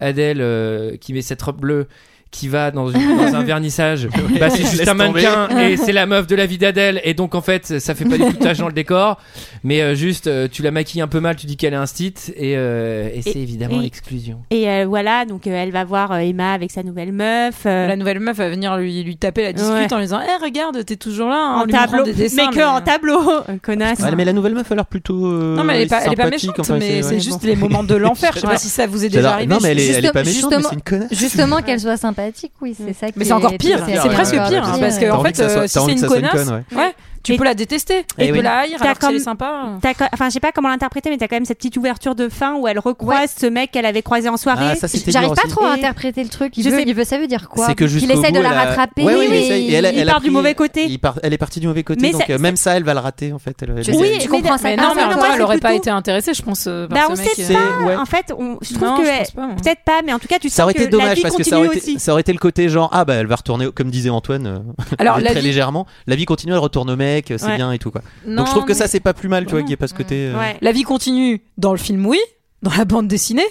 Adèle 0.00 0.98
qui 1.00 1.12
met 1.12 1.22
cette 1.22 1.42
robe 1.42 1.60
bleue 1.60 1.86
qui 2.30 2.48
va 2.48 2.70
dans, 2.70 2.90
une- 2.90 3.16
dans 3.16 3.34
un 3.34 3.42
vernissage 3.44 4.08
bah, 4.38 4.50
c'est 4.50 4.58
juste 4.62 4.78
Laisse 4.78 4.88
un 4.88 4.94
mannequin 4.94 5.46
tomber. 5.48 5.72
et 5.72 5.76
c'est 5.76 5.92
la 5.92 6.06
meuf 6.06 6.26
de 6.26 6.36
la 6.36 6.46
vie 6.46 6.58
d'Adèle 6.58 7.00
et 7.04 7.14
donc 7.14 7.34
en 7.34 7.40
fait 7.40 7.78
ça 7.80 7.94
fait 7.94 8.04
pas 8.04 8.18
du 8.18 8.24
tout 8.24 8.32
tâche 8.34 8.58
dans 8.58 8.66
le 8.66 8.72
décor 8.74 9.18
mais 9.64 9.80
euh, 9.80 9.94
juste 9.94 10.26
euh, 10.26 10.46
tu 10.50 10.62
la 10.62 10.70
maquilles 10.70 11.00
un 11.00 11.08
peu 11.08 11.20
mal 11.20 11.36
tu 11.36 11.46
dis 11.46 11.56
qu'elle 11.56 11.72
est 11.72 11.76
un 11.76 11.86
stit 11.86 12.14
et, 12.36 12.54
euh, 12.56 13.08
et 13.14 13.22
c'est 13.22 13.36
évidemment 13.36 13.80
et- 13.80 13.84
l'exclusion 13.84 14.40
et 14.50 14.68
euh, 14.68 14.84
voilà 14.86 15.24
donc 15.24 15.46
euh, 15.46 15.50
elle 15.52 15.70
va 15.72 15.84
voir 15.84 16.12
euh, 16.12 16.18
Emma 16.18 16.52
avec 16.52 16.70
sa 16.70 16.82
nouvelle 16.82 17.12
meuf 17.12 17.62
euh, 17.66 17.86
La 17.86 17.96
nouvelle 17.96 18.20
meuf 18.20 18.36
va 18.36 18.48
venir 18.50 18.76
lui, 18.76 19.02
lui 19.02 19.16
taper 19.16 19.42
la 19.42 19.52
discute 19.52 19.72
Ouais. 19.72 19.92
en 19.92 19.96
lui 19.96 20.04
disant 20.04 20.20
Eh, 20.22 20.44
regarde, 20.44 20.84
t'es 20.84 20.96
toujours 20.96 21.28
là. 21.30 21.36
hein, 21.36 21.60
en 21.60 21.64
lui 21.64 21.72
tableau 21.72 22.02
des 22.04 22.12
dessins, 22.12 22.50
mais 22.50 22.56
que 22.56 22.62
en 22.66 22.80
tableau 22.80 23.20
connasse 23.62 24.00
Ouais, 24.00 24.14
mais 24.16 24.24
la 24.24 24.32
nouvelle 24.32 24.54
meuf 24.54 24.70
a 24.70 24.74
l'air 24.74 24.86
plutôt. 24.86 25.26
euh, 25.26 25.56
Non, 25.56 25.64
mais 25.64 25.76
elle 25.76 25.82
est 25.82 25.86
pas, 25.86 26.02
elle 26.04 26.12
est 26.12 26.16
pas 26.16 26.28
méchante, 26.30 26.58
enfin, 26.60 26.76
mais 26.78 27.02
c'est 27.02 27.14
ouais, 27.14 27.20
juste 27.20 27.40
bon. 27.42 27.46
les 27.46 27.56
moments 27.56 27.82
de 27.82 27.94
l'enfer. 27.96 28.32
Je 28.34 28.40
sais 28.40 28.46
pas 28.46 28.58
si 28.58 28.68
ça 28.68 28.86
vous 28.86 29.04
est 29.04 29.08
déjà 29.08 29.32
arrivé. 29.32 29.52
Non, 29.52 29.58
mais 29.62 29.70
elle 29.70 29.80
est, 29.80 30.12
pas 30.12 30.22
Justement- 30.24 30.50
méchante, 30.50 30.52
mais 30.56 30.62
c'est 30.68 30.74
une 30.74 30.82
connasse. 30.82 31.14
Justement 31.18 31.62
qu'elle 31.62 31.80
soit 31.80 31.96
sympathique. 31.96 32.17
Sympathique, 32.22 32.52
oui, 32.60 32.74
c'est 32.76 32.92
ça. 32.92 33.06
Mais 33.16 33.22
qui 33.22 33.28
c'est 33.28 33.32
encore 33.32 33.56
pire, 33.56 33.84
c'est 33.86 34.08
presque 34.10 34.34
encore 34.34 34.48
pire, 34.48 34.64
hein, 34.64 34.76
parce 34.80 34.98
que 34.98 35.04
T'as 35.06 35.12
en 35.12 35.18
envie 35.18 35.26
fait, 35.26 35.32
que 35.32 35.38
ça 35.38 35.48
soit- 35.48 35.58
euh, 35.58 35.62
t'as 35.62 35.68
si 35.68 35.78
envie 35.78 35.92
c'est 35.92 35.94
que 35.94 36.00
une 36.00 36.00
ça 36.00 36.06
soit 36.08 36.16
une 36.18 36.28
connasse, 36.28 36.46
conne, 36.70 36.78
ouais, 36.78 36.94
tu 37.22 37.36
peux 37.36 37.44
la 37.44 37.54
détester, 37.54 38.04
Eh 38.18 38.26
tu 38.26 38.32
oui. 38.32 38.38
peux 38.38 38.42
la 38.44 38.58
haïr 38.60 38.76
T'as 38.78 38.84
alors 38.84 38.98
que 38.98 39.06
comme- 39.06 39.16
c'est 39.18 39.24
sympa. 39.24 39.70
T'as 39.80 39.94
co- 39.94 40.04
Enfin, 40.12 40.28
je 40.28 40.34
sais 40.34 40.40
pas 40.40 40.52
comment 40.52 40.68
l'interpréter, 40.68 41.10
mais 41.10 41.16
t'as 41.18 41.28
quand 41.28 41.36
même 41.36 41.44
cette 41.44 41.58
petite 41.58 41.76
ouverture 41.76 42.14
de 42.14 42.28
fin 42.28 42.54
où 42.54 42.66
elle 42.68 42.78
recroise 42.78 43.34
ce 43.38 43.46
mec 43.46 43.70
qu'elle 43.72 43.86
avait 43.86 44.02
croisé 44.02 44.28
en 44.28 44.36
soirée. 44.36 44.76
Ah, 44.82 44.86
J'arrive 45.08 45.28
pas 45.34 45.42
aussi. 45.44 45.48
trop 45.48 45.64
à 45.64 45.70
Et- 45.70 45.78
interpréter 45.78 46.22
le 46.22 46.28
truc. 46.28 46.56
Il 46.56 46.64
Je 46.64 46.70
veut, 46.70 46.76
sais- 46.78 46.84
il 46.86 46.94
veut, 46.94 47.04
ça 47.04 47.18
veut 47.18 47.26
dire 47.26 47.48
quoi? 47.48 47.66
C'est 47.66 47.74
que 47.74 47.86
jusqu'au 47.86 48.12
essaye 48.12 48.32
de 48.32 48.40
la 48.40 48.50
rattraper. 48.50 49.02
Ouais, 49.04 49.14
oui, 49.16 49.26
oui, 49.30 49.46
il. 49.48 49.52
Et 49.52 49.72
elle, 49.74 49.90
il 49.92 49.98
elle 50.00 50.06
part 50.08 50.20
du 50.20 50.30
mauvais 50.30 50.54
côté. 50.54 50.86
il 50.86 50.98
part- 50.98 51.18
elle 51.22 51.32
est 51.32 51.38
partie 51.38 51.60
du 51.60 51.66
mauvais 51.66 51.82
côté, 51.84 52.02
Mais 52.02 52.10
donc 52.12 52.22
ça- 52.26 52.32
euh, 52.32 52.38
même 52.38 52.56
ça, 52.56 52.76
elle 52.76 52.84
va 52.84 52.94
le 52.94 53.00
rater 53.00 53.32
en 53.32 53.38
fait. 53.38 53.56
Elle, 53.62 53.74
elle- 53.78 53.84
sais, 53.84 53.96
Oui, 53.96 54.18
tu 54.20 54.28
comprends 54.28 54.58
ça. 54.58 54.74
Non, 54.76 54.92
mais 54.94 55.02
elle 55.34 55.42
aurait 55.42 55.58
pas 55.58 55.74
été 55.74 55.90
intéressée, 55.90 56.34
je 56.34 56.42
pense, 56.42 56.64
euh, 56.66 56.86
Bah, 56.88 57.06
on 57.10 57.16
sait. 57.16 57.28
C'est- 57.36 57.52
pas. 57.52 57.98
En 58.00 58.04
fait, 58.06 58.32
on- 58.36 58.58
je 58.62 58.74
trouve 58.74 58.98
que 58.98 59.32
peut-être 59.62 59.82
pas, 59.84 60.00
mais 60.04 60.12
en 60.12 60.18
tout 60.18 60.28
cas, 60.28 60.38
tu 60.38 60.48
aurait 60.62 60.74
que 60.74 60.78
été 60.82 60.86
la 60.86 60.90
dommage 60.90 61.16
vie 61.16 61.22
parce 61.22 61.36
que 61.36 61.42
ça 61.44 61.50
continue 61.50 61.68
aurait, 61.68 61.76
été, 61.78 61.90
aussi. 61.92 61.98
ça 62.00 62.12
aurait 62.12 62.20
été 62.22 62.32
le 62.32 62.38
côté 62.38 62.68
genre 62.68 62.88
ah 62.92 63.04
bah 63.04 63.14
elle 63.14 63.26
va 63.26 63.36
retourner 63.36 63.70
comme 63.72 63.90
disait 63.90 64.10
Antoine 64.10 64.46
euh, 64.46 64.58
Alors, 64.98 65.18
très 65.22 65.40
légèrement 65.40 65.86
la 66.06 66.16
vie 66.16 66.24
continue 66.24 66.52
elle 66.52 66.58
retourne 66.58 66.90
au 66.90 66.96
mec 67.14 67.26
c'est 67.36 67.44
Ouais. 67.46 67.56
bien 67.56 67.72
et 67.72 67.78
tout 67.78 67.90
quoi 67.90 68.02
Non, 68.26 68.36
donc 68.36 68.46
je 68.46 68.50
trouve 68.52 68.64
que 68.64 68.68
mais- 68.68 68.74
ça 68.78 68.86
c'est 68.88 69.00
pas 69.00 69.14
plus 69.14 69.28
mal 69.28 69.44
tu 69.46 69.52
vois 69.52 69.60
qu'il 69.62 69.70
y 69.70 69.72
ait 69.72 69.76
pas 69.76 69.88
ce 69.88 69.94
côté 69.94 70.26
euh, 70.28 70.38
Ouais. 70.38 70.56
La 70.60 70.72
vie 70.72 70.82
continue 70.82 71.40
dans 71.56 71.72
le 71.72 71.78
film, 71.78 72.04
oui. 72.06 72.18
Dans 72.62 72.72
la 72.76 72.84
bande 72.84 73.06
dessinée, 73.08 73.46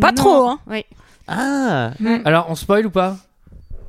pas 0.00 0.08
Non. 0.10 0.14
trop. 0.16 0.46
Hein. 0.48 0.58
Oui. 0.66 0.84
ah 1.28 1.90
Alors, 2.24 2.46
on 2.48 2.54
spoil 2.54 2.86
ou 2.86 2.90
pas? 2.90 3.16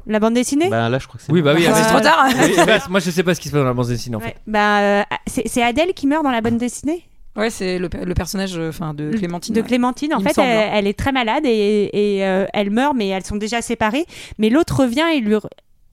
La 0.07 0.19
bande 0.19 0.33
dessinée? 0.33 0.69
Bah 0.69 0.89
là 0.89 0.99
je 0.99 1.07
crois 1.07 1.17
que 1.17 1.23
c'est 1.25 1.31
Oui, 1.31 1.41
bah 1.41 1.53
oui. 1.55 1.65
Ah, 1.67 1.71
mais- 1.71 1.81
c'est 1.83 1.89
trop 1.89 1.99
tard. 2.01 2.27
Oui, 2.41 2.53
bah, 2.65 2.79
moi, 2.89 2.99
je 2.99 3.09
sais 3.11 3.23
pas 3.23 3.33
ce 3.35 3.39
qui 3.41 3.47
se 3.47 3.53
passe 3.53 3.61
dans 3.61 3.67
la 3.67 3.73
bande 3.73 3.87
dessinée 3.87 4.15
en 4.17 4.19
fait. 4.19 4.27
Ouais. 4.27 4.35
Bah, 4.47 4.79
euh, 4.79 5.03
c'est 5.27 5.47
c'est 5.47 5.63
Adèle 5.63 5.93
qui 5.93 6.07
meurt 6.07 6.23
dans 6.23 6.31
la 6.31 6.41
bande 6.41 6.57
dessinée? 6.57 7.03
Ouais, 7.35 7.49
c'est 7.49 7.79
le, 7.79 7.89
le 8.03 8.13
personnage 8.13 8.55
euh, 8.57 8.69
enfin, 8.69 8.93
de 8.93 9.11
Clémentine. 9.11 9.55
de 9.55 9.61
ouais. 9.61 9.67
Clémentine. 9.67 10.13
En 10.13 10.19
Il 10.19 10.27
fait, 10.29 10.39
elle, 10.41 10.57
hein. 10.69 10.71
elle 10.75 10.87
est 10.87 10.97
très 10.97 11.11
malade 11.11 11.43
et, 11.45 11.89
et, 11.93 12.25
euh, 12.25 12.45
elle 12.53 12.69
meurt, 12.69 12.93
mais 12.95 13.07
elles 13.07 13.25
sont 13.25 13.37
déjà 13.37 13.61
séparées. 13.61 14.05
Mais 14.37 14.49
l'autre 14.49 14.81
revient 14.81 15.05
et 15.15 15.19
lui, 15.19 15.35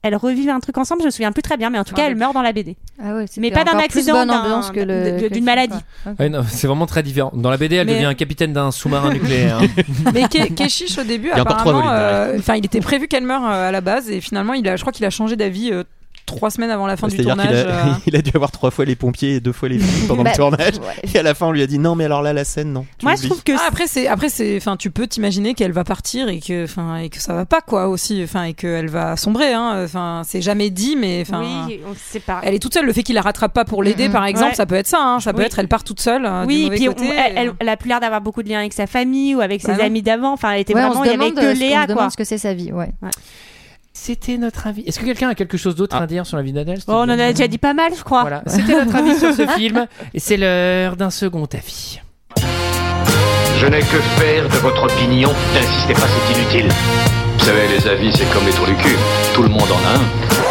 re- 0.03 0.07
elle 0.07 0.15
revivent 0.15 0.49
un 0.49 0.59
truc 0.59 0.77
ensemble. 0.77 1.01
Je 1.01 1.05
me 1.07 1.11
souviens 1.11 1.31
plus 1.31 1.41
très 1.41 1.57
bien, 1.57 1.69
mais 1.69 1.79
en 1.79 1.83
tout 1.83 1.93
cas, 1.93 2.03
Ouais. 2.03 2.07
elle 2.09 2.15
meurt 2.15 2.33
dans 2.33 2.41
la 2.41 2.53
BD. 2.53 2.75
Ah 3.03 3.15
ouais, 3.15 3.25
Mais 3.37 3.51
pas 3.51 3.63
d'un 3.63 3.77
accident, 3.77 4.13
bonne 4.13 4.27
d'un- 4.29 4.39
ambiance 4.41 4.71
que 4.71 4.79
le- 4.79 4.85
de- 5.11 5.17
que 5.17 5.23
le 5.23 5.29
d'une 5.29 5.43
maladie. 5.45 5.77
Ouais, 6.19 6.29
non, 6.29 6.43
c'est 6.47 6.67
vraiment 6.67 6.85
très 6.85 7.03
différent. 7.03 7.31
Dans 7.33 7.49
la 7.49 7.57
BD, 7.57 7.75
elle 7.75 7.87
Mais- 7.87 7.93
devient 7.95 8.05
un 8.05 8.13
capitaine 8.13 8.53
d'un 8.53 8.71
sous-marin 8.71 9.13
nucléaire. 9.13 9.59
Mais 10.13 10.23
Ke- 10.23 10.53
Keshish 10.53 10.97
au 10.97 11.03
début, 11.03 11.29
Il 11.33 11.39
apparemment, 11.39 11.83
euh, 11.89 12.37
enfin, 12.39 12.55
il 12.55 12.65
était 12.65 12.81
prévu 12.81 13.07
qu'elle 13.07 13.23
meure 13.25 13.45
euh, 13.45 13.69
à 13.69 13.71
la 13.71 13.81
base 13.81 14.09
et 14.09 14.21
finalement, 14.21 14.53
il 14.53 14.67
a, 14.67 14.75
je 14.75 14.81
crois 14.81 14.93
qu'il 14.93 15.05
a 15.05 15.09
changé 15.09 15.35
d'avis 15.35 15.71
euh, 15.71 15.83
trois 16.31 16.49
semaines 16.49 16.71
avant 16.71 16.87
la 16.87 16.97
fin 16.97 17.07
du 17.07 17.15
c'est-à-dire 17.15 17.35
qu'il 17.35 17.43
tournage. 17.43 17.65
a, 17.65 17.87
euh. 17.87 17.93
il 18.07 18.15
a 18.15 18.21
dû 18.21 18.31
avoir 18.33 18.51
trois 18.51 18.71
fois 18.71 18.85
les 18.85 18.95
pompiers 18.95 19.35
et 19.35 19.39
deux 19.39 19.51
fois 19.51 19.69
les 19.69 19.79
flics 19.79 20.07
pendant 20.07 20.23
Bah, 20.23 20.31
le 20.31 20.35
tournage 20.37 20.75
ouais. 20.75 21.09
et 21.13 21.17
à 21.19 21.23
la 21.23 21.33
fin 21.33 21.47
on 21.47 21.51
lui 21.51 21.61
a 21.61 21.67
dit 21.67 21.77
non 21.79 21.95
mais 21.95 22.05
alors 22.05 22.21
là 22.21 22.33
la 22.33 22.43
scène 22.45 22.71
non 22.73 22.85
Moi, 23.03 23.15
je 23.15 23.27
trouve 23.27 23.43
que 23.43 23.51
Ah, 23.55 23.65
après 23.67 23.87
c'est 23.87 24.07
après 24.07 24.29
c'est 24.29 24.57
enfin 24.57 24.77
tu 24.77 24.91
peux 24.91 25.07
t'imaginer 25.07 25.53
qu'elle 25.53 25.71
va 25.71 25.83
partir 25.83 26.27
et 26.29 26.39
que 26.39 26.63
enfin 26.63 26.97
et 26.97 27.09
que 27.09 27.19
ça 27.19 27.33
va 27.33 27.45
pas 27.45 27.61
quoi 27.61 27.87
aussi 27.87 28.21
enfin 28.23 28.43
et 28.43 28.53
qu'elle 28.53 28.89
va 28.89 29.15
sombrer 29.17 29.53
hein 29.53 29.81
enfin 29.83 30.21
c'est 30.25 30.41
jamais 30.41 30.69
dit 30.69 30.95
mais 30.95 31.23
enfin 31.27 31.41
oui, 31.67 31.79
on 31.89 31.93
sait 31.95 32.19
pas. 32.19 32.39
elle 32.43 32.53
est 32.55 32.59
toute 32.59 32.73
seule 32.73 32.85
le 32.85 32.93
fait 32.93 33.03
qu'il 33.03 33.15
la 33.15 33.21
rattrape 33.21 33.53
pas 33.53 33.65
pour 33.65 33.83
l'aider 33.83 34.09
par 34.09 34.25
exemple 34.25 34.49
Ouais. 34.51 34.55
ça 34.55 34.65
peut 34.65 34.75
être 34.75 34.87
ça 34.87 34.99
hein. 35.01 35.19
ça 35.19 35.33
peut 35.33 35.39
Oui. 35.39 35.45
être 35.45 35.59
elle 35.59 35.67
part 35.67 35.83
toute 35.83 35.99
seule 36.01 36.25
euh, 36.25 36.41
du 36.41 36.47
Oui, 36.47 36.67
et 36.67 36.69
puis 36.75 36.89
on- 36.89 36.93
côté, 36.93 37.09
elle, 37.09 37.33
et- 37.33 37.39
elle- 37.39 37.53
elle 37.59 37.69
a 37.69 37.77
plus 37.77 37.89
l'air 37.89 37.99
d'avoir 37.99 38.21
beaucoup 38.21 38.41
de 38.43 38.49
liens 38.49 38.59
avec 38.59 38.73
sa 38.73 38.87
famille 38.87 39.35
ou 39.35 39.41
avec 39.41 39.63
Bah 39.63 39.73
ses 39.73 39.79
non. 39.81 39.85
amis 39.87 40.01
d'avant. 40.01 40.33
Enfin, 40.33 40.51
elle 40.51 40.61
était 40.61 40.73
Ouais, 40.73 40.81
on 40.83 40.89
vraiment, 40.89 41.03
il 41.03 41.07
y 41.07 41.09
avait 41.09 41.17
demande, 41.31 41.35
que 41.35 41.45
euh, 41.45 41.53
Léa, 41.53 41.81
se 41.81 41.85
quoi. 41.87 41.95
demande 41.95 42.11
ce 42.11 42.17
que 42.17 42.23
c'est 42.23 42.37
sa 42.37 42.53
vie. 42.53 42.71
Ouais. 42.71 42.89
C'était 43.93 44.37
notre 44.37 44.67
avis. 44.67 44.83
Est-ce 44.87 44.99
que 44.99 45.05
quelqu'un 45.05 45.29
a 45.29 45.35
quelque 45.35 45.57
chose 45.57 45.75
d'autre 45.75 45.95
Ah. 45.99 46.03
à 46.03 46.07
dire 46.07 46.25
sur 46.25 46.37
la 46.37 46.43
vie 46.43 46.53
d'Adèle 46.53 46.79
Oh, 46.87 46.93
on 46.93 47.01
en 47.03 47.09
a 47.09 47.33
déjà 47.33 47.47
dit 47.47 47.57
pas 47.57 47.73
mal, 47.73 47.91
je 47.97 48.03
crois. 48.03 48.21
Voilà, 48.21 48.41
c'était 48.47 48.73
notre 48.83 48.95
avis 48.95 49.17
sur 49.19 49.33
ce 49.33 49.45
film. 49.57 49.85
Et 50.13 50.19
c'est 50.19 50.37
l'heure 50.37 50.95
d'un 50.95 51.09
second 51.09 51.45
avis. 51.53 51.99
Je 53.57 53.65
n'ai 53.67 53.79
que 53.81 53.99
faire 54.17 54.47
de 54.49 54.57
votre 54.57 54.83
opinion. 54.85 55.29
N'insistez 55.53 55.93
pas, 55.93 56.07
c'est 56.07 56.39
inutile. 56.39 56.69
Vous 57.37 57.45
savez, 57.45 57.67
les 57.67 57.87
avis, 57.87 58.11
c'est 58.15 58.29
comme 58.33 58.45
les 58.45 58.51
trous 58.53 58.65
du 58.65 58.75
cul. 58.75 58.95
Tout 59.35 59.43
le 59.43 59.49
monde 59.49 59.61
en 59.71 59.85
a 59.87 59.97
un. 59.99 60.50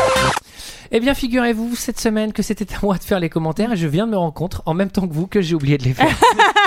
Eh 0.92 0.98
bien, 1.00 1.14
figurez-vous 1.14 1.76
cette 1.76 2.00
semaine 2.00 2.32
que 2.32 2.42
c'était 2.42 2.66
à 2.74 2.78
moi 2.82 2.96
de 2.98 3.04
faire 3.04 3.20
les 3.20 3.28
commentaires 3.28 3.72
et 3.72 3.76
je 3.76 3.86
viens 3.86 4.06
de 4.06 4.12
me 4.12 4.16
rendre 4.16 4.34
compte 4.34 4.60
en 4.66 4.74
même 4.74 4.90
temps 4.90 5.06
que 5.06 5.12
vous 5.12 5.28
que 5.28 5.40
j'ai 5.40 5.54
oublié 5.54 5.78
de 5.78 5.84
les 5.84 5.94
faire. 5.94 6.08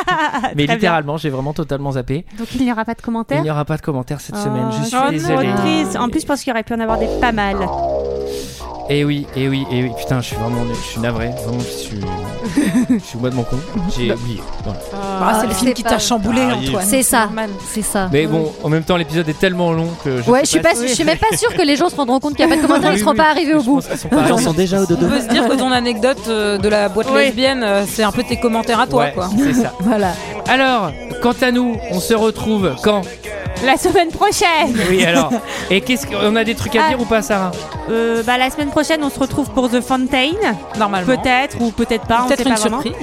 Mais 0.55 0.65
Très 0.65 0.75
littéralement, 0.75 1.17
j'ai 1.17 1.29
vraiment 1.29 1.53
totalement 1.53 1.91
zappé. 1.93 2.25
Donc 2.37 2.47
il 2.55 2.63
n'y 2.63 2.71
aura 2.71 2.85
pas 2.85 2.93
de 2.93 2.99
Il 2.99 3.03
commentaires. 3.03 3.41
n'y 3.43 3.51
aura 3.51 3.65
pas 3.65 3.77
de 3.77 3.81
commentaires 3.81 4.21
cette 4.21 4.35
Oh, 4.37 4.43
semaine. 4.43 4.69
Je 4.71 4.83
suis 4.87 4.95
oh, 4.97 5.09
désolé. 5.09 5.49
trop 5.49 5.57
triste. 5.57 5.95
En 5.97 6.09
plus, 6.09 6.21
je 6.21 6.25
pense 6.25 6.41
qu'il 6.43 6.51
aurait 6.53 6.63
pu 6.63 6.73
en 6.73 6.79
avoir 6.79 6.99
des 6.99 7.07
pas 7.19 7.31
mal. 7.31 7.57
Et 8.89 9.05
oui, 9.05 9.25
et 9.35 9.47
oui, 9.47 9.65
et 9.71 9.83
oui. 9.83 9.91
Putain, 9.97 10.19
je 10.21 10.27
suis 10.27 10.35
vraiment 10.35 10.63
nul. 10.65 10.75
Je 10.75 10.89
suis 10.91 10.99
navré. 10.99 11.29
Vraiment, 11.45 11.59
je 11.59 11.65
suis. 11.65 12.01
je 12.89 12.99
suis 13.05 13.15
au 13.15 13.19
bois 13.19 13.29
de 13.29 13.35
mon 13.35 13.43
con. 13.43 13.57
J'ai 13.97 14.11
oublié. 14.13 14.41
Voilà. 14.63 14.79
Ah, 14.93 15.37
c'est 15.39 15.47
le 15.47 15.53
film 15.53 15.73
qui 15.73 15.83
t'a 15.83 15.99
chamboulé 15.99 16.41
Ah, 16.49 16.55
Antoine 16.57 16.85
C'est 16.85 17.01
ça. 17.01 17.21
normal. 17.25 17.49
C'est 17.71 17.81
ça. 17.81 18.09
Mais 18.11 18.27
bon, 18.27 18.51
en 18.61 18.69
même 18.69 18.83
temps, 18.83 18.97
l'épisode 18.97 19.27
est 19.29 19.39
tellement 19.39 19.71
long 19.71 19.87
que 20.03 20.21
je. 20.21 20.29
Ouais, 20.29 20.39
sais 20.39 20.45
je 20.45 20.49
suis 20.49 20.59
pas, 20.59 20.69
je 20.87 20.93
suis 20.93 21.03
même 21.05 21.17
pas 21.17 21.35
sûre 21.37 21.53
que 21.55 21.61
les 21.61 21.75
gens 21.77 21.87
se 21.89 21.95
rendront 21.95 22.19
compte 22.19 22.35
qu'il 22.35 22.45
n'y 22.45 22.51
a 22.51 22.55
pas 22.55 22.61
de 22.61 22.67
commentaires, 22.67 22.89
Oui, 22.91 22.97
ils 22.97 22.99
seront 22.99 23.11
oui, 23.11 23.17
pas 23.17 23.29
arrivés 23.29 23.53
au 23.53 23.63
bout. 23.63 23.79
les 24.11 24.27
gens 24.27 24.37
sont 24.37 24.53
déjà 24.53 24.79
au 24.81 24.83
on 24.83 24.87
dodo 24.87 25.07
peut 25.07 25.21
se 25.21 25.27
dire 25.29 25.47
que 25.47 25.55
ton 25.55 25.71
anecdote 25.71 26.17
euh, 26.27 26.57
de 26.57 26.67
la 26.67 26.89
boîte 26.89 27.07
lesbienne 27.13 27.63
euh, 27.63 27.83
c'est 27.87 28.03
un 28.03 28.11
peu 28.11 28.23
tes 28.23 28.37
commentaires 28.39 28.79
à 28.81 28.87
toi 28.87 29.03
Ouais, 29.05 29.11
quoi 29.13 29.29
c'est 29.37 29.53
ça. 29.53 29.73
Voilà. 29.79 30.11
Alors, 30.47 30.91
quant 31.21 31.33
à 31.41 31.51
nous, 31.51 31.77
on 31.91 31.99
se 32.01 32.13
retrouve 32.13 32.75
quand? 32.83 33.01
La 33.65 33.77
semaine 33.77 34.09
prochaine. 34.09 34.75
Oui, 34.89 35.03
alors. 35.05 35.31
Et 35.69 35.81
qu'est-ce 35.81 36.05
qu'on 36.07 36.35
a 36.35 36.43
des 36.43 36.55
trucs 36.55 36.75
à 36.75 36.81
Ah. 36.85 36.89
dire 36.89 36.99
ou 37.01 37.05
pas, 37.05 37.21
Sarah 37.21 37.51
Euh, 37.89 38.23
bah, 38.23 38.37
la 38.37 38.49
semaine 38.49 38.69
prochaine, 38.69 39.03
on 39.03 39.09
se 39.09 39.19
retrouve 39.19 39.49
pour 39.51 39.69
The 39.69 39.81
Fountain. 39.81 40.31
normalement 40.77 41.05
Peut-être 41.15 41.57
ou 41.61 41.71
peut-être 41.71 42.05
pas. 42.05 42.25
peut-être 42.27 42.47
une 42.47 42.57
surprise 42.57 42.93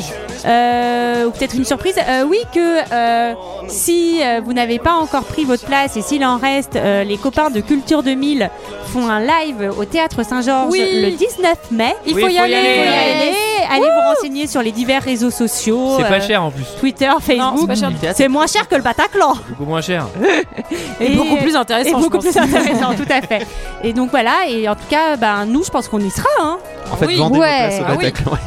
Euh, 0.46 1.26
ou 1.26 1.30
peut-être 1.30 1.54
une 1.54 1.64
surprise. 1.66 1.94
Euh, 1.98 2.24
oui, 2.26 2.38
que 2.54 2.92
euh, 2.92 3.34
si 3.68 4.20
euh, 4.22 4.40
vous 4.44 4.52
n'avez 4.54 4.78
pas 4.78 4.94
encore 4.94 5.24
pris 5.24 5.44
votre 5.44 5.64
place 5.66 5.96
et 5.96 6.02
s'il 6.02 6.24
en 6.24 6.38
reste, 6.38 6.76
euh, 6.76 7.04
les 7.04 7.18
copains 7.18 7.50
de 7.50 7.60
Culture 7.60 8.02
2000 8.02 8.48
font 8.92 9.06
un 9.08 9.20
live 9.20 9.70
au 9.78 9.84
théâtre 9.84 10.24
Saint-Georges 10.24 10.70
Oui. 10.72 10.80
le 11.02 11.10
19 11.10 11.58
mai. 11.70 11.94
il 12.06 12.14
Oui, 12.14 12.22
faut 12.22 12.28
y 12.28 12.30
faut 12.30 12.36
y 12.36 12.38
aller, 12.38 12.54
aller. 12.56 12.68
Faut 12.78 12.84
y 12.84 12.88
aller. 12.88 13.32
Allez 13.68 13.82
vous 13.86 14.08
renseigner 14.14 14.46
sur 14.46 14.62
les 14.62 14.72
divers 14.72 15.02
réseaux 15.02 15.30
sociaux. 15.30 15.96
C'est 15.98 16.04
pas 16.08 16.14
euh, 16.14 16.20
cher 16.20 16.42
en 16.42 16.50
plus. 16.50 16.64
Twitter, 16.78 17.10
Facebook. 17.20 17.70
C'est 18.14 18.28
moins 18.28 18.46
cher 18.46 18.68
que 18.68 18.76
le 18.76 18.82
Bataclan. 18.82 19.34
Beaucoup 19.50 19.64
moins 19.64 19.80
cher. 19.80 20.06
et 21.00 21.16
beaucoup 21.16 21.36
plus 21.36 21.56
intéressant 21.56 21.88
Et 21.88 21.92
je 21.92 21.96
beaucoup 21.96 22.18
pense. 22.18 22.26
plus 22.26 22.36
intéressant, 22.38 22.94
tout 22.94 23.10
à 23.10 23.20
fait. 23.22 23.46
Et 23.82 23.92
donc 23.92 24.10
voilà, 24.10 24.46
et 24.48 24.68
en 24.68 24.74
tout 24.74 24.86
cas, 24.88 25.16
ben, 25.16 25.46
nous, 25.46 25.64
je 25.64 25.70
pense 25.70 25.88
qu'on 25.88 26.00
y 26.00 26.10
sera. 26.10 26.28
Hein. 26.40 26.58
en 26.92 26.96
fait 26.96 27.06
Oui. 27.06 27.16
vendez 27.16 27.38
Ouais. 27.38 27.46
vos 27.46 27.76
places 27.76 27.80
au 27.80 27.84
Ah 27.86 27.96
oui. 27.98 28.04
Bataclan 28.04 28.38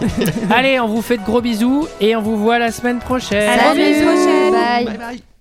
Allez, 0.56 0.80
on 0.80 0.88
vous 0.88 1.02
fait 1.02 1.18
de 1.18 1.23
gros 1.23 1.41
bisous 1.41 1.88
et 1.99 2.15
on 2.15 2.22
vous 2.22 2.38
voit 2.38 2.60
la 2.60 2.72
semaine 2.72 2.99
prochaine. 2.99 3.49
À 3.49 3.57
la 3.57 3.72
semaine 3.73 4.06
prochaine. 4.06 4.52
Bye. 4.53 4.98
follow 4.98 5.33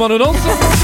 Allez, 0.00 0.22
on 0.22 0.77